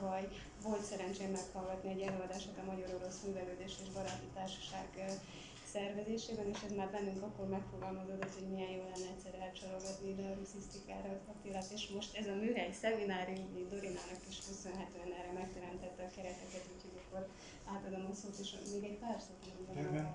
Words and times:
tavaly 0.00 0.28
volt 0.66 0.84
szerencsém 0.90 1.30
meghallgatni 1.30 1.90
egy 1.94 2.04
előadását 2.08 2.58
a 2.62 2.70
Magyar-Orosz 2.72 3.20
Művelődés 3.26 3.74
és 3.82 3.88
Baráti 3.96 4.28
Társaság 4.36 4.88
szervezésében, 5.72 6.48
és 6.54 6.60
ez 6.66 6.74
már 6.80 6.90
bennünk 6.96 7.22
akkor 7.28 7.46
megfogalmazódott, 7.56 8.34
hogy 8.38 8.48
milyen 8.52 8.72
jó 8.78 8.82
lenne 8.92 9.08
egyszer 9.14 9.34
elcsalogatni 9.46 10.08
ide 10.12 10.24
a 10.30 10.38
ruszisztikára 10.40 11.08
az 11.16 11.24
Attilát, 11.32 11.70
és 11.76 11.82
most 11.96 12.10
ez 12.20 12.26
a 12.34 12.36
műhely 12.42 12.72
szeminárium, 12.82 13.48
Dorinának 13.72 14.22
is 14.32 14.38
köszönhetően 14.48 15.10
erre 15.18 15.32
megteremtette 15.40 16.02
a 16.08 16.10
kereteket, 16.16 16.64
úgyhogy 16.72 16.96
akkor 17.00 17.22
átadom 17.72 18.04
a 18.10 18.14
szót, 18.20 18.36
és 18.42 18.50
még 18.72 18.84
egy 18.90 18.98
pár 19.02 19.18
szót 19.26 19.42
mondom. 19.48 20.14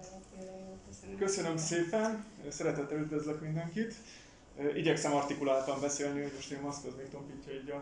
Köszönöm. 0.88 1.18
Köszönöm 1.26 1.58
szépen, 1.58 2.10
szeretettel 2.58 2.98
üdvözlök 3.06 3.40
mindenkit. 3.48 3.94
Igyekszem 4.82 5.14
artikuláltan 5.22 5.78
beszélni, 5.82 6.22
hogy 6.22 6.36
most 6.36 6.52
én 6.52 6.62
maszkhoz 6.68 6.96
még 6.96 7.10
tompítja 7.10 7.54
így 7.54 7.70
a, 7.70 7.80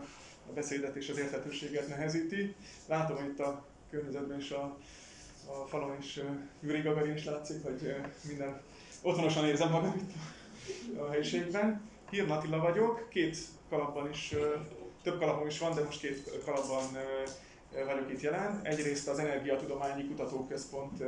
a 0.48 0.52
beszédet 0.52 0.96
és 0.96 1.08
az 1.08 1.18
érthetőséget 1.18 1.88
nehezíti. 1.88 2.54
Látom, 2.86 3.16
hogy 3.16 3.26
itt 3.26 3.40
a 3.40 3.64
környezetben 3.90 4.38
is 4.38 4.50
a, 4.50 4.76
a 5.46 5.66
falon 5.66 5.96
is 6.00 6.20
Yuri 6.60 6.80
Gagarin 6.80 7.14
is 7.14 7.24
látszik, 7.24 7.62
hogy 7.62 7.94
minden 8.28 8.60
otthonosan 9.02 9.44
érzem 9.44 9.70
magam 9.70 9.94
itt 9.96 10.12
a 10.98 11.10
helyiségben. 11.10 11.90
Hír 12.10 12.30
Attila 12.30 12.58
vagyok, 12.58 13.08
két 13.08 13.38
kalapban 13.68 14.10
is, 14.10 14.34
több 15.02 15.18
kalapom 15.18 15.46
is 15.46 15.58
van, 15.58 15.74
de 15.74 15.82
most 15.82 16.00
két 16.00 16.42
kalapban 16.44 16.84
vagyok 17.86 18.10
itt 18.10 18.20
jelen. 18.20 18.60
Egyrészt 18.62 19.08
az 19.08 19.18
Energiatudományi 19.18 20.06
Kutatóközpont 20.06 21.02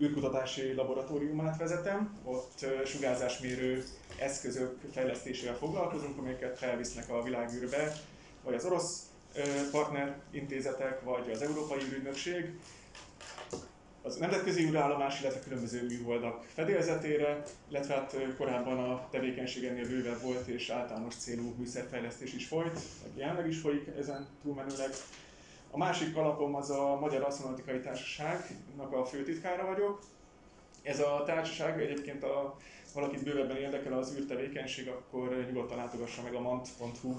űrkutatási 0.00 0.72
laboratóriumát 0.72 1.58
vezetem, 1.58 2.18
ott 2.24 2.66
sugárzásmérő 2.84 3.84
eszközök 4.18 4.78
fejlesztésével 4.92 5.56
foglalkozunk, 5.56 6.18
amelyeket 6.18 6.58
felvisznek 6.58 7.10
a 7.10 7.22
világűrbe, 7.22 7.92
vagy 8.42 8.54
az 8.54 8.64
orosz 8.64 9.06
partner 9.70 10.16
intézetek, 10.30 11.00
vagy 11.00 11.30
az 11.30 11.42
Európai 11.42 11.82
űrügynökség, 11.82 12.54
az 14.04 14.16
nemzetközi 14.16 14.64
űrállomás, 14.64 15.20
illetve 15.20 15.40
különböző 15.40 15.86
műholdak 15.86 16.44
fedélzetére, 16.54 17.42
illetve 17.68 17.94
hát 17.94 18.16
korábban 18.36 18.78
a 18.90 19.08
tevékenység 19.10 19.64
ennél 19.64 19.88
bővebb 19.88 20.20
volt 20.20 20.46
és 20.46 20.68
általános 20.70 21.14
célú 21.14 21.54
műszerfejlesztés 21.58 22.34
is 22.34 22.46
folyt, 22.46 22.72
meg 23.02 23.10
jelenleg 23.16 23.48
is 23.48 23.60
folyik 23.60 23.86
ezen 23.98 24.26
túlmenőleg. 24.42 24.90
A 25.70 25.76
másik 25.76 26.14
kalapom 26.14 26.54
az 26.54 26.70
a 26.70 26.98
Magyar 27.00 27.22
Asztronautikai 27.22 27.80
Társaságnak 27.80 28.92
a 28.92 29.04
főtitkára 29.04 29.66
vagyok. 29.66 30.02
Ez 30.82 31.00
a 31.00 31.22
társaság 31.26 31.80
egyébként 31.82 32.22
a 32.22 32.56
valakit 32.94 33.24
bővebben 33.24 33.56
érdekel 33.56 33.92
az 33.92 34.14
űrtevékenység, 34.18 34.88
akkor 34.88 35.44
nyugodtan 35.46 35.76
látogassa 35.76 36.22
meg 36.22 36.34
a 36.34 36.40
mant.hu 36.40 37.14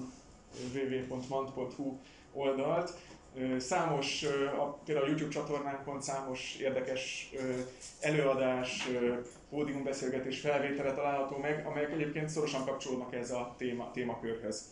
www.mant.hu 0.74 1.98
oldalt. 2.32 2.92
Számos, 3.58 4.24
például 4.84 5.06
a 5.06 5.08
YouTube 5.08 5.32
csatornánkon 5.32 6.02
számos 6.02 6.56
érdekes 6.60 7.32
előadás, 8.00 8.88
pódiumbeszélgetés 9.50 10.40
felvétele 10.40 10.94
található 10.94 11.36
meg, 11.36 11.66
amelyek 11.66 11.92
egyébként 11.92 12.28
szorosan 12.28 12.64
kapcsolódnak 12.64 13.14
ez 13.14 13.30
a 13.30 13.54
téma, 13.56 13.90
témakörhöz. 13.90 14.64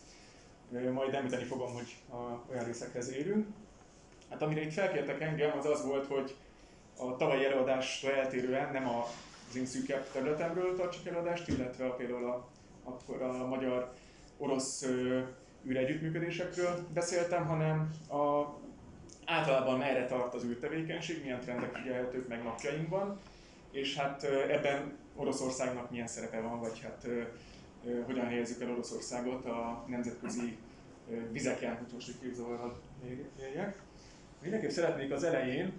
Majd 0.93 1.13
említeni 1.13 1.43
fogom, 1.43 1.73
hogy 1.73 1.95
a, 2.09 2.51
olyan 2.51 2.65
részekhez 2.65 3.11
érünk. 3.11 3.47
Hát 4.29 4.41
amire 4.41 4.61
itt 4.61 4.73
felkértek 4.73 5.21
engem, 5.21 5.57
az 5.57 5.65
az 5.65 5.85
volt, 5.85 6.07
hogy 6.07 6.35
a 6.97 7.15
tavalyi 7.15 7.45
előadástól 7.45 8.11
eltérően 8.11 8.71
nem 8.71 8.87
az 8.89 9.55
én 9.55 9.65
szűkebb 9.65 10.11
területemről 10.11 10.75
tartsak 10.75 11.07
előadást, 11.07 11.47
illetve 11.47 11.85
a, 11.85 11.95
például 11.95 12.25
a, 12.25 12.47
akkor 12.83 13.21
a 13.21 13.47
magyar-orosz 13.47 14.85
űregyüttműködésekről 15.67 16.87
beszéltem, 16.93 17.45
hanem 17.45 17.89
a, 18.09 18.53
általában 19.25 19.77
merre 19.77 20.05
tart 20.05 20.33
az 20.33 20.43
űrtevékenység, 20.43 21.21
milyen 21.21 21.39
trendek 21.39 21.75
figyelhetők 21.75 22.27
meg 22.27 22.43
napjainkban, 22.43 23.19
és 23.71 23.97
hát 23.97 24.23
ebben 24.23 24.97
Oroszországnak 25.15 25.91
milyen 25.91 26.07
szerepe 26.07 26.39
van, 26.39 26.59
vagy 26.59 26.79
hát 26.81 27.07
hogyan 28.05 28.25
helyezzük 28.25 28.61
el 28.61 28.71
Oroszországot 28.71 29.45
a 29.45 29.85
nemzetközi 29.87 30.57
vizeken, 31.31 31.85
most 31.93 32.19
képzavarral 32.21 32.81
éljek. 33.39 33.81
Mindenképp 34.41 34.69
szeretnék 34.69 35.11
az 35.11 35.23
elején 35.23 35.73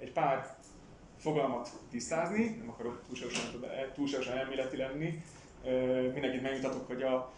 egy 0.00 0.12
pár 0.12 0.56
fogalmat 1.18 1.70
tisztázni, 1.90 2.56
nem 2.58 2.68
akarok 2.68 3.02
túlságosan, 3.06 3.64
túlságosan 3.94 4.36
elméleti 4.36 4.76
lenni. 4.76 5.22
Mindenkit 6.12 6.42
megmutatok, 6.42 6.86
hogy 6.86 7.02
a 7.02 7.32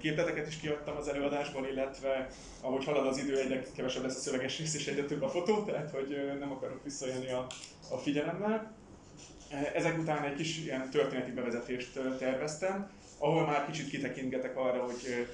képleteket 0.00 0.46
is 0.46 0.56
kiadtam 0.56 0.96
az 0.96 1.08
előadásban, 1.08 1.68
illetve 1.68 2.28
ahogy 2.60 2.84
halad 2.84 3.06
az 3.06 3.18
idő, 3.18 3.38
egyre 3.38 3.62
kevesebb 3.76 4.02
lesz 4.02 4.16
a 4.16 4.20
szöveges 4.20 4.58
rész 4.58 4.74
és 4.74 4.86
egyre 4.86 5.04
több 5.04 5.22
a 5.22 5.28
fotó, 5.28 5.62
tehát 5.62 5.90
hogy 5.90 6.36
nem 6.38 6.52
akarok 6.52 6.84
visszajönni 6.84 7.30
a, 7.30 7.46
a 7.90 7.96
figyelemmel. 7.96 8.76
Ezek 9.74 9.98
után 9.98 10.24
egy 10.24 10.34
kis 10.34 10.58
ilyen 10.58 10.90
történeti 10.90 11.30
bevezetést 11.30 12.00
terveztem, 12.18 12.90
ahol 13.18 13.46
már 13.46 13.66
kicsit 13.66 13.88
kitekintgetek 13.88 14.56
arra, 14.56 14.82
hogy 14.82 15.26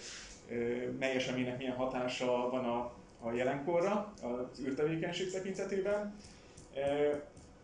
mely 0.98 1.14
eseménynek 1.14 1.58
milyen 1.58 1.76
hatása 1.76 2.50
van 2.50 2.64
a, 2.64 2.92
a 3.20 3.32
jelenkorra 3.32 4.12
az 4.22 4.60
űrtevékenység 4.60 5.30
tekintetében. 5.30 6.16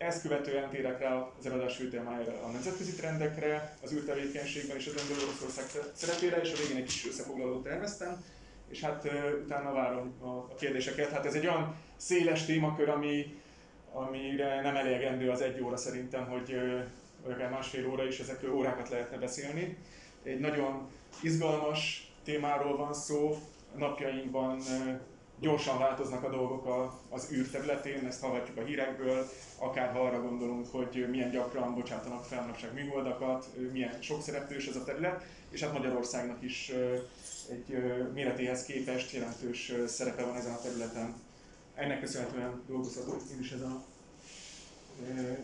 Ezt 0.06 0.22
követően 0.22 0.70
térek 0.70 0.98
rá 0.98 1.28
az 1.38 1.46
előadás 1.46 1.76
fő 1.76 1.88
témájára, 1.88 2.42
a 2.44 2.50
nemzetközi 2.50 2.92
trendekre, 2.92 3.76
az 3.82 3.92
űrtevékenységben 3.92 4.76
és 4.76 4.86
az 4.86 5.02
Önből 5.02 5.24
Oroszország 5.24 5.64
szerepére, 5.92 6.40
és 6.40 6.52
a 6.52 6.56
végén 6.56 6.76
egy 6.76 6.88
kis 6.88 7.06
összefoglalót 7.06 7.62
terveztem, 7.62 8.24
és 8.68 8.80
hát 8.80 9.08
utána 9.44 9.72
várom 9.72 10.14
a 10.20 10.54
kérdéseket. 10.54 11.10
Hát 11.10 11.26
ez 11.26 11.34
egy 11.34 11.46
olyan 11.46 11.76
széles 11.96 12.44
témakör, 12.44 12.88
ami, 12.88 13.40
amire 13.92 14.60
nem 14.60 14.76
elegendő 14.76 15.30
az 15.30 15.40
egy 15.40 15.60
óra 15.60 15.76
szerintem, 15.76 16.26
hogy 16.26 16.56
vagy 17.22 17.32
akár 17.32 17.50
másfél 17.50 17.90
óra 17.90 18.06
is 18.06 18.18
ezekről 18.18 18.54
órákat 18.54 18.88
lehetne 18.88 19.16
beszélni. 19.16 19.76
Egy 20.22 20.40
nagyon 20.40 20.88
izgalmas 21.22 22.12
témáról 22.24 22.76
van 22.76 22.94
szó, 22.94 23.38
napjainkban 23.76 24.60
gyorsan 25.42 25.78
változnak 25.78 26.24
a 26.24 26.30
dolgok 26.30 26.92
az 27.08 27.28
űr 27.32 27.50
területén, 27.50 28.06
ezt 28.06 28.20
hallhatjuk 28.20 28.56
a 28.56 28.64
hírekből, 28.64 29.28
akár 29.58 29.92
ha 29.92 30.00
arra 30.00 30.22
gondolunk, 30.22 30.66
hogy 30.70 31.06
milyen 31.10 31.30
gyakran 31.30 31.74
bocsátanak 31.74 32.24
fel 32.24 32.40
manapság 32.40 32.74
műholdakat, 32.74 33.48
milyen 33.72 34.02
sok 34.02 34.22
szereplős 34.22 34.66
ez 34.66 34.76
a 34.76 34.84
terület, 34.84 35.24
és 35.50 35.62
hát 35.62 35.72
Magyarországnak 35.72 36.42
is 36.42 36.72
egy 37.50 37.82
méretéhez 38.14 38.64
képest 38.64 39.12
jelentős 39.12 39.72
szerepe 39.86 40.24
van 40.24 40.36
ezen 40.36 40.52
a 40.52 40.60
területen. 40.60 41.14
Ennek 41.74 42.00
köszönhetően 42.00 42.62
dolgozhatok 42.66 43.20
én 43.32 43.40
is 43.40 43.50
ezen 43.50 43.70
a, 43.70 43.82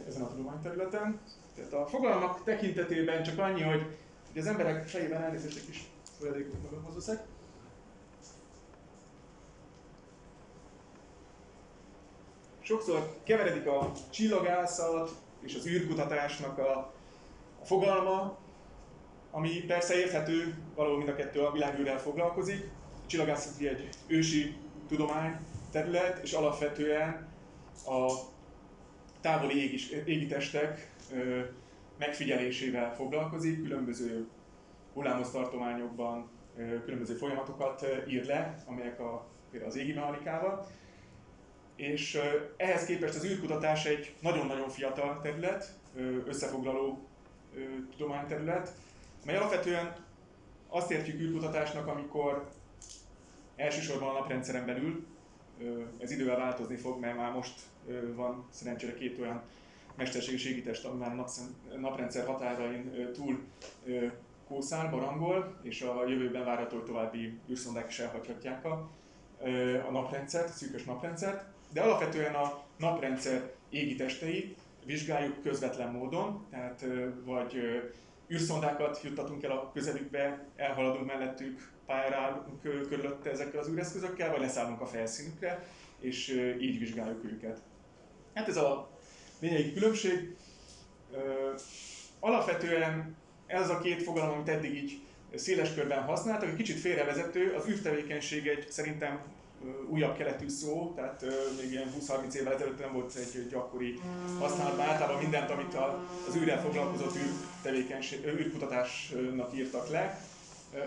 ezen 0.09 0.23
a 0.23 0.29
tudományterületen. 0.29 1.21
Tehát 1.55 1.73
a 1.73 1.87
fogalmak 1.87 2.45
tekintetében 2.45 3.23
csak 3.23 3.39
annyi, 3.39 3.63
hogy, 3.63 3.83
hogy 4.33 4.41
az 4.41 4.47
emberek 4.47 4.89
fejében 4.89 5.23
elnézést 5.23 5.57
egy 5.57 5.67
kis 5.67 5.87
folyadékot 6.19 6.63
magamhoz 6.63 6.95
veszek. 6.95 7.27
Sokszor 12.69 13.17
keveredik 13.23 13.67
a 13.67 13.93
csillagászat 14.11 15.11
és 15.41 15.55
az 15.55 15.67
űrkutatásnak 15.67 16.59
a, 16.59 16.79
a 17.61 17.65
fogalma, 17.65 18.39
ami 19.31 19.65
persze 19.67 19.99
érthető, 19.99 20.55
valahol 20.75 20.97
mind 20.99 21.09
a 21.09 21.15
kettő 21.15 21.41
a 21.41 21.53
világűrrel 21.53 21.99
foglalkozik. 21.99 22.71
A 23.05 23.07
csillagászat 23.07 23.61
egy 23.61 23.89
ősi 24.07 24.57
tudomány 24.89 25.37
terület, 25.71 26.23
és 26.23 26.33
alapvetően 26.33 27.29
a 27.87 28.13
távoli 29.21 29.63
égis, 29.63 29.91
égitestek 29.91 30.91
ö, 31.13 31.41
megfigyelésével 31.99 32.95
foglalkozik, 32.95 33.63
különböző 33.63 34.29
hullámos 34.95 35.31
tartományokban 35.31 36.31
különböző 36.85 37.15
folyamatokat 37.15 37.87
ír 38.09 38.25
le, 38.25 38.65
amelyek 38.67 39.01
a, 39.01 39.27
például 39.51 39.71
az 39.71 39.77
égi 39.77 39.93
mechanikával, 39.93 40.67
és 41.79 42.21
ehhez 42.57 42.85
képest 42.85 43.15
az 43.15 43.25
űrkutatás 43.25 43.85
egy 43.85 44.15
nagyon-nagyon 44.21 44.69
fiatal 44.69 45.21
terület, 45.23 45.73
összefoglaló 46.27 47.09
tudományterület, 47.91 48.73
mely 49.25 49.37
alapvetően 49.37 49.97
azt 50.69 50.91
értjük 50.91 51.21
űrkutatásnak, 51.21 51.87
amikor 51.87 52.49
elsősorban 53.57 54.09
a 54.09 54.19
naprendszeren 54.19 54.67
belül, 54.67 55.07
ez 55.99 56.11
idővel 56.11 56.37
változni 56.37 56.77
fog, 56.77 57.01
mert 57.01 57.17
már 57.17 57.33
most 57.33 57.61
van 58.15 58.47
szerencsére 58.51 58.95
két 58.95 59.19
olyan 59.19 59.43
mesterséges 59.95 60.45
égitest, 60.45 60.85
ami 60.85 60.99
már 60.99 61.19
a 61.19 61.25
naprendszer 61.81 62.27
határain 62.27 63.11
túl 63.13 63.45
kószál, 64.49 64.91
barangol, 64.91 65.59
és 65.63 65.83
a 65.83 66.09
jövőben 66.09 66.45
várható, 66.45 66.79
további 66.79 67.39
űrszondák 67.51 67.89
is 67.89 67.99
elhagyhatják 67.99 68.65
a, 68.65 68.91
a 69.87 69.91
naprendszert, 69.91 70.49
a 70.49 70.53
szűkös 70.53 70.85
naprendszert 70.85 71.57
de 71.73 71.81
alapvetően 71.81 72.35
a 72.35 72.63
naprendszer 72.77 73.53
égi 73.71 73.95
testei 73.95 74.57
vizsgáljuk 74.85 75.43
közvetlen 75.43 75.93
módon, 75.93 76.47
tehát 76.51 76.87
vagy 77.25 77.57
űrszondákat 78.33 79.01
juttatunk 79.03 79.43
el 79.43 79.51
a 79.51 79.71
közelükbe, 79.73 80.47
elhaladunk 80.57 81.07
mellettük, 81.07 81.71
pályára 81.87 82.47
körülötte 82.63 83.31
ezekkel 83.31 83.61
az 83.61 83.69
űreszközökkel, 83.69 84.31
vagy 84.31 84.41
leszállunk 84.41 84.81
a 84.81 84.87
felszínükre, 84.87 85.67
és 86.01 86.29
így 86.61 86.79
vizsgáljuk 86.79 87.25
őket. 87.25 87.61
Hát 88.35 88.49
ez 88.49 88.57
a 88.57 88.91
lényegi 89.41 89.73
különbség. 89.73 90.37
Alapvetően 92.21 93.17
ez 93.47 93.71
a 93.71 93.79
két 93.79 94.03
fogalom, 94.03 94.35
amit 94.35 94.49
eddig 94.49 94.75
így 94.75 95.01
széles 95.35 95.75
körben 95.75 96.03
használtak, 96.03 96.49
egy 96.49 96.57
kicsit 96.57 96.79
félrevezető, 96.79 97.55
az 97.55 97.69
űrtevékenység 97.69 98.47
egy 98.47 98.71
szerintem 98.71 99.21
újabb 99.89 100.17
keletű 100.17 100.49
szó, 100.49 100.93
tehát 100.97 101.25
még 101.61 101.71
ilyen 101.71 101.93
20-30 102.01 102.33
évvel 102.35 102.55
ezelőtt 102.55 102.79
nem 102.79 102.93
volt 102.93 103.15
egy 103.15 103.49
gyakori 103.49 104.01
használatban. 104.39 104.87
Általában 104.87 105.23
mindent, 105.23 105.51
amit 105.51 105.75
az 106.29 106.37
űrrel 106.37 106.61
foglalkozott 106.61 107.17
űrtevékenység, 107.17 108.27
űrkutatásnak 108.27 109.55
írtak 109.55 109.89
le. 109.89 110.21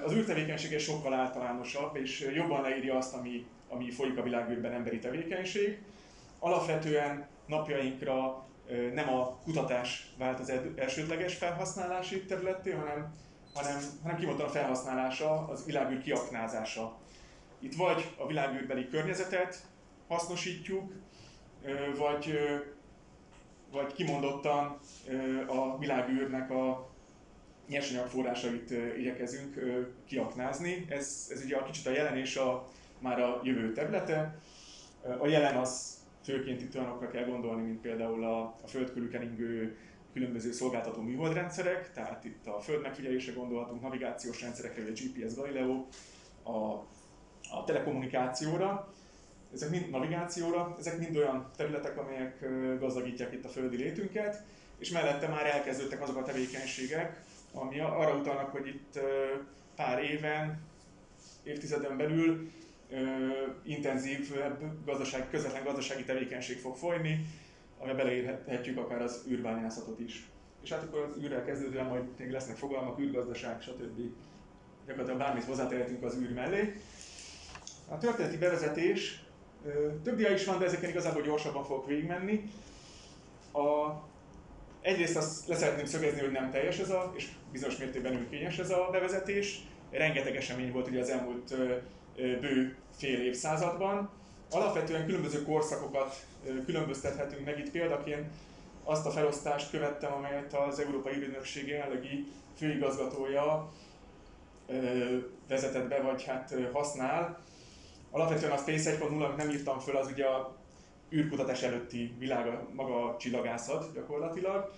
Az 0.05 0.13
űrtevékenység 0.13 0.73
egy 0.73 0.81
sokkal 0.81 1.13
általánosabb, 1.13 1.95
és 1.95 2.31
jobban 2.35 2.61
leírja 2.61 2.97
azt, 2.97 3.13
ami, 3.13 3.45
ami 3.69 3.91
folyik 3.91 4.17
a 4.17 4.23
világűrben 4.23 4.71
emberi 4.71 4.99
tevékenység. 4.99 5.81
Alapvetően 6.39 7.27
napjainkra 7.45 8.45
nem 8.93 9.09
a 9.09 9.37
kutatás 9.43 10.13
vált 10.17 10.39
az 10.39 10.51
elsődleges 10.75 11.35
felhasználási 11.35 12.25
területé, 12.25 12.71
hanem, 12.71 13.13
hanem, 13.53 13.81
hanem 14.03 14.17
kimondtan 14.17 14.45
a 14.45 14.49
felhasználása, 14.49 15.47
az 15.47 15.65
világűr 15.65 16.01
kiaknázása. 16.01 16.99
Itt 17.61 17.75
vagy 17.75 18.15
a 18.17 18.27
világűrbeli 18.27 18.87
környezetet 18.87 19.65
hasznosítjuk, 20.07 20.93
vagy, 21.97 22.37
vagy 23.71 23.93
kimondottan 23.93 24.79
a 25.47 25.77
világűrnek 25.77 26.51
a 26.51 26.89
nyersanyag 27.67 28.07
forrásait 28.07 28.71
igyekezünk 28.97 29.59
kiaknázni. 30.05 30.85
Ez, 30.89 31.27
ez 31.29 31.43
ugye 31.43 31.57
a 31.57 31.63
kicsit 31.63 31.85
a 31.85 31.91
jelen 31.91 32.17
és 32.17 32.35
a, 32.35 32.67
már 32.99 33.21
a 33.21 33.41
jövő 33.43 33.73
területe. 33.73 34.39
A 35.19 35.27
jelen 35.27 35.55
az 35.55 35.99
főként 36.23 36.61
itt 36.61 36.75
olyanokra 36.75 37.07
kell 37.07 37.25
gondolni, 37.25 37.63
mint 37.63 37.81
például 37.81 38.23
a, 38.23 38.41
a 38.41 38.67
föld 38.67 39.09
keringő 39.11 39.77
különböző 40.13 40.51
szolgáltató 40.51 41.01
műholdrendszerek, 41.01 41.91
tehát 41.93 42.23
itt 42.23 42.47
a 42.47 42.59
föld 42.59 42.81
megfigyelésre 42.81 43.33
gondolhatunk, 43.33 43.81
navigációs 43.81 44.41
rendszerekre, 44.41 44.83
a 44.83 44.91
GPS 44.91 45.35
Galileo, 45.35 45.85
a, 46.43 46.85
a 47.49 47.63
telekommunikációra, 47.63 48.93
ezek 49.53 49.69
mind 49.69 49.89
navigációra, 49.89 50.75
ezek 50.79 50.99
mind 50.99 51.15
olyan 51.15 51.51
területek, 51.55 51.97
amelyek 51.97 52.45
gazdagítják 52.79 53.33
itt 53.33 53.45
a 53.45 53.49
földi 53.49 53.77
létünket, 53.77 54.43
és 54.77 54.89
mellette 54.89 55.27
már 55.27 55.45
elkezdődtek 55.45 56.01
azok 56.01 56.17
a 56.17 56.23
tevékenységek, 56.23 57.21
ami 57.53 57.79
arra 57.79 58.15
utalnak, 58.15 58.51
hogy 58.51 58.67
itt 58.67 58.99
pár 59.75 60.03
éven, 60.03 60.61
évtizeden 61.43 61.97
belül 61.97 62.51
intenzív 63.63 64.35
gazdaság, 64.85 65.29
közvetlen 65.29 65.63
gazdasági 65.63 66.03
tevékenység 66.03 66.59
fog 66.59 66.75
folyni, 66.75 67.25
amivel 67.77 67.95
beleérhetjük 67.95 68.77
akár 68.77 69.01
az 69.01 69.25
űrbányászatot 69.29 69.99
is. 69.99 70.29
És 70.63 70.71
hát 70.71 70.83
akkor 70.83 70.99
az 70.99 71.23
űrrel 71.23 71.45
kezdődően 71.45 71.85
majd 71.85 72.03
még 72.17 72.31
lesznek 72.31 72.55
fogalmak, 72.55 72.99
űrgazdaság, 72.99 73.61
stb. 73.61 73.99
Gyakorlatilag 74.85 75.19
bármit 75.19 75.43
hozzátehetünk 75.43 76.03
az 76.03 76.15
űr 76.15 76.33
mellé. 76.33 76.75
A 77.91 77.97
történeti 77.97 78.37
bevezetés, 78.37 79.23
több 80.03 80.15
dia 80.15 80.33
is 80.33 80.45
van, 80.45 80.59
de 80.59 80.65
ezeken 80.65 80.89
igazából 80.89 81.21
gyorsabban 81.21 81.63
fogok 81.63 81.87
végigmenni. 81.87 82.51
A, 83.53 83.91
egyrészt 84.81 85.15
azt 85.15 85.47
leszeretném 85.47 85.85
szögezni, 85.85 86.19
hogy 86.19 86.31
nem 86.31 86.51
teljes 86.51 86.77
ez 86.77 86.89
a, 86.89 87.13
és 87.15 87.27
bizonyos 87.51 87.77
mértékben 87.77 88.15
önkényes 88.15 88.57
ez 88.57 88.69
a 88.69 88.87
bevezetés. 88.91 89.61
Rengeteg 89.89 90.35
esemény 90.35 90.71
volt 90.71 90.87
ugye 90.87 90.99
az 90.99 91.09
elmúlt 91.09 91.55
bő 92.15 92.75
fél 92.97 93.21
évszázadban. 93.21 94.09
Alapvetően 94.51 95.05
különböző 95.05 95.43
korszakokat 95.43 96.25
különböztethetünk 96.65 97.45
meg. 97.45 97.59
Itt 97.59 97.71
példaként 97.71 98.25
azt 98.83 99.05
a 99.05 99.11
felosztást 99.11 99.69
követtem, 99.69 100.13
amelyet 100.13 100.53
az 100.53 100.79
Európai 100.79 101.15
Ügynökség 101.15 101.67
jelenlegi 101.67 102.27
főigazgatója 102.57 103.71
vezetett 105.47 105.87
be, 105.87 106.01
vagy 106.01 106.23
hát 106.23 106.55
használ. 106.73 107.39
Alapvetően 108.11 108.51
a 108.51 108.57
Space 108.57 108.97
1.0, 108.97 109.25
amit 109.25 109.37
nem 109.37 109.49
írtam 109.49 109.79
föl, 109.79 109.95
az 109.95 110.07
ugye 110.07 110.25
a 110.25 110.55
űrkutatás 111.11 111.61
előtti 111.61 112.15
világ, 112.19 112.59
maga 112.73 113.05
a 113.05 113.17
csillagászat 113.17 113.93
gyakorlatilag. 113.93 114.73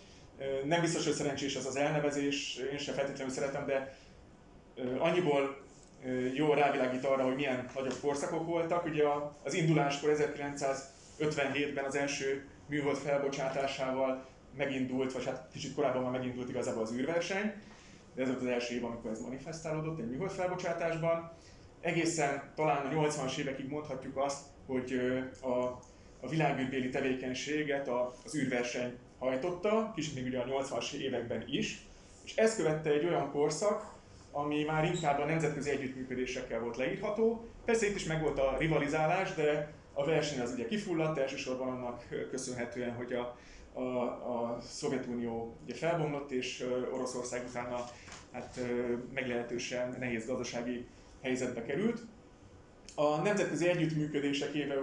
Nem 0.66 0.82
biztos, 0.82 1.06
hogy 1.06 1.14
szerencsés 1.14 1.56
ez 1.56 1.66
az 1.66 1.76
elnevezés, 1.76 2.56
én 2.72 2.78
sem 2.78 2.96
feltétlenül 2.96 3.34
szeretem, 3.34 3.66
de 3.66 3.98
annyiból 4.98 5.58
jó 6.34 6.54
rávilágít 6.54 7.06
arra, 7.06 7.24
hogy 7.24 7.36
milyen 7.36 7.70
nagyobb 7.76 8.00
korszakok 8.02 8.46
voltak. 8.46 8.86
Ugye 8.86 9.04
az 9.44 9.54
induláskor 9.54 10.16
1957-ben 10.18 11.86
az 11.86 11.96
első 11.96 12.48
műhold 12.68 12.98
felbocsátásával 12.98 14.26
megindult, 14.58 15.14
vagy 15.14 15.26
hát 15.26 15.48
kicsit 15.52 15.76
korábban 15.76 16.02
már 16.02 16.12
megindult 16.12 16.50
igazából 16.50 16.82
az 16.82 16.94
űrverseny, 16.94 17.54
de 18.16 18.22
ez 18.22 18.28
volt 18.28 18.42
az 18.42 18.48
első 18.48 18.76
év, 18.76 18.86
amikor 18.86 19.12
ez 19.12 19.22
manifestálódott 19.22 20.00
egy 20.00 20.10
műhold 20.10 20.32
felbocsátásban. 20.32 21.32
Egészen 21.84 22.52
talán 22.56 22.86
a 22.86 22.90
80-as 22.90 23.38
évekig 23.38 23.70
mondhatjuk 23.70 24.18
azt, 24.18 24.46
hogy 24.66 25.00
a, 25.42 25.50
a 26.20 26.30
világűrbéli 26.30 26.90
tevékenységet 26.90 27.88
az 27.88 28.36
űrverseny 28.36 28.98
hajtotta, 29.20 29.92
kicsit 29.96 30.16
még 30.16 30.26
ugye 30.26 30.40
a 30.40 30.46
80-as 30.46 30.94
években 30.94 31.44
is, 31.48 31.88
és 32.24 32.36
ezt 32.36 32.58
követte 32.58 32.90
egy 32.90 33.06
olyan 33.06 33.32
korszak, 33.32 33.94
ami 34.32 34.64
már 34.64 34.86
inkább 34.86 35.20
a 35.20 35.26
nemzetközi 35.26 35.70
együttműködésekkel 35.70 36.60
volt 36.60 36.78
leírható. 36.78 37.46
Persze 37.66 37.88
itt 37.88 37.96
is 37.96 38.06
megvolt 38.06 38.40
a 38.40 38.56
rivalizálás, 38.58 39.34
de 39.34 39.74
a 39.94 40.06
verseny 40.06 40.40
az 40.40 40.52
ugye 40.52 40.66
kifulladt, 40.66 41.18
elsősorban 41.18 41.68
annak 41.68 42.08
köszönhetően, 42.30 42.94
hogy 42.94 43.14
a, 43.14 43.38
a, 43.74 43.82
a 44.06 44.58
Szovjetunió 44.62 45.58
ugye 45.64 45.76
felbomlott, 45.76 46.32
és 46.32 46.68
Oroszország 46.94 47.44
utána 47.50 47.86
hát, 48.32 48.60
meglehetősen 49.14 49.96
nehéz 50.00 50.26
gazdasági 50.26 50.88
helyzetbe 51.24 51.64
került. 51.64 52.02
A 52.96 53.18
nemzetközi 53.18 53.68
együttműködések 53.68 54.54
éve 54.54 54.76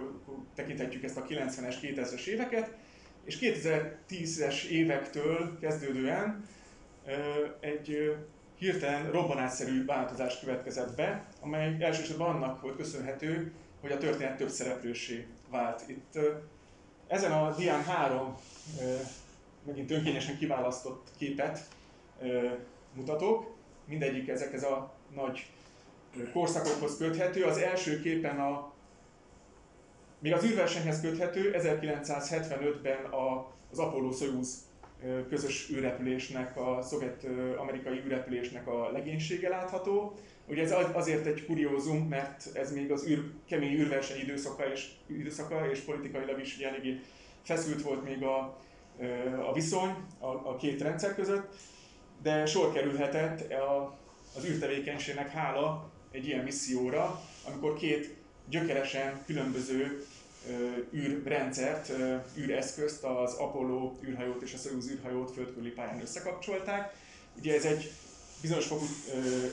tekinthetjük 0.54 1.04
ezt 1.04 1.16
a 1.16 1.26
90-es, 1.26 1.74
2000-es 1.82 2.26
éveket, 2.26 2.76
és 3.24 3.38
2010-es 3.40 4.64
évektől 4.64 5.58
kezdődően 5.60 6.48
egy 7.60 8.16
hirtelen 8.58 9.10
robbanásszerű 9.10 9.84
változás 9.84 10.40
következett 10.40 10.96
be, 10.96 11.26
amely 11.40 11.76
elsősorban 11.80 12.34
annak 12.34 12.60
volt 12.60 12.76
köszönhető, 12.76 13.52
hogy 13.80 13.92
a 13.92 13.98
történet 13.98 14.36
több 14.36 14.48
szereplősé 14.48 15.26
vált. 15.50 15.84
Itt 15.86 16.18
ezen 17.06 17.32
a 17.32 17.54
dián 17.54 17.84
három 17.84 18.36
megint 19.66 19.90
önkényesen 19.90 20.38
kiválasztott 20.38 21.08
képet 21.18 21.60
mutatok. 22.94 23.54
Mindegyik 23.86 24.28
ezekhez 24.28 24.64
a 24.64 24.94
nagy 25.14 25.46
korszakokhoz 26.32 26.96
köthető. 26.96 27.44
Az 27.44 27.56
első 27.56 28.00
képen 28.00 28.40
a 28.40 28.72
még 30.18 30.32
az 30.32 30.44
űrversenyhez 30.44 31.00
köthető 31.00 31.54
1975-ben 31.58 33.04
a, 33.04 33.52
az 33.70 33.78
Apollo 33.78 34.12
Soyuz 34.12 34.68
közös 35.28 35.70
űrrepülésnek, 35.70 36.56
a 36.56 36.82
szovjet-amerikai 36.82 37.98
űrrepülésnek 37.98 38.66
a 38.66 38.90
legénysége 38.92 39.48
látható. 39.48 40.14
Ugye 40.46 40.62
ez 40.62 40.74
azért 40.92 41.26
egy 41.26 41.46
kuriózum, 41.46 42.08
mert 42.08 42.50
ez 42.54 42.72
még 42.72 42.90
az 42.90 43.06
űr, 43.06 43.24
kemény 43.46 43.72
űrverseny 43.72 44.20
időszaka 44.20 44.72
és, 44.72 44.88
időszaka, 45.06 45.70
és 45.70 45.78
politikailag 45.78 46.40
is 46.40 46.58
eléggé 46.58 47.00
feszült 47.42 47.82
volt 47.82 48.04
még 48.04 48.22
a, 48.22 48.58
a 49.48 49.52
viszony 49.52 49.94
a, 50.18 50.26
a 50.26 50.56
két 50.56 50.80
rendszer 50.80 51.14
között, 51.14 51.54
de 52.22 52.46
sor 52.46 52.72
kerülhetett 52.72 53.52
a, 53.52 53.98
az 54.36 54.44
űrtevékenységnek 54.44 55.30
hála 55.30 55.89
egy 56.10 56.26
ilyen 56.26 56.44
misszióra, 56.44 57.20
amikor 57.44 57.76
két 57.76 58.16
gyökeresen 58.48 59.22
különböző 59.26 60.06
űrrendszert, 60.94 61.92
űreszközt, 62.36 63.04
az 63.04 63.34
Apollo 63.34 63.92
űrhajót 64.04 64.42
és 64.42 64.54
a 64.54 64.56
Soyuz 64.56 64.90
űrhajót 64.90 65.30
földkörüli 65.30 65.70
pályán 65.70 66.00
összekapcsolták. 66.00 66.94
Ugye 67.38 67.54
ez 67.54 67.64
egy 67.64 67.92
bizonyos 68.40 68.66
fokú 68.66 68.84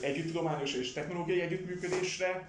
együtttudományos 0.00 0.74
és 0.74 0.92
technológiai 0.92 1.40
együttműködésre 1.40 2.48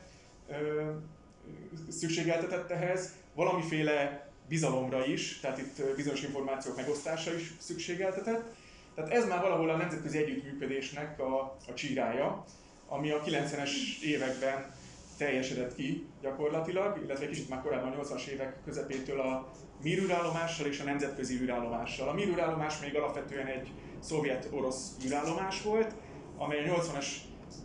szükségeltetett 1.89 2.69
ehhez, 2.69 3.13
valamiféle 3.35 4.27
bizalomra 4.47 5.05
is, 5.05 5.39
tehát 5.39 5.57
itt 5.57 5.95
bizonyos 5.95 6.23
információk 6.23 6.75
megosztása 6.75 7.35
is 7.35 7.53
szükségeltetett. 7.57 8.55
Tehát 8.95 9.11
ez 9.11 9.27
már 9.27 9.41
valahol 9.41 9.69
a 9.69 9.77
nemzetközi 9.77 10.17
együttműködésnek 10.17 11.19
a, 11.19 11.57
a 11.67 11.73
csírája, 11.73 12.45
ami 12.89 13.11
a 13.11 13.21
90-es 13.21 14.01
években 14.03 14.73
teljesedett 15.17 15.75
ki 15.75 16.07
gyakorlatilag, 16.21 17.01
illetve 17.03 17.27
kicsit 17.27 17.49
már 17.49 17.61
korábban 17.61 17.91
a 17.91 18.03
80-as 18.03 18.27
évek 18.27 18.55
közepétől 18.65 19.19
a 19.19 19.51
mir 19.83 19.97
űrállomással 19.97 20.67
és 20.67 20.79
a 20.79 20.83
nemzetközi 20.83 21.41
űrállomással. 21.41 22.07
A 22.07 22.13
mir 22.13 22.27
űrállomás 22.27 22.79
még 22.79 22.95
alapvetően 22.95 23.45
egy 23.45 23.71
szovjet-orosz 23.99 24.97
űrállomás 25.05 25.61
volt, 25.61 25.93
amely 26.37 26.69
a 26.69 26.73
80-as 26.73 27.05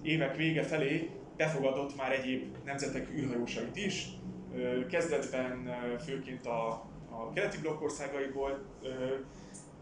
évek 0.03 0.37
vége 0.37 0.63
felé 0.63 1.11
befogadott 1.37 1.97
már 1.97 2.13
egyéb 2.13 2.57
nemzetek 2.65 3.11
űrhajósait 3.11 3.77
is. 3.77 4.07
Kezdetben 4.91 5.77
főként 6.05 6.47
a, 6.47 6.69
a 7.11 7.33
keleti 7.35 7.59
blokk 7.59 7.83
országaiból, 7.83 8.65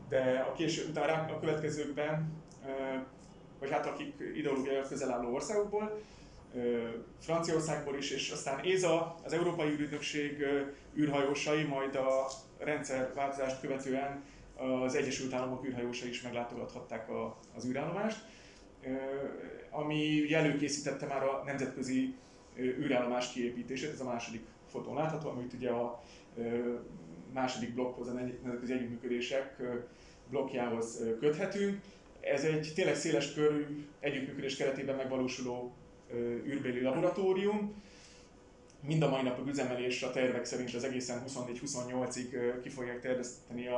de 0.09 0.47
a, 0.51 0.53
késő, 0.53 0.87
utána 0.89 1.13
a 1.13 1.39
következőkben, 1.41 2.33
vagy 3.63 3.71
hát 3.71 3.87
akik 3.87 4.15
ideológiai 4.35 4.81
közel 4.89 5.11
álló 5.11 5.35
országokból, 5.35 6.01
Franciaországból 7.19 7.97
is, 7.97 8.11
és 8.11 8.31
aztán 8.31 8.65
ÉZA, 8.65 9.15
az 9.25 9.33
Európai 9.33 9.69
űrügynökség 9.69 10.45
űrhajósai, 10.97 11.63
majd 11.63 11.95
a 11.95 12.27
rendszerváltozást 12.59 13.61
követően 13.61 14.25
az 14.85 14.95
Egyesült 14.95 15.33
Államok 15.33 15.67
űrhajósai 15.67 16.09
is 16.09 16.23
meglátogathatták 16.23 17.09
a, 17.09 17.39
az 17.55 17.67
űrállomást, 17.67 18.25
ami 19.71 20.35
előkészítette 20.35 21.07
már 21.07 21.23
a 21.23 21.43
nemzetközi 21.47 22.15
űrállomás 22.59 23.33
kiépítését, 23.33 23.93
ez 23.93 24.01
a 24.01 24.05
második 24.05 24.45
fotón 24.71 24.95
látható, 24.95 25.29
amit 25.29 25.53
ugye 25.53 25.71
a 25.71 26.03
második 27.33 27.75
blokkhoz, 27.75 28.09
a 28.09 28.13
nemzetközi 28.13 28.73
együttműködések 28.73 29.63
blokkjához 30.31 31.03
köthetünk. 31.21 31.81
Ez 32.23 32.45
egy 32.45 32.73
tényleg 32.75 32.95
széles 32.95 33.35
körű 33.35 33.87
együttműködés 34.01 34.57
keretében 34.57 34.97
megvalósuló 34.97 35.73
űrbéli 36.47 36.81
laboratórium. 36.81 37.83
Mind 38.81 39.03
a 39.03 39.09
mai 39.09 39.23
napig 39.23 39.47
üzemelés 39.47 40.03
a 40.03 40.11
tervek 40.11 40.45
szerint 40.45 40.75
az 40.75 40.85
egészen 40.85 41.23
24-28-ig 41.29 42.59
ki 42.63 42.69
fogják 42.69 43.01
terjeszteni 43.01 43.69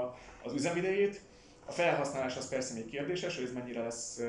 az 0.42 0.52
üzemidejét. 0.52 1.20
A 1.66 1.72
felhasználás 1.72 2.36
az 2.36 2.48
persze 2.48 2.74
még 2.74 2.86
kérdéses, 2.86 3.36
hogy 3.36 3.44
ez 3.44 3.52
mennyire 3.52 3.82
lesz 3.82 4.20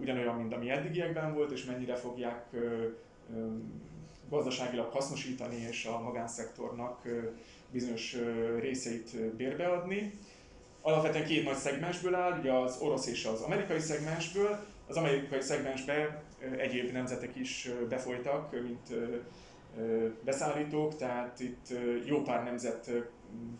ugyanolyan, 0.00 0.36
mint 0.36 0.54
ami 0.54 0.70
eddigiekben 0.70 1.34
volt, 1.34 1.52
és 1.52 1.64
mennyire 1.64 1.94
fogják 1.94 2.46
gazdaságilag 4.28 4.90
hasznosítani, 4.90 5.56
és 5.70 5.84
a 5.84 6.00
magánszektornak 6.00 7.08
bizonyos 7.70 8.16
részeit 8.60 9.34
bérbeadni. 9.36 10.12
Alapvetően 10.84 11.24
két 11.24 11.44
nagy 11.44 11.56
szegmensből 11.56 12.14
áll, 12.14 12.38
ugye 12.38 12.52
az 12.52 12.78
orosz 12.80 13.06
és 13.06 13.24
az 13.24 13.40
amerikai 13.40 13.78
szegmensből. 13.78 14.58
Az 14.86 14.96
amerikai 14.96 15.40
szegmensbe 15.40 16.22
egyéb 16.58 16.92
nemzetek 16.92 17.36
is 17.36 17.68
befolytak, 17.88 18.62
mint 18.62 18.94
beszállítók, 20.24 20.96
tehát 20.96 21.40
itt 21.40 21.66
jó 22.04 22.22
pár 22.22 22.44
nemzet 22.44 22.90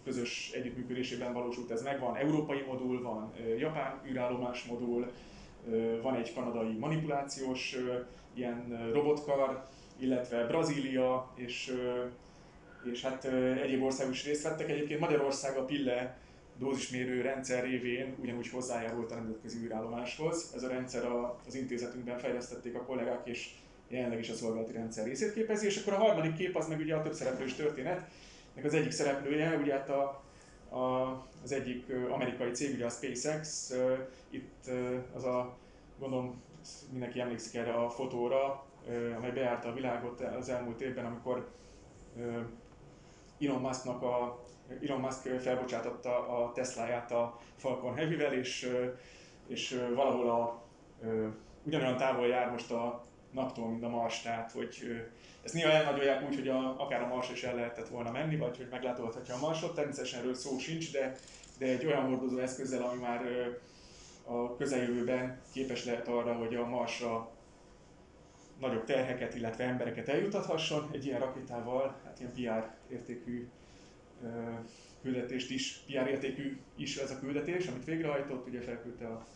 közös 0.05 0.51
együttműködésében 0.55 1.33
valósult 1.33 1.71
ez 1.71 1.83
meg. 1.83 2.01
Van 2.01 2.17
európai 2.17 2.63
modul, 2.67 3.03
van 3.03 3.33
japán 3.59 4.01
űrállomás 4.07 4.65
modul, 4.65 5.13
van 6.03 6.15
egy 6.15 6.35
kanadai 6.35 6.73
manipulációs 6.73 7.77
ilyen 8.35 8.91
robotkar, 8.93 9.67
illetve 9.99 10.47
Brazília 10.47 11.33
és, 11.35 11.73
és 12.93 13.03
hát 13.03 13.25
egyéb 13.63 13.83
országok 13.83 14.13
is 14.13 14.25
részt 14.25 14.43
vettek. 14.43 14.71
Egyébként 14.71 15.01
Magyarország 15.01 15.57
a 15.57 15.65
Pille 15.65 16.21
dózismérő 16.63 17.21
rendszer 17.21 17.65
révén 17.65 18.15
ugyanúgy 18.21 18.49
hozzájárult 18.49 19.11
a 19.11 19.15
nemzetközi 19.15 19.59
űrállomáshoz. 19.65 20.53
Ez 20.55 20.63
a 20.63 20.69
rendszer 20.69 21.05
az 21.47 21.55
intézetünkben 21.55 22.19
fejlesztették 22.19 22.75
a 22.75 22.85
kollégák, 22.85 23.27
és 23.27 23.51
jelenleg 23.89 24.19
is 24.19 24.29
a 24.29 24.35
szolgálati 24.35 24.73
rendszer 24.73 25.07
részét 25.07 25.33
képezi. 25.33 25.67
És 25.67 25.77
akkor 25.77 25.93
a 25.93 26.05
harmadik 26.05 26.35
kép 26.35 26.57
az 26.57 26.69
meg 26.69 26.79
ugye 26.79 26.95
a 26.95 27.03
több 27.03 27.13
szereplős 27.13 27.55
történet. 27.55 28.11
Meg 28.55 28.65
az 28.65 28.75
egyik 28.75 28.91
szereplője, 28.91 29.57
ugye 29.57 29.73
hát 29.73 29.89
a, 29.89 30.23
a, 30.77 31.11
az 31.43 31.53
egyik 31.53 31.93
amerikai 32.11 32.51
cég, 32.51 32.75
ugye 32.75 32.85
a 32.85 32.91
SpaceX, 32.91 33.73
itt 34.31 34.71
az 35.15 35.25
a, 35.25 35.57
gondolom 35.99 36.43
mindenki 36.91 37.21
emlékszik 37.21 37.55
erre 37.55 37.73
a 37.73 37.91
fotóra, 37.91 38.67
amely 39.17 39.31
bejárta 39.31 39.69
a 39.69 39.75
világot 39.75 40.21
az 40.21 40.49
elmúlt 40.49 40.81
évben, 40.81 41.05
amikor 41.05 41.51
Elon 43.41 43.61
Musknak 43.61 44.03
a 44.03 44.43
Elon 44.87 45.01
Musk 45.01 45.41
felbocsátotta 45.41 46.29
a 46.29 46.53
Tesláját 46.53 47.13
a 47.13 47.39
Falcon 47.57 47.95
Heavy-vel, 47.95 48.33
és, 48.33 48.71
és 49.47 49.81
valahol 49.95 50.31
a, 50.31 50.63
ugyanolyan 51.63 51.97
távol 51.97 52.27
jár 52.27 52.51
most 52.51 52.71
a 52.71 53.05
naptól, 53.31 53.69
mint 53.69 53.83
a 53.83 53.89
Mars, 53.89 54.23
tehát 54.23 54.53
hogy 54.53 55.07
ezt 55.43 55.55
néha 55.55 55.71
elnagyolják 55.71 56.29
úgy, 56.29 56.35
hogy 56.35 56.49
a, 56.49 56.81
akár 56.81 57.03
a 57.03 57.07
Mars 57.07 57.31
is 57.31 57.43
el 57.43 57.55
lehetett 57.55 57.89
volna 57.89 58.11
menni, 58.11 58.37
vagy 58.37 58.57
hogy 58.57 58.69
meglátogathatja 58.71 59.35
a 59.35 59.39
Marsot, 59.39 59.75
természetesen 59.75 60.21
erről 60.21 60.35
szó 60.35 60.59
sincs, 60.59 60.93
de, 60.93 61.17
de 61.59 61.67
egy 61.67 61.87
olyan 61.87 62.07
hordozó 62.07 62.39
eszközzel, 62.39 62.83
ami 62.83 63.01
már 63.01 63.23
a 64.25 64.57
közeljövőben 64.57 65.41
képes 65.53 65.85
lehet 65.85 66.09
arra, 66.09 66.33
hogy 66.33 66.55
a 66.55 66.67
Marsra 66.67 67.31
nagyobb 68.59 68.85
terheket, 68.85 69.35
illetve 69.35 69.65
embereket 69.65 70.09
eljutathasson. 70.09 70.89
Egy 70.93 71.05
ilyen 71.07 71.21
rakétával, 71.21 72.01
hát 72.05 72.21
ilyen 72.21 72.33
PR 72.33 72.71
értékű 72.93 73.49
küldetést 75.03 75.51
is, 75.51 75.83
PR 75.87 76.09
értékű 76.09 76.59
is 76.77 76.97
ez 76.97 77.11
a 77.11 77.19
küldetés, 77.19 77.67
amit 77.67 77.85
végrehajtott, 77.85 78.47
ugye 78.47 78.61
felküldte 78.61 79.07
a, 79.07 79.27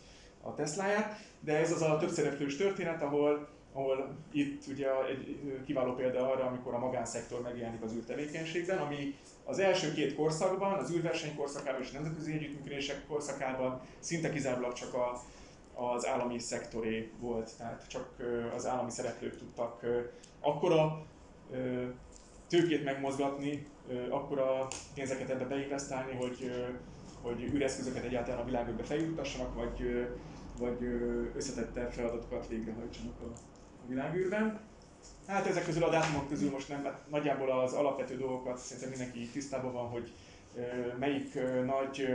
a 0.40 0.55
Tesláját, 0.55 1.19
de 1.40 1.57
ez 1.57 1.73
az 1.73 1.83
a 1.83 1.97
többszereplős 1.97 2.57
történet, 2.57 3.02
ahol, 3.02 3.49
ahol 3.73 4.16
itt 4.33 4.66
ugye 4.66 5.07
egy 5.07 5.38
kiváló 5.64 5.95
példa 5.95 6.31
arra, 6.31 6.47
amikor 6.47 6.75
a 6.75 6.78
magánszektor 6.78 7.43
megjelenik 7.43 7.83
az 7.83 7.93
űrtevékenységben, 7.93 8.78
ami 8.78 9.14
az 9.45 9.59
első 9.59 9.93
két 9.93 10.14
korszakban, 10.14 10.73
az 10.73 10.90
űrverseny 10.90 11.37
korszakában 11.37 11.81
és 11.81 11.90
a 11.90 11.93
nemzetközi 11.93 12.33
együttműködések 12.33 13.07
korszakában 13.07 13.81
szinte 13.99 14.31
kizárólag 14.31 14.73
csak 14.73 14.95
a, 14.95 15.23
az 15.75 16.07
állami 16.07 16.38
szektoré 16.38 17.11
volt, 17.21 17.50
tehát 17.57 17.88
csak 17.88 18.16
az 18.55 18.66
állami 18.66 18.90
szereplők 18.90 19.37
tudtak 19.37 19.87
akkora 20.40 21.07
tőkét 22.49 22.85
megmozgatni, 22.85 23.67
akkora 24.11 24.69
pénzeket 24.95 25.31
ebbe 25.31 25.45
beinvestálni, 25.45 26.12
hogy, 26.17 26.53
hogy 27.23 27.43
űreszközöket 27.55 28.05
egyáltalán 28.05 28.41
a 28.41 28.45
világokba 28.45 28.85
feljutassanak, 28.85 29.55
vagy, 29.55 30.07
vagy 30.59 30.79
összetette 31.37 31.91
feladatokat 31.91 32.49
végrehajtsanak 32.49 33.21
a, 33.21 33.25
a 33.85 33.88
világűrben. 33.88 34.61
Hát 35.26 35.47
ezek 35.47 35.65
közül 35.65 35.85
a 35.85 35.91
dátumok 35.91 36.29
közül 36.29 36.50
most 36.50 36.69
nem, 36.69 36.81
mert 36.81 37.11
nagyjából 37.11 37.50
az 37.50 37.73
alapvető 37.73 38.17
dolgokat 38.17 38.59
szerintem 38.59 38.91
mindenki 38.91 39.29
tisztában 39.29 39.73
van, 39.73 39.88
hogy 39.88 40.12
melyik 40.99 41.38
nagy 41.67 42.09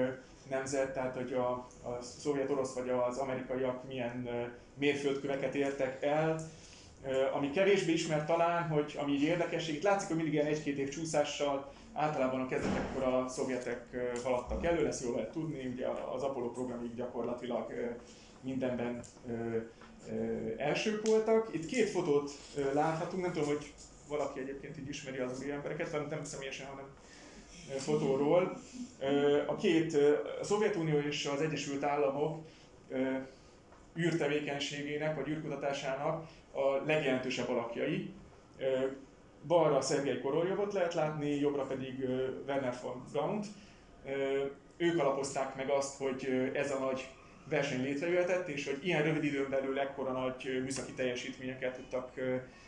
nemzet, 0.50 0.94
tehát 0.94 1.16
hogy 1.16 1.34
a, 1.34 1.50
a 1.84 2.02
szovjet-orosz 2.02 2.74
vagy 2.74 2.90
az 2.90 3.18
amerikaiak 3.18 3.88
milyen 3.88 4.30
mérföldköveket 4.78 5.56
értek 5.56 6.04
el, 6.04 6.40
ami 7.34 7.50
kevésbé 7.50 7.91
ismert 7.91 8.25
talán, 8.25 8.67
hogy 8.67 8.96
ami 8.98 9.12
így 9.12 9.22
érdekesség, 9.22 9.75
itt 9.75 9.84
látszik, 9.84 10.08
hogy 10.08 10.15
mindig 10.15 10.34
ilyen 10.34 10.46
egy-két 10.46 10.77
év 10.77 10.89
csúszással 10.89 11.72
általában 11.93 12.41
a 12.41 12.48
kezdetekkor 12.48 13.03
a 13.03 13.27
szovjetek 13.27 13.86
haladtak 14.24 14.65
elő, 14.65 14.88
ezt 14.88 15.03
jól 15.03 15.15
lehet 15.15 15.31
tudni, 15.31 15.65
ugye 15.65 15.88
az 15.88 16.24
Apollo 16.24 16.51
programig 16.51 16.96
gyakorlatilag 16.96 17.74
mindenben 18.41 19.01
elsők 20.58 21.05
voltak. 21.05 21.50
Itt 21.53 21.65
két 21.65 21.89
fotót 21.89 22.31
láthatunk, 22.74 23.24
nem 23.24 23.31
tudom, 23.31 23.48
hogy 23.48 23.74
valaki 24.08 24.39
egyébként 24.39 24.77
így 24.77 24.89
ismeri 24.89 25.17
az 25.17 25.39
úri 25.39 25.51
embereket, 25.51 26.10
nem 26.10 26.24
személyesen, 26.24 26.67
hanem 26.67 26.86
fotóról. 27.77 28.58
A 29.48 29.55
két, 29.55 29.93
a 30.41 30.43
Szovjetunió 30.43 30.98
és 30.98 31.25
az 31.25 31.41
Egyesült 31.41 31.84
Államok 31.84 32.46
űrtevékenységének 33.98 35.15
vagy 35.15 35.27
űrkutatásának 35.27 36.27
a 36.53 36.86
legjelentősebb 36.86 37.50
alakjai. 37.50 38.13
Balra 39.48 39.81
Szergei 39.81 40.20
Koroljovot 40.20 40.74
lehet 40.74 40.93
látni, 40.93 41.36
jobbra 41.36 41.63
pedig 41.63 42.05
Werner 42.48 42.77
von 42.81 43.03
Braun. 43.12 43.41
Ők 44.77 45.00
alapozták 45.00 45.55
meg 45.55 45.70
azt, 45.70 45.98
hogy 45.98 46.51
ez 46.53 46.72
a 46.72 46.79
nagy 46.79 47.08
verseny 47.50 47.81
létrejöhetett, 47.81 48.48
és 48.48 48.65
hogy 48.65 48.86
ilyen 48.86 49.03
rövid 49.03 49.24
időn 49.24 49.50
belül 49.50 49.79
ekkora 49.79 50.12
nagy 50.12 50.62
műszaki 50.63 50.91
teljesítményeket 50.91 51.75
tudtak 51.75 52.12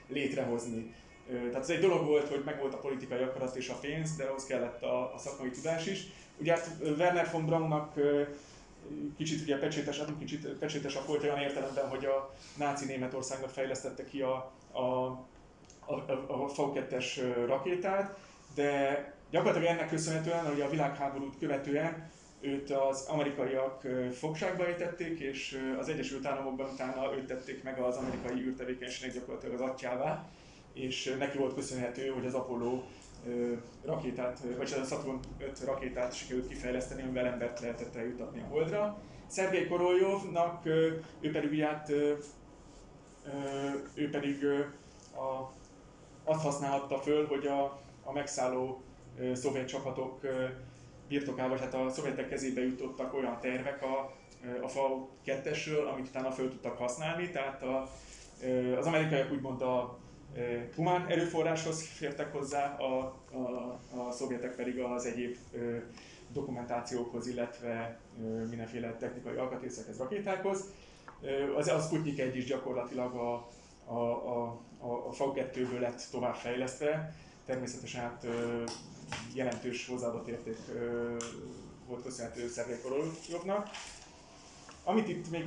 létrehozni. 0.07 0.93
Tehát 1.27 1.55
ez 1.55 1.69
egy 1.69 1.79
dolog 1.79 2.05
volt, 2.05 2.27
hogy 2.27 2.41
megvolt 2.45 2.73
a 2.73 2.79
politikai 2.79 3.21
akarat 3.21 3.55
és 3.55 3.69
a 3.69 3.77
pénz, 3.81 4.15
de 4.15 4.23
ahhoz 4.23 4.45
kellett 4.45 4.83
a, 4.83 5.13
a 5.13 5.17
szakmai 5.17 5.49
tudás 5.49 5.87
is. 5.87 6.03
Ugye 6.37 6.53
hát 6.53 6.69
Werner 6.97 7.29
von 7.31 7.45
Braunnak 7.45 7.93
kicsit 9.17 9.41
ugye 9.41 9.57
pecsétes, 9.57 9.99
hát 9.99 10.11
kicsit 10.19 10.47
pecsétes 10.47 10.95
a 10.95 11.03
volt 11.05 11.23
olyan 11.23 11.37
értelemben, 11.37 11.87
hogy 11.89 12.05
a 12.05 12.33
náci 12.57 12.85
Németországnak 12.85 13.49
fejlesztette 13.49 14.05
ki 14.05 14.21
a, 14.21 14.51
a, 14.71 14.81
a, 15.85 15.93
a 16.27 16.51
V2-es 16.55 17.33
rakétát, 17.45 18.17
de 18.55 19.13
gyakorlatilag 19.29 19.69
ennek 19.69 19.89
köszönhetően, 19.89 20.45
hogy 20.45 20.61
a 20.61 20.69
világháborút 20.69 21.37
követően 21.39 22.11
őt 22.41 22.71
az 22.71 23.05
amerikaiak 23.07 23.87
fogságba 24.11 24.65
ejtették, 24.65 25.19
és 25.19 25.73
az 25.79 25.89
Egyesült 25.89 26.25
Államokban 26.25 26.69
utána 26.73 27.15
őt 27.15 27.27
tették 27.27 27.63
meg 27.63 27.79
az 27.79 27.95
amerikai 27.95 28.41
űrtevékenységnek 28.41 29.15
gyakorlatilag 29.15 29.61
az 29.61 29.69
atyává, 29.69 30.29
és 30.73 31.15
neki 31.19 31.37
volt 31.37 31.55
köszönhető, 31.55 32.07
hogy 32.07 32.25
az 32.25 32.33
Apollo 32.33 32.83
rakétát, 33.85 34.39
vagy 34.57 34.75
a 34.81 34.83
Saturn 34.83 35.19
5 35.37 35.59
rakétát 35.65 36.13
sikerült 36.13 36.47
kifejleszteni, 36.47 37.01
amivel 37.01 37.25
embert 37.25 37.59
lehetett 37.59 37.95
eljutatni 37.95 38.41
a 38.41 38.45
Holdra. 38.45 39.01
Szergei 39.27 39.67
Koroljovnak, 39.67 40.65
ő 40.65 41.31
pedig 41.31 41.51
ugye 41.51 41.65
hát, 41.65 41.89
ő 43.93 44.09
pedig 44.11 44.45
a, 45.15 45.51
azt 46.23 46.41
használhatta 46.41 46.97
föl, 46.97 47.27
hogy 47.27 47.47
a, 47.47 47.63
a 48.03 48.11
megszálló 48.11 48.81
szovjet 49.33 49.67
csapatok 49.67 50.21
birtokába, 51.07 51.57
hát 51.57 51.73
a 51.73 51.89
szovjetek 51.89 52.29
kezébe 52.29 52.61
jutottak 52.61 53.13
olyan 53.13 53.37
tervek 53.41 53.83
a, 53.83 54.13
a 54.61 54.67
FAU 54.67 55.07
2-esről, 55.25 55.91
amit 55.91 56.07
utána 56.07 56.31
föl 56.31 56.49
tudtak 56.49 56.77
használni, 56.77 57.29
tehát 57.29 57.63
a, 57.63 57.89
az 58.77 58.85
amerikaiak 58.85 59.31
úgymond 59.31 59.61
a 59.61 59.97
humán 60.75 61.07
erőforráshoz 61.07 61.83
fértek 61.87 62.31
hozzá, 62.31 62.75
a, 62.75 62.97
a, 63.31 63.79
a 64.07 64.11
szovjetek 64.11 64.55
pedig 64.55 64.79
az 64.79 65.05
egyéb 65.05 65.37
dokumentációkhoz, 66.31 67.27
illetve 67.27 67.99
mindenféle 68.49 68.95
technikai 68.97 69.35
alkatrészekhez, 69.35 69.97
rakétákhoz. 69.97 70.63
Az, 71.57 71.67
a 71.67 71.79
Sputnik 71.79 72.19
1 72.19 72.35
is 72.35 72.45
gyakorlatilag 72.45 73.15
a, 73.15 73.49
a, 73.85 73.99
a, 73.99 74.59
a, 74.79 75.07
a 75.07 75.11
FAU-2-ből 75.11 75.79
lett 75.79 76.07
továbbfejlesztve. 76.11 77.15
Természetesen 77.45 78.01
hát 78.01 78.27
jelentős 79.33 79.87
hozzáadott 79.87 80.27
érték 80.27 80.57
volt 81.87 82.03
köszönhető 82.03 82.47
Szergei 82.47 82.77
Koroljovnak. 82.83 83.69
Amit 84.83 85.07
itt 85.07 85.29
még 85.29 85.45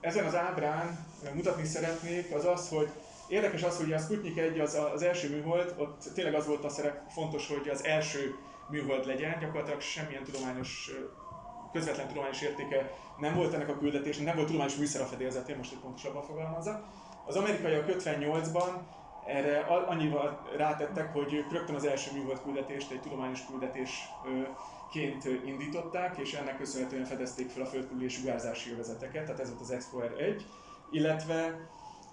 ezen 0.00 0.26
az 0.26 0.34
ábrán 0.34 1.06
mutatni 1.34 1.64
szeretnék, 1.64 2.34
az 2.34 2.44
az, 2.44 2.68
hogy 2.68 2.88
érdekes 3.32 3.62
az, 3.62 3.76
hogy 3.76 3.92
a 3.92 3.98
Sputnik 3.98 4.38
1 4.38 4.60
az, 4.60 4.78
az 4.94 5.02
első 5.02 5.28
műhold, 5.28 5.74
ott 5.78 6.02
tényleg 6.14 6.34
az 6.34 6.46
volt 6.46 6.64
a 6.64 6.68
szerep 6.68 7.10
fontos, 7.10 7.48
hogy 7.48 7.68
az 7.68 7.84
első 7.84 8.34
műhold 8.68 9.06
legyen, 9.06 9.38
gyakorlatilag 9.40 9.80
semmilyen 9.80 10.24
tudományos, 10.24 10.90
közvetlen 11.72 12.08
tudományos 12.08 12.42
értéke 12.42 12.90
nem 13.18 13.34
volt 13.34 13.54
ennek 13.54 13.68
a 13.68 13.78
küldetésnek, 13.78 14.26
nem 14.26 14.34
volt 14.34 14.46
tudományos 14.46 14.76
műszer 14.76 15.00
a 15.00 15.04
fedélzetén, 15.04 15.56
most 15.56 15.72
egy 15.72 15.78
pontosabban 15.78 16.22
fogalmazza. 16.22 16.84
Az 17.26 17.36
amerikaiak 17.36 17.86
58-ban 17.88 18.70
erre 19.26 19.58
annyival 19.60 20.42
rátettek, 20.56 21.12
hogy 21.12 21.32
ők 21.32 21.52
rögtön 21.52 21.74
az 21.74 21.84
első 21.84 22.10
műhold 22.14 22.42
küldetést 22.42 22.90
egy 22.90 23.00
tudományos 23.00 23.46
küldetésként 23.46 25.44
indították, 25.44 26.18
és 26.18 26.32
ennek 26.32 26.56
köszönhetően 26.56 27.04
fedezték 27.04 27.50
fel 27.50 27.62
a 27.62 27.66
földkörüli 27.66 28.08
sugárzási 28.08 28.72
övezeteket, 28.72 29.24
tehát 29.24 29.40
ez 29.40 29.48
volt 29.48 29.60
az 29.60 29.70
Explorer 29.70 30.20
1, 30.20 30.46
illetve 30.90 31.70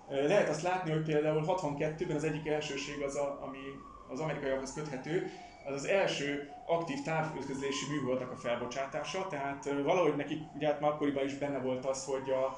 lehet 0.09 0.49
azt 0.49 0.61
látni, 0.61 0.91
hogy 0.91 1.03
például 1.03 1.43
62-ben 1.47 2.15
az 2.15 2.23
egyik 2.23 2.47
elsőség 2.47 3.01
az, 3.01 3.15
a, 3.15 3.39
ami 3.41 3.57
az 4.07 4.19
amerikaiakhoz 4.19 4.73
köthető, 4.73 5.31
az 5.65 5.73
az 5.73 5.85
első 5.85 6.51
aktív 6.65 7.01
távközlési 7.01 7.91
műholdnak 7.91 8.31
a 8.31 8.35
felbocsátása, 8.35 9.27
tehát 9.27 9.69
valahogy 9.83 10.15
nekik 10.15 10.41
ugye 10.55 10.67
hát 10.67 10.79
már 10.79 10.91
akkoriban 10.91 11.25
is 11.25 11.33
benne 11.33 11.57
volt 11.57 11.85
az, 11.85 12.05
hogy 12.05 12.29
a, 12.29 12.57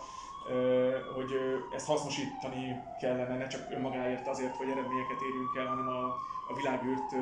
hogy 1.16 1.32
ezt 1.76 1.86
hasznosítani 1.86 2.82
kellene, 3.00 3.38
ne 3.38 3.48
csak 3.48 3.68
önmagáért 3.72 4.28
azért, 4.28 4.56
hogy 4.56 4.70
eredményeket 4.70 5.22
érjünk 5.22 5.56
el, 5.56 5.66
hanem 5.66 5.88
a, 5.88 6.04
a 6.48 6.56
világűrt 6.56 7.16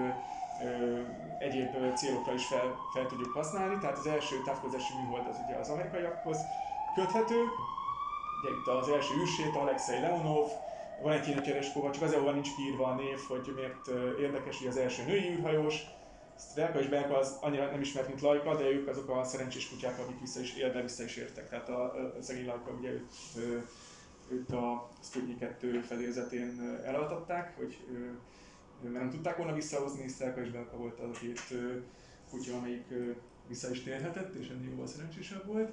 egyéb 1.38 1.94
célokra 1.96 2.34
is 2.34 2.46
fel, 2.46 2.78
fel 2.94 3.06
tudjuk 3.06 3.34
használni. 3.34 3.78
Tehát 3.78 3.98
az 3.98 4.08
első 4.08 4.42
távközlési 4.42 4.94
műhold 5.02 5.28
az 5.28 5.42
ugye 5.46 5.56
az 5.56 5.70
amerikaiakhoz 5.70 6.38
köthető. 6.96 7.46
Ugye 8.42 8.50
itt 8.50 8.68
az 8.68 8.90
első 8.90 9.14
űrsét, 9.22 9.56
Alexei 9.56 10.00
Leonov, 10.00 10.50
Valentina 11.02 11.42
Tereskova, 11.42 11.92
csak 11.92 12.04
azért 12.04 12.22
van 12.22 12.34
nincs 12.34 12.56
kiírva 12.56 12.86
a 12.86 12.96
név, 12.96 13.20
hogy 13.28 13.54
miért 13.56 13.88
érdekes, 14.20 14.58
hogy 14.58 14.68
az 14.68 14.78
első 14.78 15.04
női 15.06 15.30
űrhajós, 15.30 15.86
Strelka 16.40 16.80
és 16.80 16.88
Belka 16.88 17.18
az 17.18 17.38
annyira 17.42 17.72
nem 17.72 17.82
ismert, 17.82 18.08
mint 18.08 18.22
Lajka, 18.22 18.56
de 18.56 18.70
ők 18.70 18.88
azok 18.88 19.10
a 19.10 19.24
szerencsés 19.24 19.70
kutyák, 19.70 20.00
akik 20.00 20.20
vissza 20.20 20.40
is, 20.40 20.56
élve 20.56 20.82
vissza 20.82 21.04
is 21.04 21.16
értek. 21.16 21.50
Tehát 21.50 21.70
a, 21.70 21.84
a 21.84 22.22
szegény 22.22 22.46
Lajka 22.46 22.72
ugye 22.72 22.90
őt, 22.90 23.12
őt 24.30 24.52
a 24.52 24.90
Sputnik 25.02 25.40
2 25.40 25.82
fedélzetén 25.82 26.80
elaltatták, 26.86 27.58
hogy 27.58 27.78
mert 28.82 28.94
nem 28.94 29.10
tudták 29.10 29.38
volna 29.38 29.54
visszahozni, 29.54 30.08
Strelka 30.08 30.42
és 30.42 30.50
Belka 30.50 30.78
volt 30.78 31.00
az 31.00 31.10
a 31.16 31.20
két 31.20 31.42
kutya, 32.30 32.58
amelyik 32.58 32.94
vissza 33.48 33.70
is 33.70 33.84
térhetett, 33.84 34.34
és 34.34 34.50
ennél 34.50 34.70
jóval 34.70 34.88
szerencsésebb 34.88 35.46
volt. 35.46 35.72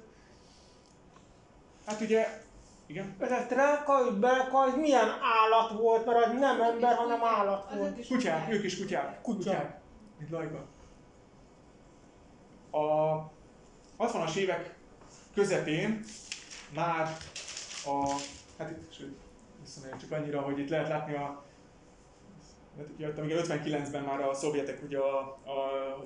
Hát 1.85 2.01
ugye 2.01 2.41
igen? 2.87 3.15
Ez 3.19 3.31
a 3.31 3.39
Strelka 3.45 4.05
és 4.05 4.13
Belka, 4.13 4.67
ez 4.67 4.75
milyen 4.75 5.09
állat 5.21 5.71
volt, 5.71 6.05
mert 6.05 6.25
az 6.25 6.31
nem 6.39 6.61
ember, 6.61 6.95
hanem 6.95 7.23
állat 7.23 7.73
volt. 7.73 8.07
Kutyák, 8.07 8.53
ők 8.53 8.63
is 8.63 8.79
kutyák. 8.79 9.21
Kutyák 9.21 9.77
mint 10.17 10.29
Lajka. 10.29 10.65
A 12.71 13.31
60-as 13.97 14.35
évek 14.35 14.75
közepén 15.33 16.03
már 16.73 17.17
a, 17.85 18.15
hát 18.57 18.69
itt, 18.69 18.93
sőt, 18.93 19.17
visszamegyek 19.61 19.99
csak 19.99 20.11
annyira, 20.11 20.41
hogy 20.41 20.59
itt 20.59 20.69
lehet 20.69 20.87
látni 20.87 21.15
a, 21.15 21.43
hát 22.77 22.87
ugye, 22.95 23.07
amíg 23.17 23.35
59-ben 23.37 24.03
már 24.03 24.21
a 24.21 24.33
szovjetek 24.33 24.83
ugye 24.83 24.97
a, 24.97 25.19
a 25.45 25.97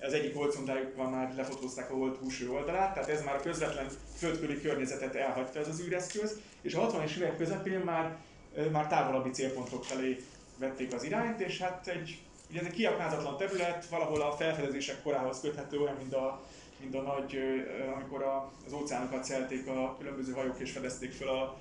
az 0.00 0.12
egyik 0.12 0.34
holdszondájukkal 0.34 1.10
már 1.10 1.34
lefotózták 1.36 1.90
a 1.90 1.94
hold 1.94 2.18
túlsó 2.18 2.54
oldalát, 2.54 2.94
tehát 2.94 3.08
ez 3.08 3.24
már 3.24 3.34
a 3.34 3.40
közvetlen 3.40 3.86
földkörüli 4.16 4.60
környezetet 4.60 5.14
elhagyta 5.14 5.58
ez 5.58 5.68
az 5.68 5.80
űreszköz, 5.80 6.40
és 6.62 6.74
a 6.74 6.90
60-es 6.90 7.16
évek 7.16 7.36
közepén 7.36 7.80
már, 7.80 8.16
már 8.72 8.86
távolabbi 8.86 9.30
célpontok 9.30 9.84
felé 9.84 10.16
vették 10.58 10.94
az 10.94 11.02
irányt, 11.02 11.40
és 11.40 11.58
hát 11.58 11.86
egy 11.86 12.18
Ugye 12.50 12.60
ez 12.60 12.66
egy 12.66 12.72
kiaknázatlan 12.72 13.36
terület, 13.36 13.88
valahol 13.88 14.20
a 14.20 14.32
felfedezések 14.32 15.02
korához 15.02 15.40
köthető, 15.40 15.80
olyan, 15.80 15.96
mint 15.96 16.14
a, 16.14 16.42
mint 16.80 16.94
a 16.94 17.00
nagy, 17.00 17.38
amikor 17.94 18.22
a, 18.22 18.52
az 18.66 18.72
óceánokat 18.72 19.24
szelték 19.24 19.68
a 19.68 19.96
különböző 19.98 20.32
hajók 20.32 20.58
és 20.58 20.72
fedezték 20.72 21.12
fel 21.12 21.28
a, 21.28 21.56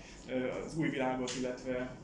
az 0.65 0.78
új 0.78 0.89
világot, 0.89 1.32
illetve 1.39 1.95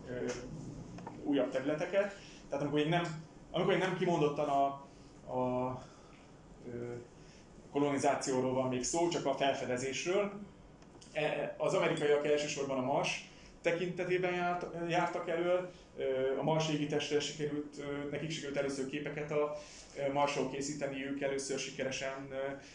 újabb 1.24 1.50
területeket. 1.50 2.15
Tehát 2.50 2.63
amikor 2.63 2.80
még 2.80 2.89
nem, 2.89 3.04
amikor 3.52 3.72
még 3.72 3.82
nem 3.82 3.98
kimondottan 3.98 4.50
a, 4.50 4.65
a 5.34 5.78
kolonizációról 7.71 8.54
van 8.54 8.69
még 8.69 8.84
szó, 8.84 9.08
csak 9.08 9.26
a 9.26 9.34
felfedezésről. 9.34 10.32
E, 11.13 11.56
az 11.58 11.74
amerikaiak 11.74 12.26
elsősorban 12.26 12.78
a 12.78 12.86
Mars 12.86 13.30
tekintetében 13.62 14.34
járt, 14.34 14.65
jártak 14.89 15.30
elől, 15.30 15.71
a 16.39 16.43
Mars 16.43 16.69
égitestre 16.69 17.19
sikerült, 17.19 17.84
nekik 18.12 18.32
sikerült 18.32 18.58
először 18.58 18.89
képeket 18.89 19.32
a 19.32 19.58
Marsról 20.13 20.50
készíteniük, 20.50 21.21
először 21.21 21.60
sikeresen 21.60 22.28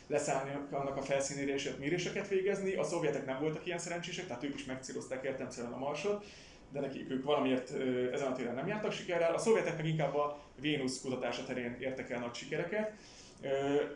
leszállni 0.06 0.50
annak 0.70 0.96
a 0.96 1.02
felszínére 1.02 1.54
és 1.54 1.70
méréseket 1.78 2.28
végezni. 2.28 2.74
A 2.74 2.84
szovjetek 2.84 3.26
nem 3.26 3.40
voltak 3.40 3.66
ilyen 3.66 3.78
szerencsések, 3.78 4.26
tehát 4.26 4.44
ők 4.44 4.54
is 4.54 4.64
megcélozták 4.64 5.24
értelmszerűen 5.24 5.72
a 5.72 5.78
Marsot, 5.78 6.24
de 6.72 6.80
nekik 6.80 7.10
ők 7.10 7.24
valamiért 7.24 7.70
ezen 8.12 8.32
a 8.32 8.34
téren 8.34 8.54
nem 8.54 8.66
jártak 8.66 8.92
sikerrel. 8.92 9.34
A 9.34 9.38
szovjetek 9.38 9.76
meg 9.76 9.86
inkább 9.86 10.14
a 10.14 10.40
Vénusz 10.60 11.00
kutatása 11.00 11.44
terén 11.44 11.76
értek 11.80 12.10
el 12.10 12.20
nagy 12.20 12.34
sikereket. 12.34 12.92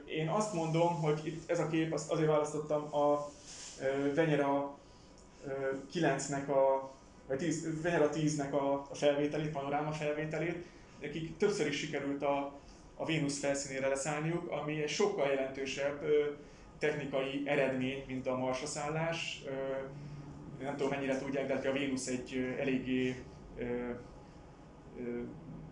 Én 0.07 0.29
azt 0.29 0.53
mondom, 0.53 0.95
hogy 0.95 1.21
itt 1.23 1.51
ez 1.51 1.59
a 1.59 1.69
kép, 1.69 1.93
azt 1.93 2.11
azért 2.11 2.29
választottam 2.29 2.95
a 2.95 3.31
Venyera 4.15 4.79
9-nek 5.93 6.47
a 6.49 6.91
vagy 7.31 7.39
10, 7.39 7.83
Venera 7.83 8.11
10-nek 8.13 8.51
a, 8.51 8.87
a 8.91 8.95
felvételét, 8.95 9.51
panoráma 9.51 9.93
felvételét, 9.93 10.65
nekik 11.01 11.37
többször 11.37 11.67
is 11.67 11.77
sikerült 11.77 12.23
a, 12.23 12.61
a 12.95 13.05
Vénusz 13.05 13.39
felszínére 13.39 13.89
leszállniuk, 13.89 14.51
ami 14.51 14.83
egy 14.83 14.89
sokkal 14.89 15.29
jelentősebb 15.29 16.05
technikai 16.79 17.43
eredmény, 17.45 18.05
mint 18.07 18.27
a 18.27 18.37
Marsra 18.37 18.67
szállás. 18.67 19.43
Ö, 19.47 19.51
nem 20.63 20.77
tudom 20.77 20.91
mennyire 20.91 21.19
tudják, 21.19 21.47
de 21.47 21.55
hát 21.55 21.67
a 21.67 21.73
Vénusz 21.73 22.07
egy 22.07 22.57
eléggé 22.59 23.25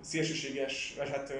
szélsőséges, 0.08 0.94
vagy 0.96 1.10
hát 1.10 1.32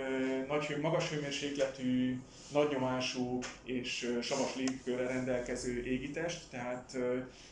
nagy, 0.49 0.77
magas 0.81 1.11
hőmérsékletű, 1.11 2.19
nagy 2.53 2.69
nyomású 2.71 3.39
és 3.65 4.19
savas 4.23 4.55
légkörrel 4.55 5.09
rendelkező 5.09 5.85
égitest, 5.85 6.51
tehát 6.51 6.97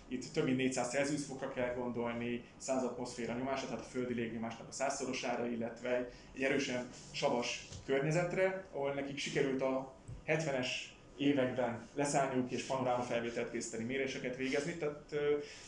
itt 0.08 0.32
több 0.32 0.44
mint 0.44 0.56
400 0.56 0.90
Celsius 0.90 1.24
fokra 1.24 1.52
kell 1.52 1.74
gondolni, 1.74 2.44
100 2.58 2.82
atmoszféra 2.82 3.34
nyomása, 3.34 3.66
tehát 3.66 3.80
a 3.80 3.88
földi 3.90 4.14
légnyomásnak 4.14 4.68
a 4.68 4.72
százszorosára, 4.72 5.46
illetve 5.46 6.10
egy 6.34 6.42
erősen 6.42 6.88
savas 7.12 7.68
környezetre, 7.86 8.64
ahol 8.72 8.92
nekik 8.92 9.18
sikerült 9.18 9.62
a 9.62 9.94
70-es 10.26 10.66
években 11.16 11.88
leszállniuk 11.94 12.50
és 12.50 12.62
panoráma 12.62 13.02
felvételt 13.02 13.50
készíteni, 13.50 13.84
méréseket 13.84 14.36
végezni, 14.36 14.74
tehát 14.74 15.14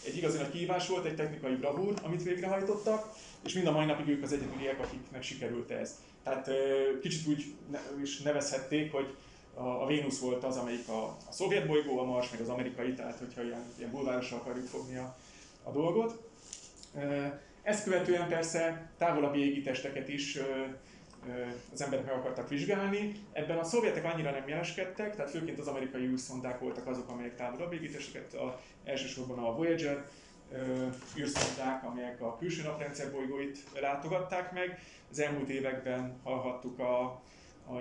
egy 0.07 0.17
igazi 0.17 0.37
nagy 0.39 0.51
kihívás 0.51 0.89
volt, 0.89 1.05
egy 1.05 1.17
technikai 1.17 1.55
bravúr, 1.55 1.95
amit 2.03 2.23
végrehajtottak, 2.23 3.09
és 3.45 3.53
mind 3.53 3.67
a 3.67 3.73
mai 3.73 3.85
napig 3.85 4.09
ők 4.09 4.23
az 4.23 4.33
egyedüliek, 4.33 4.81
akiknek 4.81 5.23
sikerült 5.23 5.71
ez. 5.71 5.99
Tehát 6.23 6.51
kicsit 7.01 7.27
úgy 7.27 7.45
is 8.03 8.21
nevezhették, 8.21 8.93
hogy 8.93 9.15
a, 9.55 9.87
Vénusz 9.87 10.21
volt 10.21 10.45
az, 10.45 10.57
amelyik 10.57 10.89
a, 10.89 11.05
a 11.05 11.33
szovjet 11.33 11.67
bolygó, 11.67 11.99
a 11.99 12.05
Mars 12.05 12.31
meg 12.31 12.41
az 12.41 12.49
amerikai, 12.49 12.93
tehát 12.93 13.19
hogyha 13.19 13.43
ilyen, 13.43 13.63
ilyen 13.79 13.91
bulvárosan 13.91 14.39
akarjuk 14.39 14.67
fogni 14.67 14.97
a, 14.97 15.17
a 15.63 15.71
dolgot. 15.71 16.23
Ezt 17.63 17.85
követően 17.85 18.29
persze 18.29 18.91
távolabbi 18.99 19.39
égitesteket 19.39 20.09
is 20.09 20.39
az 21.73 21.83
emberek 21.83 22.07
meg 22.07 22.15
akartak 22.15 22.49
vizsgálni. 22.49 23.13
Ebben 23.33 23.59
a 23.59 23.65
szovjetek 23.65 24.05
annyira 24.05 24.31
nem 24.31 24.49
jeleskedtek, 24.49 25.17
tehát 25.17 25.31
főként 25.31 25.59
az 25.59 25.67
amerikai 25.67 26.07
űrszondák 26.07 26.61
voltak 26.61 26.87
azok, 26.87 27.09
amelyek 27.09 27.35
távolabb 27.35 27.73
égitesteket, 27.73 28.35
a, 28.35 28.61
elsősorban 28.85 29.39
a 29.39 29.55
Voyager 29.55 30.05
űrszondák, 31.19 31.85
amelyek 31.85 32.21
a 32.21 32.37
külső 32.37 32.63
naprendszer 32.63 33.13
bolygóit 33.13 33.65
látogatták 33.81 34.53
meg. 34.53 34.81
Az 35.11 35.19
elmúlt 35.19 35.49
években 35.49 36.21
hallhattuk 36.23 36.79
a, 36.79 37.03
a 37.67 37.75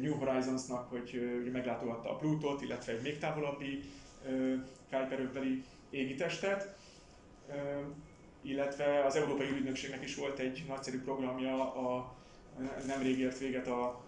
New 0.00 0.14
Horizonsnak, 0.14 0.90
hogy 0.90 1.50
meglátogatta 1.52 2.10
a 2.10 2.16
Plutót, 2.16 2.62
illetve 2.62 2.92
egy 2.92 3.02
még 3.02 3.18
távolabbi 3.18 3.80
Kuiper 4.90 5.42
égitestet 5.90 6.76
illetve 8.42 9.04
az 9.04 9.16
Európai 9.16 9.48
Ügynökségnek 9.48 10.02
is 10.02 10.14
volt 10.14 10.38
egy 10.38 10.64
nagyszerű 10.68 11.02
programja, 11.02 11.74
a, 11.74 12.14
nemrég 12.86 13.18
ért 13.18 13.38
véget 13.38 13.66
a 13.66 14.00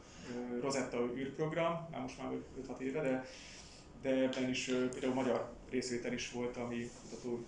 Rosetta 0.61 0.99
űrprogram, 1.17 1.89
már 1.91 2.01
most 2.01 2.19
már 2.19 2.31
5-6 2.79 2.79
éve, 2.79 3.03
de, 3.03 3.27
de 4.03 4.11
ebben 4.11 4.49
is 4.49 4.65
például 4.65 5.15
magyar 5.15 5.53
részvétel 5.71 6.13
is 6.13 6.31
volt, 6.31 6.57
ami 6.57 6.91
kutató 7.03 7.45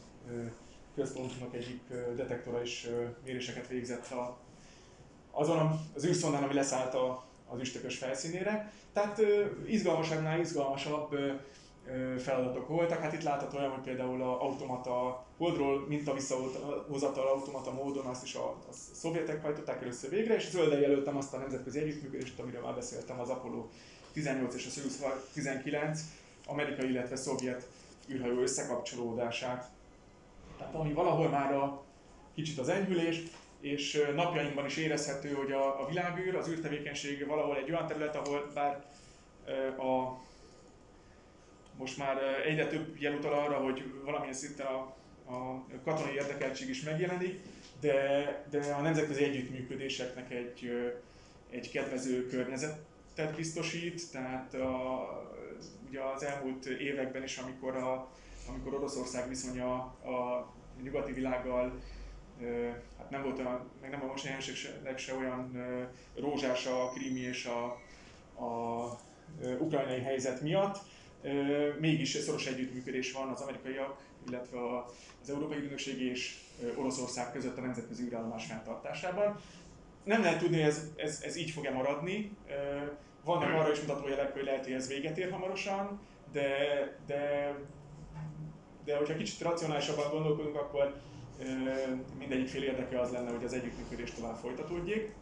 központunknak 0.94 1.54
egyik 1.54 1.80
detektora 2.16 2.62
is 2.62 2.86
méréseket 3.24 3.68
végzett 3.68 4.10
a, 4.10 4.38
azon 5.30 5.80
az 5.94 6.06
űrszondán, 6.06 6.42
ami 6.42 6.54
leszállt 6.54 6.94
a, 6.94 7.24
az 7.48 7.60
üstökös 7.60 7.98
felszínére. 7.98 8.72
Tehát 8.92 9.22
izgalmasabbnál 9.66 10.40
izgalmasabb 10.40 11.18
feladatok 12.18 12.68
voltak. 12.68 12.98
Hát 12.98 13.12
itt 13.12 13.22
látható 13.22 13.58
olyan, 13.58 13.70
hogy 13.70 13.82
például 13.82 14.22
a 14.22 14.42
automata, 14.42 15.24
holdról 15.36 15.86
minta 15.88 16.14
visszahozatal 16.14 17.26
automata 17.26 17.72
módon 17.72 18.06
azt 18.06 18.24
is 18.24 18.34
a, 18.34 18.48
a 18.48 18.72
szovjetek 18.92 19.42
hajtották 19.42 19.82
először 19.82 20.10
végre, 20.10 20.34
és 20.34 20.50
zölden 20.50 20.80
jelöltem 20.80 21.16
azt 21.16 21.34
a 21.34 21.38
nemzetközi 21.38 21.78
együttműködést, 21.78 22.38
amiről 22.38 22.62
már 22.62 22.74
beszéltem, 22.74 23.20
az 23.20 23.28
Apollo 23.28 23.66
18 24.12 24.54
és 24.54 24.66
a 24.66 24.70
Soyuz 24.70 25.04
19 25.32 26.00
amerikai, 26.46 26.90
illetve 26.90 27.16
szovjet 27.16 27.68
űrhajó 28.08 28.40
összekapcsolódását. 28.40 29.70
Tehát 30.58 30.74
ami 30.74 30.92
valahol 30.92 31.28
már 31.28 31.54
a 31.54 31.82
kicsit 32.34 32.58
az 32.58 32.68
enyhülés, 32.68 33.22
és 33.60 34.02
napjainkban 34.14 34.66
is 34.66 34.76
érezhető, 34.76 35.32
hogy 35.32 35.52
a, 35.52 35.82
a 35.82 35.86
világűr, 35.88 36.34
az 36.34 36.48
űrtevékenység 36.48 37.26
valahol 37.26 37.56
egy 37.56 37.70
olyan 37.70 37.86
terület, 37.86 38.16
ahol 38.16 38.50
bár 38.54 38.84
a 39.78 40.24
most 41.78 41.98
már 41.98 42.18
egyre 42.46 42.66
több 42.66 43.00
jel 43.00 43.14
utal 43.14 43.32
arra, 43.32 43.56
hogy 43.56 43.92
valamilyen 44.04 44.34
szinten 44.34 44.66
a, 44.66 44.94
a 45.34 45.64
katonai 45.84 46.14
érdekeltség 46.14 46.68
is 46.68 46.82
megjelenik, 46.82 47.40
de, 47.80 48.24
de 48.50 48.74
a 48.74 48.80
nemzetközi 48.80 49.24
együttműködéseknek 49.24 50.30
egy, 50.30 50.70
egy 51.50 51.70
kedvező 51.70 52.26
környezetet 52.26 53.34
biztosít, 53.36 54.10
tehát 54.12 54.54
a, 54.54 55.04
ugye 55.88 56.00
az 56.00 56.22
elmúlt 56.22 56.66
években 56.66 57.22
is, 57.22 57.36
amikor, 57.36 57.76
a, 57.76 58.08
amikor 58.48 58.74
Oroszország 58.74 59.28
viszonya 59.28 59.74
a 59.84 60.46
nyugati 60.82 61.12
világgal 61.12 61.80
hát 62.98 63.10
nem 63.10 63.22
volt 63.22 63.38
olyan, 63.38 63.70
meg 63.80 63.90
nem 63.90 64.02
a 64.02 64.06
most 64.06 64.24
jelenségnek 64.24 64.98
se 64.98 65.14
olyan 65.14 65.66
rózsás 66.14 66.66
a 66.66 66.90
krími 66.94 67.20
és 67.20 67.46
a, 67.46 67.64
a 68.44 69.00
ukrajnai 69.58 70.00
helyzet 70.00 70.40
miatt, 70.40 70.78
mégis 71.80 72.08
szoros 72.10 72.46
együttműködés 72.46 73.12
van 73.12 73.28
az 73.28 73.40
amerikaiak, 73.40 73.96
illetve 74.28 74.58
az 75.22 75.30
Európai 75.30 75.58
Ügynökség 75.58 76.00
és 76.00 76.38
Oroszország 76.76 77.32
között 77.32 77.58
a 77.58 77.60
nemzetközi 77.60 78.02
űrállomás 78.04 78.46
fenntartásában. 78.46 79.40
Nem 80.04 80.22
lehet 80.22 80.38
tudni, 80.38 80.56
hogy 80.56 80.68
ez, 80.68 80.90
ez, 80.96 81.20
ez 81.22 81.36
így 81.36 81.50
fog-e 81.50 81.70
maradni. 81.70 82.36
Vannak 83.24 83.54
arra 83.54 83.72
is 83.72 83.80
mutatójelek, 83.80 84.32
hogy 84.32 84.44
lehet, 84.44 84.64
hogy 84.64 84.72
ez 84.72 84.88
véget 84.88 85.18
ér 85.18 85.30
hamarosan, 85.30 86.00
de, 86.32 86.48
de, 87.06 87.54
de 88.84 88.96
hogyha 88.96 89.16
kicsit 89.16 89.40
racionálisabban 89.40 90.10
gondolkodunk, 90.10 90.56
akkor 90.56 91.00
mindegyik 92.18 92.48
fél 92.48 92.62
érdeke 92.62 93.00
az 93.00 93.10
lenne, 93.10 93.30
hogy 93.30 93.44
az 93.44 93.52
együttműködés 93.52 94.10
tovább 94.10 94.36
folytatódjék. 94.36 95.14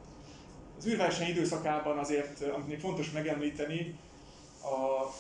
Az 0.79 0.87
űrverseny 0.87 1.29
időszakában 1.29 1.99
azért, 1.99 2.43
amit 2.43 2.69
még 2.69 2.81
fontos 2.81 3.11
megemlíteni, 3.11 3.99
a 4.63 5.11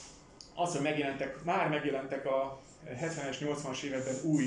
az, 0.54 0.72
hogy 0.72 0.82
megjelentek, 0.82 1.44
már 1.44 1.68
megjelentek 1.68 2.26
a 2.26 2.60
70-es, 2.86 3.36
80-as 3.40 3.82
években 3.82 4.14
új 4.24 4.44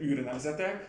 űrnemzetek, 0.00 0.88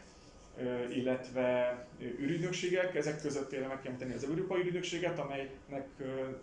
illetve 0.89 1.77
űrügynökségek. 2.01 2.95
Ezek 2.95 3.21
között 3.21 3.49
például 3.49 3.73
meg 3.73 3.82
kell 3.82 3.95
tenni 3.95 4.13
az 4.13 4.23
Európai 4.23 4.62
Ügynökséget, 4.62 5.19
amelynek 5.19 5.88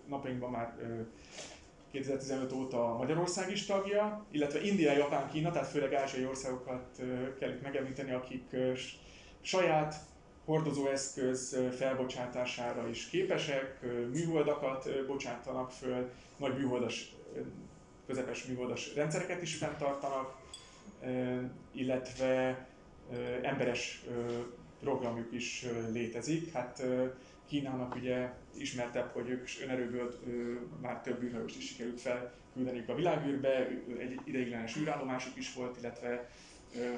napjainkban 0.06 0.50
már 0.50 0.74
2015 1.90 2.52
óta 2.52 2.96
Magyarország 2.98 3.50
is 3.50 3.64
tagja, 3.66 4.26
illetve 4.30 4.60
India, 4.60 4.92
Japán, 4.92 5.30
Kína, 5.30 5.50
tehát 5.50 5.68
főleg 5.68 5.94
ázsiai 5.94 6.26
országokat 6.26 7.02
kell 7.38 7.50
itt 7.50 7.62
megemlíteni, 7.62 8.12
akik 8.12 8.56
saját 9.40 9.94
hordozóeszköz 10.44 11.58
felbocsátására 11.76 12.88
is 12.88 13.08
képesek, 13.08 13.80
műholdakat 14.12 15.06
bocsátanak 15.06 15.70
föl, 15.70 16.10
nagy 16.36 16.56
műholdas 16.56 17.14
közepes 18.08 18.44
műholdas 18.44 18.94
rendszereket 18.94 19.42
is 19.42 19.54
fenntartanak, 19.54 20.36
illetve 21.72 22.66
emberes 23.42 24.04
programjuk 24.80 25.32
is 25.32 25.66
létezik. 25.92 26.52
Hát 26.52 26.82
Kínának 27.48 27.94
ugye 27.94 28.32
ismertebb, 28.54 29.10
hogy 29.12 29.28
ők 29.28 29.48
önerőből 29.62 30.18
már 30.80 31.00
több 31.00 31.22
űrhajóst 31.22 31.56
is 31.56 31.66
sikerült 31.66 32.00
felküldeniük 32.00 32.88
a 32.88 32.94
világűrbe, 32.94 33.66
egy 33.98 34.20
ideiglenes 34.24 34.76
űrállomásuk 34.76 35.36
is 35.36 35.54
volt, 35.54 35.76
illetve 35.80 36.30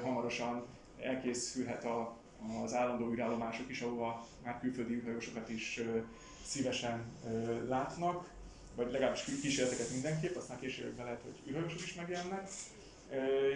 hamarosan 0.03 0.65
elkészülhet 0.99 1.85
a, 1.85 2.17
az 2.63 2.73
állandó 2.73 3.11
űrállomások 3.11 3.69
is, 3.69 3.81
ahova 3.81 4.27
már 4.43 4.59
külföldi 4.59 4.93
űrhajósokat 4.93 5.49
is 5.49 5.81
szívesen 6.43 7.05
látnak 7.67 8.29
vagy 8.75 8.91
legalábbis 8.91 9.23
kísérleteket 9.41 9.91
mindenképp, 9.91 10.35
aztán 10.35 10.59
később 10.59 10.97
lehet, 10.97 11.21
hogy 11.21 11.51
űrhajósok 11.51 11.79
is 11.79 11.93
megjelennek. 11.93 12.49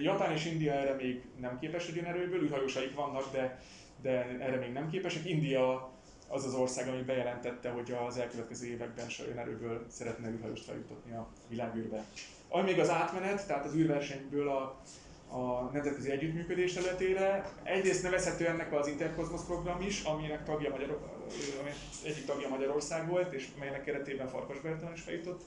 Japán 0.01 0.31
és 0.31 0.45
India 0.45 0.73
erre 0.73 0.93
még 0.93 1.21
nem 1.39 1.59
képes 1.59 1.87
egy 1.87 1.97
erőből, 1.97 2.43
űrhajósaik 2.43 2.95
vannak, 2.95 3.31
de, 3.31 3.61
de 4.01 4.37
erre 4.39 4.57
még 4.57 4.71
nem 4.71 4.89
képesek. 4.89 5.25
India 5.25 5.93
az 6.27 6.45
az 6.45 6.53
ország, 6.53 6.87
ami 6.87 7.01
bejelentette, 7.01 7.69
hogy 7.69 7.95
az 8.07 8.17
elkövetkező 8.17 8.67
években 8.67 9.05
erőből 9.37 9.85
szeretne 9.89 10.29
űrhajóst 10.29 10.63
feljutatni 10.63 11.11
a 11.11 11.27
világűrbe. 11.47 12.03
Ami 12.49 12.63
még 12.71 12.79
az 12.79 12.89
átmenet, 12.89 13.47
tehát 13.47 13.65
az 13.65 13.75
űrversenyből 13.75 14.49
a, 14.49 14.81
a 15.37 15.69
nemzetközi 15.73 16.11
együttműködés 16.11 16.73
területére. 16.73 17.49
Egyrészt 17.63 18.03
nevezhető 18.03 18.47
ennek 18.47 18.73
az 18.73 18.87
Intercosmos 18.87 19.41
program 19.41 19.81
is, 19.81 20.03
aminek 20.03 20.43
tagja 20.43 20.69
Magyar, 20.69 21.14
egyik 22.03 22.25
tagja 22.25 22.49
Magyarország 22.49 23.09
volt, 23.09 23.33
és 23.33 23.47
melynek 23.59 23.83
keretében 23.83 24.27
Farkas 24.27 24.59
Bertalan 24.59 24.93
is 24.93 25.01
feljutott 25.01 25.41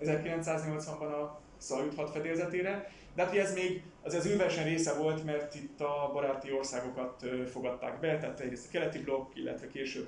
1980-ban 0.00 1.22
a 1.22 1.40
Szajut 1.58 1.94
hat 1.94 2.10
fedélzetére. 2.10 2.92
De 3.14 3.24
hát 3.24 3.36
ez 3.36 3.54
még 3.54 3.82
az 4.02 4.14
az 4.14 4.26
űrverseny 4.26 4.64
része 4.64 4.92
volt, 4.94 5.24
mert 5.24 5.54
itt 5.54 5.80
a 5.80 6.10
baráti 6.12 6.52
országokat 6.52 7.24
fogadták 7.50 8.00
be, 8.00 8.18
tehát 8.18 8.40
egyrészt 8.40 8.66
a 8.66 8.70
keleti 8.70 8.98
blokk, 8.98 9.36
illetve 9.36 9.68
később 9.68 10.06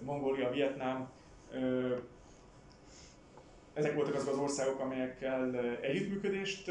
Mongólia, 0.00 0.50
Vietnám, 0.50 1.10
ezek 3.74 3.94
voltak 3.94 4.14
azok 4.14 4.32
az 4.32 4.38
országok, 4.38 4.80
amelyekkel 4.80 5.60
együttműködést 5.80 6.70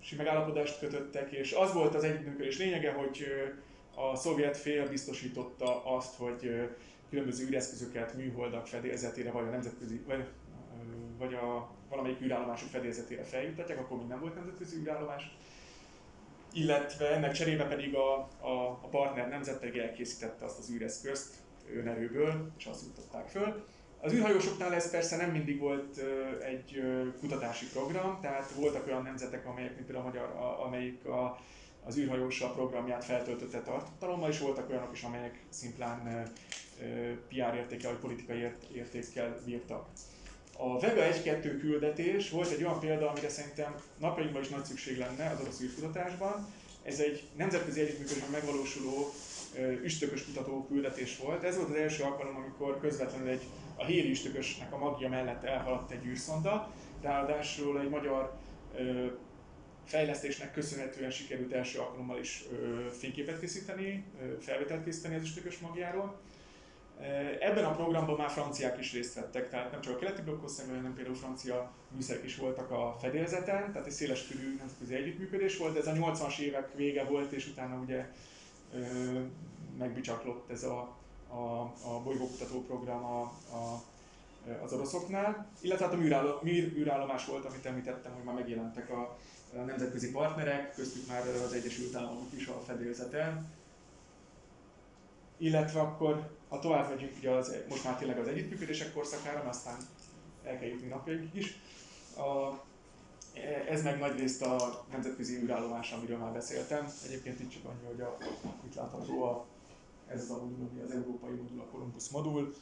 és 0.00 0.14
megállapodást 0.14 0.78
kötöttek, 0.78 1.30
és 1.30 1.52
az 1.52 1.72
volt 1.72 1.94
az 1.94 2.04
együttműködés 2.04 2.58
lényege, 2.58 2.92
hogy 2.92 3.26
a 3.94 4.16
szovjet 4.16 4.56
fél 4.56 4.88
biztosította 4.88 5.84
azt, 5.84 6.16
hogy 6.16 6.68
különböző 7.10 7.46
űreszközöket 7.46 8.14
műholdak 8.14 8.66
fedélzetére, 8.66 9.30
vagy 9.30 9.46
a 9.46 9.50
nemzetközi, 9.50 10.02
vagy, 10.06 10.24
vagy 11.18 11.34
a 11.34 11.70
valamelyik 11.88 12.20
űrállomások 12.20 12.68
fedélzetére 12.68 13.22
feljuttatják, 13.22 13.78
akkor 13.78 13.98
még 13.98 14.06
nem 14.06 14.20
volt 14.20 14.34
nemzetközi 14.34 14.76
űrállomás. 14.76 15.36
Illetve 16.52 17.14
ennek 17.14 17.32
cserébe 17.32 17.64
pedig 17.64 17.94
a, 17.94 18.14
a, 18.40 18.78
a 18.82 18.88
partner 18.90 19.28
nemzet 19.28 19.60
pedig 19.60 19.80
elkészítette 19.80 20.44
azt 20.44 20.58
az 20.58 20.70
űreszközt 20.70 21.34
önerőből, 21.74 22.52
és 22.58 22.66
azt 22.66 22.82
jutották 22.86 23.28
föl. 23.28 23.64
Az 24.00 24.12
űrhajósoknál 24.12 24.74
ez 24.74 24.90
persze 24.90 25.16
nem 25.16 25.30
mindig 25.30 25.58
volt 25.58 25.98
egy 26.42 26.82
kutatási 27.20 27.66
program, 27.72 28.18
tehát 28.20 28.50
voltak 28.50 28.86
olyan 28.86 29.02
nemzetek, 29.02 29.46
amelyek, 29.46 29.74
mint 29.74 29.86
például 29.86 30.06
a 30.06 30.08
magyar, 30.08 30.56
amelyik 30.66 31.04
a, 31.04 31.40
az 31.84 31.96
űrhajósa 31.96 32.50
programját 32.50 33.04
feltöltötte 33.04 33.60
tartalommal, 33.60 34.30
és 34.30 34.38
voltak 34.38 34.70
olyanok 34.70 34.92
is, 34.92 35.02
amelyek 35.02 35.38
szimplán 35.48 36.32
PR 37.28 37.54
értékkel 37.54 37.90
vagy 37.90 38.00
politikai 38.00 38.52
értékkel 38.74 39.40
bírtak. 39.44 39.86
A 40.56 40.78
Vega 40.78 41.02
1-2 41.02 41.58
küldetés 41.60 42.30
volt 42.30 42.50
egy 42.50 42.64
olyan 42.64 42.80
példa, 42.80 43.10
amire 43.10 43.28
szerintem 43.28 43.74
napjainkban 43.98 44.42
is 44.42 44.48
nagy 44.48 44.64
szükség 44.64 44.98
lenne 44.98 45.30
az 45.30 45.40
orosz 45.40 45.60
űrkutatásban. 45.60 46.46
Ez 46.82 47.00
egy 47.00 47.22
nemzetközi 47.36 47.80
együttműködésben 47.80 48.30
megvalósuló 48.30 49.12
üstökös 49.82 50.24
kutató 50.24 50.66
küldetés 50.66 51.18
volt. 51.18 51.42
Ez 51.42 51.56
volt 51.56 51.68
az 51.68 51.74
első 51.74 52.02
alkalom, 52.02 52.36
amikor 52.36 52.80
közvetlenül 52.80 53.28
egy, 53.28 53.42
a 53.76 53.84
héri 53.84 54.10
üstökösnek 54.10 54.72
a 54.72 54.78
magja 54.78 55.08
mellett 55.08 55.44
elhaladt 55.44 55.90
egy 55.90 56.06
űrszonda, 56.06 56.72
ráadásul 57.02 57.80
egy 57.80 57.88
magyar 57.88 58.38
fejlesztésnek 59.90 60.52
köszönhetően 60.52 61.10
sikerült 61.10 61.52
első 61.52 61.78
alkalommal 61.78 62.18
is 62.18 62.44
fényképet 62.98 63.40
készíteni, 63.40 64.04
felvételt 64.40 64.84
készíteni 64.84 65.14
az 65.14 65.22
üstökös 65.22 65.58
magjáról. 65.58 66.20
Ebben 67.40 67.64
a 67.64 67.74
programban 67.74 68.16
már 68.16 68.30
franciák 68.30 68.78
is 68.78 68.92
részt 68.92 69.14
vettek, 69.14 69.48
tehát 69.48 69.70
nem 69.70 69.80
csak 69.80 69.94
a 69.94 69.98
keleti 69.98 70.22
blokkhoz 70.22 70.64
hanem 70.66 70.94
például 70.94 71.16
francia 71.16 71.72
műszerek 71.88 72.24
is 72.24 72.36
voltak 72.36 72.70
a 72.70 72.96
fedélzeten, 73.00 73.72
tehát 73.72 73.86
egy 73.86 73.92
széles 73.92 74.26
körű 74.26 74.56
nemzetközi 74.58 74.94
együttműködés 74.94 75.56
volt, 75.56 75.76
ez 75.76 75.86
a 75.86 75.92
80-as 75.92 76.38
évek 76.38 76.74
vége 76.74 77.04
volt, 77.04 77.32
és 77.32 77.46
utána 77.46 77.76
ugye 77.76 78.06
megbicsaklott 79.78 80.50
ez 80.50 80.62
a, 80.62 80.96
a, 81.28 81.60
a 81.84 82.00
bolygókutató 82.04 82.64
program 82.64 83.04
a, 83.04 83.20
a, 83.52 83.82
az 84.62 84.72
oroszoknál, 84.72 85.50
illetve 85.60 85.84
hát 85.84 85.94
a 85.94 86.42
műrállomás 86.42 87.26
volt, 87.26 87.44
amit 87.44 87.66
említettem, 87.66 88.12
hogy 88.12 88.24
már 88.24 88.34
megjelentek 88.34 88.90
a 88.90 89.18
nemzetközi 89.52 90.10
partnerek, 90.10 90.74
köztük 90.74 91.06
már 91.06 91.26
az 91.26 91.52
Egyesült 91.52 91.94
Államok 91.94 92.32
is 92.32 92.46
a 92.46 92.60
fedélzeten. 92.60 93.48
Illetve 95.36 95.80
akkor, 95.80 96.30
ha 96.48 96.58
tovább 96.58 96.88
megyünk 96.88 97.16
ugye 97.18 97.30
az, 97.30 97.56
most 97.68 97.84
már 97.84 97.98
tényleg 97.98 98.18
az 98.18 98.26
együttműködések 98.26 98.92
korszakára, 98.92 99.48
aztán 99.48 99.76
el 100.44 100.58
kell 100.58 100.68
jutni 100.68 100.88
napjaink 100.88 101.34
is. 101.34 101.60
A, 102.16 102.58
ez 103.68 103.82
meg 103.82 103.98
nagy 103.98 104.18
részt 104.18 104.42
a 104.42 104.84
nemzetközi 104.90 105.42
űrállomás, 105.42 105.92
amiről 105.92 106.18
már 106.18 106.32
beszéltem. 106.32 106.88
Egyébként 107.06 107.40
itt 107.40 107.50
csak 107.50 107.64
annyi, 107.64 107.86
hogy 107.86 108.00
a, 108.00 108.16
itt 108.64 108.74
látható 108.74 109.22
a, 109.22 109.46
ez 110.06 110.22
az 110.22 110.30
a 110.30 110.44
modul, 110.44 110.82
az 110.84 110.90
európai 110.90 111.34
modul, 111.34 111.60
a 111.60 111.70
Columbus 111.70 112.08
modul, 112.08 112.54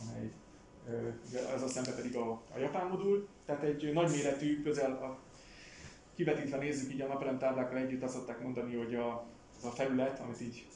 amely 0.00 0.30
ez 1.54 1.62
a 1.62 1.68
szembe 1.68 1.90
pedig 1.94 2.16
a, 2.16 2.30
a 2.54 2.58
japán 2.58 2.86
modul. 2.86 3.28
Tehát 3.46 3.62
egy 3.62 3.92
nagyméretű, 3.92 4.62
közel 4.62 4.92
a, 4.92 5.18
kivetítve 6.14 6.56
nézzük 6.56 6.92
így 6.92 7.00
a 7.00 7.06
napelem 7.06 7.38
táblákkal 7.38 7.78
együtt, 7.78 8.02
azt 8.02 8.14
szokták 8.14 8.42
mondani, 8.42 8.76
hogy 8.76 8.94
a, 8.94 9.26
az 9.56 9.64
a 9.64 9.70
felület, 9.70 10.20
amit 10.20 10.40
így 10.40 10.66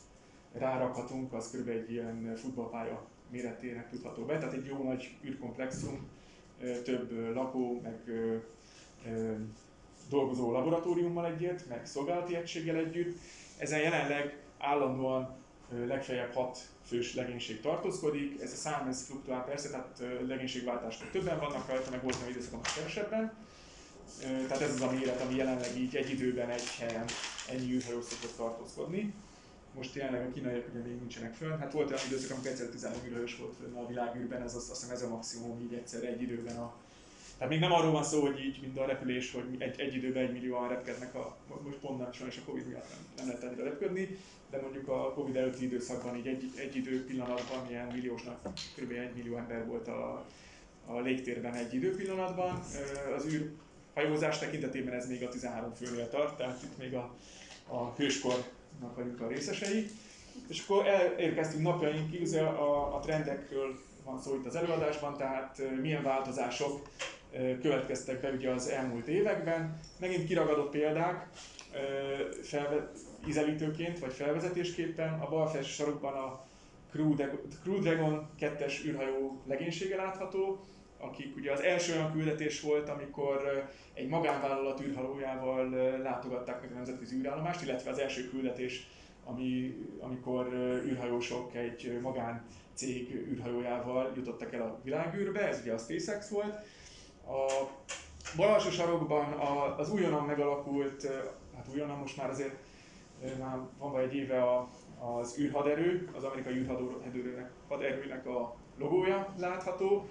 rárakhatunk, 0.52 1.32
az 1.32 1.50
kb. 1.50 1.68
egy 1.68 1.92
ilyen 1.92 2.36
futballpálya 2.36 3.06
méretének 3.30 3.90
tudható 3.90 4.24
be, 4.24 4.38
tehát 4.38 4.54
egy 4.54 4.66
jó 4.66 4.82
nagy 4.82 5.16
űrkomplexum, 5.24 6.08
több 6.84 7.34
lakó, 7.34 7.80
meg 7.82 8.10
dolgozó 10.08 10.52
laboratóriummal 10.52 11.26
együtt, 11.26 11.68
meg 11.68 11.86
szolgálati 11.86 12.36
egységgel 12.36 12.76
együtt. 12.76 13.18
Ezen 13.58 13.80
jelenleg 13.80 14.38
állandóan 14.58 15.36
legfeljebb 15.86 16.32
6 16.32 16.58
fős 16.82 17.14
legénység 17.14 17.60
tartózkodik. 17.60 18.40
Ez 18.42 18.52
a 18.52 18.56
szám 18.56 18.88
ez 18.88 19.06
fluktuál 19.06 19.44
persze, 19.44 19.70
tehát 19.70 20.02
legénységváltáskor 20.26 21.08
többen 21.08 21.38
vannak 21.38 21.68
rajta, 21.68 21.90
meg 21.90 22.02
volt 22.02 22.16
olyan 22.20 22.30
időszak, 22.30 22.60
kevesebben. 22.74 23.36
Tehát 24.20 24.60
ez 24.60 24.74
az 24.74 24.80
a 24.80 24.90
méret, 24.90 25.20
ami 25.20 25.36
jelenleg 25.36 25.78
így 25.78 25.96
egy 25.96 26.10
időben, 26.10 26.50
egy 26.50 26.68
helyen 26.78 27.04
ennyi 27.50 27.72
űrhajó 27.72 28.00
szokott 28.00 28.36
tartózkodni. 28.36 29.14
Most 29.74 29.94
jelenleg 29.94 30.26
a 30.26 30.32
kínaiak 30.32 30.68
ugye 30.70 30.82
még 30.82 30.98
nincsenek 30.98 31.34
fönn. 31.34 31.58
Hát 31.58 31.72
volt 31.72 31.90
olyan 31.90 32.02
időszak, 32.06 32.30
amikor 32.30 32.50
egyszer 32.50 32.66
13 32.66 33.04
űrhajós 33.06 33.36
volt 33.36 33.54
fönn 33.60 33.74
a 33.74 33.86
világűrben, 33.86 34.42
ez 34.42 34.54
azt 34.54 34.68
hiszem 34.68 34.90
ez 34.90 35.02
a 35.02 35.08
maximum 35.08 35.60
így 35.60 35.74
egyszer 35.74 36.04
egy 36.04 36.22
időben 36.22 36.56
a 36.56 36.74
tehát 37.38 37.52
még 37.52 37.62
nem 37.62 37.72
arról 37.72 37.92
van 37.92 38.04
szó, 38.04 38.20
hogy 38.20 38.40
így, 38.40 38.60
mint 38.60 38.78
a 38.78 38.86
repülés, 38.86 39.32
hogy 39.32 39.44
egy, 39.58 39.80
egy 39.80 39.94
időben 39.94 40.22
egy 40.22 40.32
millióan 40.32 40.68
repkednek, 40.68 41.14
a, 41.14 41.36
most 41.64 41.76
pont 41.76 41.98
nem 41.98 42.12
sajnos 42.12 42.36
a 42.36 42.40
Covid 42.46 42.66
miatt 42.66 42.88
nem, 42.90 42.98
nem 43.16 43.26
lehet 43.26 43.42
annyira 43.42 43.64
repkedni, 43.64 44.18
de 44.50 44.60
mondjuk 44.60 44.88
a 44.88 45.12
Covid 45.12 45.36
előtti 45.36 45.64
időszakban 45.64 46.16
így 46.16 46.26
egy, 46.26 46.52
egy 46.56 46.76
idő 46.76 47.04
pillanatban 47.04 47.66
ilyen 47.68 47.86
milliósnak 47.86 48.48
kb. 48.76 48.90
egy 48.90 49.14
millió 49.14 49.36
ember 49.36 49.66
volt 49.66 49.88
a, 49.88 50.26
a 50.86 51.00
légtérben 51.00 51.54
egy 51.54 51.74
idő 51.74 51.96
pillanatban. 51.96 52.60
Az 53.16 53.26
űr 53.26 53.50
hajózás 53.98 54.38
tekintetében 54.38 54.94
ez 54.94 55.08
még 55.08 55.22
a 55.22 55.28
13 55.28 55.74
főnél 55.74 56.08
tart, 56.08 56.36
tehát 56.36 56.62
itt 56.62 56.78
még 56.78 56.94
a, 56.94 57.14
a 57.68 57.94
hőskornak 57.96 58.96
vagyunk 58.96 59.20
a 59.20 59.26
részesei. 59.26 59.90
És 60.48 60.62
akkor 60.64 60.86
elérkeztünk 60.86 61.62
napjainkig, 61.62 62.36
a, 62.36 62.96
a 62.96 63.00
trendekről 63.00 63.78
van 64.04 64.20
szó 64.20 64.34
itt 64.34 64.46
az 64.46 64.56
előadásban, 64.56 65.16
tehát 65.16 65.62
milyen 65.80 66.02
változások 66.02 66.88
következtek 67.62 68.20
be 68.20 68.30
ugye 68.30 68.50
az 68.50 68.68
elmúlt 68.68 69.06
években. 69.06 69.80
Megint 70.00 70.26
kiragadott 70.26 70.70
példák 70.70 71.28
felve, 72.42 72.92
ízelítőként 73.28 73.98
vagy 73.98 74.12
felvezetésképpen. 74.12 75.20
A 75.20 75.28
bal 75.28 75.48
felső 75.48 75.72
sarokban 75.72 76.14
a 76.14 76.46
Crew 77.62 77.80
Dragon 77.80 78.28
2-es 78.40 78.84
űrhajó 78.84 79.42
legénysége 79.46 79.96
látható, 79.96 80.60
akik 80.98 81.36
ugye 81.36 81.52
az 81.52 81.60
első 81.60 81.92
olyan 81.92 82.12
küldetés 82.12 82.60
volt, 82.60 82.88
amikor 82.88 83.68
egy 83.94 84.08
magánvállalat 84.08 84.80
űrhajójával 84.80 85.68
látogatták 86.02 86.60
meg 86.60 86.70
a 86.70 86.74
nemzetközi 86.74 87.16
űrállomást, 87.16 87.62
illetve 87.62 87.90
az 87.90 87.98
első 87.98 88.28
küldetés, 88.28 88.86
ami, 89.24 89.76
amikor 90.00 90.52
űrhajósok 90.84 91.54
egy 91.54 91.98
magán 92.02 92.44
cég 92.74 93.10
űrhajójával 93.14 94.12
jutottak 94.16 94.52
el 94.52 94.62
a 94.62 94.80
világűrbe, 94.82 95.48
ez 95.48 95.60
ugye 95.60 95.72
a 95.72 95.78
SpaceX 95.78 96.28
volt. 96.28 96.54
A 97.26 97.68
bal 98.36 98.58
sarokban 98.58 99.32
az 99.78 99.90
újonnan 99.90 100.24
megalakult, 100.24 101.06
hát 101.56 101.66
újonnan 101.74 101.98
most 101.98 102.16
már 102.16 102.30
azért 102.30 102.54
már 103.38 103.58
van 103.78 103.92
vagy 103.92 104.04
egy 104.04 104.14
éve 104.14 104.42
a, 104.42 104.68
az 104.98 105.38
űrhaderő, 105.38 106.08
az 106.16 106.24
amerikai 106.24 106.54
űrhaderőnek 106.54 107.50
haderőnek 107.68 108.26
a 108.26 108.56
logója 108.78 109.34
látható. 109.38 110.08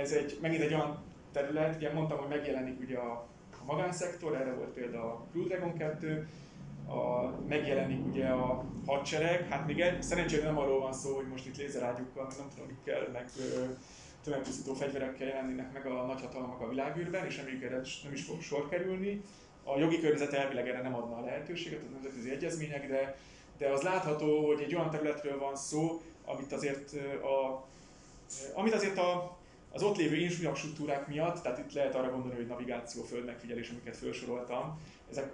Ez 0.00 0.12
egy, 0.12 0.38
megint 0.40 0.62
egy 0.62 0.74
olyan 0.74 0.98
terület, 1.32 1.76
ugye 1.76 1.92
mondtam, 1.92 2.18
hogy 2.18 2.28
megjelenik 2.28 2.80
ugye 2.80 2.98
a, 2.98 3.12
a 3.60 3.64
magánszektor, 3.64 4.34
erre 4.34 4.52
volt 4.52 4.70
például 4.70 5.08
a 5.08 5.26
Crew 5.30 5.46
Dragon 5.46 5.76
2, 5.76 6.28
a, 6.86 7.30
megjelenik 7.48 8.06
ugye 8.06 8.26
a 8.26 8.64
hadsereg, 8.86 9.48
hát 9.48 9.66
még 9.66 9.80
egy, 9.80 10.02
szerencsére 10.02 10.44
nem 10.44 10.58
arról 10.58 10.80
van 10.80 10.92
szó, 10.92 11.14
hogy 11.14 11.26
most 11.26 11.46
itt 11.46 11.56
lézerágyukkal, 11.56 12.26
nem 12.38 12.48
tudom, 12.54 12.66
mikkel, 12.66 13.08
meg 13.12 13.30
tömegpusztító 14.22 14.74
fegyverekkel 14.74 15.26
jelennének 15.26 15.72
meg 15.72 15.86
a 15.86 16.06
nagyhatalmak 16.06 16.60
a 16.60 16.68
világűrben, 16.68 17.26
és 17.26 17.38
amíg 17.38 17.70
nem 18.02 18.12
is 18.12 18.24
fog 18.24 18.40
sor 18.40 18.68
kerülni. 18.68 19.22
A 19.64 19.78
jogi 19.78 20.00
környezet 20.00 20.32
elvileg 20.32 20.68
erre 20.68 20.82
nem 20.82 20.94
adna 20.94 21.16
a 21.16 21.24
lehetőséget, 21.24 21.82
az 21.82 21.90
nemzetközi 21.92 22.30
egyezmények, 22.30 22.88
de, 22.88 23.18
de 23.58 23.68
az 23.68 23.82
látható, 23.82 24.46
hogy 24.46 24.60
egy 24.60 24.74
olyan 24.74 24.90
területről 24.90 25.38
van 25.38 25.56
szó, 25.56 26.02
amit 26.24 26.52
azért 26.52 26.92
a, 27.22 27.66
amit 28.54 28.74
azért 28.74 28.98
a, 28.98 29.36
az 29.72 29.82
ott 29.82 29.96
lévő 29.96 30.16
infrastruktúrák 30.16 31.08
miatt, 31.08 31.42
tehát 31.42 31.58
itt 31.58 31.72
lehet 31.72 31.94
arra 31.94 32.10
gondolni, 32.10 32.36
hogy 32.36 32.46
navigáció, 32.46 33.02
földmegfigyelés, 33.02 33.70
amiket 33.70 33.96
felsoroltam, 33.96 34.80
ezek, 35.10 35.32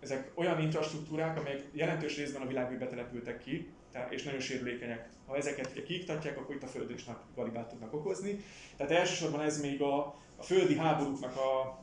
ezek 0.00 0.30
olyan 0.34 0.60
infrastruktúrák, 0.60 1.38
amelyek 1.38 1.64
jelentős 1.72 2.16
részben 2.16 2.42
a 2.42 2.46
világűrbe 2.46 2.86
települtek 2.86 3.38
ki, 3.38 3.72
és 4.10 4.22
nagyon 4.22 4.40
sérülékenyek. 4.40 5.08
Ha 5.26 5.36
ezeket 5.36 5.82
kiiktatják, 5.82 6.38
akkor 6.38 6.54
itt 6.54 6.62
a 6.62 6.66
Földön 6.66 6.96
is 6.96 7.04
nagy 7.04 7.16
galibát 7.34 7.68
tudnak 7.68 7.94
okozni. 7.94 8.44
Tehát 8.76 8.92
elsősorban 8.92 9.40
ez 9.40 9.60
még 9.60 9.82
a, 9.82 9.98
a 10.36 10.42
földi 10.42 10.76
háborúknak 10.76 11.36
a 11.36 11.78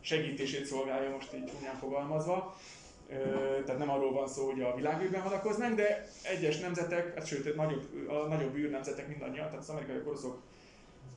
segítését 0.00 0.64
szolgálja, 0.66 1.10
most 1.10 1.34
így 1.34 1.44
csúnyán 1.44 1.76
fogalmazva. 1.76 2.56
Tehát 3.64 3.78
nem 3.78 3.90
arról 3.90 4.12
van 4.12 4.28
szó, 4.28 4.46
hogy 4.46 4.62
a 4.62 4.74
világűrben 4.74 5.20
hadakoznánk, 5.20 5.76
de 5.76 6.08
egyes 6.22 6.58
nemzetek, 6.58 7.14
hát 7.14 7.26
sőt, 7.26 7.56
nagyobb, 7.56 8.08
a 8.08 8.26
nagyobb 8.26 8.56
űrnemzetek 8.56 9.08
mindannyian, 9.08 9.46
tehát 9.46 9.60
az 9.60 9.68
amerikai 9.68 9.96
oroszok, 10.04 10.42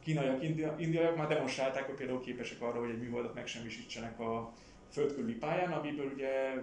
kínaiak, 0.05 0.43
indiaiak 0.77 1.15
már 1.15 1.27
demonstrálták, 1.27 1.85
hogy 1.85 1.95
például 1.95 2.21
képesek 2.21 2.61
arra, 2.61 2.79
hogy 2.79 2.89
egy 2.89 2.99
műholdat 2.99 3.33
megsemmisítsenek 3.33 4.19
a 4.19 4.53
földkörüli 4.91 5.33
pályán, 5.33 5.71
amiből 5.71 6.11
ugye 6.13 6.53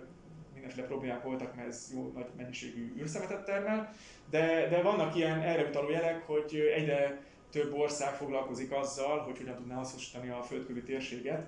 mindenféle 0.53 0.87
problémák 0.87 1.23
voltak, 1.23 1.55
mert 1.55 1.69
ez 1.69 1.91
jó 1.95 2.13
nagy 2.15 2.27
mennyiségű 2.37 2.95
űrszemetet 2.99 3.45
termel, 3.45 3.95
de, 4.31 4.69
de 4.69 4.83
vannak 4.83 5.17
ilyen 5.17 5.41
erre 5.41 5.69
utaló 5.69 5.91
jelek, 5.91 6.27
hogy 6.27 6.73
egyre 6.75 7.23
több 7.51 7.73
ország 7.73 8.15
foglalkozik 8.15 8.73
azzal, 8.73 9.19
hogy 9.19 9.39
hogyan 9.39 9.55
tudná 9.55 9.75
hasznosítani 9.75 10.29
a 10.29 10.43
földkörüli 10.43 10.83
térséget 10.83 11.47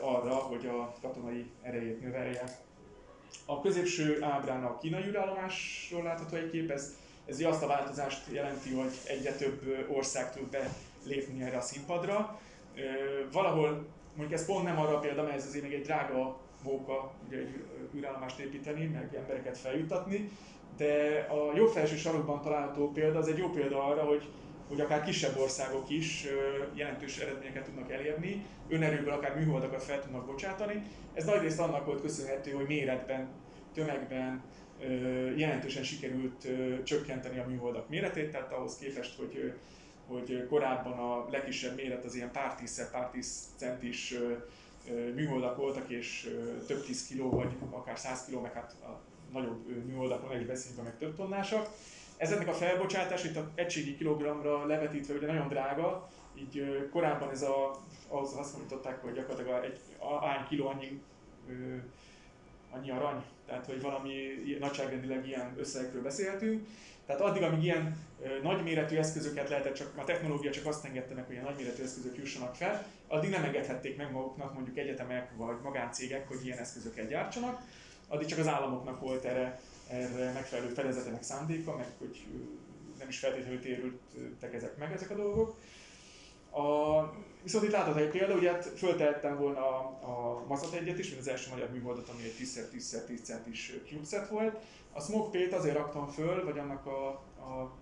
arra, 0.00 0.34
hogy 0.34 0.66
a 0.66 0.94
katonai 1.00 1.50
erejét 1.62 2.00
növelje. 2.00 2.44
A 3.46 3.60
középső 3.60 4.22
ábrán 4.22 4.64
a 4.64 4.78
kínai 4.78 5.02
űrállomásról 5.02 6.02
látható 6.02 6.36
egy 6.36 6.50
kép, 6.50 6.70
ez, 6.70 6.96
ez 7.26 7.40
azt 7.44 7.62
a 7.62 7.66
változást 7.66 8.22
jelenti, 8.30 8.74
hogy 8.74 8.90
egyre 9.04 9.32
több 9.32 9.86
ország 9.92 10.32
tud 10.32 10.56
belépni 11.04 11.42
erre 11.42 11.56
a 11.56 11.60
színpadra. 11.60 12.40
Valahol, 13.32 13.86
mondjuk 14.16 14.40
ez 14.40 14.46
pont 14.46 14.64
nem 14.64 14.78
arra 14.78 14.96
a 14.96 15.00
példa, 15.00 15.22
mert 15.22 15.36
ez 15.36 15.46
azért 15.46 15.64
még 15.64 15.72
egy 15.72 15.82
drága 15.82 16.40
móka 16.62 17.12
ugye 17.26 17.36
egy 17.36 17.64
űrállomást 17.94 18.38
építeni, 18.38 18.84
meg 18.86 19.14
embereket 19.14 19.58
feljuttatni, 19.58 20.30
de 20.76 21.26
a 21.30 21.56
jobb 21.56 21.68
felső 21.68 21.96
sarokban 21.96 22.40
található 22.40 22.92
példa 22.92 23.18
az 23.18 23.28
egy 23.28 23.38
jó 23.38 23.48
példa 23.50 23.84
arra, 23.84 24.02
hogy, 24.02 24.28
hogy 24.68 24.80
akár 24.80 25.04
kisebb 25.04 25.38
országok 25.38 25.90
is 25.90 26.26
jelentős 26.74 27.18
eredményeket 27.18 27.64
tudnak 27.64 27.90
elérni, 27.92 28.44
önerőből 28.68 29.12
akár 29.12 29.36
műholdakat 29.36 29.82
fel 29.82 30.00
tudnak 30.00 30.26
bocsátani. 30.26 30.82
Ez 31.14 31.24
nagyrészt 31.24 31.60
annak 31.60 31.86
volt 31.86 32.00
köszönhető, 32.00 32.50
hogy 32.50 32.66
méretben, 32.66 33.28
tömegben 33.72 34.42
jelentősen 35.36 35.82
sikerült 35.82 36.48
csökkenteni 36.82 37.38
a 37.38 37.46
műholdak 37.48 37.88
méretét, 37.88 38.30
tehát 38.30 38.52
ahhoz 38.52 38.78
képest, 38.78 39.16
hogy, 39.16 39.52
hogy 40.06 40.46
korábban 40.48 40.92
a 40.92 41.30
legkisebb 41.30 41.76
méret 41.76 42.04
az 42.04 42.14
ilyen 42.14 42.30
pár 42.30 42.54
tízszer, 42.54 42.90
pár 42.90 43.10
tíz 43.10 43.48
centis 43.56 44.14
műholdak 45.14 45.56
voltak, 45.56 45.90
és 45.90 46.30
több 46.66 46.84
tíz 46.84 47.06
kiló, 47.06 47.30
vagy 47.30 47.52
akár 47.70 47.98
száz 47.98 48.24
kiló, 48.24 48.40
meg 48.40 48.52
hát 48.52 48.74
a 48.82 49.00
nagyobb 49.32 49.86
műholdakon 49.86 50.40
is 50.40 50.46
beszélünk, 50.46 50.82
meg 50.82 50.96
több 50.98 51.16
tonnásak. 51.16 51.68
Ezeknek 52.16 52.48
a 52.48 52.52
felbocsátás 52.52 53.24
itt 53.24 53.36
a 53.36 53.50
egységi 53.54 53.96
kilogramra 53.96 54.66
levetítve 54.66 55.14
ugye 55.14 55.26
nagyon 55.26 55.48
drága, 55.48 56.10
így 56.34 56.88
korábban 56.90 57.30
ez 57.30 57.42
a, 57.42 57.70
az 58.08 58.34
azt 58.36 58.56
mondották, 58.56 59.02
hogy 59.02 59.12
gyakorlatilag 59.12 59.64
egy 59.64 59.80
ány 60.22 60.46
kiló 60.48 60.66
annyi, 60.66 61.02
annyi 62.70 62.90
arany, 62.90 63.22
tehát 63.46 63.66
hogy 63.66 63.80
valami 63.80 64.12
nagyságrendileg 64.60 65.26
ilyen 65.26 65.54
összegekről 65.56 66.02
beszélhetünk. 66.02 66.66
Tehát 67.06 67.20
addig, 67.20 67.42
amíg 67.42 67.62
ilyen 67.62 67.96
nagyméretű 68.42 68.96
eszközöket 68.96 69.48
lehetett, 69.48 69.74
csak 69.74 69.92
a 69.96 70.04
technológia 70.04 70.50
csak 70.50 70.66
azt 70.66 70.84
engedte 70.84 71.14
meg, 71.14 71.24
hogy 71.24 71.34
ilyen 71.34 71.46
nagyméretű 71.46 71.82
eszközök 71.82 72.16
jussanak 72.16 72.54
fel, 72.54 72.86
addig 73.06 73.30
nem 73.30 73.44
engedhették 73.44 73.96
meg 73.96 74.12
maguknak 74.12 74.54
mondjuk 74.54 74.76
egyetemek 74.76 75.30
vagy 75.36 75.56
magáncégek, 75.62 76.28
hogy 76.28 76.44
ilyen 76.44 76.58
eszközöket 76.58 77.08
gyártsanak, 77.08 77.60
addig 78.08 78.26
csak 78.26 78.38
az 78.38 78.48
államoknak 78.48 79.00
volt 79.00 79.24
erre, 79.24 79.60
erre 79.88 80.32
megfelelő 80.32 80.68
fedezetenek 80.68 81.22
szándéka, 81.22 81.76
meg 81.76 81.86
hogy 81.98 82.24
nem 82.98 83.08
is 83.08 83.18
feltétlenül 83.18 83.60
térültek 83.60 84.54
ezek 84.54 84.76
meg 84.76 84.92
ezek 84.92 85.10
a 85.10 85.14
dolgok. 85.14 85.56
A, 86.50 86.98
viszont 87.42 87.64
itt 87.64 87.70
látod 87.70 87.96
egy 87.96 88.08
példa, 88.08 88.34
ugye 88.34 88.50
hát 88.50 88.64
föltehettem 88.64 89.38
volna 89.38 89.60
a, 89.60 89.98
a 90.02 90.44
Mazat 90.48 90.72
egyet 90.72 90.98
is, 90.98 91.08
mint 91.08 91.20
az 91.20 91.28
első 91.28 91.50
magyar 91.50 91.70
műholdat, 91.70 92.08
ami 92.08 92.22
egy 92.22 92.34
10x10x10 92.40 93.22
centis 93.22 93.72
CubeSat 93.88 94.28
volt. 94.28 94.56
A 94.92 95.00
Smoke 95.00 95.38
P-t 95.38 95.52
azért 95.52 95.76
raktam 95.76 96.08
föl, 96.08 96.44
vagy 96.44 96.58
annak 96.58 96.86
a, 96.86 97.08
a, 97.38 97.72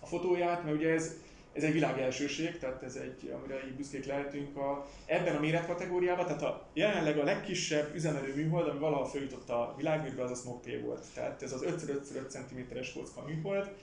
a 0.00 0.06
fotóját, 0.06 0.64
mert 0.64 0.76
ugye 0.76 0.90
ez, 0.90 1.16
ez 1.52 1.62
egy 1.62 1.72
világelsőség, 1.72 2.58
tehát 2.58 2.82
ez 2.82 2.96
egy, 2.96 3.32
amire 3.34 3.66
így 3.66 3.74
büszkék 3.76 4.06
lehetünk 4.06 4.56
a, 4.56 4.86
ebben 5.06 5.36
a 5.36 5.40
méretkategóriában, 5.40 6.26
tehát 6.26 6.42
a, 6.42 6.66
jelenleg 6.72 7.18
a 7.18 7.24
legkisebb 7.24 7.94
üzemelő 7.94 8.34
műhold, 8.34 8.68
ami 8.68 8.78
valaha 8.78 9.04
följutott 9.04 9.50
a 9.50 9.74
világűrbe, 9.76 10.22
az 10.22 10.30
a 10.30 10.34
Smoke 10.34 10.70
P 10.70 10.84
volt. 10.84 11.04
Tehát 11.14 11.42
ez 11.42 11.52
az 11.52 11.64
5x5 11.66 12.28
cm-es 12.28 12.92
kocka 12.92 13.22
műhold, 13.26 13.74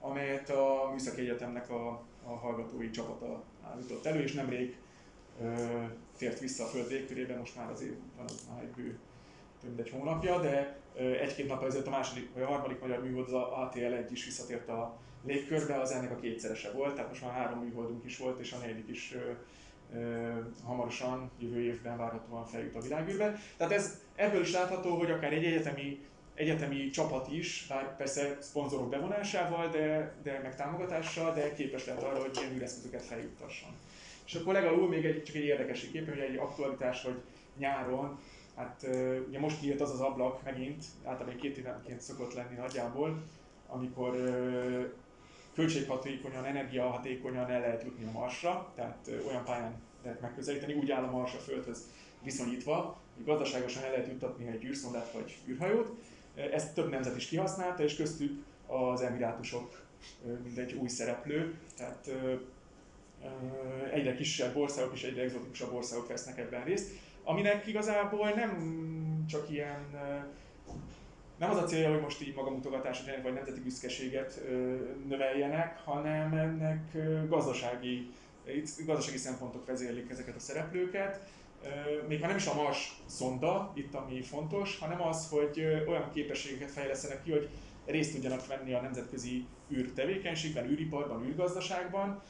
amelyet 0.00 0.50
a 0.50 0.90
Műszaki 0.92 1.20
Egyetemnek 1.20 1.70
a, 1.70 2.02
a 2.24 2.30
hallgatói 2.30 2.90
csapata 2.90 3.44
állított 3.72 4.06
elő, 4.06 4.22
és 4.22 4.32
nemrég 4.32 4.76
ö, 5.40 5.54
tért 6.16 6.38
vissza 6.38 6.64
a 6.64 6.66
Föld 6.66 6.90
légkörébe, 6.90 7.36
most 7.36 7.56
már 7.56 7.70
azért 7.70 7.96
van 8.16 8.24
az 8.24 8.48
már 8.50 8.62
egy 8.62 8.70
bő 8.70 8.98
több 9.60 9.74
mint 9.74 9.86
egy 9.86 9.90
hónapja, 9.90 10.40
de 10.40 10.76
egy-két 10.94 11.48
nap 11.48 11.64
ezelőtt 11.64 11.86
a 11.86 11.90
második 11.90 12.34
vagy 12.34 12.42
a 12.42 12.46
harmadik 12.46 12.80
magyar 12.80 13.02
műhold, 13.02 13.26
az 13.26 13.32
ATL-1 13.34 14.06
is 14.10 14.24
visszatért 14.24 14.68
a 14.68 14.96
légkörbe, 15.24 15.80
az 15.80 15.90
ennek 15.90 16.10
a 16.10 16.16
kétszerese 16.16 16.70
volt, 16.70 16.94
tehát 16.94 17.08
most 17.08 17.22
már 17.22 17.32
három 17.32 17.58
műholdunk 17.58 18.04
is 18.04 18.18
volt, 18.18 18.40
és 18.40 18.52
a 18.52 18.58
negyedik 18.58 18.88
is 18.88 19.14
ö, 19.14 19.30
ö, 19.98 20.32
hamarosan, 20.64 21.30
jövő 21.38 21.60
évben 21.60 21.96
várhatóan 21.96 22.46
feljut 22.46 22.74
a 22.74 22.80
világűrbe. 22.80 23.38
Tehát 23.56 23.72
ez 23.72 24.00
ebből 24.14 24.40
is 24.40 24.52
látható, 24.52 24.96
hogy 24.96 25.10
akár 25.10 25.32
egy 25.32 25.44
egyetemi 25.44 26.06
egyetemi 26.38 26.90
csapat 26.90 27.32
is, 27.32 27.66
bár 27.68 27.96
persze 27.96 28.36
szponzorok 28.40 28.88
bevonásával, 28.88 29.68
de, 29.68 30.14
de 30.22 30.40
meg 30.42 30.56
támogatással, 30.56 31.34
de 31.34 31.52
képes 31.52 31.86
lehet 31.86 32.02
arra, 32.02 32.20
hogy 32.20 32.38
ilyen 32.40 32.54
űreszközöket 32.54 33.02
feljuttasson. 33.02 33.70
És 34.26 34.34
akkor 34.34 34.52
legalább 34.52 34.88
még 34.88 35.04
egy, 35.04 35.22
csak 35.22 35.34
egy 35.36 35.44
érdekesség 35.44 35.90
kép, 35.90 36.08
hogy 36.08 36.18
egy 36.18 36.36
aktualitás, 36.36 37.02
hogy 37.02 37.20
nyáron, 37.56 38.18
hát 38.56 38.86
ugye 39.28 39.38
most 39.38 39.60
nyílt 39.60 39.80
az 39.80 39.90
az 39.90 40.00
ablak 40.00 40.42
megint, 40.42 40.84
általában 41.04 41.36
két 41.36 41.56
évenként 41.56 42.00
szokott 42.00 42.34
lenni 42.34 42.54
nagyjából, 42.54 43.22
amikor 43.68 44.14
költséghatékonyan, 45.54 46.44
energiahatékonyan 46.44 47.50
el 47.50 47.60
lehet 47.60 47.82
jutni 47.82 48.04
a 48.04 48.10
Marsra, 48.10 48.72
tehát 48.74 49.10
olyan 49.28 49.44
pályán 49.44 49.74
lehet 50.02 50.20
megközelíteni, 50.20 50.74
úgy 50.74 50.90
áll 50.90 51.02
a 51.02 51.10
Mars 51.10 51.34
a 51.34 51.38
Földhöz 51.38 51.90
viszonyítva, 52.22 53.00
hogy 53.14 53.24
gazdaságosan 53.24 53.82
el 53.82 53.90
lehet 53.90 54.06
juttatni 54.06 54.46
egy 54.46 54.64
űrszondát 54.64 55.12
vagy 55.12 55.36
űrhajót, 55.48 55.92
ezt 56.52 56.74
több 56.74 56.90
nemzet 56.90 57.16
is 57.16 57.26
kihasználta, 57.26 57.82
és 57.82 57.96
köztük 57.96 58.44
az 58.66 59.02
emirátusok, 59.02 59.82
mint 60.44 60.58
egy 60.58 60.72
új 60.72 60.88
szereplő, 60.88 61.54
tehát 61.76 62.10
egyre 63.92 64.14
kisebb 64.14 64.56
országok 64.56 64.94
és 64.94 65.02
egyre 65.02 65.22
exotikusabb 65.22 65.72
országok 65.72 66.08
vesznek 66.08 66.38
ebben 66.38 66.64
részt, 66.64 66.90
aminek 67.24 67.66
igazából 67.66 68.30
nem 68.30 69.24
csak 69.28 69.50
ilyen, 69.50 69.86
nem 71.38 71.50
az 71.50 71.56
a 71.56 71.64
célja, 71.64 71.90
hogy 71.90 72.00
most 72.00 72.22
így 72.22 72.34
magamutogatásot 72.34 73.22
vagy 73.22 73.32
nemzeti 73.32 73.60
büszkeséget 73.60 74.40
növeljenek, 75.08 75.78
hanem 75.84 76.32
ennek 76.32 76.96
gazdasági, 77.28 78.10
gazdasági 78.86 79.16
szempontok 79.16 79.66
vezérlik 79.66 80.10
ezeket 80.10 80.36
a 80.36 80.40
szereplőket, 80.40 81.20
még 82.08 82.20
már 82.20 82.28
nem 82.28 82.38
is 82.38 82.46
a 82.46 82.54
Mars 82.54 83.02
szonda 83.06 83.72
itt, 83.74 83.94
ami 83.94 84.22
fontos, 84.22 84.78
hanem 84.78 85.02
az, 85.02 85.28
hogy 85.30 85.82
olyan 85.86 86.10
képességeket 86.12 86.70
fejlesztenek 86.70 87.22
ki, 87.22 87.30
hogy 87.30 87.48
részt 87.86 88.12
tudjanak 88.12 88.46
venni 88.46 88.72
a 88.72 88.80
nemzetközi 88.80 89.46
űrtevékenységben, 89.72 90.70
űriparban, 90.70 91.26
űrgazdaságban. 91.26 92.22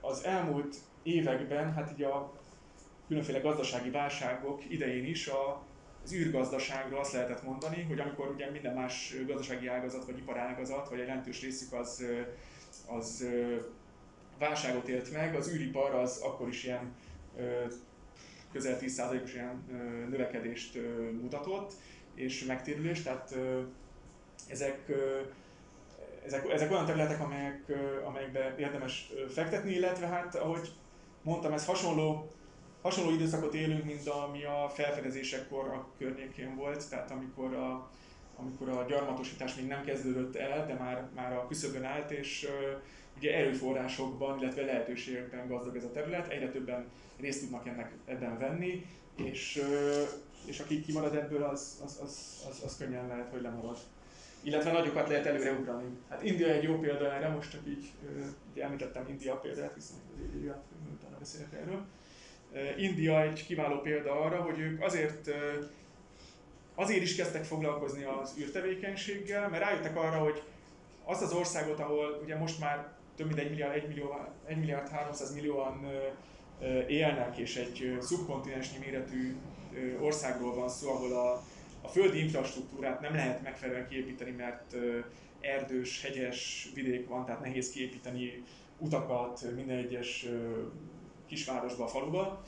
Az 0.00 0.24
elmúlt 0.24 0.76
években, 1.02 1.72
hát 1.72 1.90
így 1.90 2.02
a 2.02 2.32
különféle 3.08 3.38
gazdasági 3.38 3.90
válságok 3.90 4.62
idején 4.70 5.04
is 5.04 5.26
a, 5.26 5.62
az 6.04 6.14
űrgazdaságról 6.14 7.00
azt 7.00 7.12
lehetett 7.12 7.42
mondani, 7.42 7.82
hogy 7.82 8.00
amikor 8.00 8.30
ugye 8.30 8.50
minden 8.50 8.74
más 8.74 9.14
gazdasági 9.26 9.66
ágazat 9.66 10.04
vagy 10.04 10.18
iparágazat, 10.18 10.88
vagy 10.88 11.00
egy 11.00 11.06
jelentős 11.06 11.42
részük 11.42 11.72
az, 11.72 12.04
az 12.86 13.26
válságot 14.38 14.88
élt 14.88 15.12
meg, 15.12 15.34
az 15.34 15.52
űripar 15.54 15.94
az 15.94 16.18
akkor 16.18 16.48
is 16.48 16.64
ilyen 16.64 16.94
közel 18.52 18.78
10%-os 18.80 19.34
ilyen 19.34 19.64
növekedést 20.10 20.78
mutatott, 21.20 21.72
és 22.14 22.44
megtérülést, 22.44 23.04
tehát 23.04 23.36
ezek, 24.48 24.92
ezek, 26.24 26.48
ezek 26.50 26.70
olyan 26.70 26.86
területek, 26.86 27.20
amelyek, 27.20 27.72
amelyekbe 28.04 28.54
érdemes 28.58 29.12
fektetni, 29.28 29.72
illetve 29.72 30.06
hát 30.06 30.34
ahogy 30.34 30.72
mondtam, 31.22 31.52
ez 31.52 31.66
hasonló, 31.66 32.30
hasonló 32.82 33.10
időszakot 33.10 33.54
élünk, 33.54 33.84
mint 33.84 34.08
ami 34.08 34.44
a 34.44 34.70
felfedezésekor 34.74 35.68
a 35.68 35.88
környékén 35.98 36.56
volt, 36.56 36.88
tehát 36.88 37.10
amikor 37.10 37.54
a, 37.54 37.90
amikor 38.36 38.68
a 38.68 38.84
gyarmatosítás 38.88 39.54
még 39.54 39.66
nem 39.66 39.84
kezdődött 39.84 40.36
el, 40.36 40.66
de 40.66 40.74
már, 40.74 41.08
már 41.14 41.32
a 41.32 41.46
küszöbön 41.46 41.84
állt, 41.84 42.10
és 42.10 42.48
ugye 43.16 43.34
erőforrásokban, 43.34 44.38
illetve 44.38 44.62
lehetőségekben 44.62 45.48
gazdag 45.48 45.76
ez 45.76 45.84
a 45.84 45.92
terület, 45.92 46.28
egyre 46.28 46.50
többen 46.50 46.84
részt 47.20 47.40
tudnak 47.40 47.66
ennek, 47.66 47.92
ebben 48.04 48.38
venni, 48.38 48.86
és, 49.16 49.62
és 50.44 50.58
aki 50.58 50.80
kimarad 50.80 51.14
ebből, 51.14 51.42
az, 51.42 51.80
az, 51.84 51.98
az, 52.02 52.44
az, 52.50 52.62
az 52.64 52.76
könnyen 52.76 53.06
lehet, 53.06 53.30
hogy 53.30 53.42
lemarad. 53.42 53.78
Illetve 54.42 54.72
nagyokat 54.72 55.08
lehet 55.08 55.26
előre 55.26 55.52
ugrani. 55.52 55.84
Hát 56.08 56.22
India 56.22 56.48
egy 56.48 56.62
jó 56.62 56.78
példa 56.78 57.14
erre, 57.14 57.28
most 57.28 57.50
csak 57.50 57.60
így, 57.66 57.90
így 58.54 58.62
említettem 58.62 59.08
India 59.08 59.34
példát, 59.34 59.74
viszont 59.74 60.00
utána 60.94 61.18
beszélek 61.18 61.52
erről. 61.52 61.86
India 62.76 63.22
egy 63.22 63.46
kiváló 63.46 63.80
példa 63.80 64.20
arra, 64.20 64.40
hogy 64.40 64.58
ők 64.58 64.82
azért 64.82 65.30
azért 66.74 67.02
is 67.02 67.16
kezdtek 67.16 67.44
foglalkozni 67.44 68.04
az 68.04 68.34
űrtevékenységgel, 68.38 69.48
mert 69.48 69.62
rájöttek 69.62 69.96
arra, 69.96 70.18
hogy 70.18 70.42
az 71.04 71.22
az 71.22 71.32
országot, 71.32 71.80
ahol 71.80 72.20
ugye 72.22 72.36
most 72.36 72.60
már 72.60 72.88
több 73.22 73.34
mint 73.34 73.40
1 73.40 73.50
milliárd, 73.50 73.74
1 73.74 73.88
millió, 73.88 74.14
1 74.46 74.56
milliárd 74.56 74.88
300 74.88 75.34
millióan 75.34 75.90
élnek, 76.88 77.36
és 77.36 77.56
egy 77.56 77.96
szubkontinensnyi 78.00 78.78
méretű 78.78 79.36
országról 80.00 80.54
van 80.54 80.68
szó, 80.68 80.90
ahol 80.90 81.12
a, 81.12 81.42
a 81.82 81.88
földi 81.88 82.18
infrastruktúrát 82.18 83.00
nem 83.00 83.14
lehet 83.14 83.42
megfelelően 83.42 83.88
kiépíteni, 83.88 84.30
mert 84.30 84.76
erdős, 85.40 86.02
hegyes 86.02 86.70
vidék 86.74 87.08
van, 87.08 87.24
tehát 87.24 87.40
nehéz 87.40 87.70
kiépíteni 87.70 88.42
utakat 88.78 89.54
minden 89.54 89.76
egyes 89.76 90.26
kisvárosba, 91.26 91.86
faluba. 91.86 92.44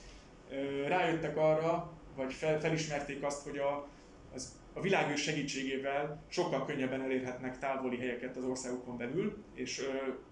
Rájöttek 0.86 1.36
arra, 1.36 1.92
vagy 2.16 2.32
fel, 2.32 2.60
felismerték 2.60 3.22
azt, 3.22 3.42
hogy 3.42 3.58
a, 3.58 3.86
az, 4.34 4.52
a 4.74 4.80
világűr 4.80 5.16
segítségével 5.16 6.22
sokkal 6.28 6.66
könnyebben 6.66 7.02
elérhetnek 7.02 7.58
távoli 7.58 7.98
helyeket 7.98 8.36
az 8.36 8.44
országokon 8.44 8.96
belül, 8.96 9.44
és 9.54 9.82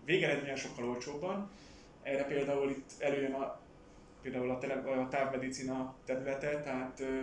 végeredményen 0.05 0.57
sokkal 0.57 0.89
olcsóbban. 0.89 1.51
Erre 2.03 2.25
például 2.25 2.71
itt 2.71 2.91
előjön 2.99 3.33
a 3.33 3.61
például 4.23 4.51
a, 4.51 4.59
tele, 4.59 4.75
a 4.75 5.09
távmedicina 5.09 5.95
területe, 6.05 6.61
tehát 6.61 7.01
ö, 7.01 7.21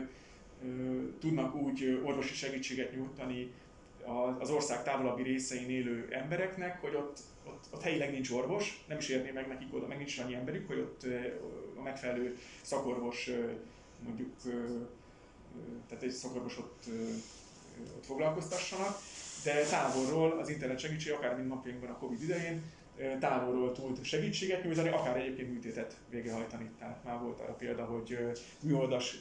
ö, 0.64 1.02
tudnak 1.20 1.56
úgy 1.56 2.02
orvosi 2.04 2.34
segítséget 2.34 2.96
nyújtani 2.96 3.52
az 4.40 4.50
ország 4.50 4.84
távolabbi 4.84 5.24
részein 5.24 5.70
élő 5.70 6.08
embereknek, 6.12 6.82
hogy 6.82 6.96
ott, 6.96 7.20
ott, 7.48 7.66
ott 7.72 7.82
helyileg 7.82 8.12
nincs 8.12 8.32
orvos, 8.32 8.84
nem 8.88 8.98
is 8.98 9.10
érné 9.10 9.32
meg 9.32 9.48
nekik 9.48 9.74
oda, 9.74 9.88
meg 9.88 9.98
nincs 9.98 10.20
annyi 10.20 10.36
emberük, 10.36 10.68
hogy 10.68 10.78
ott 10.78 11.06
a 11.78 11.82
megfelelő 11.82 12.38
szakorvos 12.62 13.30
mondjuk, 14.04 14.36
tehát 15.88 16.04
egy 16.04 16.12
szakorvos 16.12 16.58
ott, 16.58 16.84
ott 17.96 18.06
foglalkoztassanak, 18.06 19.00
de 19.44 19.64
távolról 19.64 20.40
az 20.40 20.50
internet 20.50 20.80
segítség, 20.80 21.14
akár 21.14 21.36
mint 21.36 21.48
napjainkban 21.48 21.90
a 21.90 21.98
Covid 21.98 22.22
idején, 22.22 22.64
távolról 23.20 23.72
tud 23.72 24.04
segítséget 24.04 24.64
nyújtani, 24.64 24.90
akár 24.90 25.18
egyébként 25.18 25.52
műtétet 25.52 25.96
végrehajtani. 26.10 26.70
Tehát 26.80 27.04
már 27.04 27.20
volt 27.20 27.40
arra 27.40 27.54
példa, 27.54 27.86
hogy 27.86 28.18
műoldas 28.60 29.18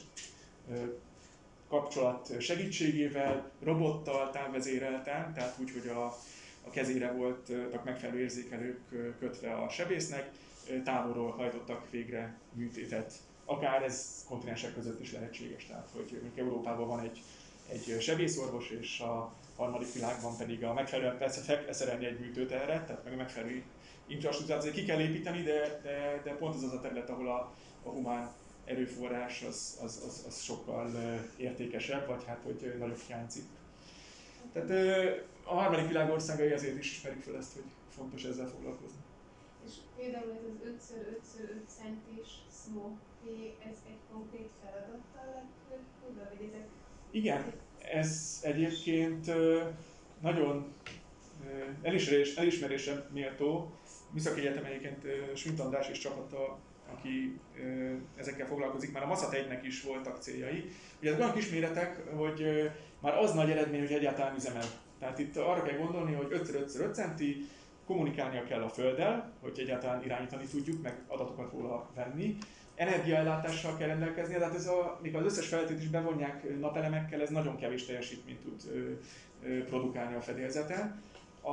kapcsolat 1.69 2.41
segítségével, 2.41 3.51
robottal 3.63 4.29
távvezérelten, 4.31 5.33
tehát 5.33 5.55
úgy, 5.59 5.71
hogy 5.71 5.87
a, 5.87 6.05
a 6.65 6.69
kezére 6.71 7.11
voltak 7.11 7.83
megfelelő 7.83 8.19
érzékelők 8.19 8.79
kötve 9.19 9.53
a 9.53 9.69
sebésznek, 9.69 10.31
távolról 10.83 11.31
hajtottak 11.31 11.89
végre 11.89 12.37
műtétet. 12.53 13.13
Akár 13.49 13.83
ez 13.83 14.25
kontinensek 14.27 14.73
között 14.73 14.99
is 14.99 15.11
lehetséges, 15.11 15.65
tehát 15.65 15.89
hogy 15.93 16.31
Európában 16.35 16.87
van 16.87 16.99
egy, 16.99 17.21
egy 17.69 18.01
sebészorvos, 18.01 18.69
és 18.69 18.99
a 18.99 19.33
harmadik 19.55 19.93
világban 19.93 20.37
pedig 20.37 20.63
a 20.63 20.73
megfelelően 20.73 21.17
persze 21.17 21.41
fel 21.41 21.63
kell 21.63 21.73
szerelni 21.73 22.05
egy 22.05 22.19
műtőt 22.19 22.51
erre, 22.51 22.83
tehát 22.83 23.03
meg 23.03 23.13
a 23.13 23.15
megfelelő 23.15 23.63
infrastruktúrát 24.07 24.61
azért 24.61 24.75
ki 24.75 24.85
kell 24.85 24.99
építeni, 24.99 25.41
de, 25.41 25.79
de, 25.83 26.21
de 26.23 26.31
pont 26.31 26.55
az 26.55 26.63
az 26.63 26.73
a 26.73 26.79
terület, 26.79 27.09
ahol 27.09 27.27
a, 27.27 27.53
a 27.83 27.89
humán 27.89 28.31
erőforrás 28.65 29.41
az, 29.41 29.79
az, 29.83 30.03
az, 30.07 30.23
az 30.27 30.41
sokkal 30.41 30.91
értékesebb, 31.37 32.07
vagy 32.07 32.23
hát 32.25 32.41
hogy 32.43 32.75
nagyobb 32.79 33.01
hiányzik. 33.07 33.43
Tehát 34.53 34.69
a 35.43 35.53
harmadik 35.53 35.87
világ 35.87 36.09
országai 36.09 36.51
ezért 36.51 36.77
is 36.77 36.91
ismerik 36.91 37.21
fel 37.21 37.37
ezt, 37.37 37.53
hogy 37.53 37.63
fontos 37.95 38.23
ezzel 38.23 38.47
foglalkozni. 38.47 38.98
És 39.65 39.73
például 39.97 40.31
ez 40.31 40.43
az 40.43 40.69
5x5x5 40.69 41.49
centis 41.67 42.29
smoke, 42.63 42.99
ez 43.69 43.77
egy 43.87 43.99
konkrét 44.13 44.49
feladattal 44.61 45.43
lett 45.69 45.83
tudva, 46.05 46.21
vagy 46.29 46.47
ezek? 46.47 46.67
Igen, 47.11 47.53
ez 47.91 48.39
egyébként 48.43 49.31
nagyon 50.21 50.73
elismerés, 51.81 52.35
elismerésre 52.35 53.07
méltó. 53.13 53.71
Műszaki 54.11 54.39
Egyetem 54.39 54.65
egyébként 54.65 55.05
Schmidt 55.35 55.59
András 55.59 55.89
és 55.89 55.97
csapata 55.97 56.59
aki 56.93 57.39
ezekkel 58.15 58.47
foglalkozik, 58.47 58.91
már 58.91 59.03
a 59.03 59.07
Maszat 59.07 59.33
1 59.33 59.65
is 59.65 59.81
voltak 59.81 60.21
céljai. 60.21 60.69
Ugye 61.01 61.11
ez 61.11 61.19
olyan 61.19 61.33
kis 61.33 61.49
hogy 62.15 62.71
már 62.99 63.17
az 63.17 63.33
nagy 63.33 63.49
eredmény, 63.49 63.79
hogy 63.79 63.91
egyáltalán 63.91 64.35
üzemel. 64.35 64.65
Tehát 64.99 65.19
itt 65.19 65.37
arra 65.37 65.63
kell 65.63 65.77
gondolni, 65.77 66.13
hogy 66.13 66.27
5x5x5 66.31 66.93
centi, 66.93 67.47
kommunikálnia 67.89 68.43
kell 68.43 68.61
a 68.61 68.69
Földdel, 68.69 69.31
hogy 69.41 69.59
egyáltalán 69.59 70.03
irányítani 70.03 70.45
tudjuk, 70.45 70.81
meg 70.81 71.03
adatokat 71.07 71.51
róla 71.51 71.89
venni. 71.95 72.37
Energiaellátással 72.75 73.77
kell 73.77 73.87
rendelkezni, 73.87 74.33
tehát 74.33 74.55
ez 74.55 74.67
a, 74.67 74.99
mikor 75.01 75.19
az 75.19 75.25
összes 75.25 75.47
feltét 75.47 75.79
is 75.81 75.87
bevonják 75.87 76.59
napelemekkel, 76.59 77.21
ez 77.21 77.29
nagyon 77.29 77.57
kevés 77.57 77.85
teljesítményt 77.85 78.39
tud 78.39 78.61
produkálni 79.65 80.15
a 80.15 80.21
fedélzeten. 80.21 81.01
A, 81.41 81.51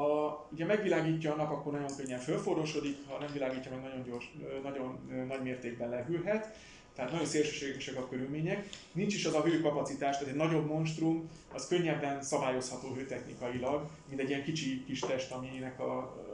ugye 0.53 0.64
megvilágítja 0.64 1.32
a 1.32 1.37
nap, 1.37 1.51
akkor 1.51 1.72
nagyon 1.72 1.97
könnyen 1.97 2.18
fölforrósodik, 2.18 2.97
ha 3.09 3.18
nem 3.18 3.32
világítja 3.32 3.70
meg, 3.70 3.82
nagyon, 3.82 4.03
gyors, 4.03 4.32
nagyon 4.62 4.99
nagy 5.28 5.43
mértékben 5.43 5.89
lehűlhet. 5.89 6.57
Tehát 6.95 7.11
nagyon 7.11 7.26
szélsőségesek 7.26 7.97
a 7.97 8.09
körülmények. 8.09 8.68
Nincs 8.93 9.14
is 9.14 9.24
az 9.24 9.34
a 9.34 9.43
hőkapacitás, 9.43 10.18
tehát 10.18 10.32
egy 10.32 10.39
nagyobb 10.39 10.66
monstrum, 10.66 11.30
az 11.53 11.66
könnyebben 11.68 12.22
szabályozható 12.22 12.95
hőtechnikailag, 12.95 13.89
mint 14.09 14.20
egy 14.20 14.28
ilyen 14.28 14.45
kicsi 14.45 14.84
kis 14.84 14.99
test, 14.99 15.32
aminek 15.32 15.80
a 15.80 16.24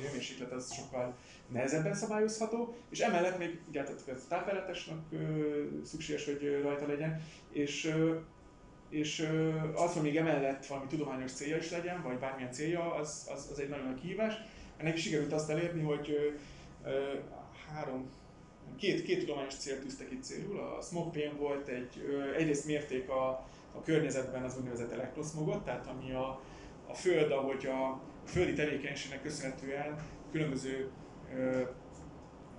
hőmérséklet 0.00 0.52
az 0.52 0.74
sokkal 0.74 1.16
nehezebben 1.48 1.94
szabályozható, 1.94 2.74
és 2.90 3.00
emellett 3.00 3.38
még 3.38 3.60
ugye, 3.68 3.82
tehát 3.82 4.26
tápelletesnek 4.28 4.98
szükséges, 5.84 6.24
hogy 6.24 6.60
rajta 6.62 6.86
legyen, 6.86 7.22
és 7.52 7.94
és 8.90 9.28
az, 9.74 9.92
hogy 9.92 10.02
még 10.02 10.16
emellett 10.16 10.66
valami 10.66 10.86
tudományos 10.86 11.32
célja 11.32 11.56
is 11.56 11.70
legyen, 11.70 12.02
vagy 12.02 12.18
bármilyen 12.18 12.52
célja, 12.52 12.94
az, 12.94 13.28
az, 13.34 13.48
az 13.52 13.58
egy 13.58 13.68
nagyon 13.68 13.84
nagy 13.84 14.00
kihívás. 14.00 14.34
Ennek 14.76 14.96
is 14.96 15.02
sikerült 15.02 15.32
azt 15.32 15.50
elérni, 15.50 15.82
hogy 15.82 16.34
három, 17.74 18.10
két, 18.76 19.02
két 19.02 19.18
tudományos 19.18 19.54
célt 19.54 19.80
tűztek 19.80 20.10
itt 20.10 20.22
célul. 20.22 20.60
A 20.60 20.80
smog 20.80 21.12
pain 21.12 21.36
volt 21.36 21.68
egy, 21.68 22.00
egyrészt 22.36 22.66
mérték 22.66 23.08
a, 23.08 23.28
a 23.74 23.82
környezetben 23.84 24.42
az 24.42 24.56
úgynevezett 24.56 24.92
elektroszmogot, 24.92 25.64
tehát 25.64 25.86
ami 25.86 26.12
a, 26.12 26.40
a 26.86 26.94
Föld, 26.94 27.32
ahogy 27.32 27.66
a 27.66 28.00
földi 28.24 28.52
tevékenységnek 28.52 29.22
köszönhetően 29.22 29.98
különböző 30.32 30.90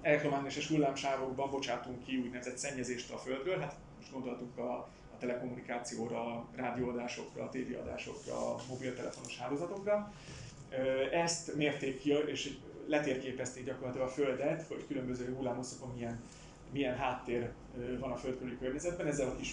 elektromágneses 0.02 0.68
hullámsávokban 0.68 1.50
bocsátunk 1.50 2.04
ki 2.04 2.18
úgynevezett 2.18 2.58
szennyezést 2.58 3.12
a 3.12 3.18
Földről. 3.18 3.60
Hát 3.60 3.76
most 3.98 4.12
gondoltunk 4.12 4.58
a 4.58 4.90
telekommunikációra, 5.20 6.26
a 6.26 6.48
rádióadásokra, 6.56 7.44
a 7.44 7.50
tévéadásokra, 7.50 8.56
mobiltelefonos 8.70 9.40
hálózatokra. 9.40 10.14
Ezt 11.12 11.56
mérték 11.56 12.00
ki, 12.00 12.14
és 12.26 12.58
letérképezték 12.88 13.66
gyakorlatilag 13.66 14.08
a 14.08 14.12
Földet, 14.12 14.68
hogy 14.68 14.88
különböző 14.88 15.34
hullámoszokon 15.36 15.94
milyen, 15.94 16.24
milyen 16.72 16.96
háttér 16.96 17.52
van 18.00 18.12
a 18.12 18.16
Föld 18.16 18.38
körüli 18.38 18.58
környezetben, 18.58 19.08
ezzel 19.08 19.28
a 19.28 19.36
kis 19.36 19.52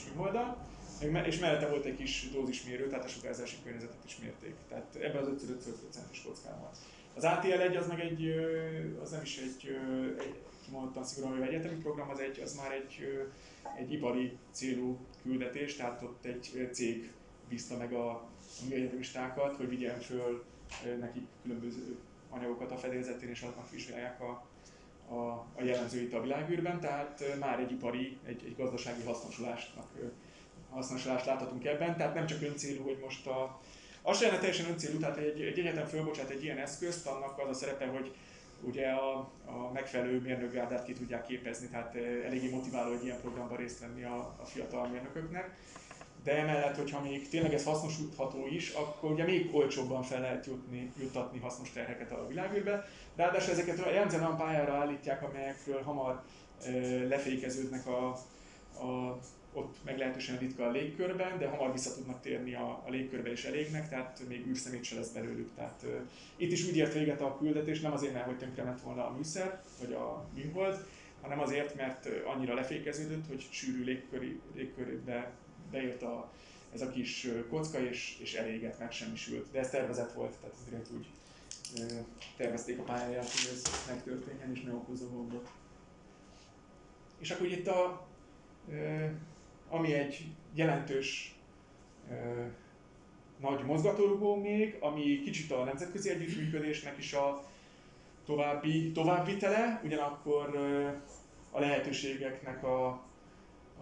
műholddal, 1.00 1.24
és 1.24 1.38
mellette 1.38 1.68
volt 1.68 1.84
egy 1.84 1.96
kis 1.96 2.28
dózismérő, 2.32 2.86
tehát 2.86 3.04
a 3.04 3.08
sugárzási 3.08 3.56
környezetet 3.64 4.04
is 4.06 4.18
mérték. 4.18 4.54
Tehát 4.68 4.94
ebben 4.94 5.22
az 5.22 5.28
5-5-5%-os 5.28 6.22
kockában. 6.22 6.70
Az 7.14 7.24
ATL1 7.26 7.78
az 7.78 7.86
meg 7.88 8.00
egy, 8.00 8.28
az 9.02 9.10
nem 9.10 9.22
is 9.22 9.38
egy, 9.38 9.78
egy 10.18 10.34
kimondottan 10.64 11.04
szigorúan 11.04 11.42
egyetemi 11.42 11.80
program, 11.80 12.10
az, 12.10 12.18
egy, 12.18 12.40
az 12.40 12.54
már 12.54 12.72
egy, 12.72 13.22
egy 13.78 13.92
ipari 13.92 14.36
célú 14.50 14.98
küldetés, 15.22 15.76
tehát 15.76 16.02
ott 16.02 16.24
egy 16.24 16.68
cég 16.72 17.12
bízta 17.48 17.76
meg 17.76 17.92
a, 17.92 18.10
a 18.10 18.30
műegyetemistákat, 18.68 19.56
hogy 19.56 19.68
vigyen 19.68 20.00
föl 20.00 20.44
nekik 21.00 21.26
különböző 21.42 21.96
anyagokat 22.30 22.70
a 22.70 22.76
fedélzetén, 22.76 23.28
és 23.28 23.42
azoknak 23.42 23.70
vizsgálják 23.70 24.20
a, 24.20 24.46
a, 25.14 25.46
a 25.54 25.62
jellemzőit 25.62 26.14
a 26.14 26.20
világűrben, 26.20 26.80
tehát 26.80 27.24
már 27.38 27.60
egy 27.60 27.70
ipari, 27.70 28.18
egy, 28.24 28.42
egy 28.44 28.56
gazdasági 28.56 29.02
hasznosulásnak 29.02 29.86
hasznosulást 30.70 31.26
láthatunk 31.26 31.64
ebben, 31.64 31.96
tehát 31.96 32.14
nem 32.14 32.26
csak 32.26 32.42
öncélú, 32.42 32.82
hogy 32.82 32.98
most 33.02 33.26
a, 33.26 33.60
az 34.02 34.18
sem 34.18 34.38
teljesen 34.38 34.70
öncélú, 34.70 34.98
tehát 34.98 35.16
egy, 35.16 35.40
egy 35.40 35.58
egyetem 35.58 35.86
fölbocsát 35.86 36.30
egy 36.30 36.42
ilyen 36.42 36.58
eszközt, 36.58 37.06
annak 37.06 37.38
az 37.38 37.48
a 37.48 37.54
szerepe, 37.54 37.86
hogy 37.86 38.14
ugye 38.60 38.88
a, 38.88 39.18
a 39.46 39.70
megfelelő 39.72 40.20
mérnökgárdát 40.20 40.84
ki 40.84 40.92
tudják 40.92 41.26
képezni, 41.26 41.68
tehát 41.68 41.94
eléggé 42.26 42.48
motiváló 42.50 42.92
egy 42.92 43.04
ilyen 43.04 43.20
programban 43.20 43.56
részt 43.56 43.80
venni 43.80 44.04
a, 44.04 44.34
a 44.42 44.44
fiatal 44.44 44.88
mérnököknek. 44.88 45.56
De 46.24 46.36
emellett, 46.36 46.76
hogyha 46.76 47.00
még 47.00 47.28
tényleg 47.28 47.54
ez 47.54 47.64
hasznosítható 47.64 48.46
is, 48.46 48.70
akkor 48.70 49.10
ugye 49.10 49.24
még 49.24 49.54
olcsóbban 49.54 50.02
fel 50.02 50.20
lehet 50.20 50.46
jutni, 50.46 50.92
juttatni 50.98 51.38
hasznos 51.38 51.72
terheket 51.72 52.10
a 52.12 52.26
világűrbe. 52.26 52.88
Ráadásul 53.16 53.52
ezeket 53.52 53.78
jellemzően 53.78 54.22
olyan 54.22 54.36
pályára 54.36 54.72
állítják, 54.72 55.22
amelyekről 55.22 55.82
hamar 55.82 56.22
e, 56.64 56.70
lefékeződnek 57.08 57.86
a, 57.86 58.08
a 58.84 59.18
ott 59.52 59.76
meglehetősen 59.84 60.38
ritka 60.38 60.66
a 60.66 60.70
légkörben, 60.70 61.38
de 61.38 61.48
hamar 61.48 61.72
vissza 61.72 61.94
tudnak 61.94 62.20
térni 62.20 62.54
a, 62.54 62.82
a 62.86 62.90
légkörbe 62.90 63.32
is 63.32 63.44
elégnek, 63.44 63.88
tehát 63.88 64.22
még 64.28 64.46
űrszemét 64.46 64.84
se 64.84 64.94
lesz 64.94 65.10
belőlük. 65.10 65.54
Tehát 65.54 65.82
uh, 65.84 65.90
itt 66.36 66.52
is 66.52 66.68
úgy 66.68 66.76
ért 66.76 66.92
véget 66.92 67.20
a 67.20 67.36
küldetés, 67.38 67.80
nem 67.80 67.92
azért, 67.92 68.12
mert 68.12 68.24
hogy 68.24 68.38
tönkrement 68.38 68.80
volna 68.80 69.06
a 69.06 69.12
műszer, 69.16 69.62
vagy 69.80 69.92
a 69.92 70.26
műhold, 70.34 70.86
hanem 71.20 71.40
azért, 71.40 71.74
mert 71.74 72.08
annyira 72.24 72.54
lefékeződött, 72.54 73.26
hogy 73.28 73.46
sűrű 73.50 73.84
légköri, 73.84 74.40
légkörbe 74.54 75.32
beért 75.70 76.02
a, 76.02 76.32
ez 76.72 76.80
a 76.80 76.90
kis 76.90 77.28
kocka, 77.48 77.80
és, 77.80 78.18
és 78.20 78.34
eléget, 78.34 78.78
megsemmisült. 78.78 79.50
De 79.52 79.58
ez 79.58 79.70
tervezett 79.70 80.12
volt, 80.12 80.36
tehát 80.40 80.56
direkt 80.68 80.90
úgy 80.90 81.06
uh, 81.78 82.06
tervezték 82.36 82.78
a 82.78 82.82
pályáját, 82.82 83.30
hogy 83.30 83.50
ez 83.52 83.62
megtörténjen, 83.88 84.52
és 84.54 84.60
ne 84.60 84.72
okozza 84.72 85.08
gondot. 85.08 85.50
És 87.18 87.30
akkor 87.30 87.46
itt 87.46 87.66
a 87.66 88.06
ami 89.68 89.92
egy 89.92 90.24
jelentős 90.54 91.36
ö, 92.10 92.14
nagy 93.40 93.64
mozgatórugó 93.64 94.34
még, 94.34 94.76
ami 94.80 95.20
kicsit 95.24 95.50
a 95.52 95.64
nemzetközi 95.64 96.10
együttműködésnek 96.10 96.98
is 96.98 97.12
a 97.12 97.44
további, 98.26 98.92
továbbvitele, 98.92 99.80
ugyanakkor 99.84 100.50
ö, 100.54 100.88
a 101.50 101.60
lehetőségeknek 101.60 102.64
a, 102.64 102.86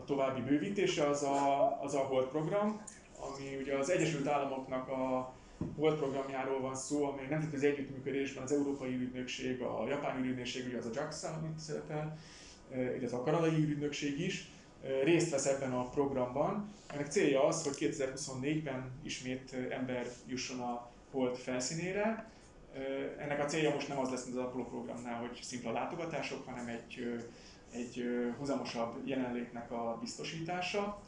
a 0.01 0.05
további 0.07 0.41
bővítése 0.41 1.09
az 1.09 1.23
a, 1.23 1.83
az 1.83 1.95
a 1.95 1.99
HOLD 1.99 2.29
program, 2.29 2.83
ami 3.19 3.57
ugye 3.61 3.77
az 3.77 3.91
Egyesült 3.91 4.27
Államoknak 4.27 4.89
a 4.89 5.33
HOLD 5.77 5.97
programjáról 5.97 6.61
van 6.61 6.75
szó, 6.75 7.05
ami 7.05 7.21
nemzetközi 7.31 7.67
együttműködésben 7.67 8.43
az 8.43 8.53
Európai 8.53 8.95
Ügynökség, 8.95 9.61
a 9.61 9.85
Japán 9.89 10.25
Ügynökség, 10.25 10.67
ugye 10.67 10.79
az 10.79 10.87
a 10.87 10.91
JAXA, 10.95 11.29
amit 11.29 11.59
szerepel, 11.59 12.19
illetve 12.75 13.17
a 13.17 13.23
kanadai 13.23 13.63
ügynökség 13.63 14.21
is, 14.21 14.51
részt 15.05 15.31
vesz 15.31 15.47
ebben 15.47 15.73
a 15.73 15.89
programban. 15.89 16.75
Ennek 16.87 17.11
célja 17.11 17.47
az, 17.47 17.65
hogy 17.65 17.77
2024-ben 17.81 18.91
ismét 19.03 19.57
ember 19.71 20.07
jusson 20.27 20.61
a 20.61 20.91
hold 21.11 21.37
felszínére. 21.37 22.31
Ennek 23.19 23.41
a 23.41 23.45
célja 23.45 23.75
most 23.75 23.89
nem 23.89 23.99
az 23.99 24.11
lesz, 24.11 24.25
mint 24.25 24.37
az 24.37 24.45
Apollo 24.45 24.65
programnál, 24.65 25.21
hogy 25.21 25.39
szimpla 25.43 25.73
látogatások, 25.73 26.47
hanem 26.47 26.67
egy, 26.67 27.21
egy 27.71 28.05
huzamosabb 28.39 29.07
jelenlétnek 29.07 29.71
a 29.71 29.99
biztosítása. 30.01 31.01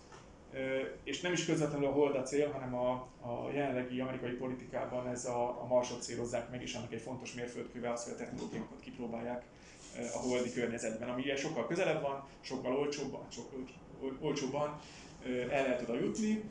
És 1.05 1.21
nem 1.21 1.33
is 1.33 1.45
közvetlenül 1.45 1.87
a 1.87 1.93
hold 1.93 2.15
a 2.15 2.23
cél, 2.23 2.51
hanem 2.51 2.75
a, 2.75 2.91
a 3.21 3.51
jelenlegi 3.53 4.01
amerikai 4.01 4.33
politikában 4.33 5.09
ez 5.09 5.25
a, 5.25 5.63
a 5.63 5.67
marsot 5.67 6.03
célozzák 6.03 6.51
meg, 6.51 6.63
és 6.63 6.75
annak 6.75 6.93
egy 6.93 7.01
fontos 7.01 7.35
mérföldkővel 7.35 7.93
az, 7.93 8.05
hogy 8.05 8.13
a 8.13 8.17
technológiákat 8.17 8.81
kipróbálják 8.81 9.45
a 10.15 10.19
holdi 10.19 10.53
környezetben, 10.53 11.09
ami 11.09 11.37
sokkal 11.37 11.67
közelebb 11.67 12.03
van, 12.03 12.25
sokkal 12.41 12.77
olcsóbban, 12.77 13.27
sokkal 13.31 13.67
olcsóbban 14.21 14.81
el 15.51 15.63
lehet 15.63 15.83
oda 15.83 15.99
jutni, 15.99 16.43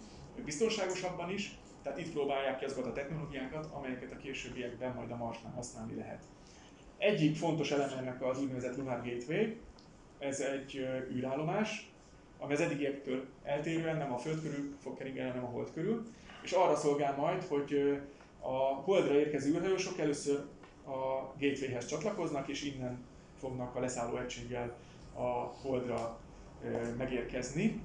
biztonságosabban 0.45 1.31
is, 1.31 1.57
tehát 1.83 1.99
itt 1.99 2.11
próbálják 2.11 2.59
ki 2.59 2.65
azokat 2.65 2.85
a 2.85 2.93
technológiákat, 2.93 3.69
amelyeket 3.73 4.11
a 4.11 4.17
későbbiekben 4.17 4.93
majd 4.93 5.11
a 5.11 5.15
Marsnál 5.15 5.51
használni 5.51 5.95
lehet. 5.95 6.23
Egyik 6.97 7.35
fontos 7.35 7.71
eleme 7.71 7.95
ennek 7.97 8.23
az 8.23 8.41
úgynevezett 8.41 8.77
Lunar 8.77 9.03
Gateway, 9.03 9.55
ez 10.19 10.39
egy 10.39 10.75
űrállomás, 11.11 11.91
ami 12.39 12.53
az 12.53 12.61
eddigiektől 12.61 13.25
eltérően 13.43 13.97
nem 13.97 14.13
a 14.13 14.17
Föld 14.17 14.41
körül 14.41 14.75
fog 14.81 14.97
keringelni, 14.97 15.29
hanem 15.29 15.45
a 15.45 15.51
Hold 15.51 15.71
körül, 15.73 16.05
és 16.43 16.51
arra 16.51 16.75
szolgál 16.75 17.15
majd, 17.15 17.43
hogy 17.43 17.99
a 18.39 18.55
Holdra 18.57 19.13
érkező 19.13 19.49
űrhajósok 19.49 19.99
először 19.99 20.45
a 20.85 21.33
gatewayhez 21.39 21.85
csatlakoznak, 21.85 22.47
és 22.47 22.63
innen 22.63 23.05
fognak 23.39 23.75
a 23.75 23.79
leszálló 23.79 24.17
egységgel 24.17 24.75
a 25.13 25.29
Holdra 25.61 26.19
megérkezni. 26.97 27.81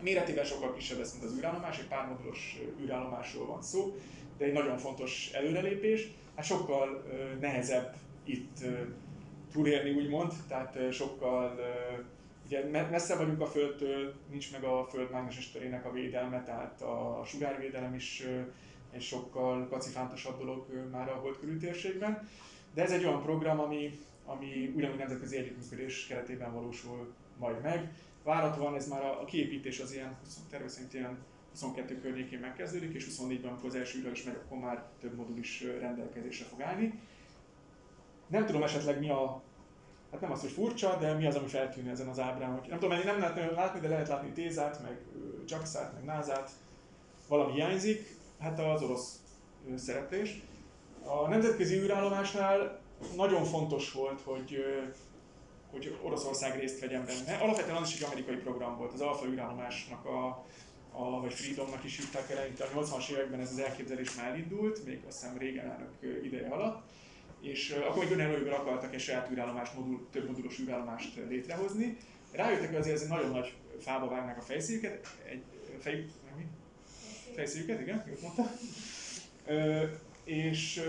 Méretében 0.00 0.44
sokkal 0.44 0.74
kisebb 0.74 0.98
lesz, 0.98 1.12
mint 1.12 1.24
az 1.24 1.36
űrállomás, 1.38 1.78
egy 1.78 1.88
pár 1.88 2.08
modulos 2.08 2.58
űrállomásról 2.80 3.46
van 3.46 3.62
szó, 3.62 3.96
de 4.38 4.44
egy 4.44 4.52
nagyon 4.52 4.78
fontos 4.78 5.30
előrelépés. 5.32 6.10
Hát 6.34 6.44
sokkal 6.44 7.04
nehezebb 7.40 7.96
itt 8.24 8.56
túlélni, 9.52 9.90
úgymond, 9.90 10.32
tehát 10.48 10.92
sokkal 10.92 11.60
ugye 12.46 12.64
messze 12.90 13.16
vagyunk 13.16 13.40
a 13.40 13.46
Földtől, 13.46 14.14
nincs 14.30 14.52
meg 14.52 14.64
a 14.64 14.86
Föld 14.90 15.10
mágneses 15.10 15.50
terének 15.50 15.84
a 15.84 15.92
védelme, 15.92 16.42
tehát 16.42 16.82
a 16.82 17.22
sugárvédelem 17.24 17.94
is 17.94 18.26
egy 18.92 19.02
sokkal 19.02 19.68
kacifántosabb 19.68 20.38
dolog 20.38 20.66
már 20.90 21.08
a 21.08 21.14
hold 21.14 21.38
körül 21.38 21.58
térségben. 21.58 22.28
De 22.74 22.82
ez 22.82 22.92
egy 22.92 23.04
olyan 23.04 23.22
program, 23.22 23.60
ami, 23.60 23.98
ami 24.30 24.72
ugyanúgy 24.76 24.98
nemzetközi 24.98 25.36
együttműködés 25.36 26.06
keretében 26.06 26.54
valósul 26.54 27.14
majd 27.38 27.62
meg. 27.62 27.92
Várhatóan 28.24 28.74
ez 28.74 28.88
már 28.88 29.02
a, 29.02 29.20
a 29.20 29.24
kiépítés 29.24 29.80
az 29.80 29.92
ilyen, 29.92 30.18
tervez 30.50 30.72
szerint 30.72 30.94
ilyen 30.94 31.18
22 31.50 32.00
környékén 32.00 32.38
megkezdődik, 32.38 32.94
és 32.94 33.06
24-ben, 33.10 33.50
amikor 33.50 33.68
az 33.68 33.74
első 33.74 33.98
űrhő 33.98 34.10
is 34.10 34.22
megy, 34.22 34.34
akkor 34.44 34.58
már 34.58 34.88
több 35.00 35.16
modul 35.16 35.38
is 35.38 35.64
rendelkezésre 35.80 36.44
fog 36.44 36.62
állni. 36.62 37.00
Nem 38.26 38.46
tudom 38.46 38.62
esetleg 38.62 38.98
mi 38.98 39.10
a, 39.10 39.42
hát 40.10 40.20
nem 40.20 40.32
az, 40.32 40.40
hogy 40.40 40.50
furcsa, 40.50 40.96
de 41.00 41.12
mi 41.14 41.26
az, 41.26 41.34
ami 41.34 41.48
feltűnő 41.48 41.90
ezen 41.90 42.08
az 42.08 42.18
ábrán, 42.18 42.58
hogy 42.58 42.68
nem 42.68 42.78
tudom, 42.78 42.98
nem 43.04 43.18
lehet 43.18 43.54
látni, 43.54 43.80
de 43.80 43.88
lehet 43.88 44.08
látni 44.08 44.30
Tézát, 44.30 44.82
meg 44.82 44.98
Jaxát, 45.46 45.94
meg 45.94 46.04
Názát, 46.04 46.50
valami 47.28 47.52
hiányzik, 47.52 48.16
hát 48.38 48.58
az 48.58 48.82
orosz 48.82 49.20
szereplés. 49.74 50.42
A 51.04 51.28
nemzetközi 51.28 51.76
űrállomásnál 51.76 52.80
nagyon 53.16 53.44
fontos 53.44 53.92
volt, 53.92 54.20
hogy 54.20 54.64
hogy 55.70 55.98
Oroszország 56.02 56.58
részt 56.60 56.80
vegyen 56.80 57.04
benne. 57.04 57.38
Alapvetően 57.38 57.76
az 57.76 57.88
is 57.88 57.96
egy 57.96 58.06
amerikai 58.06 58.36
program 58.36 58.76
volt, 58.76 58.92
az 58.92 59.00
Alfa 59.00 59.26
űrállomásnak 59.26 60.04
a, 60.04 60.44
a, 60.92 61.20
vagy 61.20 61.34
Freedomnak 61.34 61.84
is 61.84 61.96
hívták 61.96 62.30
eleinte, 62.30 62.64
a 62.64 62.68
80-as 62.68 63.10
években 63.10 63.40
ez 63.40 63.50
az 63.50 63.58
elképzelés 63.58 64.14
már 64.14 64.26
elindult, 64.26 64.84
még 64.84 65.00
azt 65.08 65.20
hiszem 65.20 65.38
régen 65.38 65.70
elnök 65.70 66.24
ideje 66.24 66.48
alatt, 66.48 66.82
és 67.40 67.70
akkor 67.70 68.04
még 68.04 68.12
önerőből 68.12 68.52
akartak 68.52 68.94
egy 68.94 69.00
saját 69.00 69.30
űrállomást, 69.30 69.74
modul, 69.74 70.08
több 70.12 70.26
modulos 70.26 70.58
űrállomást 70.58 71.16
létrehozni. 71.28 71.96
Rájöttek, 72.32 72.68
hogy 72.68 72.78
azért 72.78 72.96
ez 72.96 73.02
egy 73.02 73.08
nagyon 73.08 73.30
nagy 73.30 73.54
fába 73.80 74.08
vágnak 74.08 74.36
a 74.36 74.40
fejszéjüket, 74.42 75.06
egy 75.28 75.42
fej, 75.78 76.04
mi? 76.36 76.46
fejszéjüket, 77.34 77.80
igen, 77.80 78.04
jól 78.06 78.16
mondta. 78.22 78.50
Uh, 79.46 79.90
és 80.24 80.82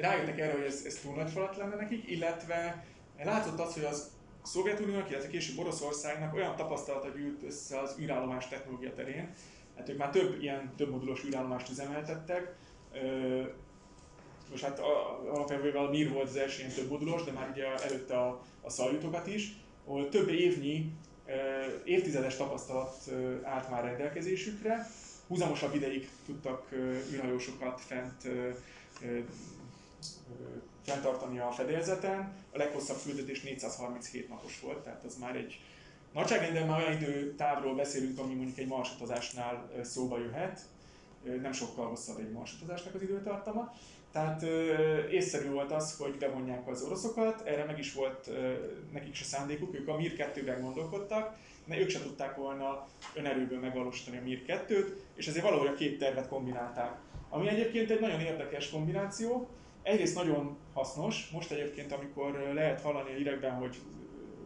rájöttek 0.00 0.38
erre, 0.38 0.52
hogy 0.52 0.66
ez, 0.66 0.82
ez 0.86 0.94
túl 0.94 1.14
nagy 1.14 1.30
falat 1.30 1.56
lenne 1.56 1.74
nekik, 1.74 2.10
illetve 2.10 2.84
látszott 3.22 3.60
az, 3.60 3.74
hogy 3.74 3.84
az 3.84 4.16
Szovjetuniónak, 4.42 5.10
illetve 5.10 5.28
később 5.28 5.58
Oroszországnak 5.58 6.34
olyan 6.34 6.56
tapasztalata 6.56 7.08
gyűlt 7.08 7.42
össze 7.42 7.78
az 7.80 7.96
űrállomás 8.00 8.48
technológia 8.48 8.94
terén, 8.94 9.34
hát 9.76 9.88
ők 9.88 9.98
már 9.98 10.10
több 10.10 10.42
ilyen 10.42 10.72
több 10.76 10.90
modulos 10.90 11.24
űrállomást 11.24 11.70
üzemeltettek, 11.70 12.54
most 14.50 14.64
hát 14.64 14.78
alapvetően 15.32 15.76
a 15.76 15.90
Mir 15.90 16.12
volt 16.12 16.28
az 16.28 16.36
első 16.36 16.60
ilyen 16.60 16.72
több 16.72 16.90
modulos, 16.90 17.24
de 17.24 17.32
már 17.32 17.50
ugye 17.50 17.74
előtte 17.74 18.18
a, 18.18 18.42
a 18.62 18.70
szaljutokat 18.70 19.26
is, 19.26 19.52
ahol 19.84 20.08
több 20.08 20.28
évnyi, 20.28 20.92
évtizedes 21.84 22.36
tapasztalat 22.36 23.12
állt 23.42 23.70
már 23.70 23.84
rendelkezésükre, 23.84 24.86
húzamosabb 25.26 25.74
ideig 25.74 26.08
tudtak 26.26 26.68
űrhajósokat 27.12 27.80
fent 27.80 28.28
fenntartani 30.82 31.38
a 31.38 31.50
fedélzeten. 31.50 32.32
A 32.52 32.56
leghosszabb 32.56 32.96
küldetés 33.04 33.42
437 33.42 34.28
napos 34.28 34.60
volt, 34.60 34.78
tehát 34.78 35.04
az 35.04 35.16
már 35.16 35.36
egy 35.36 35.60
nagyságrendben 36.12 36.66
már 36.66 36.80
olyan 36.80 37.02
időtávról 37.02 37.74
beszélünk, 37.74 38.18
ami 38.18 38.34
mondjuk 38.34 38.58
egy 38.58 38.66
marsutazásnál 38.66 39.70
szóba 39.82 40.18
jöhet. 40.18 40.60
Nem 41.42 41.52
sokkal 41.52 41.88
hosszabb 41.88 42.18
egy 42.18 42.30
marsutazásnak 42.30 42.94
az 42.94 43.02
időtartama. 43.02 43.74
Tehát 44.12 44.42
észszerű 45.10 45.50
volt 45.50 45.72
az, 45.72 45.96
hogy 45.96 46.16
bevonják 46.16 46.68
az 46.68 46.82
oroszokat, 46.82 47.40
erre 47.46 47.64
meg 47.64 47.78
is 47.78 47.92
volt 47.92 48.30
nekik 48.92 49.14
se 49.14 49.24
szándékuk, 49.24 49.74
ők 49.74 49.88
a 49.88 49.96
Mir 49.96 50.12
2-ben 50.16 50.62
gondolkodtak, 50.62 51.36
de 51.64 51.78
ők 51.78 51.88
se 51.88 52.02
tudták 52.02 52.36
volna 52.36 52.86
önerőből 53.14 53.58
megvalósítani 53.58 54.16
a 54.16 54.22
Mir 54.22 54.42
2-t, 54.46 54.86
és 55.14 55.26
ezért 55.26 55.44
valahogy 55.44 55.66
a 55.66 55.74
két 55.74 55.98
tervet 55.98 56.28
kombinálták. 56.28 56.98
Ami 57.28 57.48
egyébként 57.48 57.90
egy 57.90 58.00
nagyon 58.00 58.20
érdekes 58.20 58.70
kombináció, 58.70 59.48
egyrészt 59.88 60.14
nagyon 60.14 60.56
hasznos, 60.74 61.30
most 61.30 61.50
egyébként, 61.50 61.92
amikor 61.92 62.50
lehet 62.54 62.80
hallani 62.80 63.10
a 63.10 63.16
hírekben, 63.16 63.52
hogy 63.52 63.76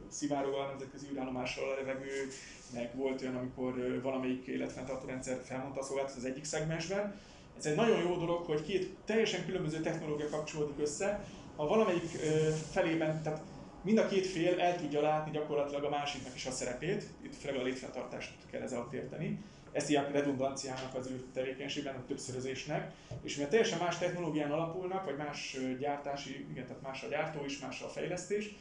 szivárog 0.08 0.54
a 0.54 0.66
nemzetközi 0.66 1.06
űrállomásról 1.12 1.70
a 1.70 1.74
levegő, 1.74 2.28
meg 2.74 2.96
volt 2.96 3.22
olyan, 3.22 3.36
amikor 3.36 4.00
valamelyik 4.02 4.46
életfenntartó 4.46 5.06
rendszer 5.06 5.40
felmondta 5.44 5.80
a 5.80 5.82
szolgáltat 5.82 6.16
az 6.16 6.24
egyik 6.24 6.44
szegmensben. 6.44 7.20
Ez 7.58 7.66
egy 7.66 7.76
nagyon 7.76 8.02
jó 8.02 8.16
dolog, 8.16 8.44
hogy 8.44 8.62
két 8.62 8.96
teljesen 9.04 9.46
különböző 9.46 9.80
technológia 9.80 10.28
kapcsolódik 10.28 10.80
össze. 10.80 11.24
Ha 11.56 11.66
valamelyik 11.66 12.08
felében, 12.70 13.22
tehát 13.22 13.42
mind 13.82 13.98
a 13.98 14.08
két 14.08 14.26
fél 14.26 14.60
el 14.60 14.76
tudja 14.76 15.00
látni 15.00 15.30
gyakorlatilag 15.30 15.84
a 15.84 15.88
másiknak 15.88 16.34
is 16.34 16.46
a 16.46 16.50
szerepét, 16.50 17.04
itt 17.22 17.34
főleg 17.34 17.60
a 17.60 17.62
létfenntartást 17.62 18.32
kell 18.50 18.60
ez 18.60 18.72
alatt 18.72 18.92
érteni, 18.92 19.38
ezt 19.72 19.86
hívják 19.86 20.12
redundanciának 20.12 20.94
az 20.94 21.06
ő 21.06 21.24
tevékenységben, 21.32 21.94
a 21.94 22.06
többszörözésnek, 22.06 22.92
és 23.22 23.34
mivel 23.34 23.50
teljesen 23.50 23.78
más 23.78 23.98
technológián 23.98 24.50
alapulnak, 24.50 25.04
vagy 25.04 25.16
más 25.16 25.56
gyártási, 25.78 26.46
igen, 26.50 26.66
tehát 26.66 26.82
más 26.82 27.02
a 27.02 27.08
gyártó 27.08 27.44
is, 27.44 27.58
más 27.58 27.82
a 27.82 27.88
fejlesztés, 27.88 28.54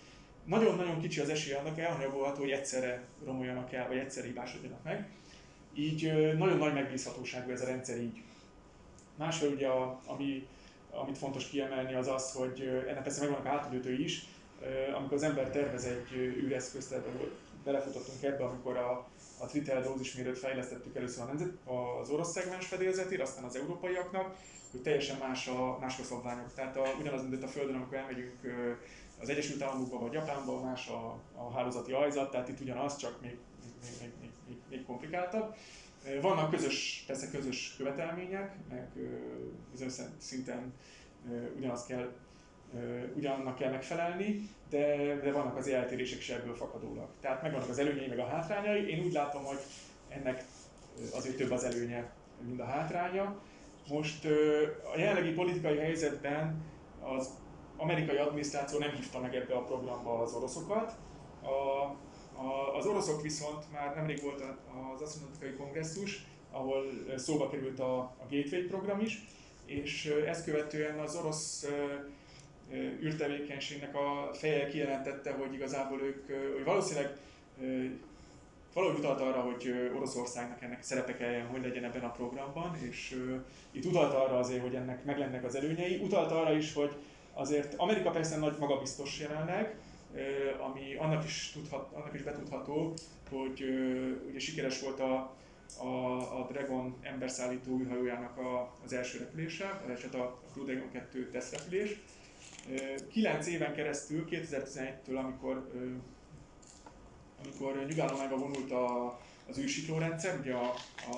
nagyon-nagyon 0.45 0.99
kicsi 0.99 1.19
az 1.19 1.29
esély 1.29 1.53
annak 1.53 1.79
elhanyagolható, 1.79 2.39
hogy 2.39 2.51
egyszerre 2.51 3.03
romoljanak 3.25 3.73
el, 3.73 3.87
vagy 3.87 3.97
egyszerre 3.97 4.27
hibásodjanak 4.27 4.83
meg. 4.83 5.09
Így 5.73 6.11
nagyon 6.37 6.57
nagy 6.57 6.73
megbízhatóságú 6.73 7.51
ez 7.51 7.61
a 7.61 7.65
rendszer 7.65 7.97
így. 7.97 8.21
Másfél 9.15 9.49
ugye, 9.49 9.67
a, 9.67 9.99
ami, 10.05 10.47
amit 10.91 11.17
fontos 11.17 11.47
kiemelni, 11.47 11.93
az 11.93 12.07
az, 12.07 12.31
hogy 12.31 12.83
ennek 12.87 13.03
persze 13.03 13.19
megvannak 13.21 13.45
átülőtői 13.45 14.03
is, 14.03 14.25
amikor 14.95 15.13
az 15.13 15.23
ember 15.23 15.49
tervez 15.49 15.85
egy 15.85 16.13
űreszközt, 16.15 16.95
belefutottunk 17.63 18.23
ebbe, 18.23 18.43
amikor 18.43 18.77
a, 18.77 19.07
a 19.41 19.45
tritel 19.45 19.81
dózismérőt 19.81 20.37
fejlesztettük 20.37 20.95
először 20.95 21.23
a 21.23 21.25
nemzet, 21.25 21.51
az 22.01 22.09
orosz 22.09 22.31
szegmens 22.31 22.67
fedélzetére, 22.67 23.23
aztán 23.23 23.43
az 23.43 23.55
európaiaknak, 23.55 24.35
hogy 24.71 24.81
teljesen 24.81 25.17
más 25.17 25.47
a, 25.47 25.77
más 25.79 25.99
a 25.99 26.03
szabványok. 26.03 26.53
Tehát 26.53 26.77
a, 26.77 26.83
ugyanaz, 26.99 27.29
mint 27.29 27.43
a 27.43 27.47
Földön, 27.47 27.75
amikor 27.75 27.97
elmegyünk 27.97 28.39
az 29.19 29.29
Egyesült 29.29 29.61
Államokba 29.61 29.99
vagy 29.99 30.13
Japánba, 30.13 30.61
más 30.61 30.87
a, 30.87 31.19
a 31.35 31.51
hálózati 31.53 31.91
ajzat, 31.91 32.31
tehát 32.31 32.49
itt 32.49 32.59
ugyanaz, 32.59 32.95
csak 32.97 33.21
még, 33.21 33.37
még, 33.81 33.91
még, 34.01 34.11
még, 34.21 34.31
még, 34.47 34.57
még 34.69 34.85
komplikáltabb. 34.85 35.55
Vannak 36.21 36.49
közös, 36.49 37.03
persze 37.07 37.29
közös 37.29 37.75
követelmények, 37.77 38.55
meg 38.69 38.89
bizonyos 39.71 39.93
szinten 40.17 40.73
ugyanazt 41.57 41.87
kell 41.87 42.11
ugyanannak 43.15 43.55
kell 43.55 43.71
megfelelni, 43.71 44.49
de, 44.71 45.15
de 45.23 45.31
vannak 45.31 45.57
az 45.57 45.67
eltérések 45.67 46.19
is 46.19 46.29
ebből 46.29 46.55
fakadólag. 46.55 47.07
Tehát 47.21 47.41
megvannak 47.41 47.69
az 47.69 47.79
előnyei, 47.79 48.07
meg 48.07 48.19
a 48.19 48.27
hátrányai. 48.27 48.89
Én 48.89 49.03
úgy 49.05 49.13
látom, 49.13 49.43
hogy 49.43 49.59
ennek 50.09 50.43
azért 51.13 51.37
több 51.37 51.51
az 51.51 51.63
előnye, 51.63 52.11
mint 52.41 52.59
a 52.59 52.65
hátránya. 52.65 53.39
Most 53.89 54.25
a 54.93 54.97
jelenlegi 54.97 55.33
politikai 55.33 55.77
helyzetben 55.77 56.63
az 57.01 57.29
amerikai 57.77 58.17
adminisztráció 58.17 58.79
nem 58.79 58.91
hívta 58.91 59.19
meg 59.19 59.35
ebbe 59.35 59.53
a 59.53 59.63
programba 59.63 60.21
az 60.21 60.33
oroszokat. 60.33 60.95
A, 61.43 62.77
Az 62.77 62.85
oroszok 62.85 63.21
viszont 63.21 63.71
már 63.71 63.95
nemrég 63.95 64.21
volt 64.21 64.43
az 64.93 65.01
asztronautikai 65.01 65.53
kongresszus, 65.53 66.25
ahol 66.51 66.83
szóba 67.15 67.49
került 67.49 67.79
a, 67.79 67.99
a 67.99 68.25
Gateway 68.29 68.67
program 68.67 68.99
is, 68.99 69.25
és 69.65 70.05
ezt 70.05 70.45
követően 70.45 70.99
az 70.99 71.15
orosz 71.15 71.67
űrtevékenységnek 73.01 73.95
a 73.95 74.29
feje 74.33 74.67
kijelentette, 74.67 75.31
hogy 75.31 75.53
igazából 75.53 76.01
ők, 76.01 76.27
hogy 76.53 76.63
valószínűleg 76.63 77.17
valahogy 78.73 78.99
utalt 78.99 79.21
arra, 79.21 79.41
hogy 79.41 79.91
Oroszországnak 79.95 80.61
ennek 80.61 80.83
szerepe 80.83 81.15
kelljen, 81.15 81.47
hogy 81.47 81.61
legyen 81.61 81.83
ebben 81.83 82.03
a 82.03 82.11
programban, 82.11 82.77
és 82.89 83.17
itt 83.71 83.85
utalt 83.85 84.13
arra 84.13 84.37
azért, 84.37 84.61
hogy 84.61 84.75
ennek 84.75 85.05
meg 85.05 85.17
lennek 85.17 85.43
az 85.43 85.55
előnyei. 85.55 85.97
Utalt 86.03 86.31
arra 86.31 86.53
is, 86.53 86.73
hogy 86.73 86.91
azért 87.33 87.73
Amerika 87.77 88.09
persze 88.09 88.37
nagy 88.37 88.57
magabiztos 88.59 89.19
jelenleg, 89.19 89.75
ami 90.69 90.95
annak 90.95 91.23
is, 91.25 91.51
tudhat, 91.53 91.93
annak 91.93 92.13
is 92.13 92.21
betudható, 92.21 92.93
hogy 93.29 93.63
ugye 94.29 94.39
sikeres 94.39 94.81
volt 94.81 94.99
a, 94.99 95.35
a, 95.79 96.17
a 96.39 96.47
Dragon 96.51 96.95
emberszállító 97.01 97.79
űrhajójának 97.79 98.37
a, 98.37 98.73
az 98.83 98.93
első 98.93 99.17
repülése, 99.17 99.81
vagy 99.87 100.21
a, 100.21 100.39
Crew 100.51 100.65
Dragon 100.65 100.91
2 100.91 101.29
tesztrepülés. 101.29 101.99
Kilenc 103.11 103.47
éven 103.47 103.73
keresztül, 103.73 104.25
2011-től, 104.29 105.17
amikor 105.17 105.71
amikor 107.43 107.85
nyugállományba 107.85 108.37
vonult 108.37 108.71
a, 108.71 109.19
az 109.49 109.57
űrsikló 109.57 109.97
rendszer, 109.97 110.39
ugye 110.39 110.53
a, 110.53 110.73
a, 111.11 111.17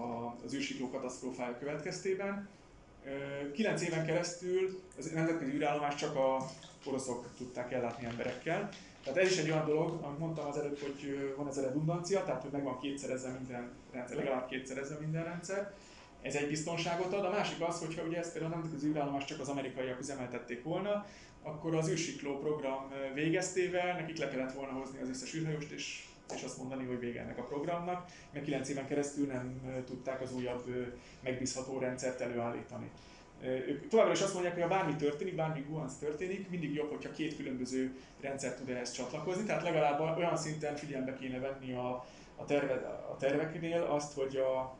a, 0.00 0.36
az 0.44 0.54
űrsikló 0.54 0.90
katasztrófája 0.90 1.58
következtében. 1.58 2.48
Kilenc 3.52 3.82
éven 3.82 4.06
keresztül 4.06 4.82
az 4.98 5.10
nemzetközi 5.10 5.50
űrállomás 5.50 5.94
csak 5.94 6.16
a 6.16 6.46
oroszok 6.84 7.28
tudták 7.36 7.72
ellátni 7.72 8.06
emberekkel. 8.06 8.68
Tehát 9.04 9.18
ez 9.18 9.30
is 9.30 9.38
egy 9.38 9.50
olyan 9.50 9.66
dolog, 9.66 10.02
amit 10.02 10.18
mondtam 10.18 10.46
az 10.46 10.56
előbb, 10.56 10.78
hogy 10.78 11.34
van 11.36 11.48
ez 11.48 11.56
a 11.56 11.62
redundancia, 11.62 12.24
tehát 12.24 12.42
hogy 12.42 12.50
megvan 12.50 12.80
kétszerezve 12.80 13.30
minden 13.30 13.72
rendszer, 13.92 14.16
legalább 14.16 14.48
kétszerezve 14.48 14.96
minden 15.00 15.24
rendszer. 15.24 15.72
Ez 16.24 16.34
egy 16.34 16.48
biztonságot 16.48 17.12
ad. 17.12 17.24
A 17.24 17.30
másik 17.30 17.60
az, 17.60 17.78
hogyha 17.78 18.02
ugye 18.02 18.18
ezt 18.18 18.32
például 18.32 18.52
a 18.52 18.56
nemzetközi 18.56 18.88
űrállomás 18.88 19.24
csak 19.24 19.40
az 19.40 19.48
amerikaiak 19.48 20.00
üzemeltették 20.00 20.62
volna, 20.62 21.06
akkor 21.42 21.74
az 21.74 21.88
űrsikló 21.88 22.38
program 22.38 22.92
végeztével 23.14 23.94
nekik 23.94 24.18
le 24.18 24.28
kellett 24.28 24.52
volna 24.52 24.72
hozni 24.72 25.00
az 25.00 25.08
összes 25.08 25.34
űrhajóst, 25.34 25.70
és, 25.70 26.04
és 26.34 26.42
azt 26.42 26.58
mondani, 26.58 26.84
hogy 26.84 26.98
vége 26.98 27.20
ennek 27.20 27.38
a 27.38 27.42
programnak, 27.42 28.06
mert 28.32 28.44
9 28.44 28.68
éven 28.68 28.86
keresztül 28.86 29.26
nem 29.26 29.60
tudták 29.86 30.20
az 30.20 30.34
újabb 30.34 30.94
megbízható 31.22 31.78
rendszert 31.78 32.20
előállítani. 32.20 32.90
Ők 33.42 33.88
továbbra 33.88 34.12
is 34.12 34.20
azt 34.20 34.32
mondják, 34.32 34.54
hogy 34.54 34.62
ha 34.62 34.68
bármi 34.68 34.96
történik, 34.96 35.34
bármi 35.34 35.64
guanc 35.68 35.94
történik, 35.94 36.48
mindig 36.50 36.74
jobb, 36.74 36.90
hogyha 36.90 37.10
két 37.10 37.36
különböző 37.36 37.96
rendszer 38.20 38.54
tud 38.54 38.68
ehhez 38.68 38.92
csatlakozni, 38.92 39.44
tehát 39.44 39.62
legalább 39.62 40.18
olyan 40.18 40.36
szinten 40.36 40.76
figyelembe 40.76 41.14
kéne 41.14 41.38
venni 41.38 41.72
a, 41.72 42.06
a, 42.36 42.44
terve, 42.44 42.74
a 43.10 43.16
terveknél 43.16 43.82
azt, 43.82 44.14
hogy 44.14 44.36
a, 44.36 44.76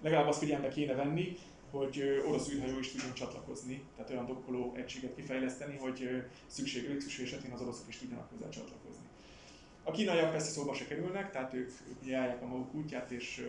legalább 0.00 0.28
azt 0.28 0.38
figyelembe 0.38 0.68
kéne 0.68 0.94
venni, 0.94 1.36
hogy 1.70 2.22
orosz 2.26 2.48
űrhajó 2.50 2.78
is 2.78 2.90
tudjon 2.90 3.14
csatlakozni, 3.14 3.82
tehát 3.96 4.10
olyan 4.10 4.26
dokkoló 4.26 4.74
egységet 4.76 5.14
kifejleszteni, 5.14 5.76
hogy 5.76 6.22
szükség, 6.46 7.00
szükség 7.00 7.24
esetén 7.24 7.52
az 7.52 7.60
oroszok 7.60 7.88
is 7.88 7.96
tudjanak 7.96 8.30
hozzá 8.30 8.48
csatlakozni. 8.48 9.04
A 9.82 9.90
kínaiak 9.90 10.30
persze 10.30 10.50
szóba 10.50 10.74
se 10.74 10.86
kerülnek, 10.86 11.30
tehát 11.30 11.54
ők, 11.54 11.70
ők 11.88 12.06
járják 12.06 12.42
a 12.42 12.46
maguk 12.46 12.74
útját, 12.74 13.10
és 13.10 13.46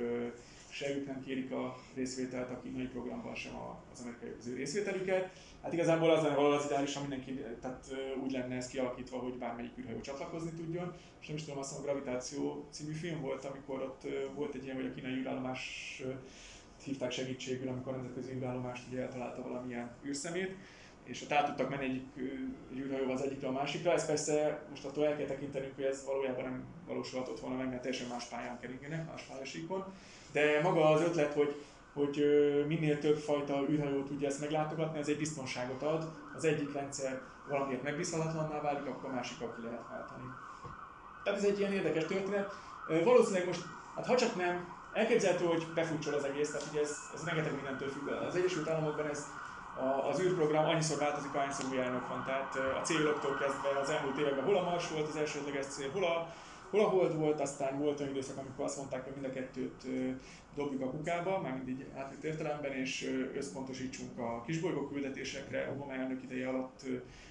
se 0.70 0.96
ők 0.96 1.06
nem 1.06 1.24
kérik 1.24 1.52
a 1.52 1.80
részvételt 1.96 2.50
a 2.50 2.62
kínai 2.62 2.86
programban, 2.86 3.36
sem 3.36 3.56
az 3.94 4.02
amerikai 4.02 4.30
az 4.40 4.48
ő 4.48 4.56
részvételüket. 4.56 5.30
Hát 5.62 5.74
igazából 5.74 6.10
az 6.10 6.24
lenne 6.24 6.36
valahol 6.36 6.58
az 6.58 6.66
ideális, 6.66 6.94
ha 6.94 7.02
mindenki, 7.02 7.44
tehát 7.62 7.96
úgy 8.24 8.32
lenne 8.32 8.56
ez 8.56 8.68
kialakítva, 8.68 9.18
hogy 9.18 9.34
bármelyik 9.34 9.78
űrhajó 9.78 10.00
csatlakozni 10.00 10.52
tudjon. 10.52 10.94
És 11.22 11.28
nem 11.28 11.36
is 11.36 11.44
tudom, 11.44 11.60
azt 11.60 11.72
mondom, 11.72 11.90
a 11.90 11.94
Gravitáció 11.94 12.66
című 12.72 12.92
film 12.92 13.22
volt, 13.22 13.46
amikor 13.46 13.82
ott 13.82 14.02
volt 14.36 14.56
egy 14.56 14.64
ilyen, 14.64 14.76
hogy 14.76 14.86
a 14.86 14.94
kínai 14.94 15.14
űrállomás 15.14 16.02
hívták 16.84 17.12
segítségül, 17.12 17.68
amikor 17.68 17.94
a 17.94 17.96
nemzetközi 17.96 18.34
űrállomást 18.34 18.84
ugye 18.90 19.02
eltalálta 19.02 19.42
valamilyen 19.42 19.92
űrszemét, 20.06 20.56
és 21.04 21.22
ott 21.22 21.32
át 21.32 21.46
tudtak 21.46 21.70
menni 21.70 21.84
egy, 21.86 22.02
egy 22.72 22.78
űrhajóval 22.78 23.16
az 23.16 23.22
egyikre 23.22 23.48
a 23.48 23.52
másikra. 23.52 23.94
Ez 23.94 24.06
persze 24.06 24.66
most 24.70 24.86
attól 24.86 25.06
el 25.06 25.18
kell 25.18 25.26
tekintenünk, 25.26 25.76
hogy 25.76 25.84
ez 25.84 26.06
valójában 26.06 26.44
nem 26.44 26.64
valósulhatott 26.88 27.40
volna 27.40 27.58
meg, 27.58 27.70
mert 27.70 27.82
teljesen 27.82 28.08
más 28.08 28.26
pályán 28.26 28.60
keringenek, 28.60 29.06
más 29.06 29.22
pályasíkon. 29.22 29.84
De 30.32 30.62
maga 30.62 30.90
az 30.90 31.02
ötlet, 31.02 31.34
hogy, 31.34 31.56
hogy 31.98 32.26
minél 32.68 33.00
több 33.00 33.18
fajta 33.18 33.66
űrhajó 33.70 34.04
tudja 34.04 34.28
ezt 34.28 34.40
meglátogatni, 34.40 35.00
ez 35.00 35.08
egy 35.08 35.18
biztonságot 35.18 35.84
ad. 35.84 36.08
Az 36.36 36.44
egyik 36.44 36.74
rendszer 36.74 37.22
valamiért 37.50 37.84
megbízhatatlanná 37.84 38.62
válik, 38.62 38.86
akkor 38.86 39.10
a 39.10 39.14
másikat 39.14 39.56
ki 39.56 39.62
lehet 39.64 39.88
váltani. 39.90 40.24
Tehát 41.24 41.40
ez 41.40 41.46
egy 41.46 41.60
ilyen 41.60 41.74
érdekes 41.74 42.06
történet. 42.06 42.54
Valószínűleg 43.04 43.46
most, 43.46 43.62
hát 43.96 44.06
ha 44.06 44.16
csak 44.16 44.36
nem 44.36 44.76
Elképzelhető, 44.98 45.46
hogy 45.46 45.68
befutcsol 45.76 46.14
az 46.14 46.24
egész, 46.24 46.52
tehát 46.52 46.68
ugye 46.72 46.82
ez, 46.82 46.96
ez 47.14 47.24
rengeteg 47.24 47.54
mindentől 47.54 47.90
függ. 47.90 48.08
Az 48.08 48.36
Egyesült 48.36 48.70
Államokban 48.70 49.08
ez 49.10 49.26
a, 49.80 50.08
az 50.10 50.20
űrprogram 50.20 50.66
annyiszor 50.66 50.98
változik, 50.98 51.34
ahányszor 51.34 51.66
új 51.72 51.80
elnök 51.80 52.08
van. 52.08 52.24
Tehát 52.26 52.56
a 52.80 52.82
céloktól 52.84 53.38
kezdve 53.38 53.80
az 53.82 53.90
elmúlt 53.90 54.18
években 54.18 54.44
hol 54.44 54.58
a 54.58 54.64
Mars 54.64 54.90
volt 54.90 55.08
az 55.08 55.16
elsődleges 55.16 55.66
cél, 55.66 55.92
hol 55.92 56.04
a, 56.04 56.34
hol 56.70 56.80
a 56.80 56.88
Hold 56.88 57.18
volt, 57.18 57.40
aztán 57.40 57.80
volt 57.80 58.00
olyan 58.00 58.12
időszak, 58.12 58.38
amikor 58.38 58.66
azt 58.66 58.78
mondták, 58.78 59.04
hogy 59.04 59.14
mind 59.14 59.26
a 59.26 59.30
kettőt 59.30 59.84
dobjuk 60.56 60.82
a 60.82 60.90
kukába, 60.90 61.42
már 61.42 61.62
mindig 61.64 61.86
átvitt 61.96 62.24
értelemben, 62.24 62.72
és 62.72 63.12
összpontosítsunk 63.36 64.20
a 64.20 64.44
kisbolygó 64.46 64.88
küldetésekre. 64.88 65.72
Obama 65.76 65.94
elnök 65.94 66.24
ideje 66.24 66.48
alatt 66.48 66.82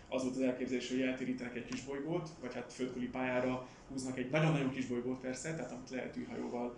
az 0.08 0.22
volt 0.22 0.34
az 0.34 0.42
elképzelés, 0.42 0.88
hogy 0.90 1.00
eltérítenek 1.00 1.56
egy 1.56 1.66
kisbolygót, 1.66 2.28
vagy 2.40 2.54
hát 2.54 2.72
földküli 2.72 3.06
pályára 3.06 3.66
húznak 3.88 4.18
egy 4.18 4.30
nagyon-nagyon 4.30 4.70
kisbolygót 4.70 5.20
persze, 5.20 5.54
tehát 5.54 5.72
amit 5.72 5.90
lehet 5.90 6.16
űrhajóval 6.16 6.74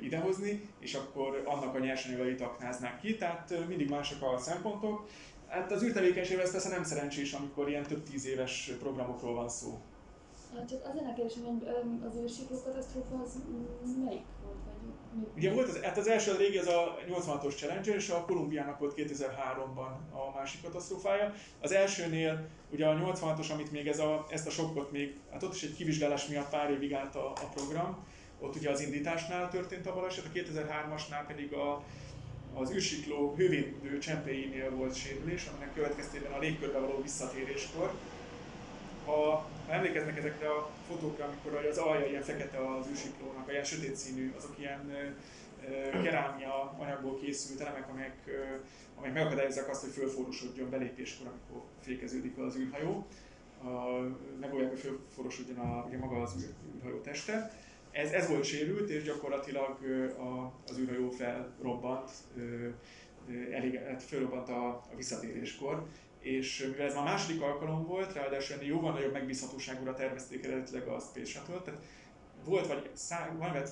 idehozni, 0.00 0.68
és 0.78 0.94
akkor 0.94 1.42
annak 1.44 1.74
a 1.74 1.78
nyersanyagait 1.78 2.40
aknáznák 2.40 3.00
ki, 3.00 3.16
tehát 3.16 3.66
mindig 3.68 3.90
mások 3.90 4.22
a 4.22 4.38
szempontok. 4.38 5.08
Hát 5.46 5.72
az 5.72 5.82
űrtevékenység 5.82 6.38
ez 6.38 6.50
persze 6.50 6.68
nem 6.68 6.84
szerencsés, 6.84 7.32
amikor 7.32 7.68
ilyen 7.68 7.82
több 7.82 8.02
tíz 8.02 8.26
éves 8.26 8.70
programokról 8.78 9.34
van 9.34 9.48
szó. 9.48 9.80
Csak 10.68 10.80
az 10.84 11.00
a 11.10 11.12
kérdésem, 11.16 11.44
hogy 11.44 11.68
az 12.08 12.16
űrsikló 12.22 12.56
katasztrófa 12.64 13.22
az 13.22 13.38
melyik 14.04 14.24
volt? 14.42 14.56
Vagy 14.64 14.76
Ugye 15.36 15.52
volt 15.52 15.68
az, 15.68 15.80
hát 15.80 15.96
az 15.96 16.08
első 16.08 16.32
a 16.32 16.36
régi, 16.36 16.58
az 16.58 16.66
a 16.66 16.98
86-os 17.08 17.56
Challenger, 17.56 17.94
és 17.94 18.08
a 18.08 18.24
Kolumbiának 18.24 18.78
volt 18.78 18.94
2003-ban 18.96 19.90
a 20.12 20.34
másik 20.34 20.62
katasztrófája. 20.62 21.34
Az 21.60 21.72
elsőnél, 21.72 22.48
ugye 22.70 22.86
a 22.86 22.94
86-os, 22.94 23.52
amit 23.52 23.72
még 23.72 23.86
ez 23.86 23.98
a, 23.98 24.26
ezt 24.30 24.46
a 24.46 24.50
sokkot 24.50 24.92
még, 24.92 25.16
hát 25.30 25.42
ott 25.42 25.54
is 25.54 25.62
egy 25.62 25.74
kivizsgálás 25.74 26.26
miatt 26.26 26.50
pár 26.50 26.70
évig 26.70 26.92
állt 26.92 27.14
a, 27.14 27.30
a 27.30 27.48
program, 27.54 28.04
ott 28.40 28.56
ugye 28.56 28.70
az 28.70 28.80
indításnál 28.80 29.50
történt 29.50 29.86
a 29.86 29.94
baleset, 29.94 30.24
a 30.24 30.38
2003-asnál 30.38 31.26
pedig 31.26 31.52
a, 31.52 31.82
az 32.54 32.72
űrsikló 32.72 33.34
hővédő 33.36 33.98
csempéinél 33.98 34.70
volt 34.70 34.94
sérülés, 34.94 35.46
aminek 35.46 35.74
következtében 35.74 36.32
a 36.32 36.38
légkörbe 36.38 36.78
való 36.78 37.02
visszatéréskor. 37.02 37.92
Ha 39.66 39.72
emlékeznek 39.72 40.18
ezekre 40.18 40.48
a 40.48 40.70
fotókra, 40.88 41.24
amikor 41.24 41.64
az 41.64 41.78
alja 41.78 42.06
ilyen 42.06 42.22
fekete 42.22 42.58
az 42.58 42.86
űrsiklónak, 42.90 43.50
ilyen 43.50 43.64
sötét 43.64 43.96
színű, 43.96 44.32
azok 44.36 44.54
ilyen 44.58 45.14
kerámia 46.02 46.74
anyagból 46.78 47.18
készült 47.20 47.60
elemek, 47.60 47.88
amelyek, 47.88 48.16
amelyek 48.96 49.14
megakadályozzák 49.14 49.68
azt, 49.68 49.80
hogy 49.80 49.92
fölforosodjon 49.92 50.70
belépéskor, 50.70 51.26
amikor 51.26 51.62
fékeződik 51.80 52.38
az 52.38 52.56
űrhajó. 52.56 53.06
Megoldják, 54.40 54.70
hogy 54.70 54.80
fölforosodjon 54.80 55.58
a, 55.58 55.84
ugye 55.88 55.98
maga 55.98 56.22
az 56.22 56.46
űrhajó 56.76 57.00
teste 57.00 57.50
ez, 57.96 58.12
ez 58.12 58.28
volt 58.28 58.44
sérült, 58.44 58.90
és 58.90 59.02
gyakorlatilag 59.02 59.78
a, 60.18 60.52
az 60.68 60.78
űrhajó 60.78 61.10
felrobbant, 61.10 62.10
elég, 63.52 63.78
hát 63.78 64.02
felrobbant 64.02 64.48
a, 64.48 64.68
a 64.68 64.96
visszatéréskor, 64.96 65.86
és 66.26 66.68
mivel 66.70 66.86
ez 66.86 66.94
már 66.94 67.02
a 67.02 67.10
második 67.10 67.40
alkalom 67.42 67.86
volt, 67.86 68.12
ráadásul 68.12 68.56
ennél 68.56 68.68
jóval 68.68 68.92
nagyobb 68.92 69.12
megbízhatóságúra 69.12 69.94
tervezték 69.94 70.44
eredetileg 70.44 70.88
a 70.88 70.98
Space 70.98 71.30
Shuttle, 71.30 71.60
tehát 71.60 71.80
volt 72.44 72.66
vagy 72.66 72.90
szá, 72.92 73.32
van, 73.38 73.62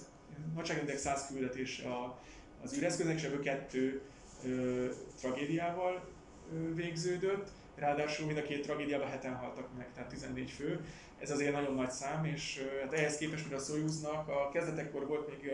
nagyságrendileg 0.55 1.01
száz 1.01 1.27
küldetés 1.27 1.79
a, 1.81 2.19
az 2.63 2.77
űreszköznek, 2.77 3.17
és 3.17 3.23
ebből 3.23 3.43
kettő 3.43 4.01
ö, 4.45 4.87
tragédiával 5.21 6.09
ö, 6.53 6.75
végződött, 6.75 7.49
ráadásul 7.75 8.27
mind 8.27 8.39
a 8.39 8.43
két 8.43 8.63
tragédiában 8.63 9.09
heten 9.09 9.35
haltak 9.35 9.69
meg, 9.77 9.93
tehát 9.95 10.09
14 10.09 10.51
fő, 10.51 10.85
ez 11.19 11.31
azért 11.31 11.53
nagyon 11.53 11.75
nagy 11.75 11.91
szám, 11.91 12.25
és 12.25 12.65
hát 12.83 12.93
ehhez 12.93 13.17
képest, 13.17 13.45
hogy 13.45 13.55
a 13.55 13.59
Soyuznak 13.59 14.29
a 14.29 14.51
kezdetekkor 14.53 15.07
volt 15.07 15.29
még 15.29 15.53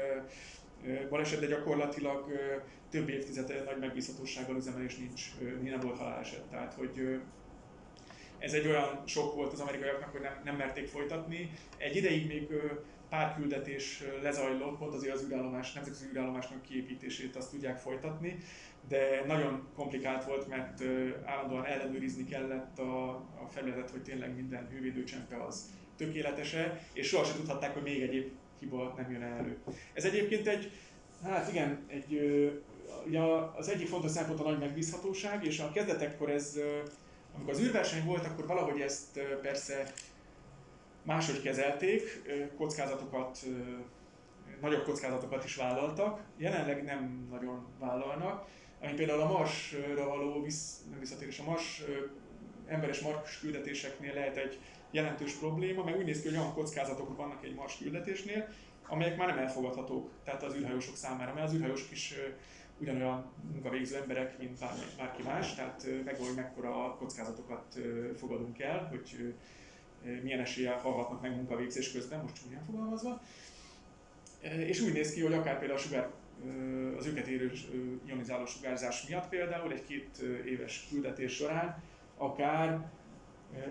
baleset, 1.09 1.41
de 1.41 1.47
gyakorlatilag 1.47 2.25
több 2.91 3.09
évtized 3.09 3.65
nagy 3.67 3.79
megbízhatósággal 3.79 4.57
üzemelés 4.57 4.97
nincs, 4.97 5.31
nem 5.63 5.81
volt 5.81 5.99
haláleset. 5.99 6.43
Tehát, 6.43 6.75
hogy 6.75 7.21
ez 8.39 8.53
egy 8.53 8.67
olyan 8.67 9.03
sok 9.07 9.35
volt 9.35 9.53
az 9.53 9.61
amerikaiaknak, 9.61 10.11
hogy 10.11 10.21
nem, 10.21 10.41
nem 10.45 10.57
merték 10.57 10.87
folytatni. 10.87 11.51
Egy 11.77 11.97
ideig 11.97 12.27
még 12.27 12.49
pár 13.09 13.35
küldetés 13.35 14.03
lezajlott, 14.23 14.79
pont 14.79 14.95
azért 14.95 15.15
az 15.15 15.25
űrállomás, 15.25 15.73
nemzetközi 15.73 16.07
űrállomásnak 16.13 16.63
kiépítését 16.63 17.37
azt 17.37 17.51
tudják 17.51 17.79
folytatni, 17.79 18.37
de 18.89 19.25
nagyon 19.27 19.69
komplikált 19.75 20.25
volt, 20.25 20.49
mert 20.49 20.83
állandóan 21.25 21.65
ellenőrizni 21.65 22.25
kellett 22.25 22.79
a, 22.79 23.11
a 23.15 23.49
felületet, 23.49 23.91
hogy 23.91 24.03
tényleg 24.03 24.35
minden 24.35 24.69
hővédőcsempe 24.69 25.45
az 25.45 25.71
tökéletese, 25.97 26.81
és 26.93 27.09
sohasem 27.09 27.37
tudhatták, 27.37 27.73
hogy 27.73 27.83
még 27.83 28.03
egyéb 28.03 28.33
hiba 28.61 28.95
nem 28.97 29.13
jön 29.13 29.23
elő. 29.23 29.59
Ez 29.93 30.05
egyébként 30.05 30.47
egy, 30.47 30.71
hát 31.23 31.49
igen, 31.49 31.85
egy, 31.87 32.21
ugye 33.07 33.21
az 33.57 33.69
egyik 33.69 33.89
fontos 33.89 34.11
szempont 34.11 34.41
a 34.41 34.43
nagy 34.43 34.59
megbízhatóság, 34.59 35.45
és 35.45 35.61
a 35.61 35.73
kezdetekkor 35.73 36.31
ez, 36.31 36.59
amikor 37.35 37.53
az 37.53 37.61
űrverseny 37.61 38.05
volt, 38.05 38.27
akkor 38.27 38.47
valahogy 38.47 38.81
ezt 38.81 39.21
persze 39.43 39.93
máshogy 41.03 41.43
kezelték, 41.43 42.23
kockázatokat, 42.57 43.39
nagyobb 44.61 44.83
kockázatokat 44.83 45.45
is 45.45 45.57
vállaltak, 45.57 46.21
jelenleg 46.37 46.85
nem 46.85 47.27
nagyon 47.31 47.67
vállalnak, 47.79 48.47
ami 48.83 48.93
például 48.93 49.21
a 49.21 49.33
Marsra 49.33 50.09
való 50.09 50.43
visz, 50.43 50.81
nem 50.91 50.99
visszatérés, 50.99 51.39
a 51.39 51.45
Mars 51.45 51.83
emberes 52.67 53.01
Mars 53.01 53.39
küldetéseknél 53.39 54.15
lehet 54.15 54.37
egy 54.37 54.59
jelentős 54.91 55.33
probléma, 55.33 55.85
meg 55.85 55.97
úgy 55.97 56.05
néz 56.05 56.21
ki, 56.21 56.29
hogy 56.29 56.37
olyan 56.37 56.53
kockázatok 56.53 57.17
vannak 57.17 57.45
egy 57.45 57.55
Mars 57.55 57.79
küldetésnél, 57.79 58.49
amelyek 58.89 59.17
már 59.17 59.29
nem 59.29 59.39
elfogadhatók, 59.39 60.11
tehát 60.25 60.43
az 60.43 60.55
űrhajósok 60.55 60.97
számára, 60.97 61.35
mert 61.35 61.47
az 61.47 61.55
űrhajósok 61.55 61.91
is 61.91 62.15
ugyanolyan 62.81 63.25
munkavégző 63.53 63.97
emberek, 63.97 64.39
mint 64.39 64.59
bárki 64.97 65.23
más, 65.23 65.55
tehát 65.55 65.87
megvan, 66.05 66.27
hogy 66.27 66.37
mekkora 66.37 66.97
kockázatokat 66.99 67.79
fogadunk 68.17 68.61
el, 68.61 68.87
hogy 68.91 69.35
milyen 70.23 70.41
eséllyel 70.41 70.79
hallhatnak 70.79 71.21
meg 71.21 71.35
munkavégzés 71.35 71.93
közben, 71.93 72.21
most 72.21 72.35
csúnyán 72.43 72.65
fogalmazva. 72.65 73.23
És 74.41 74.81
úgy 74.81 74.93
néz 74.93 75.13
ki, 75.13 75.21
hogy 75.21 75.33
akár 75.33 75.59
például 75.59 75.79
a 75.79 75.83
sugár, 75.83 76.11
az 76.97 77.07
őket 77.07 77.27
érő 77.27 77.53
ionizáló 78.07 78.47
sugárzás 78.47 79.07
miatt 79.07 79.29
például 79.29 79.73
egy 79.73 79.85
két 79.85 80.19
éves 80.47 80.87
küldetés 80.91 81.35
során 81.35 81.83
akár 82.17 82.91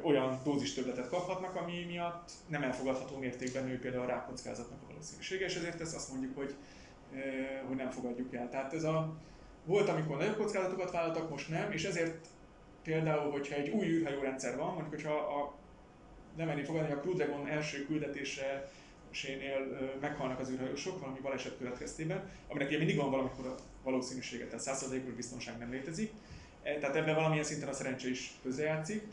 olyan 0.02 0.40
dózis 0.44 0.74
többletet 0.74 1.10
kaphatnak, 1.10 1.56
ami 1.56 1.86
miatt 1.88 2.32
nem 2.48 2.64
elfogadható 2.64 3.18
mértékben 3.18 3.64
nő 3.64 3.80
például 3.80 4.04
a 4.04 4.08
rákockázatnak 4.08 4.82
a 4.82 4.88
valószínűsége, 4.88 5.46
és 5.46 5.56
ezért 5.56 5.82
ezt 5.82 5.96
azt 5.96 6.12
mondjuk, 6.12 6.38
hogy, 6.38 6.56
hogy 7.68 7.76
nem 7.76 7.90
fogadjuk 7.90 8.34
el. 8.34 8.50
Tehát 8.50 8.74
ez 8.74 8.84
a, 8.84 9.18
volt, 9.66 9.90
amikor 9.90 10.18
nagyobb 10.18 10.38
kockázatokat 10.38 10.92
vállaltak, 10.92 11.30
most 11.30 11.50
nem, 11.50 11.72
és 11.72 11.84
ezért 11.84 12.28
például, 12.84 13.32
hogyha 13.32 13.56
egy 13.56 13.70
új 13.70 13.86
űrhajórendszer 13.86 14.58
van, 14.58 14.74
mondjuk, 14.74 14.90
hogyha 14.90 15.14
a, 15.14 15.54
nem 16.38 16.48
menni 16.48 16.64
fogadni, 16.64 16.92
a 16.92 17.00
Crew 17.00 17.14
Dragon 17.14 17.48
első 17.48 17.86
küldetése 17.86 18.72
sénél 19.12 19.60
meghalnak 20.02 20.40
az 20.40 20.50
űrhajósok 20.50 21.00
valami 21.00 21.20
baleset 21.20 21.58
következtében, 21.58 22.30
aminek 22.48 22.68
ugye 22.68 22.78
mindig 22.78 22.98
van 22.98 23.10
valamikor 23.12 23.46
a 23.46 23.56
valószínűsége, 23.84 24.48
tehát 24.48 24.82
100%-os 24.82 25.14
biztonság 25.14 25.58
nem 25.58 25.72
létezik. 25.72 26.12
E, 26.64 26.78
tehát 26.78 26.96
ebben 26.96 27.16
valamilyen 27.16 27.44
szinten 27.44 27.70
a 27.70 27.74
szerencse 27.74 28.10
is 28.10 28.32
közrejátszik. 28.44 29.04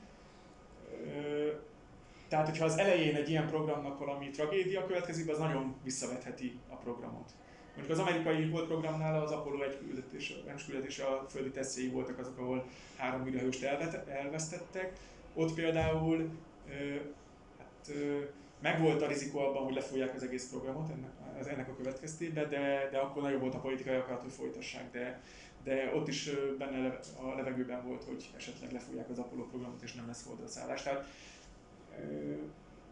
Tehát, 2.28 2.48
hogyha 2.48 2.64
az 2.64 2.78
elején 2.78 3.14
egy 3.14 3.28
ilyen 3.28 3.48
programnak 3.48 3.98
valami 3.98 4.30
tragédia 4.30 4.86
következik, 4.86 5.28
az 5.28 5.38
nagyon 5.38 5.74
visszavetheti 5.84 6.58
a 6.68 6.74
programot. 6.74 7.30
Mondjuk 7.76 7.98
az 7.98 8.04
amerikai 8.04 8.48
volt 8.48 8.66
programnál 8.66 9.22
az 9.22 9.30
Apollo 9.30 9.62
egy 9.62 9.78
küldetés, 9.78 10.34
küldetés 10.66 10.98
a 10.98 11.26
földi 11.28 11.50
tesztjei 11.50 11.88
voltak 11.88 12.18
azok, 12.18 12.38
ahol 12.38 12.64
három 12.96 13.26
űrhajóst 13.26 13.62
elvesztettek. 14.06 14.92
Ott 15.34 15.54
például 15.54 16.30
hát, 17.58 17.92
megvolt 18.62 19.02
a 19.02 19.06
rizikó 19.06 19.38
abban, 19.38 19.64
hogy 19.64 19.74
lefújják 19.74 20.14
az 20.14 20.22
egész 20.22 20.48
programot 20.48 20.90
ennek, 20.90 21.48
ennek 21.48 21.68
a 21.68 21.76
következtében, 21.76 22.48
de, 22.48 22.88
de 22.90 22.98
akkor 22.98 23.22
nagyobb 23.22 23.40
volt 23.40 23.54
a 23.54 23.60
politikai 23.60 23.94
akarat, 23.94 24.22
hogy 24.22 24.32
folytassák, 24.32 24.90
de, 24.92 25.20
de 25.66 25.92
ott 25.94 26.08
is 26.08 26.30
benne 26.58 26.98
a 27.20 27.34
levegőben 27.34 27.86
volt, 27.86 28.04
hogy 28.04 28.30
esetleg 28.36 28.72
lefújják 28.72 29.10
az 29.10 29.18
Apollo 29.18 29.44
programot, 29.44 29.82
és 29.82 29.94
nem 29.94 30.06
lesz 30.06 30.26
szállás. 30.44 30.82
Tehát 30.82 31.06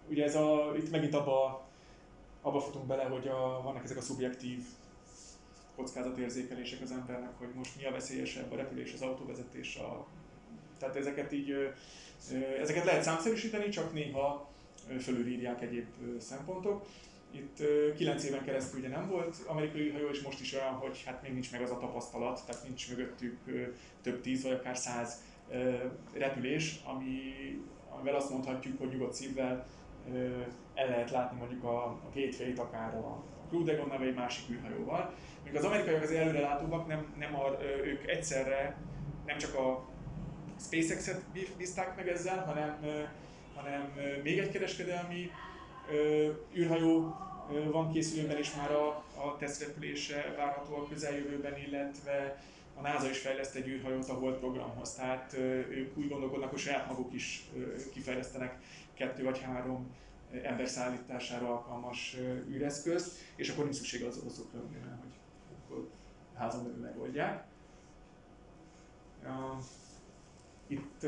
ugye 0.09 0.25
ez 0.25 0.35
a, 0.37 0.73
itt 0.77 0.91
megint 0.91 1.15
abba, 1.15 1.67
abba 2.43 2.61
futunk 2.61 2.87
bele, 2.87 3.05
hogy 3.05 3.29
a, 3.29 3.61
vannak 3.63 3.85
ezek 3.85 3.97
a 3.97 4.01
szubjektív 4.01 4.65
kockázatérzékelések 5.77 6.83
az 6.83 6.91
embernek, 6.91 7.39
hogy 7.39 7.49
most 7.55 7.77
mi 7.77 7.85
a 7.85 7.91
veszélyesebb, 7.91 8.53
a 8.53 8.57
repülés, 8.57 8.93
az 8.93 9.03
autóvezetés, 9.03 9.77
a, 9.77 10.07
tehát 10.79 10.97
ezeket 10.97 11.33
így, 11.33 11.73
ezeket 12.61 12.85
lehet 12.85 13.03
számszerűsíteni, 13.03 13.69
csak 13.69 13.93
néha 13.93 14.49
fölülírják 15.01 15.63
egyéb 15.63 15.87
szempontok. 16.19 16.87
Itt 17.35 17.63
9 17.97 18.25
éven 18.25 18.45
keresztül 18.45 18.79
ugye 18.79 18.89
nem 18.89 19.09
volt 19.09 19.37
amerikai 19.47 19.91
hajó, 19.91 20.09
és 20.09 20.23
most 20.23 20.41
is 20.41 20.55
olyan, 20.55 20.73
hogy 20.73 21.03
hát 21.07 21.23
még 21.23 21.33
nincs 21.33 21.53
meg 21.53 21.63
az 21.63 21.71
a 21.71 21.79
tapasztalat, 21.79 22.43
tehát 22.47 22.63
nincs 22.63 22.89
mögöttük 22.89 23.39
több 24.03 24.21
tíz 24.21 24.43
vagy 24.43 24.53
akár 24.53 24.77
száz 24.77 25.23
repülés, 26.13 26.81
ami, 26.85 27.21
amivel 27.91 28.15
azt 28.15 28.31
mondhatjuk, 28.31 28.79
hogy 28.79 28.89
nyugodt 28.89 29.15
szívvel 29.15 29.67
el 30.75 30.89
lehet 30.89 31.11
látni 31.11 31.39
mondjuk 31.39 31.65
a, 31.65 31.85
a 31.85 32.11
gateway 32.15 32.53
akár 32.57 32.95
a 32.95 33.25
Crew 33.49 33.63
Dragon 33.63 33.89
neve 33.89 34.05
egy 34.05 34.15
másik 34.15 34.51
űrhajóval. 34.51 35.15
Míg 35.45 35.57
az 35.57 35.65
amerikaiak 35.65 36.03
az 36.03 36.11
előrelátóbbak, 36.11 36.87
nem, 36.87 37.15
nem 37.19 37.35
a, 37.35 37.63
ők 37.85 38.07
egyszerre 38.07 38.77
nem 39.27 39.39
csak 39.39 39.55
a 39.55 39.89
SpaceX-et 40.61 41.23
bízták 41.57 41.97
meg 41.97 42.09
ezzel, 42.09 42.45
hanem, 42.45 42.79
hanem 43.55 43.93
még 44.23 44.39
egy 44.39 44.51
kereskedelmi 44.51 45.31
űrhajó 46.57 47.17
van 47.71 47.93
készülőben 47.93 48.39
is 48.39 48.55
már 48.55 48.73
a, 48.73 48.87
a 49.15 49.37
tesztrepülése 49.39 50.35
várható 50.37 50.75
a 50.75 50.89
közeljövőben, 50.89 51.59
illetve 51.59 52.43
a 52.77 52.81
NASA 52.81 53.11
is 53.11 53.19
fejleszt 53.19 53.55
egy 53.55 53.69
űrhajót 53.69 54.09
a 54.09 54.15
Hold 54.15 54.37
programhoz, 54.39 54.95
tehát 54.95 55.33
ők 55.69 55.97
úgy 55.97 56.09
gondolkodnak, 56.09 56.51
hogy 56.51 56.59
saját 56.59 56.89
maguk 56.89 57.13
is 57.13 57.51
kifejlesztenek 57.93 58.59
kettő 58.95 59.25
vagy 59.25 59.41
három 59.41 59.95
ember 60.43 60.69
szállítására 60.69 61.49
alkalmas 61.49 62.17
űreszközt, 62.49 63.19
és 63.37 63.49
akkor 63.49 63.65
nincs 63.65 63.77
szükség 63.77 64.05
az 64.05 64.19
oroszokra, 64.19 64.59
hogy 64.59 64.77
akkor 65.65 65.89
házon 66.35 66.63
belül 66.63 66.81
megoldják. 66.81 67.45
Itt 70.67 71.07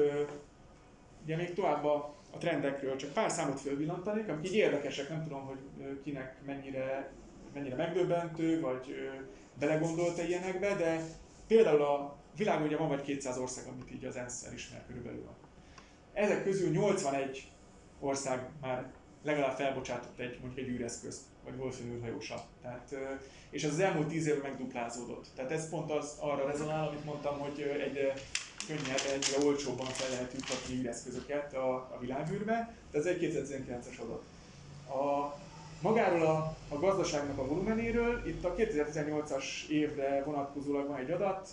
ugye 1.22 1.36
még 1.36 1.54
tovább 1.54 1.84
a 1.84 2.14
a 2.36 2.38
trendekről 2.38 2.96
csak 2.96 3.12
pár 3.12 3.30
számot 3.30 3.60
fölvillantanék, 3.60 4.28
amik 4.28 4.46
így 4.46 4.56
érdekesek, 4.56 5.08
nem 5.08 5.22
tudom, 5.22 5.46
hogy 5.46 5.58
kinek 6.04 6.36
mennyire, 6.46 7.12
mennyire 7.54 7.76
megdöbbentő, 7.76 8.60
vagy 8.60 9.10
belegondolta 9.58 10.22
ilyenekbe, 10.22 10.74
de 10.74 11.00
például 11.46 11.82
a 11.82 12.16
világon 12.36 12.66
ugye 12.66 12.76
van 12.76 12.88
vagy 12.88 13.02
200 13.02 13.38
ország, 13.38 13.66
amit 13.66 13.92
így 13.92 14.04
az 14.04 14.16
ENSZ 14.16 14.44
elismer 14.44 14.84
körülbelül. 14.86 15.26
Ezek 16.12 16.44
közül 16.44 16.70
81 16.70 17.48
ország 18.00 18.48
már 18.60 18.92
legalább 19.22 19.56
felbocsátott 19.56 20.18
egy, 20.18 20.38
mondjuk 20.40 20.66
egy 20.66 20.72
űreszközt, 20.72 21.22
vagy 21.44 21.54
Wolfenű 21.58 21.94
űrhajósat. 21.94 22.42
Tehát, 22.62 22.94
és 23.50 23.64
ez 23.64 23.70
az 23.70 23.80
elmúlt 23.80 24.08
10 24.08 24.26
évben 24.26 24.50
megduplázódott. 24.50 25.26
Tehát 25.34 25.50
ez 25.50 25.68
pont 25.68 25.90
az 25.90 26.16
arra 26.20 26.46
rezonál, 26.46 26.88
amit 26.88 27.04
mondtam, 27.04 27.38
hogy 27.38 27.60
egyre 27.60 28.12
könnyebb, 28.66 29.00
egyre 29.14 29.46
olcsóbban 29.46 29.86
fel 29.86 30.10
lehet 30.10 30.32
juttatni 30.32 30.74
űreszközöket 30.74 31.54
a, 31.54 31.74
a 31.74 31.96
világűrbe, 32.00 32.74
de 32.90 32.98
ez 32.98 33.06
egy 33.06 33.18
2019-es 33.20 34.00
adat. 34.00 34.22
A, 34.88 35.34
magáról 35.80 36.26
a, 36.26 36.56
a 36.68 36.78
gazdaságnak 36.78 37.38
a 37.38 37.46
volumenéről, 37.46 38.26
itt 38.26 38.44
a 38.44 38.54
2018-as 38.54 39.68
évre 39.68 40.22
vonatkozólag 40.24 40.86
van 40.86 40.98
egy 40.98 41.10
adat, 41.10 41.48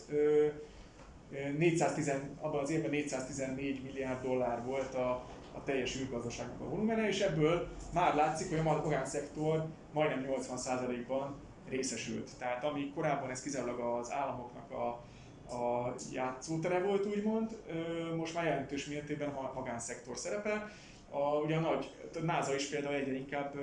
410, 1.57 2.11
abban 2.41 2.63
az 2.63 2.69
évben 2.69 2.89
414 2.89 3.83
milliárd 3.83 4.23
dollár 4.23 4.63
volt 4.63 4.95
a, 4.95 5.09
a 5.53 5.63
teljes 5.63 5.95
űrgazdaságnak 5.95 6.61
a 6.61 6.69
volumene, 6.69 7.07
és 7.07 7.19
ebből 7.19 7.67
már 7.93 8.15
látszik, 8.15 8.49
hogy 8.49 8.59
a 8.59 8.63
magánszektor 8.63 9.65
majdnem 9.93 10.25
80%-ban 10.29 11.35
részesült. 11.69 12.29
Tehát 12.37 12.63
ami 12.63 12.91
korábban 12.95 13.29
ez 13.29 13.41
kizárólag 13.41 13.79
az 13.79 14.11
államoknak 14.11 14.71
a 14.71 14.99
a 15.49 15.93
játszótere 16.11 16.79
volt 16.79 17.05
úgymond, 17.05 17.57
most 18.15 18.33
már 18.33 18.45
jelentős 18.45 18.85
mértékben 18.85 19.29
a 19.29 19.51
magánszektor 19.55 20.17
szerepel. 20.17 20.71
A, 21.09 21.35
ugye 21.35 21.55
a 21.55 21.59
nagy, 21.59 21.91
a 22.15 22.19
NASA 22.19 22.55
is 22.55 22.65
például 22.65 22.95
egyre 22.95 23.13
inkább 23.13 23.55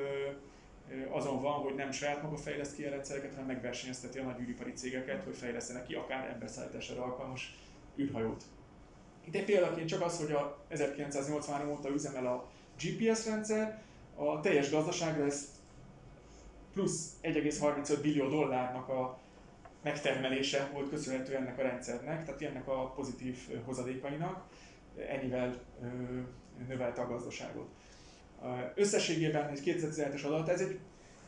azon 1.10 1.40
van, 1.40 1.52
hogy 1.52 1.74
nem 1.74 1.92
saját 1.92 2.22
maga 2.22 2.36
fejleszt 2.36 2.74
ki 2.74 2.84
a 2.84 2.90
rendszereket, 2.90 3.30
hanem 3.30 3.46
megversenyezteti 3.46 4.18
a 4.18 4.22
nagy 4.22 4.40
űripari 4.40 4.72
cégeket, 4.72 5.24
hogy 5.24 5.36
fejlesztenek 5.36 5.86
ki 5.86 5.94
akár 5.94 6.28
emberszállításra 6.28 7.02
alkalmas 7.02 7.58
űrhajót. 7.98 8.44
Egy 9.30 9.44
példaként 9.44 9.88
csak 9.88 10.02
az, 10.02 10.18
hogy 10.18 10.32
a 10.32 10.58
1983 10.68 11.70
óta 11.70 11.88
üzemel 11.88 12.26
a 12.26 12.48
GPS 12.82 13.26
rendszer, 13.26 13.82
a 14.14 14.40
teljes 14.40 14.70
gazdaságra 14.70 15.24
ez 15.24 15.48
plusz 16.72 17.16
1,35 17.22 17.98
billió 18.02 18.28
dollárnak 18.28 18.88
a 18.88 19.18
megtermelése 19.82 20.70
volt 20.72 20.88
köszönhető 20.88 21.34
ennek 21.34 21.58
a 21.58 21.62
rendszernek, 21.62 22.24
tehát 22.24 22.42
ennek 22.42 22.68
a 22.68 22.92
pozitív 22.96 23.36
hozadékainak, 23.64 24.44
ennyivel 25.08 25.62
növelte 26.68 27.00
a 27.00 27.08
gazdaságot. 27.08 27.68
Összességében 28.74 29.48
egy 29.48 29.60
2017-es 29.64 30.24
adat, 30.24 30.48
ez 30.48 30.60
egy 30.60 30.78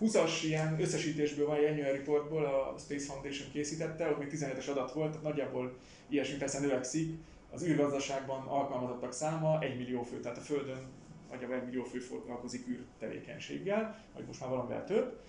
20-as 0.00 0.40
ilyen 0.44 0.80
összesítésből 0.80 1.46
van, 1.46 1.56
egy 1.56 1.64
annual 1.64 1.92
reportból 1.92 2.44
a 2.44 2.74
Space 2.78 3.06
Foundation 3.06 3.50
készítette, 3.52 4.10
ott 4.10 4.18
még 4.18 4.28
17-es 4.32 4.70
adat 4.70 4.92
volt, 4.92 5.22
nagyjából 5.22 5.76
ilyesmi 6.08 6.36
persze 6.36 6.60
növekszik, 6.60 7.18
az 7.50 7.64
űrgazdaságban 7.64 8.46
alkalmazottak 8.46 9.12
száma 9.12 9.60
1 9.60 9.76
millió 9.76 10.02
fő, 10.02 10.20
tehát 10.20 10.38
a 10.38 10.40
Földön 10.40 10.86
nagyjából 11.30 11.56
egy 11.56 11.64
millió 11.64 11.82
fő 11.82 11.98
foglalkozik 11.98 12.68
űr 12.68 12.84
tevékenységgel, 12.98 14.04
vagy 14.14 14.24
most 14.26 14.40
már 14.40 14.48
valamivel 14.48 14.84
több. 14.84 15.20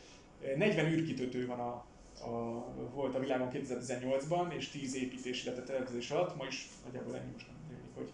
40 0.58 0.92
űrkitötő 0.92 1.46
van 1.46 1.60
a, 1.60 1.86
a, 2.26 2.66
volt 2.94 3.16
a 3.16 3.20
világon 3.20 3.50
2018-ban, 3.52 4.54
és 4.54 4.70
10 4.70 4.96
építés, 4.96 5.46
illetve 5.46 5.64
tervezés 5.64 6.12
alatt, 6.12 6.38
ma 6.38 6.46
is 6.46 6.70
nagyjából 6.86 7.16
ennyi 7.16 7.32
most 7.32 7.48
nem 7.48 7.56
tűnik, 7.68 7.96
hogy 7.96 8.12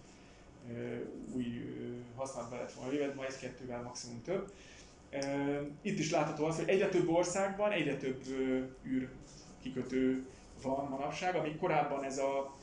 új 1.34 1.45
használatba 2.16 2.55
lett 2.55 2.74
volna 2.74 2.91
jövet, 2.91 3.16
ma 3.16 3.26
egy-kettővel 3.26 3.82
maximum 3.82 4.22
több. 4.22 4.51
Itt 5.82 5.99
is 5.99 6.12
látható 6.12 6.45
az, 6.45 6.55
hogy 6.55 6.70
egyre 6.70 6.89
több 6.89 7.10
országban 7.10 7.72
egyre 7.72 7.97
több 7.97 8.24
űr 8.86 9.10
kikötő 9.62 10.26
van 10.62 10.89
manapság, 10.89 11.36
ami 11.36 11.55
korábban 11.55 12.03
ez 12.03 12.18
a 12.18 12.55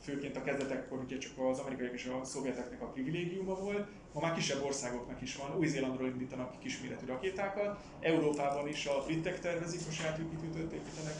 főként 0.00 0.36
a 0.36 0.42
kezdetekkor 0.42 0.98
ugye 0.98 1.18
csak 1.18 1.38
az 1.38 1.58
amerikaiak 1.58 1.92
és 1.92 2.06
a 2.06 2.24
szovjeteknek 2.24 2.82
a 2.82 2.86
privilégiuma 2.86 3.54
volt, 3.54 3.88
ma 4.12 4.20
már 4.20 4.34
kisebb 4.34 4.64
országoknak 4.64 5.22
is 5.22 5.36
van. 5.36 5.56
Új-Zélandról 5.58 6.08
indítanak 6.08 6.58
kisméretű 6.58 7.06
rakétákat, 7.06 7.80
Európában 8.00 8.68
is 8.68 8.86
a 8.86 9.02
britek 9.06 9.40
tervezik, 9.40 9.80
a 9.88 9.92
saját 9.92 10.18
űrkitűtőt 10.18 10.72
építenek, 10.72 11.16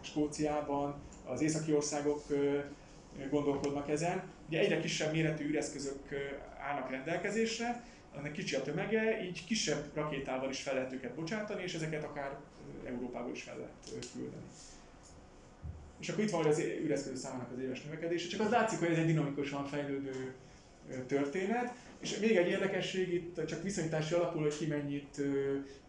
Skóciában, 0.00 0.94
az 1.24 1.40
északi 1.40 1.72
országok 1.72 2.22
gondolkodnak 3.30 3.88
ezen. 3.88 4.22
Ugye 4.48 4.58
egyre 4.58 4.80
kisebb 4.80 5.12
méretű 5.12 5.44
űreszközök 5.44 6.08
állnak 6.58 6.90
rendelkezésre, 6.90 7.84
ennek 8.16 8.32
kicsi 8.32 8.54
a 8.54 8.62
tömege, 8.62 9.24
így 9.24 9.44
kisebb 9.44 9.84
rakétával 9.94 10.50
is 10.50 10.62
fel 10.62 10.74
lehet 10.74 10.92
őket 10.92 11.14
bocsátani, 11.14 11.62
és 11.62 11.74
ezeket 11.74 12.04
akár 12.04 12.36
Európából 12.84 13.32
is 13.32 13.42
fel 13.42 13.56
lehet 13.56 14.06
küldeni. 14.12 14.42
És 16.00 16.08
akkor 16.08 16.24
itt 16.24 16.30
van 16.30 16.46
az 16.46 16.58
üreszkedő 16.58 17.16
számának 17.16 17.50
az 17.52 17.62
éves 17.62 17.82
növekedése, 17.82 18.28
csak 18.28 18.40
az 18.40 18.50
látszik, 18.50 18.78
hogy 18.78 18.90
ez 18.90 18.98
egy 18.98 19.06
dinamikusan 19.06 19.66
fejlődő 19.66 20.34
történet. 21.06 21.74
És 22.00 22.18
még 22.18 22.36
egy 22.36 22.48
érdekesség 22.48 23.12
itt 23.12 23.46
csak 23.46 23.62
viszonyítási 23.62 24.14
alapul, 24.14 24.42
hogy 24.42 24.56
ki 24.56 24.66
mennyit 24.66 25.20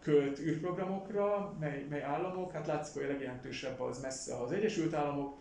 költ 0.02 0.38
űrprogramokra, 0.38 1.56
mely, 1.60 1.86
mely 1.90 2.02
államok. 2.02 2.52
Hát 2.52 2.66
látszik, 2.66 2.94
hogy 2.94 3.04
a 3.04 3.12
legjelentősebb 3.12 3.80
az 3.80 4.00
messze 4.00 4.36
az 4.36 4.52
Egyesült 4.52 4.94
Államok. 4.94 5.36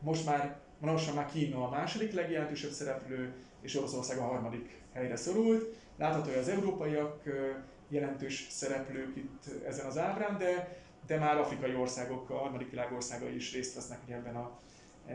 Most 0.00 0.26
már, 0.26 0.56
lassan 0.80 1.14
már 1.14 1.30
Kína 1.30 1.66
a 1.66 1.70
második 1.70 2.12
legjelentősebb 2.12 2.70
szereplő, 2.70 3.32
és 3.60 3.76
Oroszország 3.76 4.18
a 4.18 4.22
harmadik 4.22 4.82
helyre 4.92 5.16
szorult. 5.16 5.74
Látható, 5.96 6.28
hogy 6.28 6.38
az 6.38 6.48
európaiak 6.48 7.22
jelentős 7.88 8.46
szereplők 8.50 9.16
itt 9.16 9.64
ezen 9.66 9.86
az 9.86 9.98
ábrán, 9.98 10.38
de, 10.38 10.78
de 11.06 11.18
már 11.18 11.36
afrikai 11.36 11.74
országok, 11.74 12.30
a 12.30 12.38
harmadik 12.38 12.70
világ 12.70 12.92
országai 12.92 13.34
is 13.34 13.52
részt 13.52 13.74
vesznek 13.74 13.98
ebben 14.08 14.36
a, 14.36 14.58
e, 15.06 15.14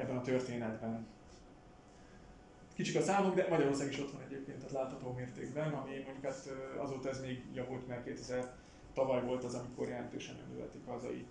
ebben 0.00 0.16
a 0.16 0.20
történetben. 0.20 1.06
Kicsik 2.78 2.96
a 2.96 3.02
számok, 3.02 3.34
de 3.34 3.46
Magyarország 3.48 3.88
is 3.88 3.98
ott 3.98 4.12
van 4.12 4.22
egyébként, 4.22 4.58
tehát 4.58 4.72
látható 4.72 5.12
mértékben, 5.12 5.72
ami 5.72 5.90
mondjuk 5.90 6.24
hát 6.24 6.48
azóta 6.76 7.08
ez 7.08 7.20
még 7.20 7.42
javult, 7.54 7.88
mert 7.88 8.04
2000 8.04 8.54
tavaly 8.94 9.22
volt 9.22 9.44
az, 9.44 9.54
amikor 9.54 9.88
jelentősen 9.88 10.36
növelték 10.52 10.82
a 10.86 10.90
hazai 10.90 11.26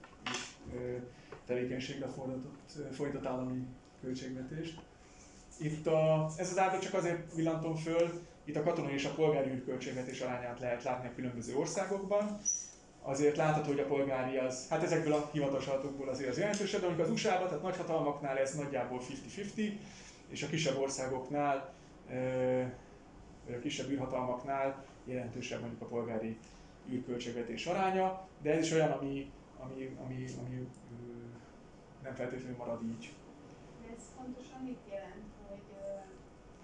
tevékenységre 1.45 2.08
fordított 2.91 3.26
állami 3.26 3.66
költségvetést. 4.02 4.80
Itt 5.60 5.88
a, 5.88 6.30
ez 6.38 6.52
az 6.52 6.58
ábra 6.58 6.80
csak 6.80 6.93
azért 6.93 7.34
villantom 7.36 7.76
föl, 7.76 8.22
itt 8.43 8.56
a 8.56 8.64
katonai 8.64 8.93
és 8.93 9.06
a 9.06 9.14
polgári 9.14 9.50
űrköltségvetés 9.50 10.22
arányát 10.22 10.60
lehet 10.60 10.84
látni 10.84 11.08
a 11.08 11.16
különböző 11.16 11.56
országokban. 11.56 12.39
Azért 13.02 13.38
látható, 13.38 13.68
hogy 13.68 13.80
a 13.80 13.86
polgári 13.86 14.38
az, 14.38 14.68
hát 14.70 14.84
ezekből 14.84 15.14
a 15.14 15.30
hivatalos 15.32 15.68
azért 16.08 16.30
az 16.30 16.38
jelentősebb, 16.38 16.95
de 16.95 17.04
az 17.04 17.10
USA-ban, 17.10 17.48
tehát 17.48 17.64
nagyhatalmaknál 17.64 18.38
ez 18.38 18.56
nagyjából 18.56 19.02
50-50, 19.38 19.72
és 20.28 20.43
a 20.43 20.47
kisebb 20.47 20.78
országoknál, 20.78 21.73
vagy 23.45 23.55
a 23.55 23.59
kisebb 23.59 23.89
űrhatalmaknál 23.89 24.86
jelentősebb 25.05 25.59
mondjuk 25.59 25.82
a 25.82 25.86
polgári 25.86 26.38
űrköltségvetés 26.89 27.65
aránya, 27.65 28.28
de 28.41 28.51
ez 28.51 28.63
is 28.63 28.71
olyan, 28.71 28.91
ami, 28.91 29.32
ami, 29.59 29.97
ami, 30.05 30.25
ami 30.39 30.67
nem 32.03 32.15
feltétlenül 32.15 32.57
marad 32.57 32.84
így. 32.84 33.13
Ez 33.95 34.03
pontosan 34.17 34.61
mit 34.63 34.80
jelent, 34.89 35.32
hogy 35.47 35.63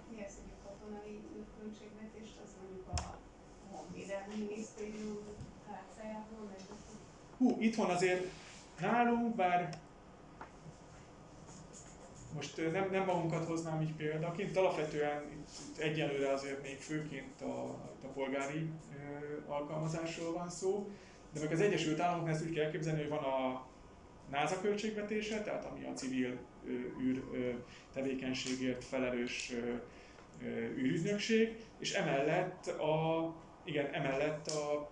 mi 0.10 0.24
az, 0.24 0.34
hogy 0.42 0.52
a 0.58 0.68
katonai 0.68 1.20
költségvetést, 1.60 2.40
az 2.44 2.50
mondjuk 2.62 2.88
a 2.88 3.18
Honvédelmi 3.72 4.36
Minisztérium 4.36 5.18
tárcájából 5.68 6.48
megy? 6.52 6.66
Hú, 7.38 7.56
itthon 7.60 7.90
azért 7.90 8.26
nálunk, 8.80 9.36
bár 9.36 9.78
most 12.34 12.72
nem, 12.72 12.90
nem 12.92 13.06
magunkat 13.06 13.46
hoznám 13.46 13.82
így 13.82 13.94
példaként, 13.94 14.58
alapvetően 14.58 15.24
itt 15.32 15.78
egyelőre 15.78 16.34
azért 16.34 16.62
még 16.62 16.78
főként 16.78 17.42
a, 17.42 17.64
a 18.04 18.08
polgári 18.14 18.70
alkalmazásról 19.48 20.34
van 20.34 20.50
szó, 20.50 20.90
de 21.34 21.40
meg 21.40 21.52
az 21.52 21.62
Egyesült 21.62 22.00
Államoknál 22.00 22.34
ezt 22.34 22.46
úgy 22.46 22.54
kell 22.54 22.64
elképzelni, 22.64 23.00
hogy 23.00 23.10
van 23.10 23.24
a 23.24 23.66
NASA 24.32 24.62
költségvetése, 24.62 25.42
tehát 25.42 25.66
ami 25.66 25.86
a 25.86 25.94
civil 25.94 26.38
űr 27.02 27.24
tevékenységért 27.94 28.84
felelős 28.84 29.54
űrügynökség, 30.78 31.66
és 31.80 31.94
emellett 31.94 32.68
a, 32.68 33.34
igen, 33.64 33.94
emellett 33.94 34.48
a, 34.48 34.90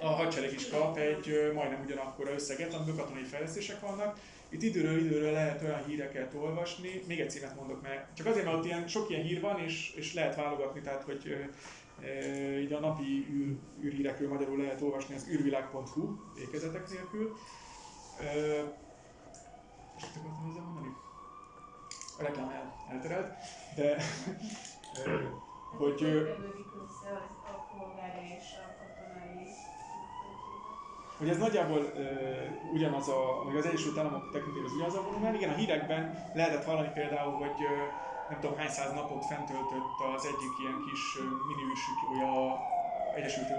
a 0.00 0.06
hadsereg 0.06 0.52
is 0.52 0.68
kap 0.68 0.96
egy 0.96 1.50
majdnem 1.54 1.82
ugyanakkora 1.84 2.32
összeget, 2.32 2.74
amiből 2.74 2.96
katonai 2.96 3.22
fejlesztések 3.22 3.80
vannak. 3.80 4.18
Itt 4.50 4.62
időről 4.62 4.98
időről 4.98 5.32
lehet 5.32 5.62
olyan 5.62 5.84
híreket 5.84 6.34
olvasni, 6.34 7.02
még 7.06 7.20
egy 7.20 7.30
címet 7.30 7.56
mondok, 7.56 7.82
mert 7.82 8.16
csak 8.16 8.26
azért, 8.26 8.44
mert 8.44 8.56
ott 8.56 8.64
ilyen, 8.64 8.88
sok 8.88 9.10
ilyen 9.10 9.22
hír 9.22 9.40
van, 9.40 9.58
és, 9.58 9.94
és 9.94 10.14
lehet 10.14 10.36
válogatni, 10.36 10.80
tehát 10.80 11.02
hogy 11.02 11.48
e, 12.00 12.60
így 12.60 12.72
a 12.72 12.80
napi 12.80 13.26
űr, 13.30 13.56
űrhírekről 13.82 14.28
magyarul 14.28 14.58
lehet 14.58 14.80
olvasni 14.80 15.14
az 15.14 15.28
űrvilág.hu 15.28 16.16
ékezetek 16.38 16.90
nélkül. 16.90 17.36
E, 18.18 18.24
és 19.96 20.02
akartam 20.02 20.50
ezzel 20.50 20.62
mondani? 20.62 20.94
A 22.18 22.22
reklám 22.22 22.50
el, 22.50 22.74
elterelt, 22.88 23.32
de 23.76 24.02
hogy... 25.78 26.02
össze 26.02 27.10
a 27.10 27.66
katonai 27.68 28.38
hogy 31.18 31.28
ez 31.28 31.38
nagyjából 31.38 31.78
uh, 31.78 32.72
ugyanaz 32.72 33.08
a, 33.08 33.42
vagy 33.44 33.56
az 33.56 33.66
Egyesült 33.66 33.98
Államok 33.98 34.30
tekintetében 34.32 34.64
az 34.64 34.74
ugyanaz 34.74 34.94
a 34.94 35.02
volumen. 35.02 35.34
Igen, 35.34 35.50
a 35.50 35.54
hírekben 35.54 36.30
lehetett 36.34 36.64
hallani 36.64 36.90
például, 36.94 37.32
hogy 37.32 37.60
uh, 37.60 37.70
nem 38.28 38.40
tudom 38.40 38.56
hány 38.56 38.68
száz 38.68 38.92
napot 38.92 39.24
fentöltött 39.24 39.96
az 40.16 40.24
egyik 40.24 40.54
ilyen 40.62 40.78
kis 40.90 41.02
mini 41.48 41.70
űrsiklója 41.70 42.32
Egyesült 43.18 43.50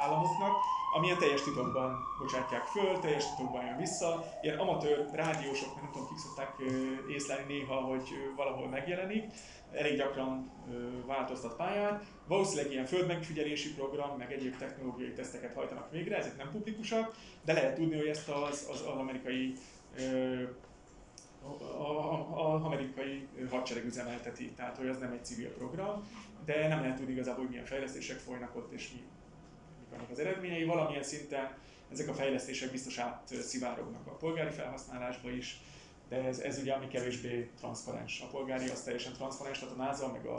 Államoknak, 0.00 0.56
amilyen 0.96 1.18
teljes 1.18 1.42
titokban 1.42 2.06
bocsátják 2.18 2.64
föl, 2.64 2.98
teljes 2.98 3.24
titokban 3.30 3.64
jön 3.64 3.76
vissza. 3.76 4.24
Ilyen 4.42 4.58
amatőr 4.58 5.08
rádiósok, 5.12 5.74
nem 5.80 5.90
tudom, 5.92 6.08
kik 6.08 6.18
szokták 6.18 6.54
észlelni 7.10 7.52
néha, 7.52 7.74
hogy 7.74 8.32
valahol 8.36 8.68
megjelenik 8.68 9.32
elég 9.72 9.96
gyakran 9.96 10.50
változtat 11.06 11.56
pályát. 11.56 12.04
Valószínűleg 12.26 12.72
ilyen 12.72 12.86
földmegfigyelési 12.86 13.74
program, 13.74 14.16
meg 14.16 14.32
egyéb 14.32 14.56
technológiai 14.56 15.12
teszteket 15.12 15.54
hajtanak 15.54 15.90
végre, 15.90 16.16
ezek 16.16 16.36
nem 16.36 16.50
publikusak, 16.50 17.16
de 17.44 17.52
lehet 17.52 17.74
tudni, 17.74 17.96
hogy 17.96 18.06
ezt 18.06 18.28
az, 18.28 18.66
az, 18.70 18.84
az 18.86 18.96
amerikai 18.96 19.52
ö, 19.96 20.42
a, 21.42 21.82
a, 21.82 22.12
a, 22.12 22.54
a 22.54 22.64
amerikai 22.64 23.28
hadsereg 23.50 23.84
üzemelteti, 23.84 24.52
tehát 24.52 24.76
hogy 24.76 24.88
az 24.88 24.98
nem 24.98 25.12
egy 25.12 25.24
civil 25.24 25.48
program, 25.48 26.08
de 26.48 26.68
nem 26.68 26.80
lehet 26.80 26.96
tudni 26.96 27.12
igazából, 27.12 27.40
hogy 27.40 27.50
milyen 27.50 27.64
fejlesztések 27.64 28.18
folynak 28.18 28.56
ott, 28.56 28.72
és 28.72 28.90
mi, 28.92 29.02
mik 29.78 29.90
vannak 29.90 30.10
az 30.10 30.18
eredményei. 30.18 30.64
Valamilyen 30.64 31.02
szinten 31.02 31.56
ezek 31.92 32.08
a 32.08 32.14
fejlesztések 32.14 32.70
biztos 32.70 32.98
átszivárognak 32.98 34.06
a 34.06 34.10
polgári 34.10 34.50
felhasználásba 34.50 35.30
is, 35.30 35.60
de 36.08 36.16
ez, 36.24 36.38
ez 36.38 36.58
ugye 36.58 36.72
ami 36.72 36.88
kevésbé 36.88 37.50
transzparens. 37.58 38.20
A 38.20 38.26
polgári 38.26 38.68
az 38.68 38.82
teljesen 38.82 39.12
transzparens, 39.12 39.58
tehát 39.58 39.74
a 39.74 39.76
NASA 39.76 40.12
meg 40.12 40.26
a, 40.26 40.36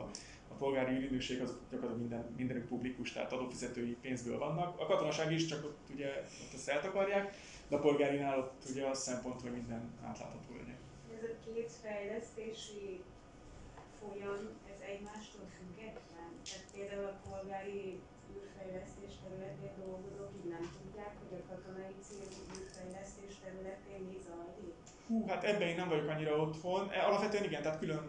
a 0.47 0.53
polgári 0.53 0.95
ügynökség 0.95 1.41
az 1.41 1.57
gyakorlatilag 1.71 1.99
minden, 1.99 2.33
mindenük 2.37 2.67
publikus, 2.67 3.11
tehát 3.11 3.31
adófizetői 3.31 3.97
pénzből 4.01 4.37
vannak. 4.37 4.79
A 4.79 4.85
katonaság 4.85 5.31
is 5.31 5.45
csak 5.45 5.65
ott 5.65 5.89
ugye 5.93 6.07
ott 6.43 6.53
azt 6.53 6.69
eltakarják, 6.69 7.35
de 7.67 7.75
a 7.75 7.79
polgárinál 7.79 8.39
ott 8.39 8.63
ugye 8.69 8.85
az 8.85 9.01
szempont, 9.01 9.41
hogy 9.41 9.51
minden 9.51 9.93
átlátható 10.03 10.55
legyen. 10.57 10.77
Ez 11.17 11.23
a 11.23 11.53
két 11.53 11.71
fejlesztési 11.81 13.01
folyam, 13.99 14.49
ez 14.73 14.79
egymástól 14.81 15.45
például 16.79 17.07
a 17.13 17.19
polgári 17.29 17.99
űrfejlesztés 18.35 19.13
területén 19.23 19.73
dolgozók 19.83 20.31
így 20.39 20.49
nem 20.55 20.65
tudják, 20.77 21.13
hogy 21.21 21.33
a 21.39 21.43
katonai 21.51 21.95
célú 22.07 22.37
űrfejlesztés 22.57 23.33
területén 23.43 24.01
mi 24.09 24.17
zajlik? 24.27 24.77
Hú, 25.07 25.27
hát 25.27 25.43
ebben 25.43 25.67
én 25.67 25.75
nem 25.75 25.89
vagyok 25.89 26.09
annyira 26.09 26.35
otthon. 26.45 26.89
E, 26.91 27.05
alapvetően 27.05 27.43
igen, 27.43 27.61
tehát 27.61 27.79
külön 27.79 28.03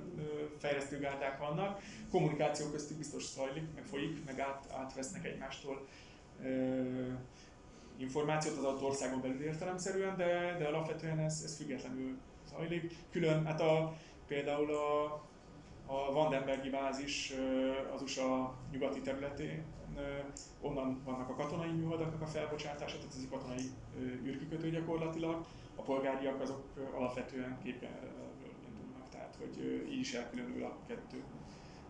fejlesztőgárdák 0.58 1.38
vannak. 1.38 1.80
Kommunikáció 2.10 2.70
köztük 2.70 2.96
biztos 2.96 3.24
zajlik, 3.36 3.66
meg 3.74 3.84
folyik, 3.84 4.24
meg 4.24 4.40
át, 4.40 4.70
átvesznek 4.72 5.24
egymástól 5.24 5.86
információt 7.96 8.56
az 8.56 8.64
adott 8.64 8.82
országon 8.82 9.20
belül 9.20 9.42
értelemszerűen, 9.42 10.16
de, 10.16 10.56
de 10.58 10.66
alapvetően 10.66 11.18
ez, 11.18 11.42
ez 11.44 11.56
függetlenül 11.56 12.18
zajlik. 12.48 12.94
Külön, 13.10 13.46
hát 13.46 13.60
a, 13.60 13.96
például 14.26 14.74
a, 14.74 15.20
a 15.90 16.12
Vandenbergi 16.12 16.70
bázis 16.70 17.32
az 17.94 18.02
USA 18.02 18.54
nyugati 18.72 19.00
területén, 19.00 19.64
onnan 20.60 21.02
vannak 21.04 21.28
a 21.28 21.34
katonai 21.34 21.70
műholdaknak 21.70 22.20
a 22.20 22.26
felbocsátása, 22.26 22.98
tehát 22.98 23.14
ez 23.14 23.22
egy 23.22 23.30
katonai 23.30 23.70
űrkikötő 24.24 24.70
gyakorlatilag, 24.70 25.46
a 25.76 25.82
polgáriak 25.82 26.40
azok 26.40 26.62
alapvetően 26.94 27.58
képerről 27.62 28.30
indulnak, 28.68 29.08
tehát 29.10 29.36
hogy 29.38 29.86
így 29.90 30.00
is 30.00 30.12
elkülönül 30.14 30.64
a 30.64 30.76
kettő. 30.86 31.22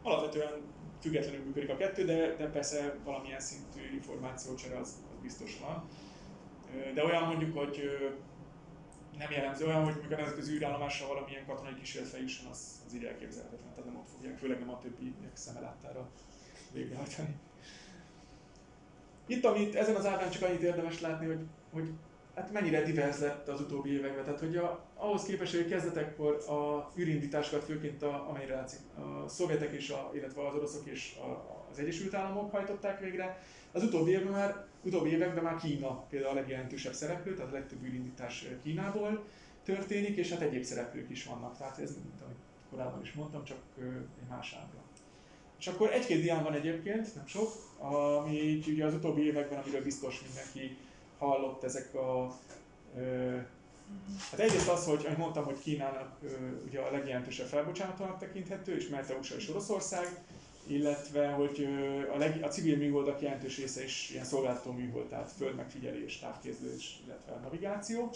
Alapvetően 0.03 0.53
függetlenül 1.01 1.45
működik 1.45 1.71
a 1.71 1.77
kettő, 1.77 2.05
de, 2.05 2.35
de 2.37 2.47
persze 2.47 2.97
valamilyen 3.05 3.41
szintű 3.41 3.81
információcsere 3.95 4.79
az, 4.79 5.03
az 5.13 5.23
biztos 5.23 5.59
van. 5.61 5.89
De 6.95 7.05
olyan 7.05 7.23
mondjuk, 7.23 7.59
hogy 7.59 7.83
nem 9.21 9.31
jellemző 9.31 9.67
olyan, 9.67 9.85
hogy 9.85 9.97
mikor 10.01 10.21
az 10.39 10.51
űrállomásra 10.51 11.07
valamilyen 11.07 11.47
katonai 11.47 11.75
kísérlet 11.75 12.11
feljusson, 12.11 12.51
az, 12.51 12.83
az 12.87 12.95
így 12.95 13.05
elképzelhetetlen, 13.05 13.71
tehát 13.75 13.85
nem 13.85 13.97
ott 13.97 14.09
fogják, 14.15 14.39
főleg 14.39 14.59
nem 14.59 14.71
a 14.71 14.79
többi 14.79 15.15
szeme 15.33 15.61
láttára 15.61 16.09
végrehajtani. 16.73 17.35
Itt, 19.27 19.45
amit 19.45 19.75
ezen 19.75 19.95
az 19.95 20.07
ábrán 20.07 20.31
csak 20.31 20.43
annyit 20.43 20.63
érdemes 20.63 21.01
látni, 21.01 21.27
hogy, 21.27 21.41
hogy 21.73 21.91
hát 22.35 22.53
mennyire 22.53 22.83
divers 22.83 23.19
lett 23.19 23.49
az 23.49 23.61
utóbbi 23.61 23.93
években. 23.93 24.25
Tehát, 24.25 24.41
hogy 24.41 24.57
a, 24.57 24.85
ahhoz 24.95 25.23
képest, 25.23 25.55
hogy 25.55 25.69
kezdetekkor 25.69 26.35
a 26.49 26.91
űrindításokat 26.99 27.65
főként 27.65 28.03
a, 28.03 28.29
amennyire 28.29 28.55
látszik, 28.55 28.81
a 28.97 29.29
szovjetek 29.29 29.73
és 29.73 29.91
a, 29.91 30.11
illetve 30.15 30.47
az 30.47 30.55
oroszok 30.55 30.87
és 30.87 31.17
a, 31.17 31.67
az 31.71 31.79
Egyesült 31.79 32.15
Államok 32.15 32.51
hajtották 32.51 33.01
végre, 33.01 33.43
az 33.73 33.83
utóbbi 33.83 34.11
években 34.11 34.33
már, 34.33 34.67
utóbbi 34.83 35.11
években 35.11 35.45
már 35.45 35.57
Kína 35.57 36.05
például 36.11 36.33
a 36.37 36.41
legjelentősebb 36.41 36.93
szereplő, 36.93 37.35
tehát 37.35 37.51
a 37.51 37.55
legtöbb 37.55 37.85
űrindítás 37.85 38.47
Kínából 38.63 39.25
történik, 39.65 40.17
és 40.17 40.31
hát 40.31 40.41
egyéb 40.41 40.63
szereplők 40.63 41.11
is 41.11 41.25
vannak. 41.25 41.57
Tehát 41.59 41.79
ez, 41.79 41.91
mint 41.91 42.21
amit 42.25 42.39
korábban 42.71 43.03
is 43.03 43.13
mondtam, 43.13 43.45
csak 43.45 43.59
egy 44.23 44.29
más 44.29 44.57
ábra. 44.61 44.79
És 45.59 45.67
akkor 45.67 45.93
egy-két 45.93 46.21
dián 46.21 46.43
van 46.43 46.55
egyébként, 46.55 47.15
nem 47.15 47.27
sok, 47.27 47.53
ami 47.79 48.43
így 48.43 48.69
ugye 48.69 48.85
az 48.85 48.95
utóbbi 48.95 49.23
években, 49.23 49.59
amiről 49.59 49.83
biztos 49.83 50.23
mindenki 50.23 50.77
hallott 51.19 51.65
ezek 51.65 51.95
a... 51.95 52.39
Ö, 52.97 53.37
hát 54.31 54.41
egyrészt 54.41 54.69
az, 54.69 54.87
hogy 54.87 55.05
ahogy 55.05 55.19
mondtam, 55.19 55.45
hogy 55.45 55.59
Kínának 55.59 56.17
ö, 56.23 56.29
ugye 56.67 56.81
a 56.81 56.91
legjelentősebb 56.91 57.47
felbocsátónak 57.47 58.19
tekinthető, 58.19 58.77
és 58.77 58.89
mert 58.89 59.19
USA 59.21 59.35
és 59.35 59.49
Oroszország, 59.49 60.07
illetve 60.71 61.29
hogy 61.29 61.69
a, 62.15 62.19
leg, 62.19 62.43
a 62.43 62.47
civil 62.47 62.77
műholdak 62.77 63.21
jelentős 63.21 63.59
része 63.59 63.85
is 63.85 64.11
ilyen 64.11 64.25
szolgáltató 64.25 64.73
műhold, 64.73 65.07
tehát 65.07 65.33
földmegfigyelés, 65.33 66.19
távképzés, 66.19 67.01
illetve 67.07 67.39
navigáció. 67.43 68.11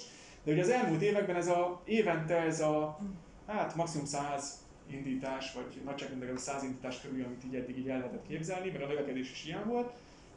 De 0.44 0.52
ugye 0.52 0.60
az 0.60 0.68
elmúlt 0.68 1.02
években 1.02 1.36
ez 1.36 1.48
a, 1.48 1.82
évente 1.84 2.36
ez 2.36 2.60
a, 2.60 2.98
hát 3.46 3.74
maximum 3.74 4.06
100 4.06 4.62
indítás, 4.90 5.52
vagy 5.52 5.80
nagyságrendileg 5.84 6.38
100 6.38 6.62
indítás 6.62 7.00
körül, 7.00 7.24
amit 7.24 7.44
így 7.44 7.54
eddig 7.54 7.78
így 7.78 7.88
el 7.88 7.98
lehetett 7.98 8.26
képzelni, 8.26 8.70
mert 8.70 8.84
a 8.84 8.86
növekedés 8.86 9.30
is 9.30 9.44
ilyen 9.44 9.68
volt, 9.68 9.92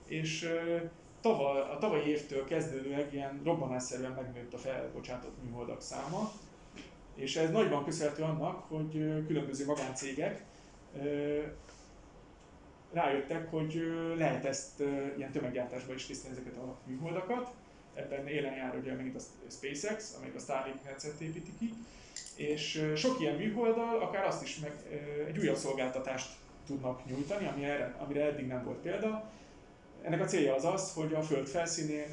és 0.05 0.49
tavaly, 1.22 1.59
a 1.59 1.78
tavalyi 1.80 2.09
évtől 2.09 2.45
kezdődően 2.45 3.07
ilyen 3.11 3.41
robbanásszerűen 3.43 4.11
megnőtt 4.11 4.53
a 4.53 4.57
felbocsátott 4.57 5.43
műholdak 5.43 5.82
száma, 5.82 6.32
és 7.15 7.36
ez 7.36 7.49
nagyban 7.49 7.86
köszönhető 7.86 8.24
annak, 8.24 8.63
hogy 8.68 8.91
különböző 9.28 9.65
magáncégek 9.65 10.43
rájöttek, 12.91 13.49
hogy 13.49 13.81
lehet 14.17 14.45
ezt 14.45 14.83
ilyen 15.17 15.31
tömeggyártásban 15.31 15.95
is 15.95 16.05
tisztelni 16.05 16.38
ezeket 16.38 16.57
a 16.57 16.77
műholdakat. 16.85 17.53
Ebben 17.93 18.27
élen 18.27 18.55
jár 18.55 18.75
ugye 18.75 18.93
megint 18.93 19.15
a 19.15 19.51
SpaceX, 19.51 20.15
amelyik 20.17 20.35
a 20.35 20.39
Starlink 20.39 20.83
rendszert 20.85 21.21
építi 21.21 21.51
ki, 21.59 21.73
és 22.35 22.91
sok 22.95 23.19
ilyen 23.19 23.35
műholddal 23.35 24.01
akár 24.01 24.25
azt 24.25 24.43
is 24.43 24.59
meg 24.59 24.71
egy 25.27 25.38
újabb 25.38 25.55
szolgáltatást 25.55 26.35
tudnak 26.65 27.05
nyújtani, 27.05 27.47
ami 27.47 27.65
erre, 27.65 27.95
amire 27.99 28.25
eddig 28.25 28.47
nem 28.47 28.63
volt 28.63 28.77
példa. 28.77 29.31
Ennek 30.01 30.21
a 30.21 30.25
célja 30.25 30.55
az 30.55 30.65
az, 30.65 30.93
hogy 30.93 31.13
a 31.13 31.21
Föld 31.21 31.47
felszínén 31.47 32.07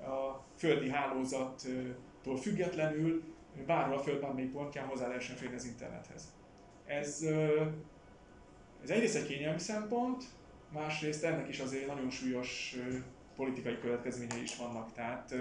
a 0.00 0.44
földi 0.56 0.88
hálózattól 0.88 2.36
függetlenül 2.40 3.22
bárhol 3.66 3.96
a 3.96 4.02
Föld 4.02 4.20
bármelyik 4.20 4.52
pontján 4.52 4.86
hozzá 4.86 5.06
lehessen 5.06 5.36
férni 5.36 5.56
az 5.56 5.64
internethez. 5.64 6.32
Ez 6.86 7.26
ez 8.86 8.96
egyrészt 8.96 9.16
egy 9.16 9.26
kényelmi 9.26 9.58
szempont, 9.58 10.24
másrészt 10.72 11.24
ennek 11.24 11.48
is 11.48 11.58
azért 11.58 11.86
nagyon 11.86 12.10
súlyos 12.10 12.76
politikai 13.36 13.78
következményei 13.78 14.42
is 14.42 14.56
vannak. 14.56 14.92
Tehát 14.94 15.34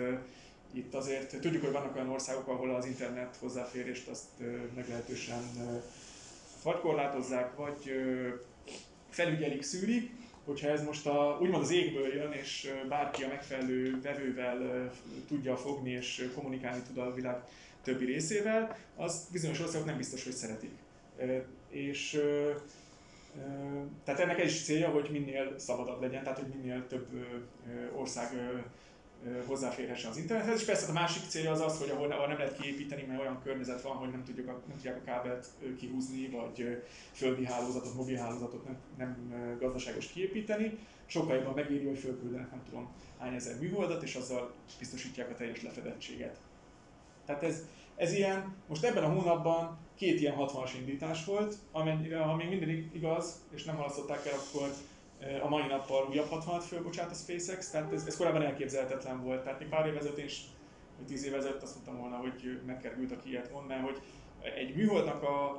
itt 0.71 0.93
azért 0.93 1.39
tudjuk, 1.39 1.63
hogy 1.63 1.71
vannak 1.71 1.95
olyan 1.95 2.09
országok, 2.09 2.47
ahol 2.47 2.75
az 2.75 2.85
internet 2.85 3.35
hozzáférést 3.39 4.07
azt 4.07 4.27
meglehetősen 4.75 5.43
vagy 6.63 6.79
korlátozzák, 6.79 7.55
vagy 7.55 7.91
felügyelik, 9.09 9.61
szűrik, 9.61 10.11
hogyha 10.45 10.67
ez 10.67 10.83
most 10.83 11.05
a, 11.05 11.37
úgymond 11.41 11.63
az 11.63 11.71
égből 11.71 12.13
jön, 12.13 12.31
és 12.31 12.73
bárki 12.89 13.23
a 13.23 13.27
megfelelő 13.27 14.01
vevővel 14.01 14.91
tudja 15.27 15.57
fogni 15.57 15.89
és 15.89 16.29
kommunikálni 16.35 16.81
tud 16.87 16.97
a 16.97 17.13
világ 17.13 17.43
többi 17.83 18.05
részével, 18.05 18.77
az 18.95 19.27
bizonyos 19.31 19.59
országok 19.59 19.87
nem 19.87 19.97
biztos, 19.97 20.23
hogy 20.23 20.33
szeretik. 20.33 20.71
És 21.69 22.21
tehát 24.03 24.19
ennek 24.19 24.39
egy 24.39 24.45
is 24.45 24.63
célja, 24.63 24.89
hogy 24.89 25.09
minél 25.11 25.59
szabadabb 25.59 26.01
legyen, 26.01 26.23
tehát 26.23 26.39
hogy 26.39 26.47
minél 26.47 26.87
több 26.87 27.07
ország 27.95 28.29
hozzáférhessen 29.45 30.11
az 30.11 30.17
internethez, 30.17 30.59
és 30.59 30.65
persze 30.65 30.89
a 30.89 30.93
másik 30.93 31.23
célja 31.23 31.51
az 31.51 31.61
az, 31.61 31.79
hogy 31.79 31.89
ahol, 31.89 32.07
nem 32.07 32.37
lehet 32.37 32.59
kiépíteni, 32.59 33.03
mert 33.03 33.19
olyan 33.19 33.41
környezet 33.43 33.81
van, 33.81 33.95
hogy 33.95 34.09
nem, 34.09 34.23
tudjuk 34.23 34.47
a, 34.47 34.51
nem 34.51 34.75
tudják 34.75 34.97
a 34.97 35.03
kábelt 35.03 35.47
kihúzni, 35.79 36.27
vagy 36.27 36.83
földi 37.11 37.45
hálózatot, 37.45 37.93
mobil 37.93 38.17
hálózatot 38.17 38.65
nem, 38.65 38.77
nem 38.97 39.17
gazdaságos 39.59 40.07
kiépíteni, 40.07 40.77
sokkal 41.05 41.35
jobban 41.35 41.53
megéri, 41.53 41.85
hogy 41.85 41.97
fölküldenek 41.97 42.51
nem 42.51 42.63
tudom 42.69 42.91
hány 43.19 43.35
ezer 43.35 43.59
műholdat, 43.59 44.03
és 44.03 44.15
azzal 44.15 44.53
biztosítják 44.79 45.29
a 45.29 45.35
teljes 45.35 45.61
lefedettséget. 45.61 46.37
Tehát 47.25 47.43
ez, 47.43 47.63
ez 47.95 48.13
ilyen, 48.13 48.55
most 48.67 48.83
ebben 48.83 49.03
a 49.03 49.13
hónapban 49.13 49.77
két 49.95 50.19
ilyen 50.19 50.35
60-as 50.37 50.71
indítás 50.79 51.25
volt, 51.25 51.55
amennyire, 51.71 52.19
ha 52.19 52.35
még 52.35 52.49
minden 52.49 52.91
igaz, 52.93 53.45
és 53.53 53.63
nem 53.63 53.75
halasztották 53.75 54.25
el, 54.25 54.33
akkor 54.33 54.69
a 55.41 55.47
mai 55.47 55.67
nappal 55.67 56.07
újabb 56.09 56.27
60-at 56.31 56.63
fölbocsát 56.67 57.11
a 57.11 57.13
SpaceX, 57.13 57.69
tehát 57.69 57.93
ez, 57.93 58.05
ez 58.05 58.17
korábban 58.17 58.41
elképzelhetetlen 58.41 59.23
volt. 59.23 59.43
Tehát 59.43 59.59
még 59.59 59.69
pár 59.69 59.87
év 59.87 59.97
ezelőtt 59.97 60.23
is, 60.23 60.41
vagy 60.97 61.05
tíz 61.05 61.25
év 61.25 61.33
azt 61.33 61.73
mondtam 61.73 61.97
volna, 61.97 62.15
hogy 62.15 62.59
megkerült, 62.65 63.11
aki 63.11 63.29
ilyet 63.29 63.51
mond, 63.51 63.67
mert 63.67 63.81
hogy 63.81 64.01
egy 64.55 64.75
műholdnak 64.75 65.23
a, 65.23 65.49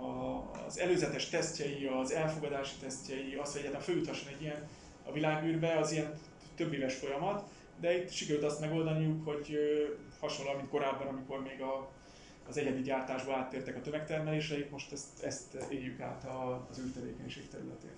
a, 0.00 0.50
az 0.66 0.78
előzetes 0.78 1.28
tesztjei, 1.28 1.86
az 1.86 2.12
elfogadási 2.12 2.74
tesztjei, 2.80 3.34
az, 3.34 3.50
hogy 3.50 3.60
egyáltalán 3.60 3.86
följuthasson 3.86 4.28
egy 4.28 4.42
ilyen 4.42 4.68
a 5.04 5.12
világűrbe, 5.12 5.78
az 5.78 5.92
ilyen 5.92 6.18
több 6.56 6.72
éves 6.72 6.94
folyamat, 6.94 7.48
de 7.80 7.96
itt 7.96 8.10
sikerült 8.10 8.44
azt 8.44 8.60
megoldaniuk, 8.60 9.24
hogy 9.24 9.58
hasonlóan, 10.20 10.56
mint 10.56 10.68
korábban, 10.68 11.06
amikor 11.06 11.42
még 11.42 11.60
a, 11.60 11.90
az 12.50 12.56
egyedi 12.56 12.82
gyártásba 12.82 13.36
áttértek 13.36 13.76
a 13.76 13.80
tömegtermelésre, 13.80 14.66
most 14.70 14.92
ezt, 14.92 15.22
ezt 15.22 15.54
éljük 15.70 16.00
át 16.00 16.26
az 16.70 16.78
űrtevékenység 16.78 17.48
területén. 17.48 17.90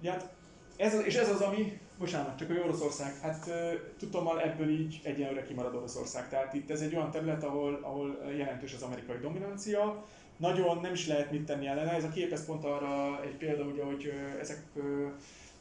Ja, 0.00 0.10
hát 0.10 0.32
ez 0.76 0.94
és 1.04 1.14
ez 1.14 1.28
az, 1.28 1.40
ami, 1.40 1.80
bocsánat, 1.98 2.38
csak 2.38 2.50
a 2.50 2.52
Oroszország, 2.52 3.20
hát 3.20 3.50
tudtommal 3.98 4.40
ebből 4.40 4.68
így 4.68 5.00
egyenlőre 5.04 5.42
kimarad 5.42 5.74
Oroszország. 5.74 6.28
Tehát 6.28 6.54
itt 6.54 6.70
ez 6.70 6.80
egy 6.80 6.94
olyan 6.94 7.10
terület, 7.10 7.44
ahol, 7.44 7.78
ahol 7.82 8.32
jelentős 8.36 8.74
az 8.74 8.82
amerikai 8.82 9.18
dominancia, 9.18 10.04
nagyon 10.36 10.78
nem 10.80 10.92
is 10.92 11.06
lehet 11.06 11.30
mit 11.30 11.44
tenni 11.44 11.66
ellene. 11.66 11.92
Ez 11.92 12.04
a 12.04 12.08
kép 12.08 12.32
ez 12.32 12.44
pont 12.44 12.64
arra 12.64 13.22
egy 13.22 13.36
példa, 13.36 13.64
ugye, 13.64 13.84
hogy 13.84 14.12
ezek, 14.40 14.62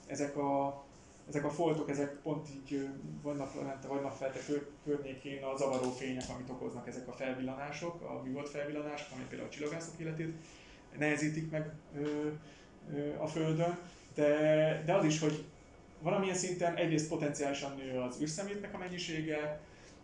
ezek 0.08 0.38
a 0.38 0.84
ezek 1.28 1.46
a 1.46 1.50
foltok, 1.50 1.90
ezek 1.90 2.20
pont 2.22 2.48
így 2.50 2.90
vannak 3.22 3.56
lente, 3.56 3.88
vannak 3.88 4.12
felte 4.12 4.40
környékén 4.84 5.44
a 5.44 5.56
zavaró 5.56 5.90
fények, 5.90 6.24
amit 6.36 6.50
okoznak 6.50 6.88
ezek 6.88 7.08
a 7.08 7.12
felvillanások, 7.12 8.02
a 8.02 8.22
műhold 8.24 8.48
felvillanások, 8.48 9.08
ami 9.14 9.24
például 9.30 9.50
a 9.50 9.52
csillagászok 9.52 10.00
életét 10.00 10.34
nehezítik 10.98 11.52
meg 11.52 11.72
ö, 11.96 12.30
ö, 12.94 13.14
a 13.18 13.28
Földön, 13.28 13.78
de, 14.16 14.84
de 14.86 14.94
az 14.94 15.06
is, 15.06 15.20
hogy 15.20 15.46
valamilyen 16.02 16.36
szinten 16.36 16.76
egyrészt 16.76 17.10
potenciálisan 17.10 17.76
nő 17.76 18.00
az 18.00 18.22
űrszemétnek 18.22 18.74
a 18.74 18.78
mennyisége, 18.78 19.60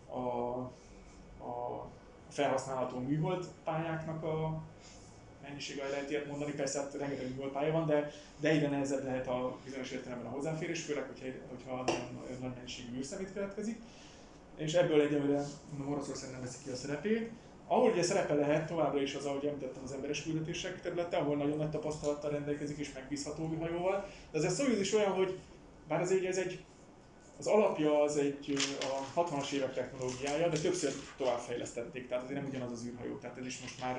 a, 0.09 0.17
a 1.43 1.87
felhasználható 2.29 2.99
műhold 2.99 3.45
pályáknak 3.63 4.23
a, 4.23 4.61
mennyiséggel 5.49 5.89
lehet 5.89 6.09
ilyet 6.09 6.27
mondani, 6.27 6.51
persze 6.51 6.79
hát 6.79 6.93
rengeteg 6.93 7.35
volt 7.35 7.51
pálya 7.51 7.71
van, 7.71 7.87
de, 7.87 8.11
de 8.39 8.49
egyre 8.49 8.69
nehezebb 8.69 9.03
lehet 9.03 9.27
a 9.27 9.57
bizonyos 9.63 9.91
értelemben 9.91 10.27
a 10.27 10.35
hozzáférés, 10.35 10.81
főleg, 10.81 11.03
hogyha, 11.03 11.25
hogyha 11.49 11.83
nagyon, 11.85 12.37
nagy 12.41 12.53
mennyiségű 12.55 12.97
űrszemét 12.97 13.33
keletkezik. 13.33 13.79
És 14.57 14.73
ebből 14.73 15.01
egyelőre 15.01 15.43
Oroszország 15.89 16.31
nem 16.31 16.41
veszi 16.41 16.57
ki 16.63 16.69
a 16.69 16.75
szerepét. 16.75 17.29
Ahol 17.67 17.91
ugye 17.91 18.03
szerepe 18.03 18.33
lehet 18.33 18.67
továbbra 18.67 19.01
is 19.01 19.15
az, 19.15 19.25
ahogy 19.25 19.45
említettem, 19.45 19.83
az 19.83 19.91
emberes 19.91 20.23
küldetések 20.23 20.81
területe, 20.81 21.17
ahol 21.17 21.35
nagyon 21.35 21.57
nagy 21.57 21.69
tapasztalattal 21.69 22.31
rendelkezik 22.31 22.77
és 22.77 22.93
megbízható 22.93 23.55
hajóval. 23.59 24.05
De 24.31 24.37
ez 24.37 24.43
a 24.43 24.63
Soyuz 24.63 24.79
is 24.79 24.93
olyan, 24.93 25.11
hogy 25.11 25.39
bár 25.87 26.01
azért 26.01 26.25
ez 26.25 26.37
egy 26.37 26.63
az 27.39 27.47
alapja 27.47 28.01
az 28.01 28.17
egy 28.17 28.57
a 29.15 29.21
60-as 29.21 29.51
évek 29.51 29.73
technológiája, 29.73 30.47
de 30.47 30.59
többször 30.59 30.91
továbbfejlesztették, 31.17 32.07
tehát 32.07 32.23
azért 32.23 32.39
nem 32.39 32.49
ugyanaz 32.49 32.71
az 32.71 32.85
űrhajó, 32.85 33.17
tehát 33.17 33.37
ez 33.37 33.45
is 33.45 33.59
most 33.61 33.81
már 33.81 33.97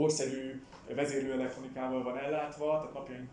korszerű 0.00 0.62
vezérlőelektronikával 0.94 2.02
van 2.02 2.18
ellátva, 2.18 2.78
tehát 2.78 2.92
napjaink 2.94 3.30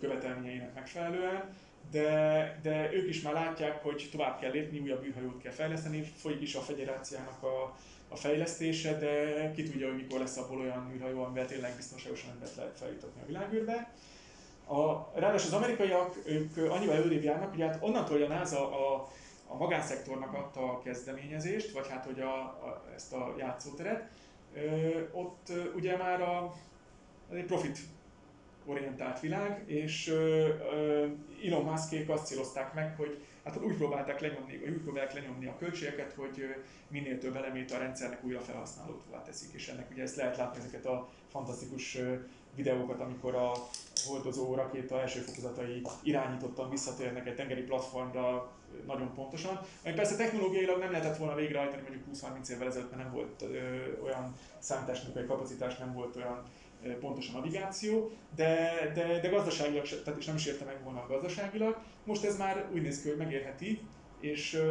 követelményeinek 0.00 0.74
megfelelően, 0.74 1.54
de, 1.90 2.60
de 2.62 2.92
ők 2.92 3.08
is 3.08 3.22
már 3.22 3.32
látják, 3.32 3.82
hogy 3.82 4.08
tovább 4.10 4.40
kell 4.40 4.50
lépni, 4.50 4.78
újabb 4.78 5.04
űrhajót 5.04 5.42
kell 5.42 5.52
fejleszteni, 5.52 6.02
folyik 6.16 6.40
is 6.40 6.54
a 6.54 6.60
federáciának 6.60 7.42
a, 7.42 7.76
a 8.08 8.16
fejlesztése, 8.16 8.98
de 8.98 9.52
ki 9.54 9.62
tudja, 9.62 9.86
hogy 9.86 9.96
mikor 9.96 10.18
lesz 10.18 10.36
abból 10.36 10.60
olyan 10.60 10.92
űrhajó, 10.94 11.22
amivel 11.22 11.46
tényleg 11.46 11.76
biztonságosan 11.76 12.30
embert 12.30 12.56
lehet 12.56 12.78
feljutatni 12.78 13.20
a 13.22 13.26
világűrbe. 13.26 13.92
A, 14.66 15.10
ráadásul 15.14 15.48
az 15.48 15.56
amerikaiak 15.56 16.16
ők 16.26 16.56
annyival 16.56 16.96
előrébb 16.96 17.22
járnak, 17.22 17.50
hogy 17.50 17.60
hát 17.60 17.78
onnantól, 17.80 18.18
hogy 18.18 18.30
a 18.30 18.34
NASA 18.34 18.70
a, 18.70 19.08
a 19.46 19.56
magánszektornak 19.56 20.34
adta 20.34 20.60
a 20.60 20.82
kezdeményezést, 20.82 21.72
vagy 21.72 21.88
hát 21.88 22.04
hogy 22.04 22.20
a, 22.20 22.38
a, 22.38 22.84
ezt 22.94 23.12
a 23.12 23.34
játszóteret, 23.38 24.10
ott 25.12 25.52
ugye 25.74 25.96
már 25.96 26.20
a, 26.20 26.54
egy 27.32 27.44
profit 27.44 27.78
orientált 28.66 29.20
világ, 29.20 29.62
és 29.66 30.08
Elon 31.44 31.64
Muskék 31.64 32.08
azt 32.08 32.26
célozták 32.26 32.74
meg, 32.74 32.96
hogy 32.96 33.24
hát 33.44 33.62
úgy 33.62 33.76
próbálták 33.76 34.20
lenyomni, 34.20 34.58
vagy 34.58 34.68
úgy 34.68 34.80
próbálják 34.80 35.12
lenyomni 35.12 35.46
a 35.46 35.56
költségeket, 35.58 36.12
hogy 36.12 36.54
minél 36.88 37.18
több 37.18 37.36
elemét 37.36 37.72
a 37.72 37.78
rendszernek 37.78 38.24
újra 38.24 38.40
felhasználóvá 38.40 39.22
teszik, 39.24 39.54
és 39.54 39.68
ennek 39.68 39.90
ugye 39.90 40.02
ezt 40.02 40.16
lehet 40.16 40.36
látni 40.36 40.58
ezeket 40.58 40.86
a 40.86 41.08
fantasztikus 41.28 41.98
videókat, 42.54 43.00
amikor 43.00 43.34
a 43.34 43.52
hordozó 44.06 44.54
rakéta 44.54 45.00
első 45.00 45.20
fokozatai 45.20 45.82
irányítottan 46.02 46.70
visszatérnek 46.70 47.26
egy 47.26 47.34
tengeri 47.34 47.62
platformra 47.62 48.50
nagyon 48.86 49.14
pontosan. 49.14 49.60
Ami 49.84 49.94
persze 49.94 50.16
technológiailag 50.16 50.78
nem 50.78 50.90
lehetett 50.90 51.16
volna 51.16 51.34
végrehajtani 51.34 51.82
mondjuk 51.82 52.04
20-30 52.14 52.48
évvel 52.48 52.66
ezelőtt, 52.66 52.90
mert 52.90 53.02
nem 53.02 53.12
volt 53.12 53.42
ö, 53.42 54.02
olyan 54.04 54.34
számítástechnikai 54.58 55.26
kapacitás, 55.26 55.76
nem 55.76 55.92
volt 55.92 56.16
olyan 56.16 56.42
pontos 57.00 57.28
a 57.28 57.32
navigáció, 57.32 58.10
de, 58.36 58.72
de, 58.94 59.20
de 59.20 59.28
gazdaságilag, 59.28 59.84
tehát 60.04 60.20
és 60.20 60.26
nem 60.26 60.34
is 60.34 60.46
érte 60.46 60.64
meg 60.64 60.82
volna 60.84 61.06
gazdaságilag. 61.08 61.78
Most 62.04 62.24
ez 62.24 62.38
már 62.38 62.68
úgy 62.72 62.82
néz 62.82 63.02
ki, 63.02 63.08
hogy 63.08 63.18
megérheti, 63.18 63.80
és, 64.20 64.62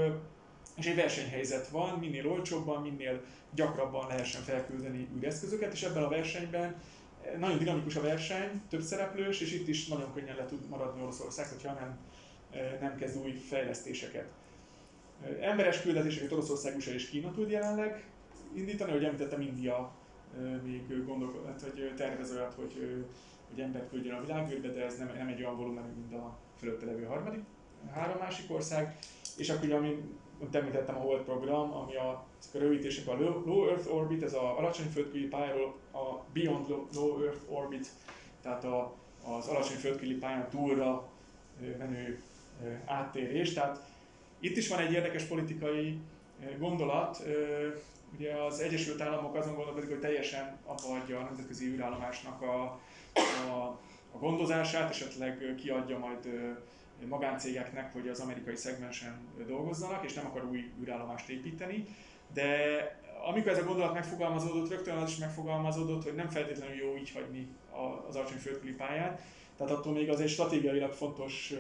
és 0.76 0.86
egy 0.86 0.96
versenyhelyzet 0.96 1.68
van, 1.68 2.00
minél 2.00 2.28
olcsóbban, 2.28 2.82
minél 2.82 3.22
gyakrabban 3.54 4.08
lehessen 4.08 4.42
felküldeni 4.42 5.08
űreszközöket, 5.18 5.74
és 5.74 5.84
ebben 5.84 6.04
a 6.04 6.10
versenyben 6.10 6.76
nagyon 7.38 7.58
dinamikus 7.58 7.96
a 7.96 8.02
verseny, 8.02 8.62
több 8.70 8.82
szereplős, 8.82 9.42
és 9.42 9.54
itt 9.54 9.68
is 9.68 9.88
nagyon 9.88 10.14
könnyen 10.14 10.36
le 10.36 10.46
tud 10.46 10.70
maradni 10.70 11.02
Oroszország, 11.02 11.48
hogyha 11.48 11.74
nem, 11.74 11.98
nem 12.80 12.96
kezd 12.96 13.24
új 13.24 13.32
fejlesztéseket. 13.32 14.28
Emberes 15.42 15.82
küldetéseket 15.82 16.32
Oroszország, 16.32 16.76
USA 16.76 16.92
és 16.92 17.10
Kína 17.10 17.32
tud 17.32 17.50
jelenleg 17.50 18.06
indítani, 18.54 18.92
ahogy 18.92 19.04
említettem, 19.04 19.42
India 19.42 19.92
még 20.64 21.06
gondolkod, 21.06 21.46
hát, 21.46 21.62
hogy 21.62 21.94
tervez 21.96 22.32
olyat, 22.32 22.54
hogy, 22.54 23.04
hogy 23.50 23.60
embert 23.60 23.90
küldjön 23.90 24.16
a 24.16 24.22
világűrbe, 24.22 24.68
de 24.68 24.86
ez 24.86 24.98
nem, 24.98 25.12
nem 25.18 25.28
egy 25.28 25.44
olyan 25.44 25.58
volumenű, 25.58 25.94
mint 25.94 26.14
a 26.14 26.38
fölötte 26.58 26.86
levő 26.86 27.04
harmadik, 27.04 27.44
három 27.92 28.18
másik 28.18 28.52
ország. 28.52 28.98
És 29.38 29.50
akkor 29.50 29.66
ugye, 29.66 29.76
ami 29.76 30.02
említettem 30.52 30.96
a 30.96 31.00
Hold 31.00 31.22
program, 31.22 31.74
ami 31.74 31.96
a, 31.96 32.10
a 32.54 32.58
rövidítések 32.58 33.08
a 33.08 33.18
Low 33.20 33.68
Earth 33.68 33.94
Orbit, 33.94 34.24
ez 34.24 34.34
a 34.34 34.58
alacsony 34.58 34.88
földkörüli 34.88 35.28
pályáról 35.28 35.76
a 35.92 36.24
Beyond 36.34 36.68
Low 36.94 37.24
Earth 37.24 37.52
Orbit, 37.52 37.88
tehát 38.42 38.64
a, 38.64 38.94
az 39.24 39.48
alacsony 39.48 39.78
földkörüli 39.78 40.16
pályán 40.16 40.50
túlra 40.50 41.10
menő 41.78 42.22
áttérés. 42.86 43.54
Tehát 43.54 43.84
itt 44.40 44.58
is 44.58 44.68
van 44.68 44.80
egy 44.80 44.92
érdekes 44.92 45.24
politikai 45.24 46.00
gondolat, 46.58 47.24
Ugye 48.18 48.34
az 48.34 48.60
Egyesült 48.60 49.02
Államok 49.02 49.36
azon 49.36 49.56
gondolkodik, 49.56 49.90
hogy 49.90 50.00
teljesen 50.00 50.58
abba 50.66 51.02
adja 51.02 51.20
a 51.20 51.24
nemzetközi 51.24 51.66
űrállomásnak 51.66 52.42
a, 52.42 52.80
a, 53.50 53.80
a 54.12 54.18
gondozását, 54.18 54.90
esetleg 54.90 55.56
kiadja 55.58 55.98
majd 55.98 56.30
magáncégeknek, 57.06 57.94
hogy 57.94 58.08
az 58.08 58.20
amerikai 58.20 58.56
szegmensen 58.56 59.18
dolgozzanak, 59.48 60.04
és 60.04 60.14
nem 60.14 60.26
akar 60.26 60.46
új 60.46 60.72
űrállomást 60.82 61.30
építeni. 61.30 61.86
De 62.34 62.50
amikor 63.28 63.52
ez 63.52 63.58
a 63.58 63.64
gondolat 63.64 63.94
megfogalmazódott, 63.94 64.70
rögtön 64.70 64.98
az 64.98 65.10
is 65.10 65.18
megfogalmazódott, 65.18 66.04
hogy 66.04 66.16
nem 66.16 66.30
feltétlenül 66.30 66.76
jó 66.76 66.96
így 66.98 67.12
hagyni 67.12 67.48
az 68.08 68.16
alacsony 68.16 68.38
földküli 68.38 68.74
pályát. 68.74 69.22
Tehát 69.58 69.74
attól 69.74 69.94
még 69.94 70.10
az 70.10 70.20
egy 70.20 70.30
stratégiailag 70.30 70.92
fontos 70.92 71.54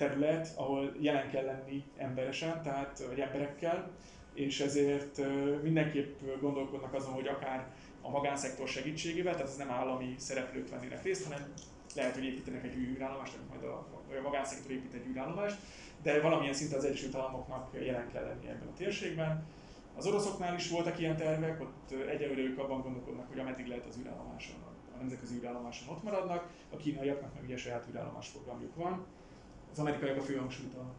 terület, 0.00 0.52
ahol 0.56 0.92
jelen 1.00 1.30
kell 1.30 1.44
lenni 1.44 1.84
emberesen, 1.96 2.62
tehát 2.62 3.02
vagy 3.08 3.20
emberekkel, 3.20 3.90
és 4.34 4.60
ezért 4.60 5.20
mindenképp 5.62 6.20
gondolkodnak 6.40 6.94
azon, 6.94 7.12
hogy 7.12 7.26
akár 7.26 7.66
a 8.02 8.10
magánszektor 8.10 8.68
segítségével, 8.68 9.32
tehát 9.32 9.48
ez 9.48 9.56
nem 9.56 9.70
állami 9.70 10.14
szereplők 10.18 10.68
vennének 10.68 11.02
részt, 11.02 11.24
hanem 11.24 11.52
lehet, 11.94 12.14
hogy 12.14 12.24
építenek 12.24 12.64
egy 12.64 12.74
űrállomást, 12.74 13.36
majd 13.48 13.62
a, 13.62 13.86
a 14.18 14.20
magánszektor 14.22 14.70
épít 14.70 14.94
egy 14.94 15.06
űrállomást, 15.06 15.56
de 16.02 16.20
valamilyen 16.20 16.54
szinten 16.54 16.78
az 16.78 16.84
Egyesült 16.84 17.14
Államoknak 17.14 17.70
jelen 17.72 18.08
kell 18.12 18.24
lenni 18.24 18.48
ebben 18.48 18.68
a 18.68 18.76
térségben. 18.76 19.46
Az 19.96 20.06
oroszoknál 20.06 20.54
is 20.54 20.70
voltak 20.70 20.98
ilyen 20.98 21.16
tervek, 21.16 21.60
ott 21.60 21.90
egyelőre 22.08 22.40
ők 22.40 22.58
abban 22.58 22.80
gondolkodnak, 22.80 23.28
hogy 23.28 23.38
ameddig 23.38 23.66
lehet 23.66 23.86
az 23.86 23.98
űrállomáson, 23.98 24.56
a 24.94 24.98
nemzetközi 24.98 25.36
űrállomáson 25.36 25.88
ott 25.88 26.02
maradnak, 26.02 26.50
a 26.72 26.76
kínaiaknak 26.76 27.34
meg 27.34 27.44
ugye 27.44 27.56
saját 27.56 27.86
űrállomás 27.90 28.28
programjuk 28.28 28.74
van. 28.74 29.06
Az 29.72 29.78
amerikaiak 29.78 30.16
a 30.16 30.22
főhangsúlyt 30.22 30.74
a, 30.74 30.92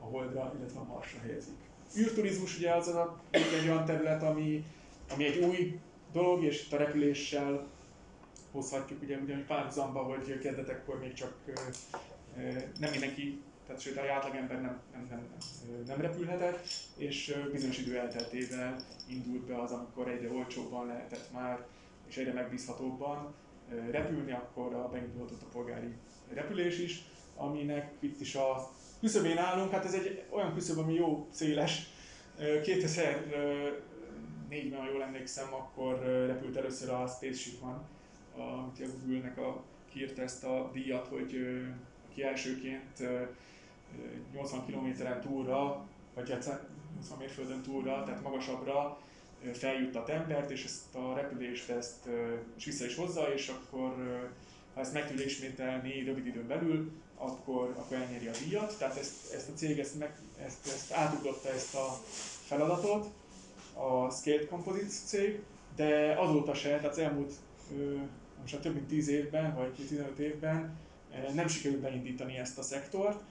a 0.00 0.04
Holdra, 0.04 0.54
illetve 0.58 0.80
a 0.80 0.84
Marsra 0.84 1.20
helyezik. 1.20 1.56
Űrturizmus 1.98 2.56
ugye 2.58 2.74
az 2.74 2.88
a, 2.88 3.20
egy 3.30 3.68
olyan 3.68 3.84
terület, 3.84 4.22
ami, 4.22 4.64
ami 5.14 5.24
egy 5.24 5.44
új 5.44 5.80
dolog, 6.12 6.42
és 6.42 6.64
itt 6.64 6.72
a 6.72 6.76
repüléssel 6.76 7.66
hozhatjuk 8.50 9.02
ugye 9.02 9.16
ugyanúgy 9.16 9.44
párhuzamba, 9.44 10.02
hogy 10.02 10.38
kezdetekkor 10.38 10.98
még 11.00 11.12
csak 11.12 11.34
nem 12.78 12.90
mindenki, 12.90 13.42
tehát 13.66 13.80
sőt, 13.80 13.96
a 13.96 14.12
átlagember 14.12 14.60
nem, 14.60 14.80
nem, 14.92 15.06
nem, 15.10 15.28
nem 15.86 16.00
repülhetett, 16.00 16.66
és 16.96 17.36
bizonyos 17.52 17.78
idő 17.78 17.98
elteltével 17.98 18.76
indult 19.08 19.42
be 19.42 19.60
az, 19.60 19.70
amikor 19.70 20.08
egyre 20.08 20.30
olcsóbban 20.30 20.86
lehetett 20.86 21.32
már, 21.32 21.66
és 22.08 22.16
egyre 22.16 22.32
megbízhatóbban 22.32 23.34
repülni, 23.90 24.32
akkor 24.32 24.88
beindulhatott 24.92 25.42
a 25.42 25.52
polgári 25.52 25.94
repülés 26.32 26.78
is, 26.78 27.04
aminek 27.36 27.92
itt 28.00 28.20
is 28.20 28.34
a 28.34 28.70
küszöbén 29.00 29.38
állunk, 29.38 29.70
hát 29.70 29.84
ez 29.84 29.94
egy 29.94 30.22
olyan 30.30 30.54
küszöb, 30.54 30.78
ami 30.78 30.94
jó 30.94 31.26
széles. 31.30 31.92
2004-ben, 32.38 34.80
ha 34.80 34.90
jól 34.92 35.02
emlékszem, 35.02 35.54
akkor 35.54 36.02
repült 36.26 36.56
először 36.56 36.90
a 36.90 37.06
Spaceship 37.06 37.62
One, 37.62 37.80
amit 38.36 38.80
a 38.80 38.84
Google-nek 39.00 39.38
a, 39.38 39.62
kiírta 39.92 40.22
ezt 40.22 40.44
a 40.44 40.70
díjat, 40.72 41.06
hogy 41.06 41.36
aki 42.10 42.22
elsőként 42.22 43.02
80 44.32 44.66
kilométeren 44.66 45.20
túlra, 45.20 45.86
vagy 46.14 46.28
80 46.28 46.58
hát 47.08 47.18
mérföldön 47.18 47.62
túlra, 47.62 48.02
tehát 48.02 48.22
magasabbra 48.22 48.98
feljuttat 49.52 50.08
embert, 50.08 50.50
és 50.50 50.64
ezt 50.64 50.94
a 50.94 51.14
repülést 51.14 51.70
ezt 51.70 52.08
és 52.56 52.64
vissza 52.64 52.84
is 52.84 52.96
hozza, 52.96 53.34
és 53.34 53.48
akkor 53.48 53.94
ha 54.74 54.80
ezt 54.80 54.92
meg 54.92 55.08
tudja 55.08 55.24
ismételni 55.24 56.04
rövid 56.04 56.26
időn 56.26 56.46
belül, 56.46 56.92
akkor, 57.24 57.74
akkor 57.78 57.96
elnyeri 57.96 58.26
a 58.26 58.32
díjat. 58.44 58.78
Tehát 58.78 58.96
ezt, 58.96 59.32
ezt 59.34 59.48
a 59.48 59.52
cég 59.52 59.78
ezt, 59.78 59.98
meg, 59.98 60.18
ezt, 60.44 60.66
ezt 60.66 60.92
átugrotta 60.92 61.48
ezt 61.48 61.74
a 61.74 61.98
feladatot, 62.46 63.06
a 63.74 64.10
Scaled 64.10 64.46
Composites 64.46 64.94
cég, 65.04 65.40
de 65.76 66.14
azóta 66.18 66.54
se, 66.54 66.68
tehát 66.68 66.84
az 66.84 66.98
elmúlt 66.98 67.32
most 68.40 68.60
több 68.60 68.74
mint 68.74 68.86
10 68.86 69.08
évben, 69.08 69.54
vagy 69.54 69.72
15 69.72 70.18
évben 70.18 70.76
nem 71.34 71.48
sikerült 71.48 71.80
beindítani 71.80 72.36
ezt 72.36 72.58
a 72.58 72.62
szektort. 72.62 73.22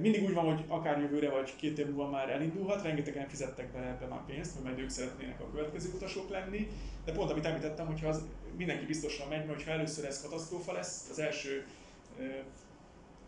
Mindig 0.00 0.24
úgy 0.24 0.34
van, 0.34 0.44
hogy 0.44 0.64
akár 0.68 1.00
jövőre 1.00 1.30
vagy 1.30 1.56
két 1.56 1.78
év 1.78 1.86
múlva 1.86 2.10
már 2.10 2.28
elindulhat, 2.28 2.82
rengetegen 2.82 3.28
fizettek 3.28 3.72
be 3.72 3.78
ebbe 3.78 4.06
már 4.06 4.24
pénzt, 4.26 4.52
mert 4.54 4.64
majd 4.64 4.78
ők 4.78 4.90
szeretnének 4.90 5.40
a 5.40 5.50
következő 5.54 5.90
utasok 5.94 6.30
lenni. 6.30 6.68
De 7.04 7.12
pont 7.12 7.30
amit 7.30 7.44
említettem, 7.44 7.86
hogyha 7.86 8.08
az 8.08 8.22
mindenki 8.56 8.84
biztosan 8.84 9.28
megy, 9.28 9.46
mert 9.46 9.62
ha 9.62 9.70
először 9.70 10.04
ez 10.04 10.22
katasztrófa 10.22 10.72
lesz, 10.72 11.08
az 11.10 11.18
első 11.18 11.66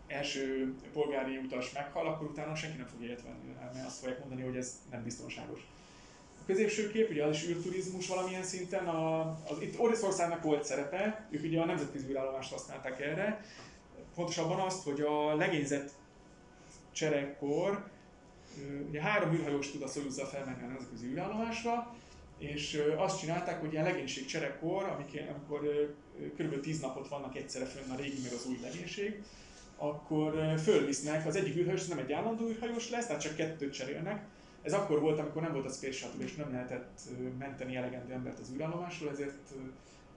első 0.07 0.73
polgári 0.93 1.37
utas 1.37 1.71
meghal, 1.71 2.07
akkor 2.07 2.27
utána 2.27 2.55
senki 2.55 2.77
nem 2.77 2.87
fog 2.87 3.01
ilyet 3.01 3.21
venni, 3.21 3.55
mert 3.73 3.85
azt 3.85 3.99
fogják 3.99 4.19
mondani, 4.19 4.41
hogy 4.41 4.55
ez 4.55 4.81
nem 4.91 5.03
biztonságos. 5.03 5.59
A 6.41 6.45
középső 6.45 6.91
kép, 6.91 7.09
ugye 7.09 7.23
az 7.23 7.35
is 7.35 7.47
űrturizmus 7.47 8.07
valamilyen 8.07 8.43
szinten, 8.43 8.87
a, 8.87 9.29
az, 9.29 9.61
itt 9.61 9.79
Oroszországnak 9.79 10.43
volt 10.43 10.63
szerepe, 10.63 11.27
ők 11.31 11.43
ugye 11.43 11.61
a 11.61 11.65
nemzetközi 11.65 12.07
űrállomást 12.09 12.51
használták 12.51 13.01
erre, 13.01 13.45
pontosabban 14.15 14.59
azt, 14.59 14.83
hogy 14.83 15.01
a 15.01 15.35
legényzet 15.35 15.91
cserekkor, 16.91 17.91
ugye 18.89 19.01
három 19.01 19.33
űrhajós 19.33 19.71
tud 19.71 19.81
a 19.81 19.87
Szojuzza 19.87 20.25
felmenni 20.25 20.63
a 20.63 20.67
nemzetközi 20.67 21.05
űrállomásra, 21.05 21.95
és 22.37 22.81
azt 22.97 23.19
csinálták, 23.19 23.59
hogy 23.59 23.71
ilyen 23.71 23.83
legénység 23.83 24.25
cserekkor, 24.25 24.83
amikor 24.83 25.93
kb. 26.37 26.59
10 26.59 26.79
napot 26.79 27.07
vannak 27.07 27.35
egyszerre 27.35 27.65
fönn 27.65 27.91
a 27.91 27.95
régi 27.95 28.21
meg 28.23 28.31
az 28.33 28.45
új 28.45 28.57
legénység, 28.61 29.23
akkor 29.83 30.59
fölvisznek, 30.63 31.25
az 31.25 31.35
egyik 31.35 31.55
űrhajós 31.55 31.87
nem 31.87 31.97
egy 31.97 32.11
állandó 32.11 32.47
űrhajós 32.47 32.89
lesz, 32.89 33.05
tehát 33.05 33.21
csak 33.21 33.35
kettőt 33.35 33.73
cserélnek, 33.73 34.25
Ez 34.61 34.73
akkor 34.73 34.99
volt, 34.99 35.19
amikor 35.19 35.41
nem 35.41 35.51
volt 35.51 35.65
a 35.65 35.69
Space 35.69 35.91
Shuttle, 35.91 36.23
és 36.23 36.35
nem 36.35 36.51
lehetett 36.51 36.99
menteni 37.39 37.75
elegendő 37.75 38.13
embert 38.13 38.39
az 38.39 38.51
űrállomásról, 38.55 39.11
ezért 39.11 39.53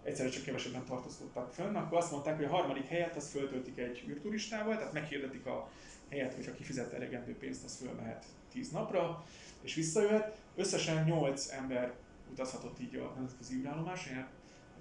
egyszerűen 0.03 0.35
csak 0.35 0.45
kevesebben 0.45 0.85
tartózkodtak 0.85 1.53
fönn, 1.53 1.75
akkor 1.75 1.99
azt 1.99 2.11
mondták, 2.11 2.37
hogy 2.37 2.45
a 2.45 2.49
harmadik 2.49 2.87
helyet 2.87 3.17
az 3.17 3.31
föltöltik 3.31 3.79
egy 3.79 4.05
űrturistával, 4.09 4.77
tehát 4.77 4.93
meghirdetik 4.93 5.47
a 5.47 5.71
helyet, 6.09 6.35
hogyha 6.35 6.55
kifizet 6.55 6.93
elegendő 6.93 7.37
pénzt, 7.37 7.65
az 7.65 7.77
fölmehet 7.77 8.25
10 8.53 8.71
napra, 8.71 9.25
és 9.61 9.75
visszajöhet. 9.75 10.37
Összesen 10.57 11.05
8 11.05 11.51
ember 11.51 11.95
utazhatott 12.31 12.81
így 12.81 12.97
a 12.97 13.13
nemzetközi 13.17 13.57
űrállomás, 13.57 14.07
ilyen, 14.07 14.29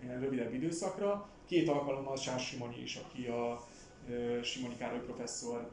ilyen 0.03 0.19
rövidebb 0.19 0.53
időszakra. 0.53 1.29
Két 1.45 1.69
alkalommal 1.69 2.17
Sárs 2.17 2.47
Simonyi 2.47 2.81
is, 2.81 2.95
aki 2.95 3.25
a 3.25 3.65
Simonyi 4.43 4.75
Károly 4.77 4.99
professzor, 4.99 5.71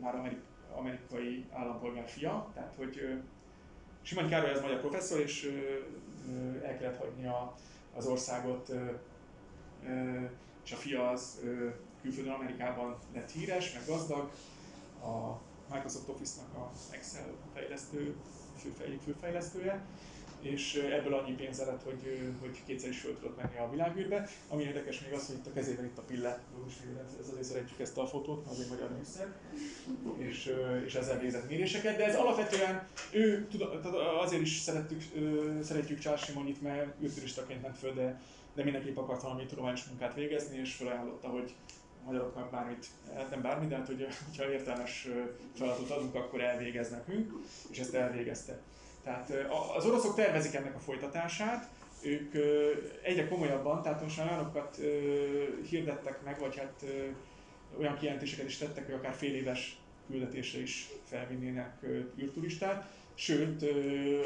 már 0.00 0.14
amerik, 0.14 0.40
amerikai 0.76 1.46
állampolgár 1.52 2.08
fia, 2.08 2.50
tehát 2.54 2.74
hogy 2.76 3.22
Simonyi 4.02 4.28
Károly 4.28 4.50
az 4.50 4.60
magyar 4.60 4.80
professzor, 4.80 5.20
és 5.20 5.52
el 6.62 6.78
kellett 6.78 6.98
hagyni 6.98 7.26
a, 7.26 7.54
az 7.94 8.06
országot, 8.06 8.72
és 10.64 10.72
a 10.72 10.76
fia 10.76 11.10
az 11.10 11.40
külföldön 12.02 12.32
Amerikában 12.32 12.96
lett 13.14 13.30
híres, 13.30 13.72
meg 13.72 13.82
gazdag, 13.86 14.30
a 15.02 15.40
Microsoft 15.74 16.08
Office-nak 16.08 16.54
a 16.54 16.70
Excel 16.90 17.26
fejlesztő, 17.54 18.16
főfej, 18.58 18.98
főfejlesztője, 19.04 19.84
és 20.50 20.74
ebből 20.74 21.14
annyi 21.14 21.32
pénze 21.32 21.64
lett, 21.64 21.82
hogy, 21.82 22.32
hogy 22.40 22.62
kétszer 22.66 22.90
is 22.90 23.00
föl 23.00 23.14
tudott 23.14 23.36
menni 23.36 23.58
a 23.58 23.70
világűrbe. 23.70 24.28
Ami 24.48 24.62
érdekes 24.62 25.00
még 25.00 25.12
az, 25.12 25.26
hogy 25.26 25.36
itt 25.36 25.46
a 25.46 25.52
kezében 25.52 25.84
itt 25.84 25.98
a 25.98 26.02
pille, 26.02 26.40
ez 27.20 27.28
azért 27.28 27.44
szeretjük 27.44 27.80
ezt 27.80 27.98
a 27.98 28.06
fotót, 28.06 28.46
az 28.46 28.60
egy 28.60 28.68
magyar 28.68 28.90
műszer, 28.96 29.34
és, 30.16 30.52
és 30.84 30.94
ezzel 30.94 31.18
végzett 31.18 31.48
méréseket, 31.48 31.96
de 31.96 32.04
ez 32.04 32.16
alapvetően 32.16 32.86
ő, 33.10 33.48
azért 34.20 34.42
is 34.42 34.58
szerettük, 34.58 35.02
szeretjük 35.62 35.98
Charles 35.98 36.24
Simonit, 36.24 36.62
mert 36.62 37.02
űrturistaként 37.02 37.62
ment 37.62 37.78
föl, 37.78 37.94
de, 37.94 38.20
de 38.54 38.64
mindenképp 38.64 38.96
akart 38.96 39.22
valami 39.22 39.46
tudományos 39.46 39.84
munkát 39.84 40.14
végezni, 40.14 40.58
és 40.58 40.74
felajánlotta, 40.74 41.28
hogy 41.28 41.54
magyaroknak 42.06 42.50
bármit, 42.50 42.86
hát 43.14 43.30
nem 43.30 43.42
bármit, 43.42 43.68
de 43.68 43.76
hát, 43.76 43.86
hogy, 43.86 44.06
hogyha 44.24 44.52
értelmes 44.52 45.08
feladatot 45.54 45.90
adunk, 45.90 46.14
akkor 46.14 46.40
elvégez 46.40 46.90
nekünk, 46.90 47.32
és 47.70 47.78
ezt 47.78 47.94
elvégezte. 47.94 48.60
Tehát 49.06 49.32
az 49.76 49.86
oroszok 49.86 50.14
tervezik 50.14 50.54
ennek 50.54 50.74
a 50.74 50.78
folytatását, 50.78 51.68
ők 52.02 52.34
egyre 53.02 53.28
komolyabban, 53.28 53.82
tehát 53.82 54.02
most 54.02 54.16
már 54.16 54.28
olyanokat 54.28 54.80
hirdettek 55.68 56.22
meg, 56.24 56.38
vagy 56.38 56.56
hát 56.56 56.84
olyan 57.78 57.96
kijelentéseket 57.98 58.46
is 58.46 58.56
tettek, 58.56 58.84
hogy 58.84 58.94
akár 58.94 59.14
fél 59.14 59.34
éves 59.34 59.78
küldetésre 60.10 60.60
is 60.60 60.88
felvinnének 61.04 61.86
űrturistát, 62.18 62.90
sőt 63.14 63.62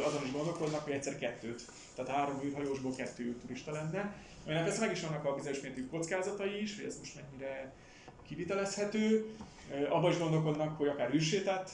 azon 0.06 0.24
is 0.24 0.32
gondolkodnak, 0.32 0.84
hogy 0.84 0.92
egyszer 0.92 1.18
kettőt, 1.18 1.64
tehát 1.94 2.10
három 2.10 2.40
űrhajósból 2.44 2.94
kettő 2.94 3.24
űrturista 3.24 3.72
lenne. 3.72 4.14
Aminek 4.44 4.64
persze 4.64 4.80
meg 4.80 4.90
is 4.90 5.00
vannak 5.00 5.24
a 5.24 5.34
bizonyos 5.34 5.60
mértékű 5.60 5.86
kockázatai 5.86 6.62
is, 6.62 6.76
hogy 6.76 6.84
ez 6.84 6.98
most 6.98 7.14
mennyire 7.14 7.72
kivitelezhető. 8.26 9.26
Abban 9.88 10.10
is 10.10 10.18
gondolkodnak, 10.18 10.76
hogy 10.76 10.88
akár 10.88 11.14
űrsétát 11.14 11.70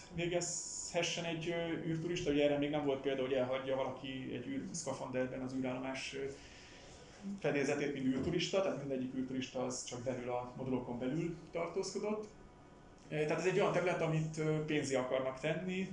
végezhessen 0.93 1.25
egy 1.25 1.55
űrturista, 1.87 2.31
ugye 2.31 2.45
erre 2.45 2.59
még 2.59 2.71
nem 2.71 2.85
volt 2.85 3.01
példa, 3.01 3.23
hogy 3.23 3.33
elhagyja 3.33 3.77
valaki 3.77 4.31
egy 4.33 4.47
űrszkafanderben 4.47 5.41
az 5.41 5.55
űrállomás 5.55 6.17
fedélzetét, 7.41 7.93
mint 7.93 8.07
űrturista, 8.07 8.63
tehát 8.63 8.79
mindegyik 8.79 9.15
űrturista 9.15 9.65
az 9.65 9.85
csak 9.85 10.03
belül 10.03 10.31
a 10.31 10.53
modulokon 10.57 10.99
belül 10.99 11.37
tartózkodott. 11.53 12.29
Tehát 13.09 13.39
ez 13.39 13.47
egy 13.47 13.61
olyan 13.61 13.73
terület, 13.73 14.01
amit 14.01 14.41
pénzi 14.67 14.95
akarnak 14.95 15.41
tenni, 15.41 15.89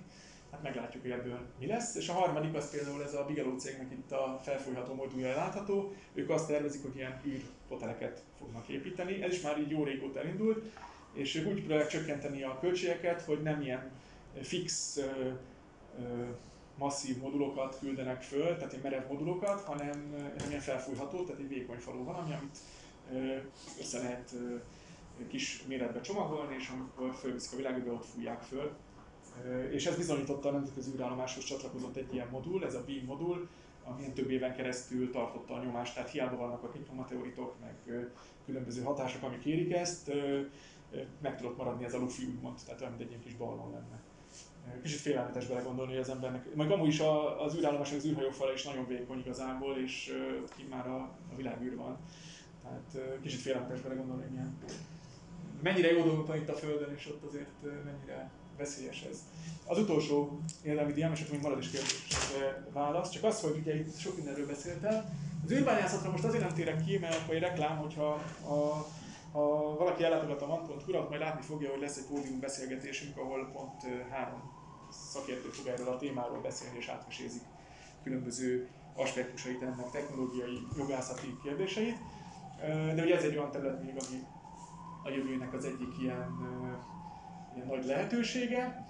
hát 0.51 0.63
meglátjuk, 0.63 1.01
hogy 1.01 1.11
ebből 1.11 1.39
mi 1.59 1.65
lesz. 1.65 1.95
És 1.95 2.09
a 2.09 2.13
harmadik 2.13 2.53
az 2.55 2.71
például 2.71 3.03
ez 3.03 3.13
a 3.13 3.25
Bigelow 3.25 3.57
cégnek 3.57 3.91
itt 3.91 4.11
a 4.11 4.39
felfújható 4.43 4.93
modulja 4.93 5.35
látható. 5.35 5.93
Ők 6.13 6.29
azt 6.29 6.47
tervezik, 6.47 6.81
hogy 6.81 6.95
ilyen 6.95 7.21
űrhoteleket 7.25 8.23
fognak 8.37 8.67
építeni. 8.67 9.23
Ez 9.23 9.33
is 9.33 9.41
már 9.41 9.59
így 9.59 9.69
jó 9.69 9.83
régóta 9.83 10.19
elindult, 10.19 10.71
és 11.13 11.35
ők 11.35 11.47
úgy 11.47 11.59
próbálják 11.59 11.87
csökkenteni 11.87 12.43
a 12.43 12.57
költségeket, 12.59 13.21
hogy 13.21 13.41
nem 13.41 13.61
ilyen 13.61 13.91
fix, 14.41 14.99
masszív 16.77 17.17
modulokat 17.17 17.79
küldenek 17.79 18.21
föl, 18.21 18.55
tehát 18.55 18.71
ilyen 18.71 18.83
merev 18.83 19.07
modulokat, 19.09 19.61
hanem, 19.61 20.15
ilyen 20.47 20.61
felfújható, 20.61 21.23
tehát 21.23 21.41
egy 21.41 21.47
vékony 21.47 21.77
falú 21.77 22.03
valami, 22.03 22.33
amit 22.33 22.57
ö, 23.11 23.37
össze 23.79 23.97
lehet 23.97 24.35
kis 25.27 25.63
méretbe 25.67 26.01
csomagolni, 26.01 26.55
és 26.55 26.69
amikor 26.69 27.15
fölviszik 27.15 27.53
a 27.53 27.55
világba, 27.55 27.91
ott 27.91 28.05
fújják 28.05 28.41
föl. 28.41 28.71
És 29.71 29.85
ez 29.85 29.95
bizonyította 29.95 30.49
a 30.49 30.51
nemzetközi 30.51 30.91
űrállomáshoz 30.95 31.43
csatlakozott 31.43 31.95
egy 31.95 32.13
ilyen 32.13 32.27
modul, 32.27 32.65
ez 32.65 32.75
a 32.75 32.83
Beam 32.85 33.05
modul, 33.05 33.49
amilyen 33.83 34.13
több 34.13 34.29
éven 34.29 34.55
keresztül 34.55 35.11
tartotta 35.11 35.53
a 35.53 35.63
nyomást, 35.63 35.93
tehát 35.93 36.09
hiába 36.09 36.35
vannak 36.35 36.63
a 36.63 36.71
mikrometeoritok, 36.73 37.55
meg 37.59 38.05
különböző 38.45 38.83
hatások, 38.83 39.23
amik 39.23 39.45
érik 39.45 39.73
ezt, 39.73 40.11
meg 41.21 41.37
tudott 41.37 41.57
maradni 41.57 41.85
ez 41.85 41.93
a 41.93 41.97
lufi 41.97 42.25
úgymond, 42.25 42.57
tehát 42.65 42.81
olyan, 42.81 42.91
mint 42.91 43.03
egy 43.03 43.09
ilyen 43.09 43.23
kis 43.23 43.35
ballon 43.35 43.71
lenne. 43.71 44.01
Kicsit 44.81 44.99
félelmetes 44.99 45.45
belegondolni, 45.45 45.91
hogy 45.91 46.01
az 46.01 46.09
embernek, 46.09 46.55
meg 46.55 46.71
amúgy 46.71 46.87
is 46.87 47.01
az 47.45 47.55
űrállomás, 47.55 47.91
az 47.91 48.05
űrhajófala 48.05 48.53
is 48.53 48.63
nagyon 48.63 48.87
vékony 48.87 49.19
igazából, 49.19 49.77
és 49.77 50.13
ki 50.55 50.67
már 50.69 50.87
a, 50.87 50.97
a 51.31 51.35
világűr 51.35 51.75
van. 51.75 51.97
Tehát 52.61 53.19
kicsit 53.21 53.39
félelmetes 53.39 53.81
belegondolni, 53.81 54.21
hogy 54.21 54.31
milyen. 54.31 54.57
Mennyire 55.61 55.91
jó 55.91 56.03
dolgok 56.03 56.27
van 56.27 56.37
itt 56.37 56.49
a 56.49 56.53
Földön, 56.53 56.93
és 56.95 57.07
ott 57.07 57.23
azért 57.23 57.83
mennyire 57.83 58.31
veszélyes 58.57 59.01
ez. 59.01 59.23
Az 59.65 59.77
utolsó 59.77 60.39
érdemi 60.63 60.93
diám, 60.93 61.11
és 61.11 61.19
akkor 61.19 61.33
még 61.33 61.41
marad 61.41 61.59
is 61.59 61.69
kérdés 61.69 62.07
válasz, 62.73 63.09
csak 63.09 63.23
az, 63.23 63.41
hogy 63.41 63.57
ugye 63.57 63.75
itt 63.75 63.97
sok 63.97 64.15
mindenről 64.15 64.47
beszéltem. 64.47 65.03
Az 65.43 65.51
űrbányászatra 65.51 66.11
most 66.11 66.23
azért 66.23 66.43
nem 66.43 66.53
térek 66.53 66.83
ki, 66.85 66.97
mert 66.97 67.15
akkor 67.15 67.35
egy 67.35 67.41
reklám, 67.41 67.77
hogyha 67.77 68.23
a, 68.47 68.87
ha 69.31 69.75
valaki 69.77 70.03
ellátogat 70.03 70.41
a 70.41 70.47
van.hu-ra, 70.47 71.07
majd 71.09 71.21
látni 71.21 71.41
fogja, 71.41 71.69
hogy 71.69 71.79
lesz 71.79 71.97
egy 71.97 72.05
pódium 72.05 72.39
beszélgetésünk, 72.39 73.17
ahol 73.17 73.49
pont 73.53 74.09
három 74.09 74.52
szakértő 74.93 75.49
fog 75.49 75.67
erről 75.67 75.87
a 75.87 75.97
témáról 75.97 76.41
beszélni 76.41 76.77
és 76.77 76.87
átmesézik 76.87 77.41
különböző 78.03 78.69
aspektusait 78.95 79.61
ennek, 79.61 79.89
technológiai, 79.91 80.67
jogászati 80.77 81.37
kérdéseit. 81.43 81.97
De 82.95 83.01
ugye 83.03 83.15
ez 83.15 83.23
egy 83.23 83.37
olyan 83.37 83.51
terület 83.51 83.83
még, 83.83 83.89
ami 83.89 84.23
a 85.03 85.09
jövőnek 85.09 85.53
az 85.53 85.65
egyik 85.65 85.99
ilyen 85.99 86.31
ilyen 87.55 87.67
nagy 87.67 87.85
lehetősége. 87.85 88.85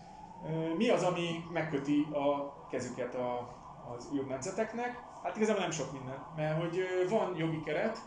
Mi 0.78 0.90
az, 0.90 1.04
ami 1.04 1.44
megköti 1.54 2.08
a 2.12 2.54
kezüket 2.70 3.16
a, 3.16 3.56
az 3.96 4.10
űrnemzeteknek? 4.16 5.04
Hát 5.24 5.36
igazából 5.36 5.62
nem 5.62 5.72
sok 5.72 5.92
minden, 5.92 6.26
mert 6.36 6.62
hogy 6.62 6.80
van 7.10 7.36
jogi 7.38 7.62
keret, 7.62 7.98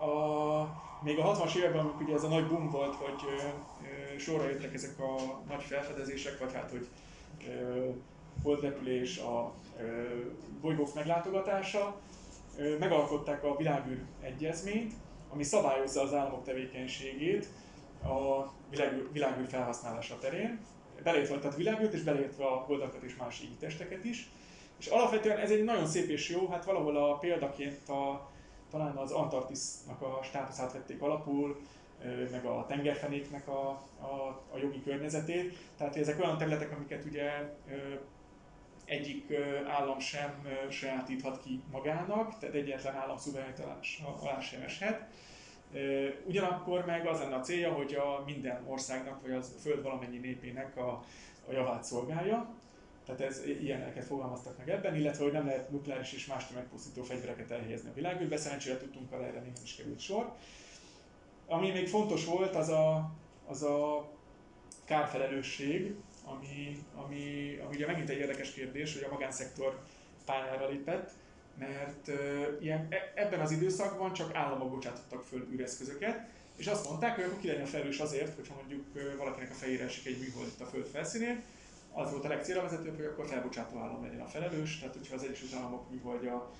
a, 0.00 0.80
még 1.02 1.18
a 1.18 1.34
60-as 1.34 1.54
években, 1.54 1.80
amikor 1.80 2.02
ugye 2.02 2.14
ez 2.14 2.24
a 2.24 2.28
nagy 2.28 2.48
boom 2.48 2.70
volt, 2.70 2.94
hogy 2.94 3.24
sorra 4.18 4.48
jöttek 4.48 4.74
ezek 4.74 4.98
a 4.98 5.42
nagy 5.48 5.62
felfedezések, 5.62 6.38
vagy 6.38 6.52
hát, 6.52 6.70
hogy 6.70 6.88
holdrepülés, 8.42 9.18
a 9.18 9.54
bolygók 10.60 10.94
meglátogatása, 10.94 12.00
megalkották 12.78 13.44
a 13.44 13.56
világűr 13.56 14.02
egyezményt, 14.20 14.92
ami 15.28 15.42
szabályozza 15.42 16.02
az 16.02 16.14
államok 16.14 16.44
tevékenységét, 16.44 17.46
a 18.04 18.50
világűr, 18.70 19.08
világűr 19.12 19.48
felhasználása 19.48 20.18
terén, 20.18 20.60
beleértve 21.02 21.38
tehát 21.38 21.56
világűrt 21.56 21.92
és 21.92 22.02
beleértve 22.02 22.44
a 22.44 22.54
holdakat 22.54 23.02
és 23.02 23.16
más 23.16 23.42
testeket 23.58 24.04
is. 24.04 24.30
És 24.78 24.86
alapvetően 24.86 25.38
ez 25.38 25.50
egy 25.50 25.64
nagyon 25.64 25.86
szép 25.86 26.08
és 26.08 26.28
jó, 26.28 26.48
hát 26.48 26.64
valahol 26.64 26.96
a 26.96 27.18
példaként 27.18 27.88
a, 27.88 28.30
talán 28.70 28.96
az 28.96 29.10
Antarktisznak 29.10 30.02
a 30.02 30.20
státuszát 30.22 30.72
vették 30.72 31.02
alapul, 31.02 31.60
meg 32.30 32.44
a 32.44 32.66
tengerfenéknek 32.68 33.48
a, 33.48 33.68
a, 34.00 34.42
a 34.52 34.58
jogi 34.60 34.82
környezetét. 34.82 35.56
Tehát 35.76 35.96
ezek 35.96 36.20
olyan 36.20 36.38
területek, 36.38 36.72
amiket 36.72 37.04
ugye 37.04 37.30
egyik 38.84 39.34
állam 39.66 39.98
sem 39.98 40.46
sajátíthat 40.70 41.42
ki 41.42 41.62
magának, 41.70 42.38
tehát 42.38 42.54
egyetlen 42.54 42.94
állam 42.94 43.16
szuverenitás 43.16 44.02
alá 44.20 44.40
sem 44.40 44.62
eshet. 44.62 45.06
Ugyanakkor 46.26 46.84
meg 46.84 47.06
az 47.06 47.18
lenne 47.18 47.34
a 47.34 47.40
célja, 47.40 47.72
hogy 47.72 47.94
a 47.94 48.22
minden 48.26 48.64
országnak, 48.66 49.22
vagy 49.22 49.32
az 49.32 49.54
Föld 49.60 49.82
valamennyi 49.82 50.18
népének 50.18 50.76
a, 50.76 51.04
a 51.48 51.52
javát 51.52 51.84
szolgálja. 51.84 52.54
Tehát 53.06 53.20
ez, 53.20 53.46
ilyeneket 53.46 54.04
fogalmaztak 54.04 54.58
meg 54.58 54.68
ebben, 54.68 54.96
illetve 54.96 55.24
hogy 55.24 55.32
nem 55.32 55.46
lehet 55.46 55.70
nukleáris 55.70 56.12
és 56.12 56.26
más 56.26 56.46
tömegpusztító 56.46 57.02
fegyvereket 57.02 57.50
elhelyezni 57.50 57.88
a 57.88 57.94
világűrbe, 57.94 58.36
szerencsére 58.36 58.78
tudtunk 58.78 59.12
arra 59.12 59.26
erre 59.26 59.40
nem 59.40 59.52
is 59.64 59.74
került 59.76 60.00
sor. 60.00 60.32
Ami 61.46 61.70
még 61.70 61.88
fontos 61.88 62.24
volt, 62.24 62.56
az 62.56 62.68
a, 62.68 63.10
az 63.46 63.62
a 63.62 64.08
kárfelelősség, 64.84 65.94
ami, 66.24 66.84
ami, 66.94 67.58
ami 67.64 67.74
ugye 67.74 67.86
megint 67.86 68.08
egy 68.08 68.18
érdekes 68.18 68.52
kérdés, 68.52 68.94
hogy 68.94 69.02
a 69.02 69.12
magánszektor 69.12 69.80
pályára 70.24 70.68
lépett, 70.68 71.10
mert 71.58 72.08
uh, 72.08 72.46
ilyen, 72.60 72.86
e, 72.90 73.12
ebben 73.14 73.40
az 73.40 73.50
időszakban 73.50 74.12
csak 74.12 74.34
államok 74.34 74.70
bocsátottak 74.70 75.22
föl 75.22 75.48
űreszközöket, 75.52 76.28
és 76.56 76.66
azt 76.66 76.88
mondták, 76.88 77.14
hogy 77.14 77.24
akkor 77.24 77.38
ki 77.38 77.46
legyen 77.46 77.66
felelős 77.66 77.98
azért, 77.98 78.34
hogyha 78.34 78.54
mondjuk 78.54 79.16
valakinek 79.18 79.50
a 79.50 79.54
fejére 79.54 79.84
esik 79.84 80.06
egy 80.06 80.18
műhold 80.18 80.46
itt 80.46 80.60
a 80.60 80.66
föld 80.66 80.86
felszínén, 80.86 81.42
az 81.92 82.10
volt 82.10 82.24
a 82.24 82.28
legcélra 82.28 82.62
vezetőbb, 82.62 82.96
hogy 82.96 83.04
akkor 83.04 83.26
felbocsátó 83.26 83.78
állam 83.78 84.02
legyen 84.02 84.20
a 84.20 84.26
felelős, 84.26 84.78
tehát 84.78 84.94
hogyha 84.94 85.14
az 85.14 85.22
Egyesült 85.22 85.54
Államok 85.54 85.86
vagy 86.02 86.26
a 86.26 86.50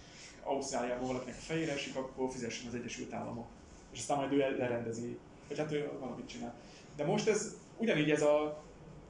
Ausztráliában 0.42 1.06
valakinek 1.06 1.36
a 1.36 1.42
fejére 1.42 1.72
esik, 1.72 1.96
akkor 1.96 2.30
fizessen 2.30 2.68
az 2.68 2.74
Egyesült 2.74 3.12
Államok. 3.12 3.46
És 3.92 3.98
aztán 3.98 4.16
majd 4.16 4.32
ő 4.32 4.56
lerendezi, 4.58 5.18
vagy 5.48 5.58
hát 5.58 5.72
ő 5.72 5.90
valamit 6.00 6.28
csinál. 6.28 6.54
De 6.96 7.04
most 7.04 7.28
ez 7.28 7.56
ugyanígy 7.76 8.10
ez 8.10 8.22
a, 8.22 8.62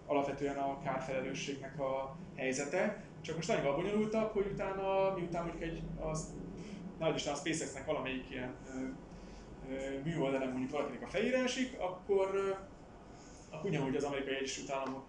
alapvetően 0.07 0.57
a 0.57 0.81
kárfelelősségnek 0.83 1.81
a 1.81 2.17
helyzete, 2.37 3.05
csak 3.21 3.37
most 3.37 3.51
annyival 3.51 3.77
bonyolultabb, 3.77 4.33
hogy 4.33 4.47
utána, 4.53 5.15
miután 5.15 5.45
mondjuk 5.45 5.63
egy, 5.63 5.83
az, 6.01 6.33
nagy 6.99 7.15
a 7.15 7.19
SpaceX-nek 7.19 7.87
valamelyik 7.87 8.31
ilyen 8.31 8.55
műoldalán 10.05 10.49
mondjuk 10.49 10.71
valakinek 10.71 11.03
a 11.03 11.07
fejére 11.07 11.43
esik, 11.43 11.81
akkor, 11.81 12.59
akkor 13.51 13.71
ugyanúgy 13.71 13.97
az 13.97 14.05
amerikai 14.05 14.35
Egyesült 14.35 14.71
Államok 14.71 15.05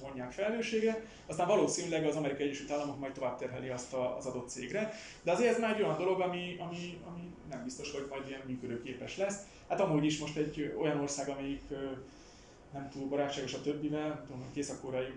vonják 0.00 0.32
felelősségre, 0.32 1.04
aztán 1.26 1.46
valószínűleg 1.46 2.06
az 2.06 2.16
Amerikai 2.16 2.46
Egyesült 2.46 2.70
Államok 2.70 2.98
majd 2.98 3.12
tovább 3.12 3.38
terheli 3.38 3.68
azt 3.68 3.92
az 3.92 4.26
adott 4.26 4.48
cégre. 4.48 4.92
De 5.22 5.32
azért 5.32 5.54
ez 5.54 5.60
már 5.60 5.74
egy 5.74 5.82
olyan 5.82 5.96
dolog, 5.96 6.20
ami, 6.20 6.56
ami, 6.58 7.00
ami 7.10 7.34
nem 7.50 7.64
biztos, 7.64 7.92
hogy 7.92 8.06
majd 8.10 8.28
ilyen 8.28 8.42
működőképes 8.46 9.16
lesz. 9.16 9.38
Hát 9.68 9.80
amúgy 9.80 10.04
is 10.04 10.18
most 10.18 10.36
egy 10.36 10.74
olyan 10.80 11.00
ország, 11.00 11.28
amelyik 11.28 11.62
nem 12.72 12.88
túl 12.90 13.08
barátságos 13.08 13.54
a 13.54 13.60
többivel, 13.60 14.22
tudom, 14.26 14.42
hogy 14.46 14.56
Észak-Koreai 14.56 15.12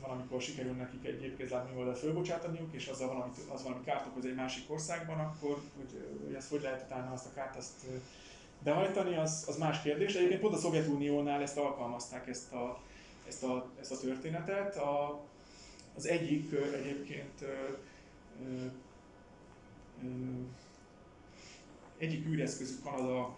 valamikor 0.00 0.40
sikerül 0.42 0.72
nekik 0.72 1.04
egy 1.04 1.20
gépkézláb 1.20 1.68
műholdat 1.68 1.98
fölbocsátaniuk, 1.98 2.72
és 2.72 2.86
azzal 2.86 3.08
valami, 3.08 3.30
az 3.48 3.62
valami 3.62 3.84
kárt 3.84 4.06
okoz 4.06 4.24
egy 4.24 4.34
másik 4.34 4.70
országban, 4.70 5.18
akkor 5.18 5.60
hogy, 5.76 6.20
hogy 6.24 6.34
ezt 6.34 6.50
hogy 6.50 6.62
lehet 6.62 6.84
utána 6.86 7.12
azt 7.12 7.26
a 7.26 7.32
kárt 7.34 7.56
azt 7.56 7.86
behajtani, 8.62 9.16
az, 9.16 9.44
az 9.48 9.56
más 9.56 9.82
kérdés. 9.82 10.14
Egyébként 10.14 10.40
pont 10.40 10.54
a 10.54 10.58
Szovjetuniónál 10.58 11.42
ezt 11.42 11.56
alkalmazták, 11.56 12.28
ezt 12.28 12.52
a, 12.52 12.80
ezt 13.30 13.44
a, 13.44 13.70
ezt 13.80 13.92
a 13.92 13.98
történetet. 13.98 14.76
A, 14.76 15.20
az 15.96 16.06
egyik 16.06 16.52
egyébként 16.52 17.44
egyik 21.98 22.26
űreszközük 22.26 22.82
Kanada, 22.82 23.36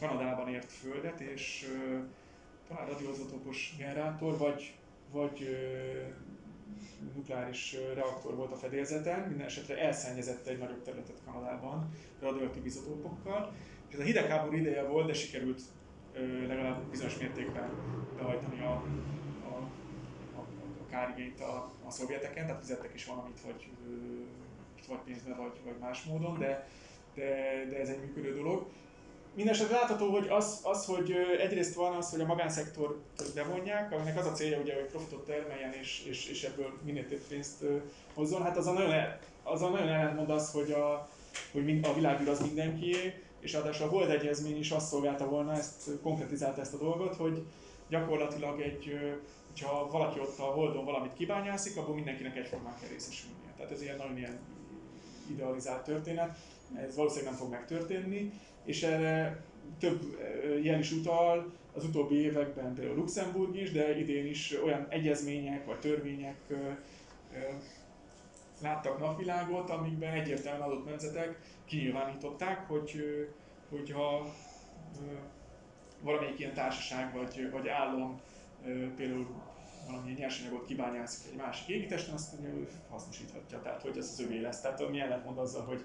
Kanadában 0.00 0.48
ért 0.48 0.72
földet, 0.72 1.20
és 1.20 1.68
talán 2.68 2.86
radioizotopos 2.86 3.74
generátor, 3.78 4.38
vagy, 4.38 4.74
vagy 5.12 5.56
nukleáris 7.14 7.76
reaktor 7.94 8.34
volt 8.34 8.52
a 8.52 8.56
fedélzeten, 8.56 9.28
minden 9.28 9.46
esetre 9.46 9.78
elszennyezette 9.78 10.50
egy 10.50 10.58
nagyobb 10.58 10.82
területet 10.82 11.20
Kanadában 11.24 11.90
radioaktív 12.20 12.66
izotópokkal, 12.66 13.52
és 13.88 13.94
ez 13.94 14.00
a 14.00 14.04
hidegháború 14.04 14.56
ideje 14.56 14.82
volt, 14.82 15.06
de 15.06 15.12
sikerült 15.12 15.62
legalább 16.46 16.82
bizonyos 16.90 17.18
mértékben 17.18 17.70
behajtani 18.16 18.60
a, 18.60 18.82
a, 19.48 19.56
a, 20.36 20.40
a 20.80 20.90
kárigényt 20.90 21.40
a, 21.40 21.70
a 21.86 21.90
szovjeteken, 21.90 22.46
tehát 22.46 22.60
fizettek 22.60 22.94
is 22.94 23.04
valamit, 23.04 23.40
vagy, 23.40 23.68
vagy 24.88 24.98
pénzbe, 25.04 25.34
vagy, 25.34 25.60
vagy 25.64 25.78
más 25.80 26.02
módon, 26.02 26.38
de, 26.38 26.68
de, 27.14 27.24
de 27.70 27.78
ez 27.80 27.88
egy 27.88 28.00
működő 28.00 28.34
dolog. 28.34 28.66
Mindenesetre 29.34 29.76
látható, 29.76 30.10
hogy 30.10 30.28
az, 30.28 30.60
az, 30.62 30.86
hogy 30.86 31.12
egyrészt 31.40 31.74
van 31.74 31.96
az, 31.96 32.10
hogy 32.10 32.20
a 32.20 32.26
magánszektor 32.26 33.02
bevonják, 33.34 33.92
aminek 33.92 34.18
az 34.18 34.26
a 34.26 34.32
célja, 34.32 34.60
ugye, 34.60 34.74
hogy 34.74 34.84
profitot 34.84 35.26
termeljen 35.26 35.72
és, 35.72 36.04
és, 36.06 36.28
és 36.28 36.42
ebből 36.44 36.78
minél 36.84 37.08
több 37.08 37.22
pénzt 37.28 37.64
hozzon. 38.14 38.42
Hát 38.42 38.56
az 38.56 38.66
a 38.66 38.72
nagyon, 38.72 38.92
el, 38.92 39.18
az 39.42 39.62
a 39.62 39.68
nagyon 39.68 39.88
ellentmond 39.88 40.30
az, 40.30 40.50
hogy 40.50 40.70
a, 40.70 41.08
hogy 41.52 41.80
a 41.82 41.94
világűr 41.94 42.28
az 42.28 42.40
mindenkié, 42.40 43.22
és 43.42 43.52
ráadásul 43.52 43.86
a 43.86 43.88
Hold 43.88 44.10
Egyezmény 44.10 44.58
is 44.58 44.70
azt 44.70 44.88
szolgálta 44.88 45.28
volna, 45.28 45.52
ezt 45.52 45.90
konkretizálta 46.02 46.60
ezt 46.60 46.74
a 46.74 46.78
dolgot, 46.78 47.16
hogy 47.16 47.46
gyakorlatilag 47.88 48.60
egy, 48.60 48.98
hogyha 49.48 49.88
valaki 49.90 50.20
ott 50.20 50.38
a 50.38 50.42
Holdon 50.42 50.84
valamit 50.84 51.14
kibányászik, 51.14 51.76
abból 51.76 51.94
mindenkinek 51.94 52.36
egyformán 52.36 52.74
kell 52.80 52.88
részesülnie. 52.88 53.52
Tehát 53.56 53.72
ez 53.72 53.82
ilyen 53.82 53.96
nagyon 53.96 54.16
ilyen 54.16 54.38
idealizált 55.30 55.84
történet, 55.84 56.36
ez 56.76 56.96
valószínűleg 56.96 57.30
nem 57.30 57.40
fog 57.40 57.50
megtörténni, 57.50 58.32
és 58.64 58.82
erre 58.82 59.44
több 59.78 60.18
jel 60.62 60.78
is 60.78 60.92
utal, 60.92 61.52
az 61.74 61.84
utóbbi 61.84 62.14
években 62.14 62.74
például 62.74 62.96
Luxemburg 62.96 63.56
is, 63.56 63.72
de 63.72 63.98
idén 63.98 64.26
is 64.26 64.56
olyan 64.64 64.86
egyezmények 64.88 65.66
vagy 65.66 65.78
törvények 65.78 66.36
láttak 68.62 68.98
napvilágot, 68.98 69.70
amikben 69.70 70.12
egyértelműen 70.12 70.68
adott 70.68 70.84
nemzetek 70.84 71.40
kinyilvánították, 71.64 72.68
hogy 72.68 73.04
hogyha 73.70 74.26
valamelyik 76.00 76.38
ilyen 76.38 76.54
társaság 76.54 77.14
vagy, 77.14 77.50
vagy 77.50 77.68
állam 77.68 78.20
például 78.96 79.26
valamilyen 79.86 80.18
nyersanyagot 80.18 80.66
kibányászik 80.66 81.32
egy 81.32 81.36
másik 81.36 81.68
égitesten, 81.68 82.14
azt 82.14 82.34
ő 82.42 82.68
hasznosíthatja, 82.90 83.60
tehát 83.60 83.82
hogy 83.82 83.96
ez 83.96 84.08
az 84.12 84.20
övé 84.20 84.40
lesz. 84.40 84.60
Tehát 84.60 84.90
mi 84.90 85.00
ellentmond 85.00 85.38
azzal, 85.38 85.64
hogy, 85.64 85.84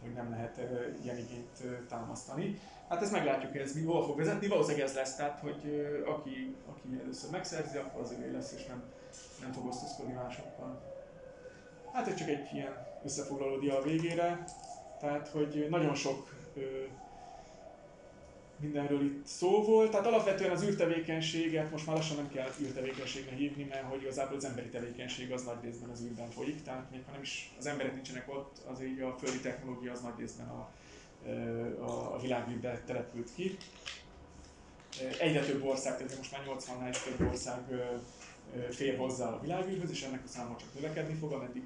hogy 0.00 0.12
nem 0.12 0.30
lehet 0.30 0.60
ilyen 1.02 1.18
igényt 1.18 1.86
támasztani. 1.88 2.60
Hát 2.88 3.02
ezt 3.02 3.12
meglátjuk, 3.12 3.52
hogy 3.52 3.60
ez 3.60 3.74
mi 3.74 3.84
hol 3.84 4.04
fog 4.04 4.16
vezetni. 4.16 4.46
Valószínűleg 4.46 4.86
ez 4.86 4.94
lesz, 4.94 5.16
tehát 5.16 5.40
hogy 5.40 5.86
aki, 6.06 6.56
aki 6.68 6.98
először 7.02 7.30
megszerzi, 7.30 7.76
akkor 7.76 8.00
az 8.00 8.12
övé 8.12 8.30
lesz, 8.30 8.52
és 8.52 8.66
nem, 8.66 8.82
nem 9.40 9.52
fog 9.52 9.66
osztozkodni 9.66 10.12
másokkal. 10.12 10.87
Hát 11.92 12.08
ez 12.08 12.14
csak 12.14 12.28
egy 12.28 12.48
ilyen 12.52 12.86
összefoglaló 13.04 13.56
dia 13.56 13.78
a 13.78 13.82
végére. 13.82 14.44
Tehát, 15.00 15.28
hogy 15.28 15.66
nagyon 15.70 15.94
sok 15.94 16.34
ö, 16.54 16.60
mindenről 18.60 19.04
itt 19.04 19.26
szó 19.26 19.62
volt. 19.62 19.90
Tehát 19.90 20.06
alapvetően 20.06 20.50
az 20.50 20.62
űrtevékenységet 20.62 21.70
most 21.70 21.86
már 21.86 21.96
lassan 21.96 22.16
nem 22.16 22.30
kell 22.30 22.50
űrtevékenységnek 22.60 23.34
hívni, 23.34 23.64
mert 23.64 23.82
hogy 23.82 24.02
igazából 24.02 24.36
az 24.36 24.44
emberi 24.44 24.68
tevékenység 24.68 25.32
az 25.32 25.44
nagy 25.44 25.62
részben 25.62 25.90
az 25.90 26.02
űrben 26.02 26.30
folyik, 26.30 26.62
tehát 26.62 26.90
még 26.90 27.02
ha 27.06 27.12
nem 27.12 27.20
is 27.20 27.54
az 27.58 27.66
emberek 27.66 27.94
nincsenek 27.94 28.34
ott, 28.34 28.56
az 28.70 28.82
így 28.82 29.00
a 29.00 29.16
földi 29.18 29.40
technológia 29.40 29.92
az 29.92 30.00
nagy 30.00 30.18
részben 30.18 30.48
a, 30.48 30.70
a, 31.80 32.14
a 32.14 32.18
világűrbe 32.20 32.82
települt 32.86 33.30
ki. 33.34 33.56
Egyre 35.20 35.44
több 35.44 35.64
ország, 35.64 35.96
tehát 35.96 36.16
most 36.16 36.32
már 36.32 36.42
80-nál 36.46 36.88
is 36.90 36.98
több 36.98 37.28
ország 37.28 37.60
fér 38.70 38.98
hozzá 38.98 39.28
a 39.28 39.40
világűrhöz, 39.40 39.90
és 39.90 40.02
ennek 40.02 40.24
a 40.24 40.28
száma 40.28 40.56
csak 40.56 40.68
növekedni 40.74 41.14
fog, 41.14 41.32
ameddig 41.32 41.62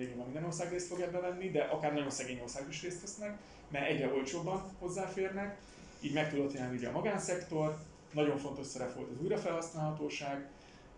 végül 0.00 0.16
van 0.16 0.24
minden 0.24 0.44
ország 0.44 0.70
részt 0.70 0.86
fog 0.86 1.00
ebbe 1.00 1.20
venni, 1.20 1.50
de 1.50 1.62
akár 1.62 1.92
nagyon 1.92 2.10
szegény 2.10 2.40
ország 2.40 2.68
is 2.68 2.82
részt 2.82 3.00
vesznek, 3.00 3.38
mert 3.68 3.88
egyre 3.88 4.12
olcsóbban 4.12 4.62
hozzáférnek, 4.78 5.58
így 6.00 6.12
meg 6.12 6.30
tudott 6.30 6.52
jelenni 6.52 6.76
ugye 6.76 6.88
a 6.88 6.92
magánszektor, 6.92 7.78
nagyon 8.12 8.38
fontos 8.38 8.66
szerep 8.66 8.94
volt 8.94 9.10
az 9.10 9.22
újrafelhasználhatóság, 9.22 10.48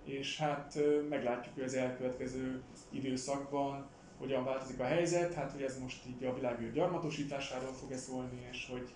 és 0.04 0.38
hát 0.38 0.78
meglátjuk, 1.08 1.54
hogy 1.54 1.62
az 1.62 1.74
elkövetkező 1.74 2.62
időszakban 2.90 3.88
hogyan 4.18 4.44
változik 4.44 4.80
a 4.80 4.84
helyzet, 4.84 5.34
hát 5.34 5.52
hogy 5.52 5.62
ez 5.62 5.78
most 5.78 6.06
így 6.06 6.24
a 6.24 6.34
világűr 6.34 6.72
gyarmatosításáról 6.72 7.72
fog-e 7.72 7.96
szólni, 7.96 8.48
és 8.50 8.68
hogy 8.70 8.88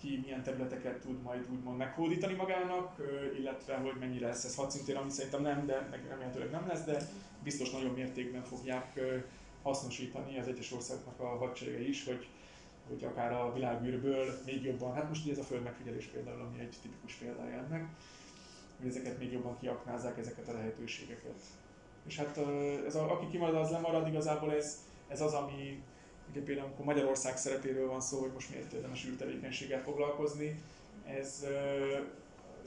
ki 0.00 0.20
milyen 0.22 0.42
területeket 0.42 1.00
tud 1.00 1.22
majd 1.22 1.46
úgymond 1.52 1.76
meghódítani 1.76 2.34
magának, 2.34 3.02
illetve 3.38 3.76
hogy 3.76 3.94
mennyi 4.00 4.20
lesz. 4.20 4.44
Ez 4.44 4.56
hadszintén, 4.56 4.96
ami 4.96 5.10
szerintem 5.10 5.42
nem, 5.42 5.66
de 5.66 5.88
remélhetőleg 6.08 6.50
nem 6.50 6.66
lesz, 6.66 6.84
de 6.84 7.08
biztos 7.42 7.70
nagyobb 7.70 7.96
mértékben 7.96 8.44
fogják 8.44 9.00
hasznosítani 9.64 10.38
az 10.38 10.48
egyes 10.48 10.72
országoknak 10.72 11.20
a 11.20 11.36
hadserege 11.36 11.88
is, 11.88 12.04
hogy, 12.04 12.28
hogy 12.88 13.04
akár 13.04 13.32
a 13.32 13.52
világűrből 13.52 14.40
még 14.46 14.62
jobban, 14.62 14.94
hát 14.94 15.08
most 15.08 15.24
ugye 15.24 15.32
ez 15.32 15.38
a 15.38 15.42
föld 15.42 15.62
megfigyelés 15.62 16.04
például, 16.04 16.40
ami 16.40 16.60
egy 16.60 16.76
tipikus 16.82 17.14
példája 17.14 17.56
ennek, 17.56 17.86
hogy 18.78 18.88
ezeket 18.88 19.18
még 19.18 19.32
jobban 19.32 19.58
kiaknázzák, 19.58 20.18
ezeket 20.18 20.48
a 20.48 20.52
lehetőségeket. 20.52 21.40
És 22.06 22.16
hát 22.16 22.38
ez 22.86 22.94
a, 22.94 23.12
aki 23.12 23.28
kimarad, 23.30 23.54
az 23.54 23.70
lemarad, 23.70 24.08
igazából 24.08 24.52
ez, 24.52 24.84
ez 25.08 25.20
az, 25.20 25.32
ami 25.32 25.82
ugye 26.30 26.42
például 26.42 26.66
amikor 26.66 26.84
Magyarország 26.84 27.36
szerepéről 27.36 27.88
van 27.88 28.00
szó, 28.00 28.20
hogy 28.20 28.32
most 28.32 28.50
miért 28.50 28.72
érdemes 28.72 29.06
űrtevékenységgel 29.06 29.82
foglalkozni, 29.82 30.60
ez 31.06 31.46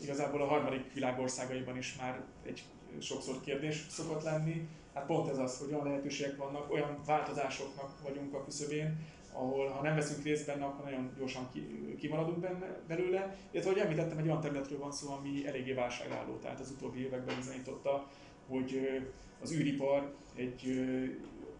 igazából 0.01 0.41
a 0.41 0.47
harmadik 0.47 0.93
világországaiban 0.93 1.77
is 1.77 1.95
már 1.95 2.21
egy 2.45 2.63
sokszor 2.99 3.41
kérdés 3.41 3.85
szokott 3.89 4.23
lenni. 4.23 4.67
Hát 4.97 5.05
pont 5.05 5.29
ez 5.29 5.37
az, 5.37 5.57
hogy 5.57 5.73
olyan 5.73 5.87
lehetőségek 5.87 6.37
vannak, 6.37 6.71
olyan 6.71 7.01
változásoknak 7.05 8.01
vagyunk 8.03 8.33
a 8.33 8.43
küszöbén, 8.43 8.97
ahol 9.33 9.67
ha 9.67 9.81
nem 9.81 9.95
veszünk 9.95 10.23
részt 10.23 10.45
benne, 10.45 10.65
akkor 10.65 10.83
nagyon 10.85 11.13
gyorsan 11.17 11.49
kimaradunk 11.97 12.37
benne, 12.37 12.79
belőle. 12.87 13.37
Illetve, 13.51 13.71
hogy 13.71 13.79
említettem, 13.79 14.17
egy 14.17 14.25
olyan 14.25 14.41
területről 14.41 14.79
van 14.79 14.91
szó, 14.91 15.11
ami 15.11 15.47
eléggé 15.47 15.73
válságálló, 15.73 16.35
tehát 16.35 16.59
az 16.59 16.71
utóbbi 16.71 16.99
években 17.05 17.35
bizonyította, 17.35 18.07
hogy 18.47 19.01
az 19.41 19.53
űripar 19.53 20.13
egy 20.35 20.85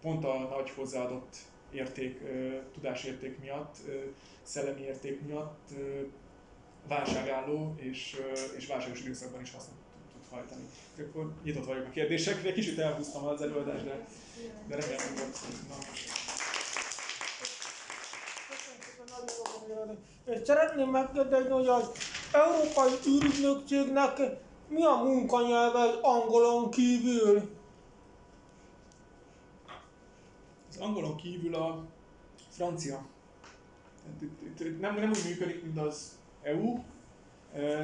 pont 0.00 0.24
a 0.24 0.38
nagy 0.38 0.70
hozzáadott 0.70 1.36
érték, 1.70 2.20
tudásérték 2.72 3.38
miatt, 3.40 3.76
szellemi 4.42 4.80
érték 4.80 5.20
miatt 5.26 5.68
válságálló 6.88 7.74
és, 7.76 8.20
és 8.56 8.66
válságos 8.66 9.00
időszakban 9.00 9.40
is 9.40 9.52
hasznot 9.52 9.78
tud 10.12 10.30
hajtani. 10.30 10.64
Akkor 10.98 11.32
nyitott 11.44 11.64
vagyok 11.64 11.86
a 11.86 11.90
kérdésekre, 11.90 12.52
kicsit 12.52 12.78
elhúztam 12.78 13.24
az 13.24 13.42
előadást, 13.42 13.84
de, 13.84 14.06
de 14.68 14.76
remélem, 14.76 15.06
hogy 15.08 15.18
volt 20.26 20.46
Szeretném 20.46 20.88
megkérdezni, 20.88 21.50
hogy 21.50 21.66
az 21.66 21.90
Európai 22.32 22.92
űrügynökségnek 23.06 24.20
mi 24.68 24.84
a 24.84 24.94
munkanyelv 24.94 25.74
az 25.74 25.98
angolon 26.02 26.70
kívül? 26.70 27.56
Az 30.68 30.76
angolon 30.78 31.16
kívül 31.16 31.54
a 31.54 31.84
francia. 32.48 33.06
Nem, 34.80 34.94
nem 34.94 35.10
úgy 35.10 35.24
működik, 35.28 35.62
mint 35.62 35.78
az 35.78 36.18
EU. 36.42 36.78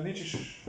Nincs 0.03 0.21
is 0.21 0.65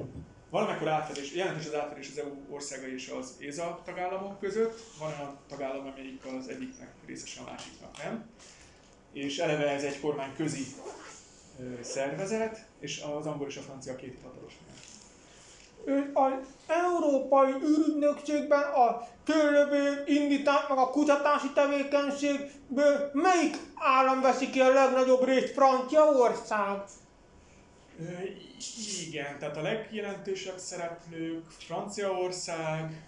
valamikor 0.56 0.88
átfedés, 0.88 1.34
jelentős 1.34 1.66
az 1.66 1.76
átfedés 1.76 2.10
az 2.12 2.18
EU 2.18 2.32
országai 2.50 2.94
és 2.94 3.10
az 3.10 3.34
ÉZA 3.40 3.82
tagállamok 3.86 4.40
között. 4.40 4.80
Van 5.00 5.14
olyan 5.20 5.38
tagállam, 5.50 5.88
amelyik 5.88 6.26
az 6.40 6.48
egyiknek 6.48 6.94
részesen 7.06 7.44
a 7.44 7.50
másiknak 7.52 7.98
nem. 8.04 8.30
És 9.14 9.38
eleve 9.38 9.70
ez 9.70 9.84
egy 9.84 10.00
kormányközi 10.00 10.66
szervezet, 11.82 12.66
és 12.80 13.04
az 13.18 13.26
angol 13.26 13.48
és 13.48 13.58
a 13.58 13.62
francia 13.62 13.96
két 13.96 14.16
hivatalos 14.16 14.54
az 16.14 16.32
Európai 16.68 17.52
űrügynökségben 17.52 18.62
a 18.62 19.08
körülbelül 19.26 19.98
indítás, 20.06 20.68
meg 20.70 20.78
a 20.78 20.90
kutatási 20.90 21.52
tevékenységből 21.54 23.10
melyik 23.14 23.58
állam 23.76 24.22
veszi 24.22 24.50
ki 24.50 24.60
a 24.60 24.74
legnagyobb 24.74 25.26
részt 25.26 25.54
Franciaország? 25.54 26.82
Igen, 29.08 29.40
tehát 29.40 29.58
a 29.58 29.62
legjelentősebb 29.62 30.58
szereplők 30.58 31.46
Franciaország, 31.50 33.04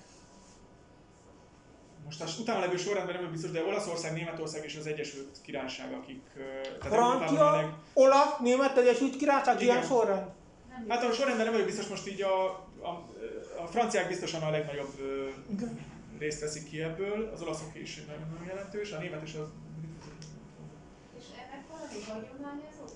most 2.05 2.21
az 2.21 2.39
utána 2.39 2.59
levő 2.59 2.77
sorrendben 2.77 3.21
nem 3.21 3.31
biztos, 3.31 3.51
de 3.51 3.63
Olaszország, 3.63 4.13
Németország 4.13 4.63
és 4.63 4.75
az 4.75 4.87
Egyesült 4.87 5.41
Királyság, 5.41 5.93
akik... 5.93 6.21
Francia, 6.79 7.51
leg... 7.51 7.65
Olasz, 7.93 8.37
Német, 8.39 8.77
Egyesült 8.77 9.15
Királyság, 9.15 9.61
ilyen 9.61 9.83
sorrend? 9.83 10.25
Hát 10.87 11.03
a 11.03 11.11
sorrendben 11.11 11.43
nem 11.45 11.53
vagyok 11.53 11.67
biztos, 11.67 11.87
most 11.87 12.07
így 12.07 12.21
a, 12.21 12.45
a, 12.81 12.89
a 13.63 13.67
franciák 13.67 14.07
biztosan 14.07 14.41
a 14.41 14.49
legnagyobb 14.49 14.93
Igen. 15.51 15.79
részt 16.19 16.39
veszik 16.39 16.69
ki 16.69 16.81
ebből, 16.81 17.31
az 17.33 17.41
olaszok 17.41 17.75
is 17.75 18.05
nagyon 18.05 18.45
jelentős, 18.47 18.91
a 18.91 18.97
német 18.97 19.21
és 19.21 19.33
az... 19.33 19.47
És 21.19 21.25
ennek 21.35 21.65
valami 21.67 22.03
hagyomány 22.07 22.61
ez 22.69 22.91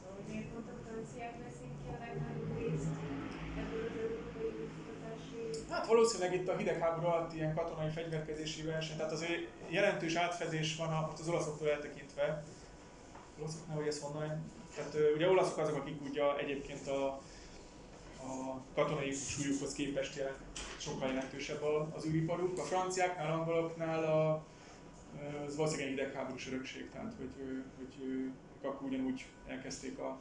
Hát 5.71 5.87
valószínűleg 5.87 6.33
itt 6.33 6.47
a 6.47 6.55
hidegháború 6.55 7.07
alatt 7.07 7.33
ilyen 7.33 7.55
katonai 7.55 7.89
fegyverkezési 7.89 8.61
verseny, 8.61 8.97
tehát 8.97 9.11
azért 9.11 9.47
jelentős 9.67 10.15
átfedés 10.15 10.75
van 10.75 10.89
a, 10.89 11.11
az 11.19 11.27
olaszoktól 11.27 11.69
eltekintve. 11.69 12.43
Olaszok 13.39 13.67
nem, 13.67 13.75
hogy 13.75 13.87
ez 13.87 14.01
honnan. 14.01 14.51
Tehát 14.75 14.95
ugye 15.15 15.29
olaszok 15.29 15.57
azok, 15.57 15.75
akik 15.75 16.01
ugye 16.09 16.37
egyébként 16.37 16.87
a, 16.87 17.05
a 18.23 18.61
katonai 18.75 19.11
súlyukhoz 19.11 19.73
képest 19.73 20.15
jelent, 20.15 20.37
sokkal 20.77 21.07
jelentősebb 21.07 21.63
az 21.95 22.05
űriparuk. 22.05 22.57
A 22.57 22.61
franciáknál, 22.61 23.31
angoloknál 23.31 24.03
a, 24.03 24.43
az 25.45 25.55
valószínűleg 25.55 25.89
hidegháborús 25.89 26.47
örökség, 26.47 26.89
tehát 26.89 27.13
hogy, 27.17 27.31
hogy, 27.77 27.95
hogy 27.97 28.31
akkor 28.61 28.87
ugyanúgy 28.87 29.25
elkezdték 29.47 29.99
a, 29.99 30.19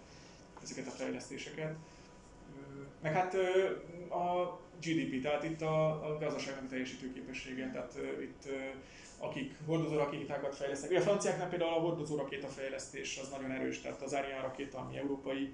ezeket 0.63 0.87
a 0.87 0.91
fejlesztéseket. 0.91 1.75
Meg 3.03 3.13
hát 3.13 3.35
a 4.11 4.59
GDP, 4.81 5.23
tehát 5.23 5.45
itt 5.45 5.61
a, 5.61 5.89
a 5.89 6.19
gazdaságnak 6.19 6.69
teljesítő 6.69 7.13
képessége, 7.13 7.71
tehát 7.71 7.99
itt 8.21 8.49
akik 9.21 9.55
hordozó 9.67 9.97
rakétákat 9.97 10.57
fejlesztenek. 10.57 10.99
A 10.99 11.01
franciáknál 11.01 11.49
például 11.49 11.75
a 11.75 11.81
hordozó 11.81 12.17
rakétafejlesztés 12.17 13.19
az 13.23 13.29
nagyon 13.29 13.51
erős, 13.51 13.81
tehát 13.81 14.03
az 14.03 14.13
Ariane 14.13 14.41
rakéta, 14.41 14.79
ami 14.79 14.97
európai 14.97 15.53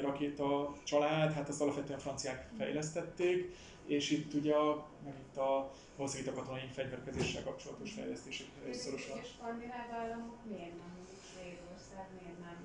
rakéta 0.00 0.74
család, 0.82 1.32
hát 1.32 1.48
ezt 1.48 1.60
alapvetően 1.60 1.98
franciák 1.98 2.48
fejlesztették, 2.56 3.54
és 3.86 4.10
itt 4.10 4.34
ugye 4.34 4.54
a, 4.54 4.86
meg 5.04 5.14
itt 5.18 5.36
a 5.36 5.70
valószínűleg 5.96 6.34
a 6.34 6.38
katonai 6.38 6.68
fegyverkezéssel 6.72 7.42
kapcsolatos 7.42 7.92
fejlesztések 7.92 8.46
szorosan. 8.72 9.18
És 9.18 9.22
a 9.22 9.26
skandináv 9.26 9.90
államok 9.92 10.36
miért 10.48 10.76
nem, 10.82 10.92
Svédország 11.30 12.06
miért 12.20 12.40
nem 12.40 12.56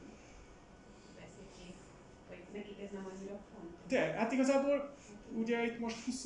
veszik 1.19 1.49
ki, 1.57 1.73
vagy 2.29 2.41
nekik 2.53 2.79
ez 2.83 2.91
nem 2.91 3.05
annyira 3.11 3.39
fontos? 3.53 3.79
De, 3.87 3.99
hát 3.99 4.31
igazából 4.31 4.95
ugye 5.35 5.65
itt 5.65 5.79
most 5.79 6.05
20 6.05 6.25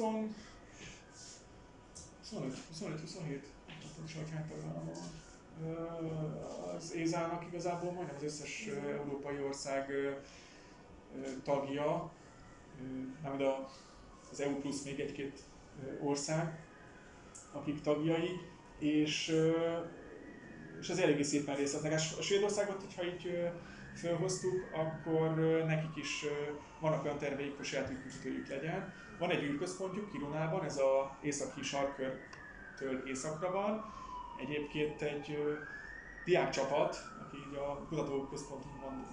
25-27, 2.31 3.39
hogy 4.15 4.29
hány 4.33 4.47
tagállam 4.47 4.85
van. 4.85 4.95
Az 6.75 6.93
Ézának 6.93 7.45
igazából 7.45 7.91
majdnem 7.91 8.15
az 8.15 8.23
összes 8.23 8.67
európai 8.67 9.41
ország 9.41 9.91
tagja, 11.43 12.11
mármint 13.23 13.49
az 14.31 14.41
EU 14.41 14.55
plusz 14.59 14.83
még 14.83 14.99
egy-két 14.99 15.43
ország, 16.01 16.59
akik 17.51 17.81
tagjai, 17.81 18.29
és, 18.79 19.35
és 20.79 20.89
az 20.89 20.99
eléggé 20.99 21.21
szépen 21.21 21.55
részt 21.55 21.85
A 22.17 22.21
Svédországot, 22.21 22.81
hogyha 22.83 23.05
így 23.05 23.51
felhoztuk, 23.93 24.69
akkor 24.73 25.35
nekik 25.65 25.95
is 25.95 26.25
vannak 26.79 27.03
olyan 27.03 27.17
terveik, 27.17 27.55
hogy 27.55 27.65
saját 27.65 27.89
űrkütőjük 27.89 28.47
legyen. 28.47 28.93
Van 29.19 29.29
egy 29.29 29.43
űrközpontjuk 29.43 30.11
Kirunában, 30.11 30.63
ez 30.63 30.77
a 30.77 31.17
északi 31.21 31.63
sarkörtől 31.63 33.07
északra 33.07 33.51
van. 33.51 33.93
Egyébként 34.39 35.01
egy 35.01 35.37
diákcsapat, 36.25 36.95
aki 37.25 37.37
így 37.37 37.55
a 37.55 37.85
kutatóközpontunkban 37.89 39.05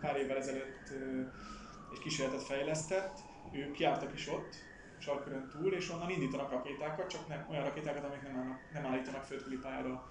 pár 0.00 0.16
évvel 0.16 0.36
ezelőtt 0.36 0.90
egy 1.92 1.98
kísérletet 1.98 2.42
fejlesztett, 2.42 3.18
ők 3.52 3.78
jártak 3.78 4.14
is 4.14 4.28
ott, 4.28 4.54
sarkörön 4.98 5.48
túl, 5.48 5.72
és 5.72 5.90
onnan 5.90 6.10
indítanak 6.10 6.50
rakétákat, 6.50 7.10
csak 7.10 7.28
nem 7.28 7.46
olyan 7.50 7.64
rakétákat, 7.64 8.04
amik 8.04 8.22
nem, 8.22 8.36
állnak, 8.36 8.58
nem 8.72 8.86
állítanak 8.86 9.24
földküli 9.24 9.56
pályára 9.56 10.08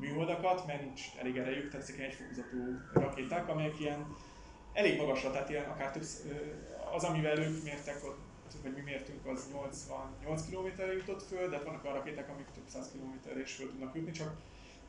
műholdakat, 0.00 0.66
mert 0.66 0.80
nincs 0.80 1.02
elég 1.20 1.36
erejük, 1.36 1.70
tehát 1.70 1.88
ezek 1.88 2.00
egyfokuzatú 2.00 2.80
rakéták, 2.92 3.48
amelyek 3.48 3.80
ilyen 3.80 4.06
elég 4.74 4.96
magasra, 4.96 5.30
tehát 5.30 5.48
ilyen 5.50 5.64
akár 5.64 5.92
több, 5.92 6.04
az, 6.94 7.04
amivel 7.04 7.38
ők 7.38 7.62
mértek 7.62 8.04
ott, 8.04 8.18
vagy 8.62 8.74
mi 8.74 8.80
mértünk, 8.80 9.26
az 9.26 9.48
88 9.52 10.42
km-re 10.48 10.92
jutott 10.92 11.22
föl, 11.22 11.48
de 11.48 11.56
hát 11.56 11.64
vannak 11.64 11.84
olyan 11.84 11.96
rakéták, 11.96 12.28
amik 12.28 12.46
több 12.54 12.68
száz 12.68 12.90
kilométerre 12.92 13.40
is 13.40 13.52
föl 13.52 13.68
tudnak 13.68 13.94
jutni, 13.94 14.10
csak 14.10 14.36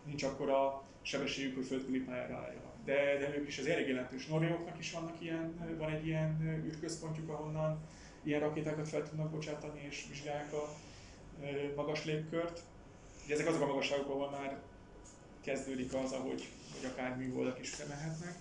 nincs 0.06 0.24
akkor 0.24 0.50
a 0.50 0.84
sebességük, 1.02 1.56
hogy 1.56 1.66
földküli 1.66 2.00
pályára 2.00 2.38
álljanak. 2.38 2.74
De, 2.86 2.94
de 2.94 3.38
ők 3.38 3.48
is 3.48 3.58
az 3.58 3.66
elég 3.66 3.88
jelentős. 3.88 4.28
Norvégoknak 4.28 4.80
is 4.80 4.92
vannak 4.92 5.22
ilyen, 5.22 5.76
van 5.78 5.92
egy 5.92 6.08
ilyen 6.08 6.62
űrközpontjuk, 6.66 7.30
ahonnan 7.30 7.80
ilyen 8.24 8.40
rakétákat 8.40 8.88
fel 8.88 9.10
tudnak 9.10 9.32
bocsátani 9.32 9.86
és 9.90 10.06
vizsgálják 10.10 10.54
a 10.54 10.70
magas 11.76 12.06
légkört. 12.06 12.62
Ugye 13.26 13.34
ezek 13.34 13.48
azok 13.48 13.62
a 13.62 13.66
magasságok, 13.66 14.10
ahol 14.10 14.30
már 14.30 14.60
kezdődik 15.42 15.94
az, 15.94 16.12
ahogy 16.12 16.48
hogy 16.76 16.90
akár 16.92 17.18
műholdak 17.18 17.60
is 17.60 17.70
femehetnek. 17.70 18.36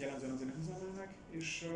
Jellemzően 0.00 0.32
azért 0.32 0.48
nem 0.48 0.60
üzemelnek, 0.60 1.14
és 1.30 1.68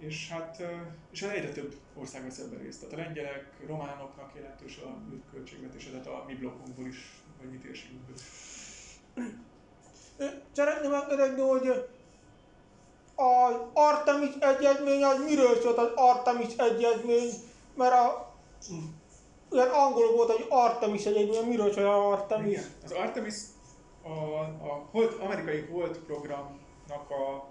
és 0.00 0.30
hát, 0.30 0.62
és 1.10 1.22
hát 1.22 1.34
egyre 1.34 1.52
több 1.52 1.74
ország 1.94 2.22
vesz 2.22 2.38
ebben 2.38 2.58
részt. 2.58 2.80
Tehát 2.80 2.94
a 2.94 2.96
lengyelek, 2.96 3.46
románoknak 3.66 4.32
jelentős 4.34 4.78
a 4.78 4.96
költségvetése, 5.32 5.90
tehát 5.90 6.06
a 6.06 6.24
mi 6.26 6.34
blokkunkból 6.34 6.86
is, 6.86 7.22
vagy 7.40 7.50
mi 7.50 7.56
térségünkből 7.56 8.14
is. 8.14 8.22
Szeretném 10.52 10.90
megkérdezni, 10.90 11.40
hogy 11.40 11.68
az 13.14 13.54
Artemis 13.72 14.34
egyezmény 14.40 15.04
az 15.04 15.24
miről 15.24 15.60
szólt 15.60 15.78
az 15.78 15.90
Artemis 15.94 16.54
egyezmény? 16.56 17.30
Mert 17.74 17.92
a 17.92 18.34
ilyen 19.50 19.68
angol 19.68 20.12
volt, 20.12 20.30
hogy 20.30 20.46
Artemis 20.48 21.04
egyezmény, 21.04 21.48
miről 21.48 21.72
szólt 21.72 21.86
az 21.86 21.94
Artemis? 21.94 22.52
Igen, 22.52 22.64
az 22.84 22.92
Artemis 22.92 23.34
a, 24.02 24.08
a 24.68 24.88
Hold, 24.90 25.16
amerikai 25.20 25.60
Hold 25.60 25.98
programnak 26.90 27.10
a 27.10 27.46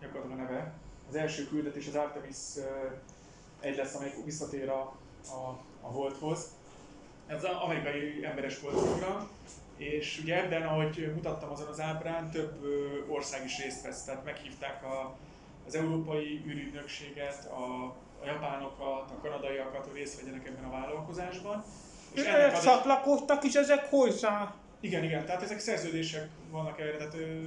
gyakorlatilag 0.00 0.38
a 0.38 0.42
neve. 0.42 0.72
Az 1.08 1.14
első 1.14 1.48
küldetés 1.48 1.86
az 1.86 1.94
Artemis 1.94 2.36
egy 3.60 3.76
lesz, 3.76 3.94
amely 3.94 4.12
visszatér 4.24 4.68
a, 4.68 4.80
a, 5.28 5.58
a 5.80 5.86
Holdhoz. 5.86 6.54
Ez 7.26 7.44
az 7.44 7.50
amerikai 7.64 8.24
emberes 8.24 8.60
Hold 8.60 8.74
program, 8.74 9.28
és 9.76 10.18
ugye 10.22 10.44
ebben, 10.44 10.62
ahogy 10.62 11.12
mutattam 11.14 11.50
azon 11.50 11.66
az 11.66 11.80
ábrán, 11.80 12.30
több 12.30 12.64
ország 13.08 13.44
is 13.44 13.58
részt 13.62 13.82
vesz, 13.82 14.04
tehát 14.04 14.24
meghívták 14.24 14.84
a, 14.84 15.16
az 15.66 15.74
Európai 15.74 16.42
űrügynökséget, 16.46 17.44
a, 17.44 17.84
a 18.22 18.26
japánokat, 18.26 19.10
a 19.10 19.18
kanadaiakat, 19.22 19.86
hogy 19.86 19.96
részt 19.96 20.20
vegyenek 20.20 20.46
ebben 20.46 20.64
a 20.64 20.70
vállalkozásban. 20.70 21.64
És 22.12 22.24
ennek 22.24 22.52
az 22.52 22.62
csatlakoztak 22.62 23.44
is 23.44 23.54
ezek 23.54 23.90
hozzá? 23.90 24.54
Igen, 24.80 25.04
igen, 25.04 25.26
tehát 25.26 25.42
ezek 25.42 25.58
szerződések 25.58 26.28
vannak 26.50 26.80
erre, 26.80 26.96
tehát 26.96 27.14
ö, 27.14 27.42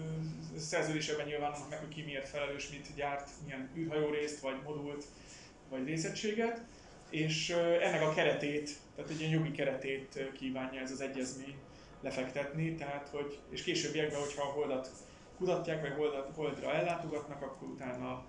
szerződésekben 0.57 1.25
nyilvánulnak 1.25 1.69
meg, 1.69 1.79
hogy 1.79 1.87
ki 1.87 2.01
miért 2.01 2.29
felelős, 2.29 2.69
mit 2.69 2.95
gyárt, 2.95 3.29
milyen 3.43 3.69
űrhajó 3.77 4.09
részt, 4.09 4.39
vagy 4.39 4.61
modult, 4.63 5.05
vagy 5.69 5.85
részegységet, 5.85 6.61
és 7.09 7.49
ö, 7.49 7.81
ennek 7.81 8.01
a 8.01 8.13
keretét, 8.13 8.71
tehát 8.95 9.11
egy 9.11 9.19
ilyen 9.19 9.31
jogi 9.31 9.51
keretét 9.51 10.29
kívánja 10.33 10.81
ez 10.81 10.91
az 10.91 11.01
egyezmény 11.01 11.55
lefektetni, 12.01 12.75
tehát 12.75 13.09
hogy, 13.09 13.39
és 13.49 13.63
későbbiekben, 13.63 14.19
hogyha 14.19 14.41
a 14.41 14.51
holdat 14.51 14.89
kutatják, 15.37 15.81
vagy 15.81 15.93
holdat, 15.93 16.31
holdra 16.35 16.73
ellátogatnak, 16.73 17.41
akkor 17.41 17.67
utána 17.67 18.25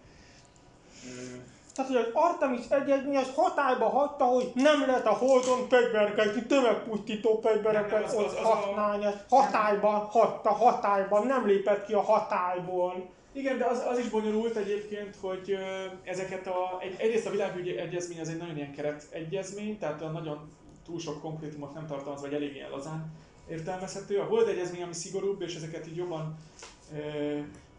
ö, 1.05 1.37
Tehát, 1.75 1.91
hogy 1.91 2.01
az 2.01 2.09
Artemis 2.13 2.61
egyezmény 2.69 3.17
az 3.17 3.33
hatályba 3.35 3.89
hagyta, 3.89 4.25
hogy 4.25 4.51
nem 4.55 4.81
lehet 4.87 5.07
a 5.07 5.11
Holdon 5.13 5.69
fegyverkezni, 5.69 6.47
tömegpusztító 6.47 7.41
fegyvereket 7.43 8.05
az- 8.05 8.15
az- 8.15 8.25
az 8.25 8.35
a- 8.35 8.49
használni. 8.49 9.05
Hatályban 9.29 9.95
hagyta, 9.95 10.51
hatályban, 10.51 11.27
nem 11.27 11.47
lépett 11.47 11.87
ki 11.87 11.93
a 11.93 12.01
hatályból. 12.03 13.09
Igen, 13.33 13.59
de 13.59 13.65
az, 13.65 13.85
az 13.91 13.99
is 13.99 14.09
bonyolult 14.09 14.57
egyébként, 14.57 15.17
hogy 15.21 15.57
ezeket 16.05 16.47
a, 16.47 16.79
egy, 16.81 16.95
egyrészt 16.99 17.27
a 17.27 17.31
világügyi 17.31 17.79
egyezmény 17.79 18.21
az 18.21 18.29
egy 18.29 18.37
nagyon 18.39 18.57
ilyen 18.57 18.73
keret 18.73 19.07
egyezmény, 19.11 19.79
tehát 19.79 20.03
a 20.03 20.09
nagyon 20.09 20.51
túl 20.85 20.99
sok 20.99 21.21
konkrétumot 21.21 21.75
nem 21.75 21.87
tartalmaz, 21.87 22.21
vagy 22.21 22.33
elég 22.35 22.55
ilyen 22.55 22.71
lazán 22.71 23.13
értelmezhető. 23.49 24.19
A 24.19 24.25
Hold 24.25 24.49
egyezmény, 24.49 24.83
ami 24.83 24.93
szigorúbb, 24.95 25.43
és 25.43 25.55
ezeket 25.55 25.87
így 25.87 25.97
jobban 25.97 26.37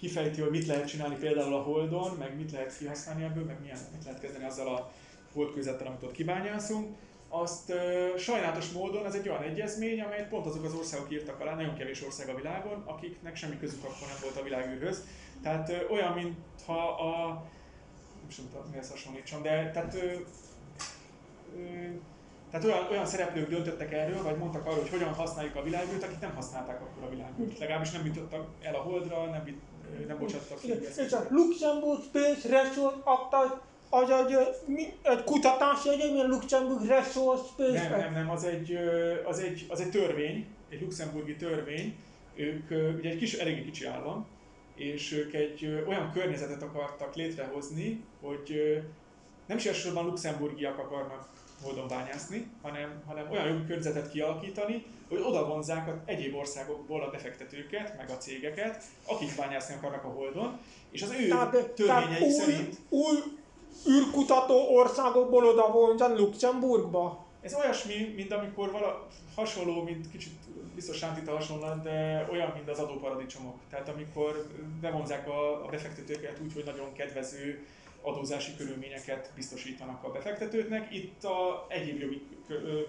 kifejti, 0.01 0.41
hogy 0.41 0.49
mit 0.49 0.65
lehet 0.65 0.87
csinálni 0.87 1.15
például 1.15 1.53
a 1.53 1.61
Holdon, 1.61 2.15
meg 2.17 2.35
mit 2.35 2.51
lehet 2.51 2.77
kihasználni 2.77 3.23
ebből, 3.23 3.43
meg 3.43 3.61
milyen, 3.61 3.77
mit 3.91 4.03
lehet 4.03 4.19
kezdeni 4.19 4.45
azzal 4.45 4.75
a 4.75 4.91
holdkőzettel, 5.33 5.87
amit 5.87 6.03
ott 6.03 6.11
kibányászunk. 6.11 6.95
Azt 7.29 7.69
ö, 7.69 8.07
sajnálatos 8.17 8.71
módon 8.71 9.05
ez 9.05 9.15
egy 9.15 9.29
olyan 9.29 9.41
egyezmény, 9.41 10.01
amelyet 10.01 10.29
pont 10.29 10.45
azok 10.45 10.63
az 10.63 10.73
országok 10.73 11.11
írtak 11.11 11.39
alá, 11.39 11.55
nagyon 11.55 11.75
kevés 11.75 12.03
ország 12.03 12.29
a 12.29 12.35
világon, 12.35 12.83
akiknek 12.85 13.35
semmi 13.35 13.57
közük 13.59 13.83
akkor 13.83 14.07
nem 14.07 14.17
volt 14.21 14.37
a 14.37 14.43
világűrhöz. 14.43 15.03
Tehát 15.41 15.69
ö, 15.69 15.87
olyan, 15.89 16.13
mintha 16.13 16.87
a... 16.87 17.33
Nem 18.19 18.25
is 18.29 18.35
tudom, 18.35 18.69
mihez 18.69 18.89
hasonlítsam, 18.89 19.41
de 19.41 19.71
tehát... 19.71 19.93
Ö, 19.93 20.13
ö, 21.57 21.87
tehát 22.51 22.65
olyan, 22.65 22.87
olyan 22.91 23.05
szereplők 23.05 23.49
döntöttek 23.49 23.93
erről, 23.93 24.23
vagy 24.23 24.37
mondtak 24.37 24.65
arról, 24.65 24.79
hogy 24.79 24.89
hogyan 24.89 25.13
használjuk 25.13 25.55
a 25.55 25.63
világűrt, 25.63 26.03
akik 26.03 26.19
nem 26.19 26.35
használták 26.35 26.81
akkor 26.81 27.03
a 27.03 27.09
világűrt. 27.09 27.59
Legalábbis 27.59 27.91
nem 27.91 28.05
jutottak 28.05 28.47
el 28.61 28.75
a 28.75 28.81
holdra, 28.81 29.25
nem, 29.25 29.61
ö, 29.99 30.05
nem 30.05 30.17
bocsátottak 30.17 30.59
ki. 30.59 30.73
És 31.05 31.11
a 31.11 31.25
Luxemburg 31.29 32.01
Space 32.01 32.47
Resource 32.47 32.99
Act 33.03 33.33
az, 33.89 34.09
egy, 34.09 34.37
egy 35.01 35.23
kutatási 35.23 35.89
egyezmény, 35.89 36.27
Luxemburg 36.27 36.85
Resource 36.85 37.43
Space 37.43 37.89
Nem, 37.89 37.99
nem, 37.99 38.13
nem, 38.13 38.29
az 38.29 38.43
egy, 38.43 38.77
az 39.25 39.39
egy, 39.39 39.65
az 39.69 39.81
egy 39.81 39.89
törvény, 39.89 40.47
egy 40.69 40.81
luxemburgi 40.81 41.35
törvény. 41.35 41.95
Ők 42.35 42.69
ugye 42.97 43.09
egy 43.09 43.17
kis, 43.17 43.33
eléggé 43.33 43.63
kicsi 43.63 43.85
állam, 43.85 44.25
és 44.75 45.11
ők 45.11 45.33
egy 45.33 45.83
olyan 45.87 46.11
környezetet 46.11 46.61
akartak 46.61 47.15
létrehozni, 47.15 48.03
hogy 48.21 48.53
nem 49.47 49.57
is 49.57 49.65
elsősorban 49.65 50.05
luxemburgiak 50.05 50.77
akarnak 50.77 51.29
holdon 51.63 51.87
bányászni, 51.87 52.47
hanem, 52.61 53.01
hanem 53.07 53.31
olyan 53.31 53.47
jogi 53.47 53.65
környezetet 53.65 54.11
kialakítani, 54.11 54.85
hogy 55.09 55.21
oda 55.21 55.45
vonzák 55.45 55.87
az 55.87 55.93
egyéb 56.05 56.35
országokból 56.35 57.03
a 57.03 57.09
befektetőket, 57.09 57.97
meg 57.97 58.09
a 58.09 58.17
cégeket, 58.17 58.83
akik 59.05 59.35
bányászni 59.35 59.75
akarnak 59.75 60.03
a 60.03 60.07
holdon, 60.07 60.59
és 60.91 61.01
az 61.01 61.11
ő 61.11 61.27
Tehát, 61.27 61.51
tehát 61.51 61.71
törvényei 61.71 62.21
új, 62.21 62.31
szerint 62.31 62.77
új 62.89 63.17
űrkutató 63.89 64.75
országokból 64.75 65.45
oda 65.45 65.71
vonzan 65.71 66.15
Luxemburgba. 66.15 67.25
Ez 67.41 67.53
olyasmi, 67.53 68.13
mint 68.15 68.31
amikor 68.31 68.71
vala, 68.71 69.07
hasonló, 69.35 69.83
mint 69.83 70.11
kicsit 70.11 70.33
biztos 70.75 70.97
Sántita 70.97 71.31
hasonlat, 71.31 71.83
de 71.83 72.27
olyan, 72.31 72.51
mint 72.55 72.69
az 72.69 72.79
adóparadicsomok. 72.79 73.55
Tehát 73.69 73.89
amikor 73.89 74.47
bevonzák 74.81 75.27
a, 75.27 75.65
a 75.65 75.67
befektetőket 75.69 76.39
úgy, 76.43 76.53
hogy 76.53 76.65
nagyon 76.65 76.93
kedvező 76.93 77.65
adózási 78.01 78.55
körülményeket 78.55 79.31
biztosítanak 79.35 80.03
a 80.03 80.11
befektetőknek. 80.11 80.93
Itt 80.93 81.23
a 81.23 81.65
egyéb 81.69 81.99
jogi 81.99 82.27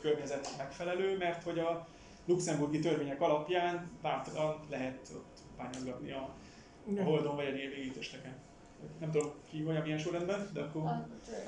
környezet 0.00 0.54
megfelelő, 0.58 1.16
mert 1.16 1.42
hogy 1.42 1.58
a 1.58 1.88
luxemburgi 2.26 2.78
törvények 2.78 3.20
alapján 3.20 3.90
bátran 4.02 4.66
lehet 4.70 5.10
ott 5.14 5.38
bányázgatni 5.56 6.12
a, 6.12 6.34
a 6.98 7.02
Holdon 7.02 7.36
vagy 7.36 7.46
egyéb 7.46 7.72
égítesteken. 7.72 8.34
Nem 9.00 9.10
tudom 9.10 9.32
ki 9.50 9.64
olyan 9.66 9.82
milyen 9.82 9.98
sorrendben, 9.98 10.50
de 10.52 10.60
akkor... 10.60 10.82
Ah, 10.82 10.98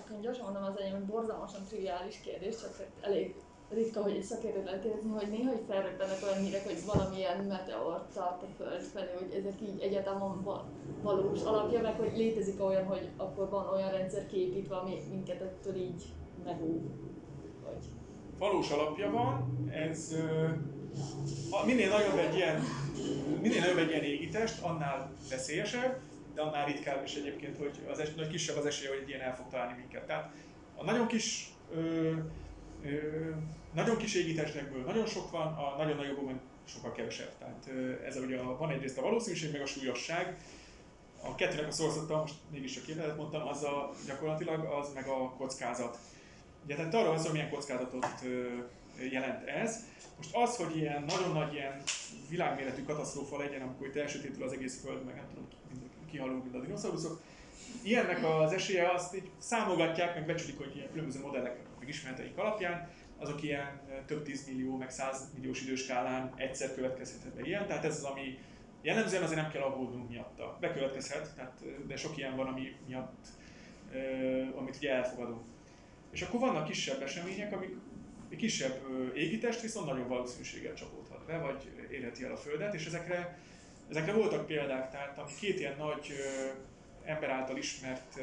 csak 0.08 0.20
gyorsan 0.20 0.44
mondom 0.44 0.62
az 0.62 0.80
enyém, 0.80 0.92
hogy 0.92 1.04
borzalmasan 1.04 1.64
triviális 1.64 2.20
kérdés, 2.20 2.60
csak 2.60 2.86
elég 3.00 3.34
ritka, 3.74 4.02
hogy 4.02 4.16
egy 4.16 4.22
szakértőt 4.22 4.64
lehet 4.64 4.82
kérdezni, 4.82 5.10
hogy 5.10 5.28
néha 5.30 5.50
hogy 5.50 5.62
felrögtenek 5.68 6.18
olyan 6.22 6.44
hírek, 6.44 6.64
hogy 6.64 6.84
valamilyen 6.86 7.44
meteor 7.44 8.06
tart 8.14 8.42
a 8.42 8.46
Föld 8.56 8.82
felé, 8.82 9.12
hogy 9.18 9.32
ezek 9.38 9.60
így 9.62 10.00
va- 10.42 10.64
valós 11.02 11.42
alapja, 11.42 11.80
meg 11.80 11.94
hogy 11.96 12.16
létezik 12.16 12.64
olyan, 12.64 12.84
hogy 12.84 13.08
akkor 13.16 13.48
van 13.48 13.68
olyan 13.68 13.90
rendszer 13.90 14.26
kiépítve, 14.26 14.76
ami 14.76 15.02
minket 15.10 15.40
ettől 15.40 15.76
így 15.76 16.02
megúv. 16.44 16.82
Vagy... 17.64 17.84
valós 18.38 18.70
alapja 18.70 19.10
van, 19.10 19.68
ez 19.70 20.16
minél 21.66 21.88
nagyobb 21.88 22.18
egy 22.18 22.34
ilyen, 22.34 22.62
minél 23.42 23.60
nagyobb 23.60 23.78
egy 23.78 23.88
ilyen 23.88 24.02
égitest, 24.02 24.62
annál 24.62 25.12
veszélyesebb, 25.30 26.00
de 26.34 26.40
annál 26.40 26.66
ritkább 26.66 27.04
is 27.04 27.14
egyébként, 27.14 27.56
hogy 27.58 27.80
az 27.90 27.98
es, 27.98 28.14
nagy 28.14 28.28
kisebb 28.28 28.56
az 28.56 28.66
esélye, 28.66 28.90
hogy 28.90 29.00
egy 29.02 29.08
ilyen 29.08 29.20
el 29.20 29.36
fog 29.36 29.46
találni 29.50 29.74
minket. 29.78 30.06
Tehát 30.06 30.32
a 30.76 30.84
nagyon 30.84 31.06
kis, 31.06 31.52
ö, 31.74 32.12
nagyon 33.72 33.96
kis 33.96 34.14
égitestekből 34.14 34.84
nagyon 34.84 35.06
sok 35.06 35.30
van, 35.30 35.46
a 35.46 35.74
nagyon 35.76 35.96
nagyobbban 35.96 36.40
sokkal 36.64 36.92
kevesebb. 36.92 37.32
Tehát 37.38 37.70
ez 38.06 38.16
a, 38.16 38.20
ugye 38.20 38.38
a, 38.38 38.56
van 38.56 38.70
egyrészt 38.70 38.98
a 38.98 39.02
valószínűség, 39.02 39.52
meg 39.52 39.60
a 39.60 39.66
súlyosság. 39.66 40.36
A 41.22 41.34
kettőnek 41.34 41.68
a 41.68 41.72
szorzata, 41.72 42.20
most 42.20 42.34
mégiscsak 42.50 42.84
kérdezett 42.84 43.16
mondtam, 43.16 43.48
az 43.48 43.62
a 43.62 43.90
gyakorlatilag 44.06 44.64
az 44.64 44.92
meg 44.94 45.06
a 45.06 45.30
kockázat. 45.30 45.98
Ugye 46.64 46.74
tehát 46.74 46.94
arról 46.94 47.14
van 47.14 47.22
hogy 47.22 47.32
milyen 47.32 47.50
kockázatot 47.50 48.06
jelent 49.10 49.48
ez. 49.48 49.84
Most 50.16 50.34
az, 50.36 50.56
hogy 50.56 50.76
ilyen 50.76 51.02
nagyon 51.02 51.32
nagy 51.32 51.52
ilyen 51.52 51.82
világméretű 52.28 52.82
katasztrófa 52.82 53.38
legyen, 53.38 53.62
amikor 53.62 53.86
itt 53.86 53.96
elsötétül 53.96 54.42
az 54.42 54.52
egész 54.52 54.80
föld, 54.80 55.04
meg 55.04 55.14
nem 55.14 55.26
tudom, 55.28 55.48
kihalunk, 56.10 56.42
mint 56.42 56.54
a 56.54 56.60
dinoszauruszok, 56.60 57.20
ilyennek 57.82 58.24
az 58.24 58.52
esélye 58.52 58.90
azt 58.90 59.14
így 59.14 59.30
számogatják, 59.38 60.14
meg 60.14 60.26
becsülik, 60.26 60.58
hogy 60.58 60.76
ilyen 60.76 60.90
különböző 60.90 61.20
modellek, 61.20 61.58
meg 61.84 61.94
ismereteik 61.94 62.36
alapján, 62.36 62.90
azok 63.18 63.42
ilyen 63.42 63.80
több 64.06 64.22
tízmillió, 64.22 64.76
meg 64.76 64.90
százmilliós 64.90 65.62
időskálán 65.62 66.32
egyszer 66.36 66.74
következhetett 66.74 67.34
be 67.34 67.42
ilyen, 67.42 67.66
tehát 67.66 67.84
ez 67.84 67.96
az, 67.96 68.04
ami 68.04 68.38
jellemzően 68.82 69.22
azért 69.22 69.40
nem 69.40 69.50
kell 69.50 69.62
aggódnunk 69.62 70.08
miatta. 70.08 70.56
Bekövetkezhet, 70.60 71.34
tehát, 71.34 71.86
de 71.86 71.96
sok 71.96 72.16
ilyen 72.16 72.36
van, 72.36 72.46
ami 72.46 72.76
miatt, 72.86 73.26
amit 74.56 74.76
ugye 74.76 74.92
elfogadunk. 74.92 75.42
És 76.10 76.22
akkor 76.22 76.40
vannak 76.40 76.66
kisebb 76.66 77.02
események, 77.02 77.52
amik 77.52 77.76
kisebb 78.36 78.80
égitest 79.14 79.60
viszont 79.60 79.86
nagyobb 79.86 80.08
valószínűséggel 80.08 80.74
csapódhat 80.74 81.26
be, 81.26 81.38
vagy 81.38 81.86
érheti 81.90 82.24
el 82.24 82.32
a 82.32 82.36
Földet, 82.36 82.74
és 82.74 82.86
ezekre, 82.86 83.38
ezekre 83.90 84.12
voltak 84.12 84.46
példák, 84.46 84.90
tehát 84.90 85.18
ami 85.18 85.30
két 85.40 85.58
ilyen 85.58 85.76
nagy 85.76 86.12
ember 87.04 87.30
által 87.30 87.56
ismert, 87.56 88.20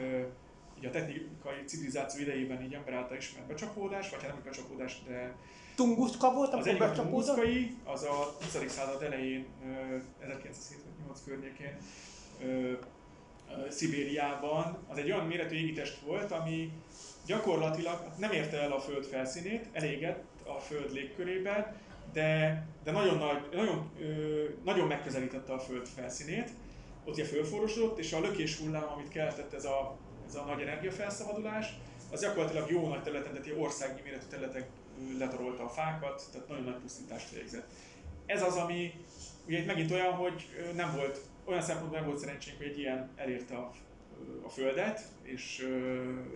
így 0.81 0.87
a 0.87 0.91
technikai 0.91 1.63
civilizáció 1.65 2.21
idejében 2.21 2.63
így 2.63 2.73
ember 2.73 2.93
által 2.93 3.17
ismert 3.17 3.47
becsapódás, 3.47 4.09
vagy 4.09 4.23
hát 4.23 4.33
nem 4.33 4.43
becsapódás, 4.43 4.97
de 5.07 5.35
Tunguszka 5.75 6.33
volt, 6.33 6.53
az 6.53 6.67
egyik 6.67 6.91
tunguszkai, 6.91 7.75
az 7.83 8.03
a 8.03 8.35
20. 8.41 8.71
század 8.71 9.01
elején, 9.01 9.45
ö, 9.65 9.97
1978 10.19 11.23
környékén, 11.25 11.77
Szibériában, 13.69 14.77
az 14.87 14.97
egy 14.97 15.11
olyan 15.11 15.25
méretű 15.25 15.55
égitest 15.55 15.99
volt, 15.99 16.31
ami 16.31 16.71
gyakorlatilag 17.25 18.11
nem 18.17 18.31
érte 18.31 18.61
el 18.61 18.71
a 18.71 18.79
Föld 18.79 19.05
felszínét, 19.05 19.67
elégett 19.71 20.23
a 20.45 20.53
Föld 20.53 20.93
légkörében, 20.93 21.75
de, 22.13 22.63
de 22.83 22.91
nagyon, 22.91 23.17
nagy, 23.17 23.49
nagyon, 23.53 23.89
ö, 23.99 24.43
nagyon 24.63 24.87
megközelítette 24.87 25.53
a 25.53 25.59
Föld 25.59 25.87
felszínét, 25.87 26.49
ott 27.05 27.13
ugye 27.13 27.25
fölforosodott, 27.25 27.99
és 27.99 28.13
a 28.13 28.19
lökés 28.19 28.57
hullám, 28.57 28.87
amit 28.95 29.09
keltett 29.09 29.53
ez 29.53 29.65
a, 29.65 29.97
ez 30.31 30.37
a 30.37 30.43
nagy 30.43 30.61
energiafelszabadulás, 30.61 31.73
az 32.11 32.21
gyakorlatilag 32.21 32.71
jó 32.71 32.87
nagy 32.87 33.03
területen, 33.03 33.33
tehát 33.33 33.59
országnyi 33.59 34.01
méretű 34.03 34.25
területek 34.29 34.69
letarolta 35.17 35.63
a 35.63 35.69
fákat, 35.69 36.23
tehát 36.31 36.47
nagyon 36.47 36.63
nagy 36.63 36.79
pusztítást 36.81 37.29
végzett. 37.29 37.67
Ez 38.25 38.43
az, 38.43 38.55
ami 38.55 38.93
ugye 39.47 39.65
megint 39.65 39.91
olyan, 39.91 40.13
hogy 40.13 40.47
nem 40.75 40.95
volt, 40.95 41.19
olyan 41.45 41.61
szempontból 41.61 41.99
nem 41.99 42.07
volt 42.07 42.19
szerencsénk, 42.19 42.57
hogy 42.57 42.67
egy 42.67 42.79
ilyen 42.79 43.09
elérte 43.15 43.55
a, 43.55 43.71
a 44.43 44.49
Földet, 44.49 45.01
és 45.21 45.67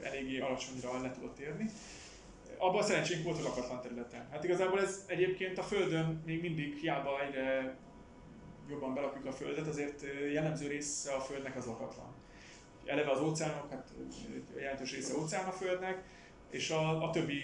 eléggé 0.04 0.40
alacsonyra 0.40 1.02
le 1.02 1.12
tudott 1.12 1.40
érni. 1.40 1.70
Abban 2.58 2.84
szerencsénk 2.84 3.24
volt, 3.24 3.36
hogy 3.36 3.46
lakatlan 3.46 3.82
területen. 3.82 4.28
Hát 4.32 4.44
igazából 4.44 4.82
ez 4.82 5.04
egyébként 5.08 5.58
a 5.58 5.64
Földön 5.64 6.22
még 6.26 6.42
mindig 6.42 6.78
hiába 6.78 7.22
egyre 7.22 7.78
jobban 8.70 8.94
belakjuk 8.94 9.26
a 9.26 9.32
Földet, 9.32 9.68
azért 9.68 10.04
jellemző 10.34 10.68
része 10.68 11.14
a 11.14 11.20
Földnek 11.20 11.56
az 11.56 11.66
lakatlan. 11.66 12.15
Eleve 12.86 13.12
az 13.12 13.22
óceánok, 13.22 13.70
hát 13.70 13.92
jelentős 14.58 14.94
része 14.94 15.18
óceán 15.18 15.48
a 15.48 15.52
Földnek, 15.52 16.04
és 16.50 16.70
a, 16.70 17.04
a 17.04 17.10
többi, 17.10 17.42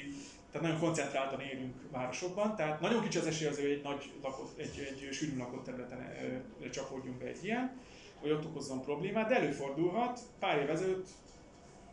tehát 0.51 0.68
nagyon 0.68 0.80
koncentráltan 0.80 1.41
élünk 1.41 1.76
városokban, 1.91 2.55
tehát 2.55 2.81
nagyon 2.81 3.03
kicsi 3.03 3.18
az 3.18 3.26
esély 3.26 3.47
az, 3.47 3.55
hogy 3.55 3.69
egy 3.69 3.84
nagy 3.84 4.11
lakott, 4.22 4.57
egy, 4.57 4.88
egy 4.89 5.13
sűrűn 5.13 5.38
lakott 5.38 5.63
területen 5.63 6.13
ö, 6.61 6.69
csapódjunk 6.69 7.18
be 7.18 7.26
egy 7.26 7.43
ilyen, 7.43 7.80
hogy 8.19 8.31
ott 8.31 8.45
okozzon 8.45 8.81
problémát, 8.81 9.27
de 9.27 9.35
előfordulhat. 9.35 10.19
Pár 10.39 10.57
év 10.57 10.69
ezelőtt, 10.69 11.07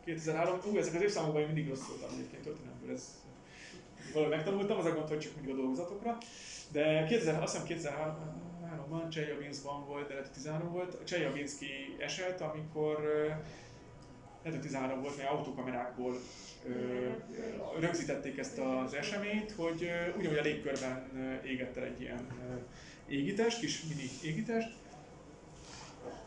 2003, 0.04 0.60
ú, 0.72 0.76
ezek 0.76 0.94
az 0.94 1.02
évszámokban 1.02 1.42
mindig 1.42 1.68
rosszul 1.68 1.96
voltam 1.98 2.18
egyébként 2.18 2.42
történelmből, 2.42 2.92
ez 2.92 3.22
valahogy 4.12 4.36
megtanultam, 4.36 4.78
az 4.78 4.84
a 4.84 4.92
gond, 4.92 5.08
hogy 5.08 5.18
csak 5.18 5.34
mindig 5.34 5.52
a 5.52 5.56
dolgozatokra. 5.56 6.18
De 6.72 7.04
2000, 7.04 7.42
azt 7.42 7.52
hiszem 7.52 7.66
2003-ban 8.78 9.10
Cseljabinszban 9.10 9.86
volt, 9.86 10.08
de 10.08 10.14
lehet 10.14 10.32
13 10.32 10.72
volt, 10.72 11.04
Cseljabinszki 11.04 11.96
eset, 11.98 12.40
amikor 12.40 13.02
lehet, 14.42 14.58
hogy 14.58 14.60
13 14.60 15.00
volt, 15.00 15.16
mert 15.16 15.30
autókamerákból 15.30 16.16
ö, 16.66 17.08
rögzítették 17.78 18.38
ezt 18.38 18.58
az 18.58 18.94
eseményt, 18.94 19.52
hogy 19.52 19.82
ö, 19.82 20.18
ugyanúgy 20.18 20.38
a 20.38 20.42
légkörben 20.42 21.10
égett 21.44 21.76
el 21.76 21.84
egy 21.84 22.00
ilyen 22.00 22.26
ö, 22.50 22.54
égitest, 23.12 23.60
kis 23.60 23.82
mini 23.82 24.08
égitest, 24.22 24.74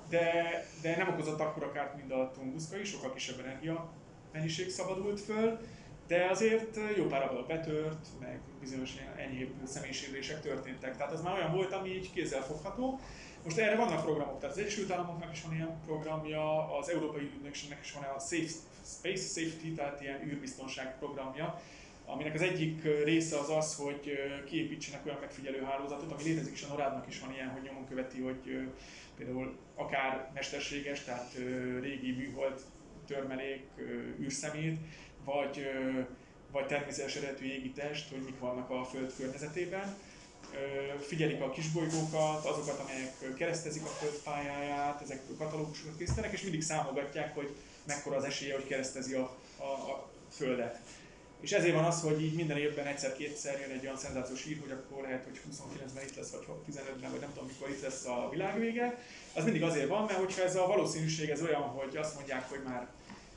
de, 0.09 0.65
de 0.81 0.97
nem 0.97 1.09
okozott 1.09 1.39
akkora 1.39 1.71
kárt, 1.71 1.95
mint 1.95 2.11
a 2.11 2.31
Tunguska 2.33 2.77
is, 2.77 2.89
sokkal 2.89 3.13
kisebb 3.13 3.39
energia 3.39 3.89
mennyiség 4.31 4.69
szabadult 4.69 5.19
föl, 5.19 5.59
de 6.11 6.25
azért 6.29 6.79
jó 6.97 7.05
pár 7.05 7.23
ablak 7.23 7.47
betört, 7.47 8.07
meg 8.19 8.39
bizonyos 8.59 8.93
enyhébb 9.17 9.49
személyisérülések 9.63 10.41
történtek. 10.41 10.97
Tehát 10.97 11.11
az 11.13 11.21
már 11.21 11.37
olyan 11.37 11.53
volt, 11.53 11.73
ami 11.73 11.89
így 11.89 12.11
kézzel 12.13 12.41
fogható. 12.41 12.99
Most 13.43 13.57
erre 13.57 13.75
vannak 13.75 14.03
programok, 14.03 14.39
tehát 14.39 14.55
az 14.55 14.61
Egyesült 14.61 14.91
Államoknak 14.91 15.31
is 15.31 15.41
van 15.41 15.53
ilyen 15.53 15.79
programja, 15.85 16.77
az 16.77 16.89
Európai 16.89 17.31
Ügynökségnek 17.35 17.79
is 17.83 17.91
van 17.91 18.03
a 18.03 18.19
Safe, 18.19 18.51
Space 18.85 19.41
Safety, 19.41 19.75
tehát 19.75 20.01
ilyen 20.01 20.21
űrbiztonság 20.27 20.97
programja, 20.97 21.61
aminek 22.05 22.33
az 22.33 22.41
egyik 22.41 23.03
része 23.03 23.37
az 23.37 23.49
az, 23.49 23.75
hogy 23.75 24.11
kiépítsenek 24.45 25.05
olyan 25.05 25.19
megfigyelő 25.19 25.61
hálózatot, 25.61 26.11
ami 26.11 26.23
létezik 26.23 26.53
is 26.53 26.63
a 26.63 26.67
NORAD-nak 26.67 27.07
is 27.07 27.19
van 27.19 27.33
ilyen, 27.33 27.49
hogy 27.49 27.61
nyomon 27.61 27.87
követi, 27.87 28.21
hogy 28.21 28.69
például 29.17 29.57
akár 29.75 30.31
mesterséges, 30.33 31.03
tehát 31.03 31.33
régi 31.81 32.11
műhold 32.11 32.61
törmelék, 33.07 33.65
űrszemét, 34.21 34.77
vagy, 35.25 35.67
vagy 36.51 36.65
természetes 36.65 37.15
eredetű 37.15 37.45
égitest, 37.45 38.09
hogy 38.09 38.21
mik 38.21 38.39
vannak 38.39 38.69
a 38.69 38.85
Föld 38.85 39.13
környezetében. 39.17 39.97
Figyelik 40.99 41.41
a 41.41 41.49
kisbolygókat, 41.49 42.45
azokat, 42.45 42.79
amelyek 42.79 43.35
keresztezik 43.37 43.83
a 43.83 43.87
Föld 43.87 44.21
pályáját, 44.23 45.01
ezek 45.01 45.21
katalógusokat 45.37 45.97
készítenek, 45.97 46.31
és 46.31 46.41
mindig 46.41 46.61
számogatják, 46.61 47.35
hogy 47.35 47.55
mekkora 47.83 48.15
az 48.15 48.23
esélye, 48.23 48.53
hogy 48.53 48.67
keresztezi 48.67 49.13
a, 49.13 49.37
a, 49.57 49.63
a 49.63 50.09
Földet. 50.31 50.79
És 51.41 51.51
ezért 51.51 51.75
van 51.75 51.83
az, 51.83 52.01
hogy 52.01 52.21
így 52.21 52.33
minden 52.33 52.57
évben 52.57 52.85
egyszer-kétszer 52.85 53.59
jön 53.59 53.77
egy 53.77 53.83
olyan 53.83 53.97
szenzációs 53.97 54.43
hír, 54.43 54.59
hogy 54.61 54.71
akkor 54.71 55.03
lehet, 55.03 55.23
hogy 55.23 55.39
29-ben 55.51 56.03
itt 56.03 56.15
lesz, 56.15 56.31
vagy 56.31 56.45
15-ben, 56.71 57.11
vagy 57.11 57.19
nem 57.19 57.33
tudom 57.33 57.47
mikor 57.47 57.69
itt 57.69 57.81
lesz 57.81 58.05
a 58.05 58.29
világvége. 58.31 58.97
Az 59.33 59.43
mindig 59.43 59.63
azért 59.63 59.87
van, 59.87 60.05
mert 60.05 60.19
hogyha 60.19 60.43
ez 60.43 60.55
a 60.55 60.67
valószínűség 60.67 61.29
ez 61.29 61.41
olyan, 61.41 61.61
hogy 61.61 61.97
azt 61.97 62.15
mondják, 62.15 62.49
hogy 62.49 62.61
már 62.63 62.87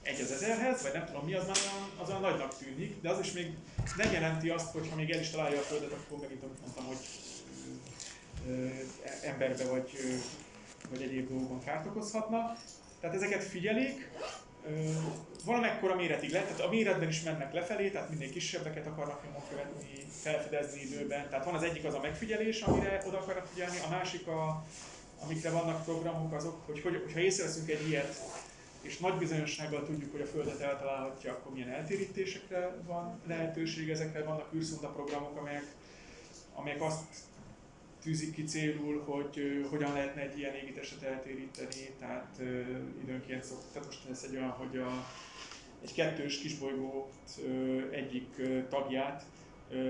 egy 0.05 0.21
az 0.21 0.33
ezerhez, 0.33 0.83
vagy 0.83 0.93
nem 0.93 1.07
tudom 1.07 1.25
mi, 1.25 1.35
az 1.35 1.47
már 1.47 1.57
olyan, 1.57 1.91
az 2.03 2.09
olyan 2.09 2.21
nagynak 2.21 2.57
tűnik, 2.59 3.01
de 3.01 3.11
az 3.11 3.19
is 3.19 3.33
még 3.33 3.53
nem 3.97 4.13
jelenti 4.13 4.49
azt, 4.49 4.73
hogy 4.73 4.89
ha 4.91 4.97
még 4.97 5.11
el 5.11 5.21
is 5.21 5.31
találja 5.31 5.59
a 5.59 5.63
Földet, 5.63 5.93
akkor 5.93 6.19
megint 6.19 6.43
amit 6.43 6.61
mondtam, 6.61 6.85
hogy 6.85 6.97
ö, 8.49 8.67
emberbe 9.23 9.65
vagy, 9.65 9.91
ö, 9.95 10.15
vagy 10.91 11.03
egyéb 11.03 11.29
dolgokon 11.29 11.65
kárt 11.65 11.87
okozhatna. 11.87 12.57
Tehát 13.01 13.17
ezeket 13.17 13.43
figyelik, 13.43 14.11
valamekkora 15.45 15.95
méretig 15.95 16.31
lehet, 16.31 16.47
tehát 16.47 16.63
a 16.63 16.69
méretben 16.69 17.09
is 17.09 17.23
mennek 17.23 17.53
lefelé, 17.53 17.91
tehát 17.91 18.11
minél 18.11 18.31
kisebbeket 18.31 18.87
akarnak 18.87 19.25
nyomon 19.25 19.43
követni, 19.49 20.07
felfedezni 20.23 20.81
időben. 20.81 21.29
Tehát 21.29 21.45
van 21.45 21.55
az 21.55 21.63
egyik 21.63 21.85
az 21.85 21.95
a 21.95 22.01
megfigyelés, 22.01 22.61
amire 22.61 23.03
oda 23.07 23.19
akarnak 23.19 23.47
figyelni, 23.47 23.77
a 23.87 23.91
másik, 23.91 24.27
a, 24.27 24.65
amikre 25.23 25.51
vannak 25.51 25.85
programok, 25.85 26.33
azok, 26.33 26.67
hogy, 26.67 26.81
hogy 26.83 27.03
hogyha 27.05 27.21
észreveszünk 27.21 27.71
egy 27.71 27.89
ilyet, 27.89 28.21
és 28.85 28.99
nagy 28.99 29.19
bizonyossággal 29.19 29.85
tudjuk, 29.85 30.13
hogy 30.13 30.21
a 30.21 30.27
Földet 30.27 30.61
eltalálhatja, 30.61 31.33
akkor 31.33 31.53
milyen 31.53 31.69
eltérítésekre 31.69 32.77
van 32.87 33.21
lehetőség, 33.27 33.91
ezekre 33.91 34.25
vannak 34.25 34.55
űrszonda 34.55 34.89
programok, 34.89 35.37
amelyek, 35.37 35.67
amelyek 36.55 36.83
azt 36.83 37.03
tűzik 38.03 38.35
ki 38.35 38.45
célul, 38.45 39.03
hogy 39.03 39.67
hogyan 39.71 39.93
lehetne 39.93 40.21
egy 40.21 40.39
ilyen 40.39 40.55
égitestet 40.55 41.03
eltéríteni, 41.03 41.95
tehát 41.99 42.37
uh, 42.39 42.47
időnként 43.03 43.45
szok, 43.45 43.59
tehát 43.73 43.89
most 43.89 44.09
ez 44.11 44.27
egy 44.29 44.37
olyan, 44.37 44.51
hogy 44.51 44.77
a, 44.77 45.07
egy 45.83 45.95
kettős 45.95 46.39
kisbolygót 46.39 47.13
uh, 47.39 47.83
egyik 47.91 48.29
uh, 48.39 48.69
tagját 48.69 49.25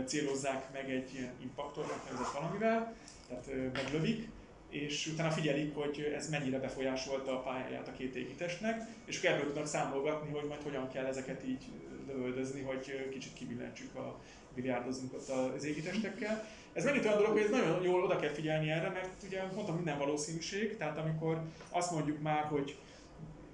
célozzák 0.05 0.73
meg 0.73 0.91
egy 0.91 1.15
ilyen 1.15 1.33
impaktornak 1.43 2.05
nevezett 2.05 2.33
valamivel, 2.33 2.95
tehát 3.29 3.73
meglövik, 3.73 4.29
és 4.75 5.07
utána 5.07 5.31
figyelik, 5.31 5.75
hogy 5.75 6.13
ez 6.17 6.31
mennyire 6.31 6.59
befolyásolta 6.59 7.33
a 7.33 7.43
pályáját 7.43 7.89
a 7.89 7.93
két 7.93 8.15
égitestnek, 8.15 8.87
és 9.05 9.23
ebből 9.23 9.45
tudnak 9.45 9.67
számolgatni, 9.67 10.31
hogy 10.31 10.49
majd 10.49 10.63
hogyan 10.63 10.91
kell 10.91 11.05
ezeket 11.05 11.45
így 11.47 11.65
lövöldözni, 12.07 12.61
hogy 12.61 13.09
kicsit 13.11 13.33
kibillentsük 13.33 13.95
a 13.95 14.21
biliárdozunk 14.55 15.13
ott 15.13 15.29
az 15.29 15.65
égitestekkel. 15.65 16.49
Ez 16.73 16.85
megint 16.85 17.05
olyan 17.05 17.17
dolog, 17.17 17.33
hogy 17.33 17.43
ez 17.43 17.51
nagyon 17.51 17.83
jól 17.83 18.03
oda 18.03 18.17
kell 18.17 18.33
figyelni 18.33 18.71
erre, 18.71 18.89
mert 18.89 19.23
ugye 19.27 19.43
mondtam 19.55 19.75
minden 19.75 19.99
valószínűség, 19.99 20.77
tehát 20.77 20.99
amikor 20.99 21.43
azt 21.69 21.91
mondjuk 21.91 22.23
már, 22.23 22.45
hogy 22.45 22.77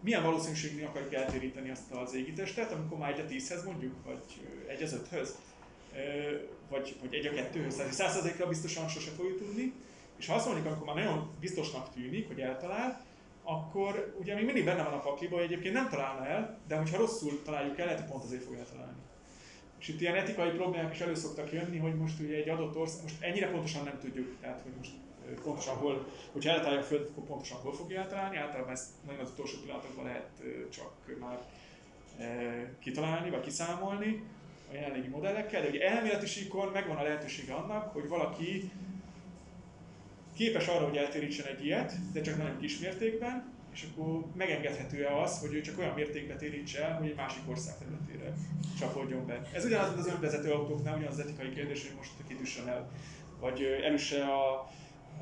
milyen 0.01 0.23
valószínűség 0.23 0.85
akarjuk 0.85 1.15
eltéríteni 1.15 1.71
azt 1.71 1.91
az 1.91 2.15
égitestet, 2.15 2.73
amikor 2.73 2.99
már 2.99 3.13
egy 3.13 3.21
a 3.21 3.27
tízhez 3.27 3.65
mondjuk, 3.65 3.95
vagy 4.05 4.23
egy 4.67 4.83
az 4.83 4.93
öthöz, 4.93 5.35
vagy, 6.69 6.97
vagy 7.01 7.15
egy 7.15 7.27
a 7.27 7.33
kettőhöz, 7.33 7.75
tehát 7.75 7.93
százszerzékra 7.93 8.49
biztosan 8.49 8.89
sose 8.89 9.11
fogjuk 9.11 9.39
tudni, 9.39 9.73
és 10.21 10.27
ha 10.27 10.35
azt 10.35 10.47
mondjuk, 10.47 10.67
amikor 10.67 10.87
már 10.87 11.05
nagyon 11.05 11.31
biztosnak 11.41 11.93
tűnik, 11.93 12.27
hogy 12.27 12.41
eltalál, 12.41 13.05
akkor 13.43 14.17
ugye 14.21 14.35
még 14.35 14.45
mindig 14.45 14.65
benne 14.65 14.83
van 14.83 14.93
a 14.93 14.99
pakliba, 14.99 15.35
hogy 15.35 15.45
egyébként 15.45 15.75
nem 15.75 15.89
találna 15.89 16.27
el, 16.27 16.59
de 16.69 16.77
hogyha 16.77 16.99
rosszul 16.99 17.43
találjuk 17.43 17.79
el, 17.79 17.85
lehet, 17.85 18.01
hogy 18.01 18.11
pont 18.11 18.25
azért 18.25 18.43
fog 18.43 18.55
eltalálni. 18.55 18.99
És 19.81 19.89
itt 19.89 20.01
ilyen 20.01 20.15
etikai 20.15 20.51
problémák 20.51 20.95
is 20.95 21.01
elő 21.01 21.15
szoktak 21.15 21.53
jönni, 21.53 21.79
hogy 21.79 21.95
most 21.95 22.21
ugye 22.21 22.37
egy 22.37 22.49
adott 22.49 22.77
ország, 22.77 23.03
most 23.03 23.23
ennyire 23.23 23.51
pontosan 23.51 23.85
nem 23.85 23.99
tudjuk, 24.01 24.37
tehát 24.41 24.61
hogy 24.63 24.73
most 24.77 24.93
pontosan 25.43 25.77
hol, 25.77 26.07
hogyha 26.33 26.51
eltalálja 26.51 26.81
a 26.81 26.85
Föld, 26.85 27.09
akkor 27.11 27.25
pontosan 27.25 27.59
hol 27.59 27.75
fogja 27.75 28.01
eltalálni, 28.01 28.37
általában 28.37 28.73
ezt 28.73 28.89
nagyon 29.07 29.21
az 29.21 29.31
utolsó 29.31 29.59
pillanatokban 29.61 30.05
lehet 30.05 30.31
csak 30.71 30.93
már 31.21 31.39
kitalálni, 32.79 33.31
vagy 33.31 33.41
kiszámolni 33.41 34.23
a 34.71 34.75
jelenlegi 34.75 35.09
modellekkel, 35.09 35.63
de 35.63 35.69
ugye 35.69 35.91
elméleti 35.91 36.27
síkon 36.27 36.69
megvan 36.69 36.97
a 36.97 37.03
lehetősége 37.03 37.55
annak, 37.55 37.93
hogy 37.93 38.09
valaki 38.09 38.71
képes 40.41 40.67
arra, 40.67 40.85
hogy 40.85 40.97
eltérítsen 40.97 41.47
egy 41.47 41.65
ilyet, 41.65 41.93
de 42.13 42.21
csak 42.21 42.37
nagyon 42.37 42.59
kis 42.61 42.79
mértékben, 42.79 43.53
és 43.73 43.87
akkor 43.91 44.25
megengedhető-e 44.35 45.21
az, 45.21 45.41
hogy 45.41 45.55
ő 45.55 45.61
csak 45.61 45.79
olyan 45.79 45.95
mértékben 45.95 46.39
térítse 46.39 46.85
el, 46.85 46.97
hogy 46.99 47.09
egy 47.09 47.17
másik 47.17 47.43
ország 47.49 47.75
területére 47.79 48.33
csapódjon 48.79 49.27
be. 49.27 49.43
Ez 49.55 49.65
ugyanaz, 49.65 49.89
mint 49.89 50.07
az 50.07 50.13
önvezető 50.13 50.51
autóknál, 50.53 50.97
ugyanaz 50.97 51.19
az 51.19 51.27
etikai 51.27 51.51
kérdés, 51.51 51.87
hogy 51.87 51.97
most 51.97 52.11
kitüssön 52.29 52.69
el, 52.69 52.91
vagy 53.41 53.63
elüsse 53.63 54.25
a, 54.25 54.71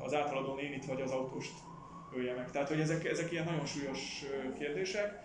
az 0.03 0.13
áthaladó 0.13 0.55
nénit, 0.55 0.85
vagy 0.85 1.01
az 1.01 1.11
autóst 1.11 1.53
ölje 2.15 2.33
meg. 2.33 2.51
Tehát, 2.51 2.67
hogy 2.67 2.79
ezek, 2.79 3.05
ezek 3.05 3.31
ilyen 3.31 3.45
nagyon 3.45 3.65
súlyos 3.65 4.25
kérdések, 4.57 5.19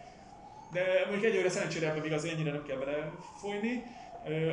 de 0.72 0.82
mondjuk 1.08 1.32
egyőre 1.32 1.48
szerencsére 1.48 1.88
ebben 1.88 2.02
még 2.02 2.12
az 2.12 2.24
ennyire 2.24 2.50
nem 2.50 2.64
kell 2.66 2.76
belefolyni. 2.78 3.82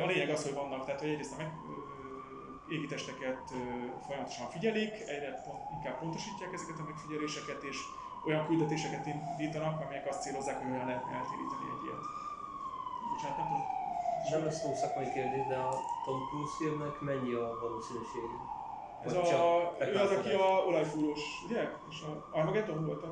A 0.02 0.06
lényeg 0.06 0.28
az, 0.28 0.42
hogy 0.42 0.54
vannak, 0.54 0.84
tehát 0.84 1.00
hogy 1.00 1.08
egyrészt 1.08 1.32
a 1.32 1.36
meg, 1.36 1.50
égitesteket 2.74 3.42
folyamatosan 4.06 4.48
figyelik, 4.54 4.92
egyre 5.14 5.40
pont, 5.44 5.62
inkább 5.76 5.98
pontosítják 5.98 6.52
ezeket 6.52 6.78
a 6.78 6.84
megfigyeléseket, 6.90 7.62
és 7.62 7.78
olyan 8.26 8.46
küldetéseket 8.46 9.06
indítanak, 9.06 9.80
amelyek 9.84 10.08
azt 10.08 10.22
célozzák, 10.22 10.58
hogy 10.62 10.70
olyan 10.70 10.86
lehetne 10.86 11.12
eltéríteni 11.16 11.66
egy 11.74 11.84
ilyet. 11.84 12.04
Bocsánat, 13.12 13.36
nem 13.38 13.46
tudom. 13.46 13.64
Nem 14.30 14.44
lesz 14.44 14.60
túl 14.62 14.74
szakmai 14.74 15.12
kérdés, 15.12 15.46
de 15.46 15.56
a 15.56 15.70
Tom 16.04 16.18
Cruise 16.28 16.56
filmnek 16.58 17.00
mennyi 17.00 17.32
a 17.32 17.58
valószínűség? 17.60 18.28
Ez 19.04 19.12
a, 19.14 19.76
ő 19.80 19.94
az, 19.96 20.10
aki 20.10 20.32
a 20.32 20.64
olajfúrós, 20.66 21.42
ugye? 21.44 21.68
És 21.90 22.02
a 22.02 22.38
Armageddon 22.38 22.86
volt? 22.86 23.04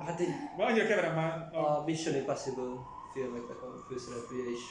Hát 0.00 0.20
egy, 0.20 0.28
Már 0.56 0.68
annyira 0.68 0.86
keverem 0.86 1.14
már. 1.14 1.48
A, 1.52 1.78
a 1.78 1.82
Mission 1.86 2.14
Impossible 2.14 2.72
filmeknek 3.12 3.62
a 3.62 3.84
főszereplője 3.88 4.50
is 4.50 4.62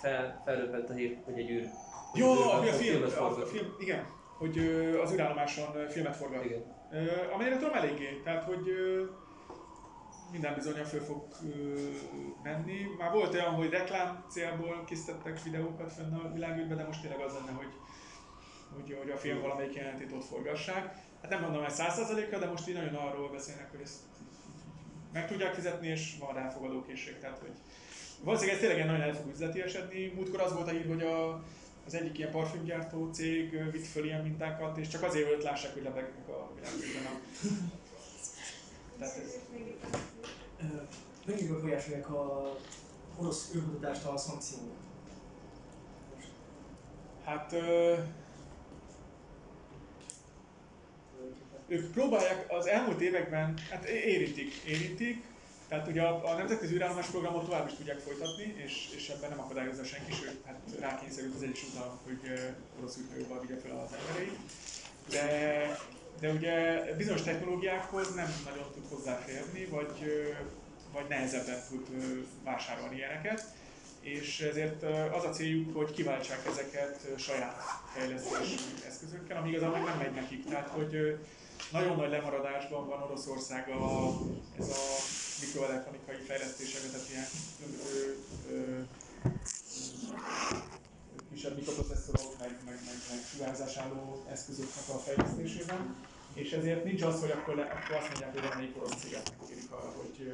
fel, 0.00 0.42
felröppent 0.44 0.90
a 0.90 0.92
hír, 0.92 1.22
hogy 1.24 1.38
egy 1.38 1.50
űr 1.50 1.70
jó, 2.14 2.50
ami 2.50 2.68
a 2.68 2.72
film, 2.72 3.02
a, 3.02 3.24
a 3.24 3.46
film, 3.46 3.74
igen, 3.78 4.06
hogy 4.38 4.58
az 5.02 5.12
űrállomáson 5.12 5.88
filmet 5.88 6.16
forgat. 6.16 6.44
Igen. 6.44 6.62
Amennyire 7.32 7.56
tudom 7.58 7.74
eléggé, 7.74 8.20
tehát 8.24 8.44
hogy 8.44 8.62
minden 10.30 10.54
bizonyal 10.54 10.84
föl 10.84 11.00
fog 11.00 11.22
menni. 12.42 12.86
Már 12.98 13.12
volt 13.12 13.34
olyan, 13.34 13.54
hogy 13.54 13.70
reklám 13.70 14.24
célból 14.28 14.84
készítettek 14.86 15.42
videókat 15.42 15.92
fenn 15.92 16.14
a 16.14 16.32
világűrbe, 16.32 16.74
de 16.74 16.84
most 16.84 17.00
tényleg 17.00 17.20
az 17.20 17.32
lenne, 17.32 17.56
hogy, 17.56 17.72
hogy, 18.74 18.96
hogy 19.00 19.10
a 19.10 19.16
film 19.16 19.40
valamelyik 19.40 19.74
jelentét 19.74 20.12
ott 20.12 20.24
forgassák. 20.24 20.94
Hát 21.22 21.30
nem 21.30 21.40
mondom, 21.40 21.62
hogy 21.62 21.70
százszerzalékra, 21.70 22.38
de 22.38 22.46
most 22.46 22.68
így 22.68 22.74
nagyon 22.74 22.94
arról 22.94 23.28
beszélnek, 23.28 23.70
hogy 23.70 23.80
ezt 23.82 23.98
meg 25.12 25.28
tudják 25.28 25.54
fizetni, 25.54 25.86
és 25.86 26.16
van 26.20 26.34
rá 26.34 26.48
fogadókészség. 26.48 27.18
Tehát, 27.18 27.38
hogy 27.38 27.52
valószínűleg 28.22 28.60
ez 28.60 28.66
tényleg 28.66 28.86
nagyon 28.86 29.00
el 29.00 29.14
fog 29.14 29.30
üzleti 29.30 29.60
esetni. 29.60 30.12
Múltkor 30.14 30.40
az 30.40 30.54
volt 30.54 30.68
a 30.68 30.70
hír, 30.70 30.86
hogy 30.86 31.02
a 31.02 31.44
az 31.86 31.94
egyik 31.94 32.18
ilyen 32.18 32.30
parfümgyártó 32.30 33.10
cég 33.12 33.70
vitt 33.72 33.86
föl 33.86 34.04
ilyen 34.04 34.22
mintákat, 34.22 34.78
és 34.78 34.88
csak 34.88 35.02
azért, 35.02 35.34
hogy 35.34 35.42
lássák, 35.42 35.72
hogy 35.72 35.82
lebegnek 35.82 36.28
a 36.28 36.50
világban. 36.80 37.20
Tehát 38.98 39.16
ez... 39.16 39.38
Mennyire 41.26 41.52
befolyásolják 41.52 42.10
a 42.10 42.56
orosz 43.16 43.50
űrkutatást 43.54 44.04
a 44.04 44.16
szankciók? 44.16 44.72
Hát... 47.24 47.52
Ö, 47.52 47.94
ők 51.66 51.92
próbálják 51.92 52.52
az 52.52 52.66
elmúlt 52.66 53.00
években, 53.00 53.58
hát 53.70 53.84
érintik, 53.84 54.54
érintik, 54.54 55.24
Tehát 55.74 55.88
ugye 55.88 56.02
a, 56.02 56.30
a 56.30 56.36
nemzetközi 56.36 56.74
űrállomás 56.74 57.06
programot 57.06 57.44
tovább 57.44 57.66
is 57.68 57.74
tudják 57.76 57.98
folytatni, 57.98 58.54
és, 58.64 58.88
és 58.96 59.08
ebben 59.08 59.30
nem 59.30 59.40
akadályozza 59.40 59.84
senki, 59.84 60.12
sőt, 60.12 60.40
hát 60.46 60.60
rákényszerült 60.80 61.34
az 61.34 61.42
Egyesült 61.42 61.76
Államok, 61.78 62.00
hogy 62.04 62.20
orosz 62.78 62.96
űrhajóval 62.96 63.40
vigye 63.40 63.60
fel 63.60 63.78
az 63.78 63.90
embereit. 63.98 64.38
De, 65.10 65.78
de 66.20 66.30
ugye 66.30 66.82
bizonyos 66.96 67.22
technológiákhoz 67.22 68.14
nem 68.14 68.34
nagyon 68.44 68.70
tud 68.74 68.84
hozzáférni, 68.88 69.64
vagy, 69.64 69.92
vagy 70.92 71.04
nehezebben 71.08 71.58
tud 71.68 71.86
vásárolni 72.44 72.96
ilyeneket 72.96 73.44
és 74.00 74.40
ezért 74.40 74.82
az 75.12 75.24
a 75.24 75.30
céljuk, 75.30 75.76
hogy 75.76 75.92
kiváltsák 75.92 76.46
ezeket 76.46 77.08
saját 77.18 77.62
fejlesztési 77.94 78.56
eszközökkel, 78.86 79.36
ami 79.36 79.48
igazából 79.48 79.78
nem 79.78 79.98
megy 79.98 80.14
nekik. 80.14 80.44
Tehát, 80.44 80.68
hogy 80.68 81.18
nagyon 81.72 81.96
nagy 81.96 82.10
lemaradásban 82.10 82.88
van 82.88 83.02
Oroszország 83.02 83.68
a, 83.68 84.12
ez 84.58 84.68
a 84.68 84.82
mikroelektronikai 85.40 86.16
fejlesztésekben, 86.26 86.90
tehát 86.90 87.08
ilyen 87.10 87.26
kisebb 91.32 91.56
mikroprocesszorok, 91.56 92.38
meg, 92.38 92.50
meg, 92.64 92.78
meg, 92.84 92.96
meg 93.10 93.18
sugárzásálló 93.32 94.24
eszközöknek 94.30 94.88
a 94.88 94.98
fejlesztésében. 94.98 95.96
És 96.34 96.52
ezért 96.52 96.84
nincs 96.84 97.02
az, 97.02 97.20
hogy 97.20 97.30
akkor, 97.30 97.54
le, 97.54 97.62
akkor 97.62 97.96
azt 97.96 98.08
mondják, 98.08 98.32
hogy 98.32 98.42
valamelyik 98.42 98.76
orosz 98.76 98.94
céget 99.02 99.32
megkérik 99.38 99.70
arra, 99.70 99.92
hogy, 99.96 100.32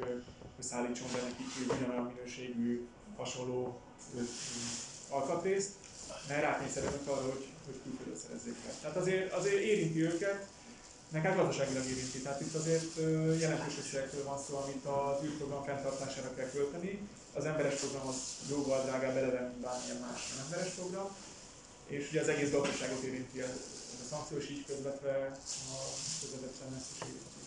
hogy 0.55 0.63
szállítson 0.65 1.07
be 1.13 1.21
nekik 1.21 1.75
ugyanolyan 1.77 2.13
minőségű, 2.13 2.87
hasonló 3.17 3.81
alkatrészt, 5.09 5.71
mert 6.27 6.41
rákényszerülnek 6.41 7.07
arra, 7.07 7.21
hogy, 7.21 7.47
hogy 7.65 7.79
külföldön 7.83 8.21
szerezzék 8.21 8.55
le. 8.65 8.71
Tehát 8.81 8.97
azért, 8.97 9.33
azért 9.33 9.61
érinti 9.61 10.01
őket, 10.01 10.47
Nekem 11.11 11.35
gazdaságilag 11.35 11.85
érinti, 11.85 12.19
tehát 12.21 12.41
itt 12.41 12.55
azért 12.55 12.95
jelentős 13.39 13.77
összegekről 13.77 14.23
van 14.23 14.39
szó, 14.47 14.55
amit 14.57 14.85
az 14.85 15.23
űrprogram 15.23 15.63
fenntartására 15.63 16.33
kell 16.35 16.49
költeni. 16.49 17.07
Az 17.33 17.45
emberes 17.45 17.75
program 17.79 18.07
az 18.07 18.15
jóval 18.49 18.83
drágább 18.83 19.15
eleve, 19.15 19.39
mint 19.39 19.61
bármilyen 19.61 19.97
más 19.97 20.21
emberes 20.45 20.73
program. 20.73 21.09
És 21.87 22.09
ugye 22.09 22.21
az 22.21 22.27
egész 22.27 22.51
gazdaságot 22.51 23.03
érinti 23.03 23.41
ez, 23.41 23.57
ez 23.93 24.05
a 24.05 24.07
szankció, 24.09 24.37
és 24.37 24.49
így 24.49 24.65
közvetve 24.65 25.39
a 25.71 25.79
közvetetten 26.21 26.75
ezt 26.77 26.91
is 26.93 27.07
érinti. 27.07 27.41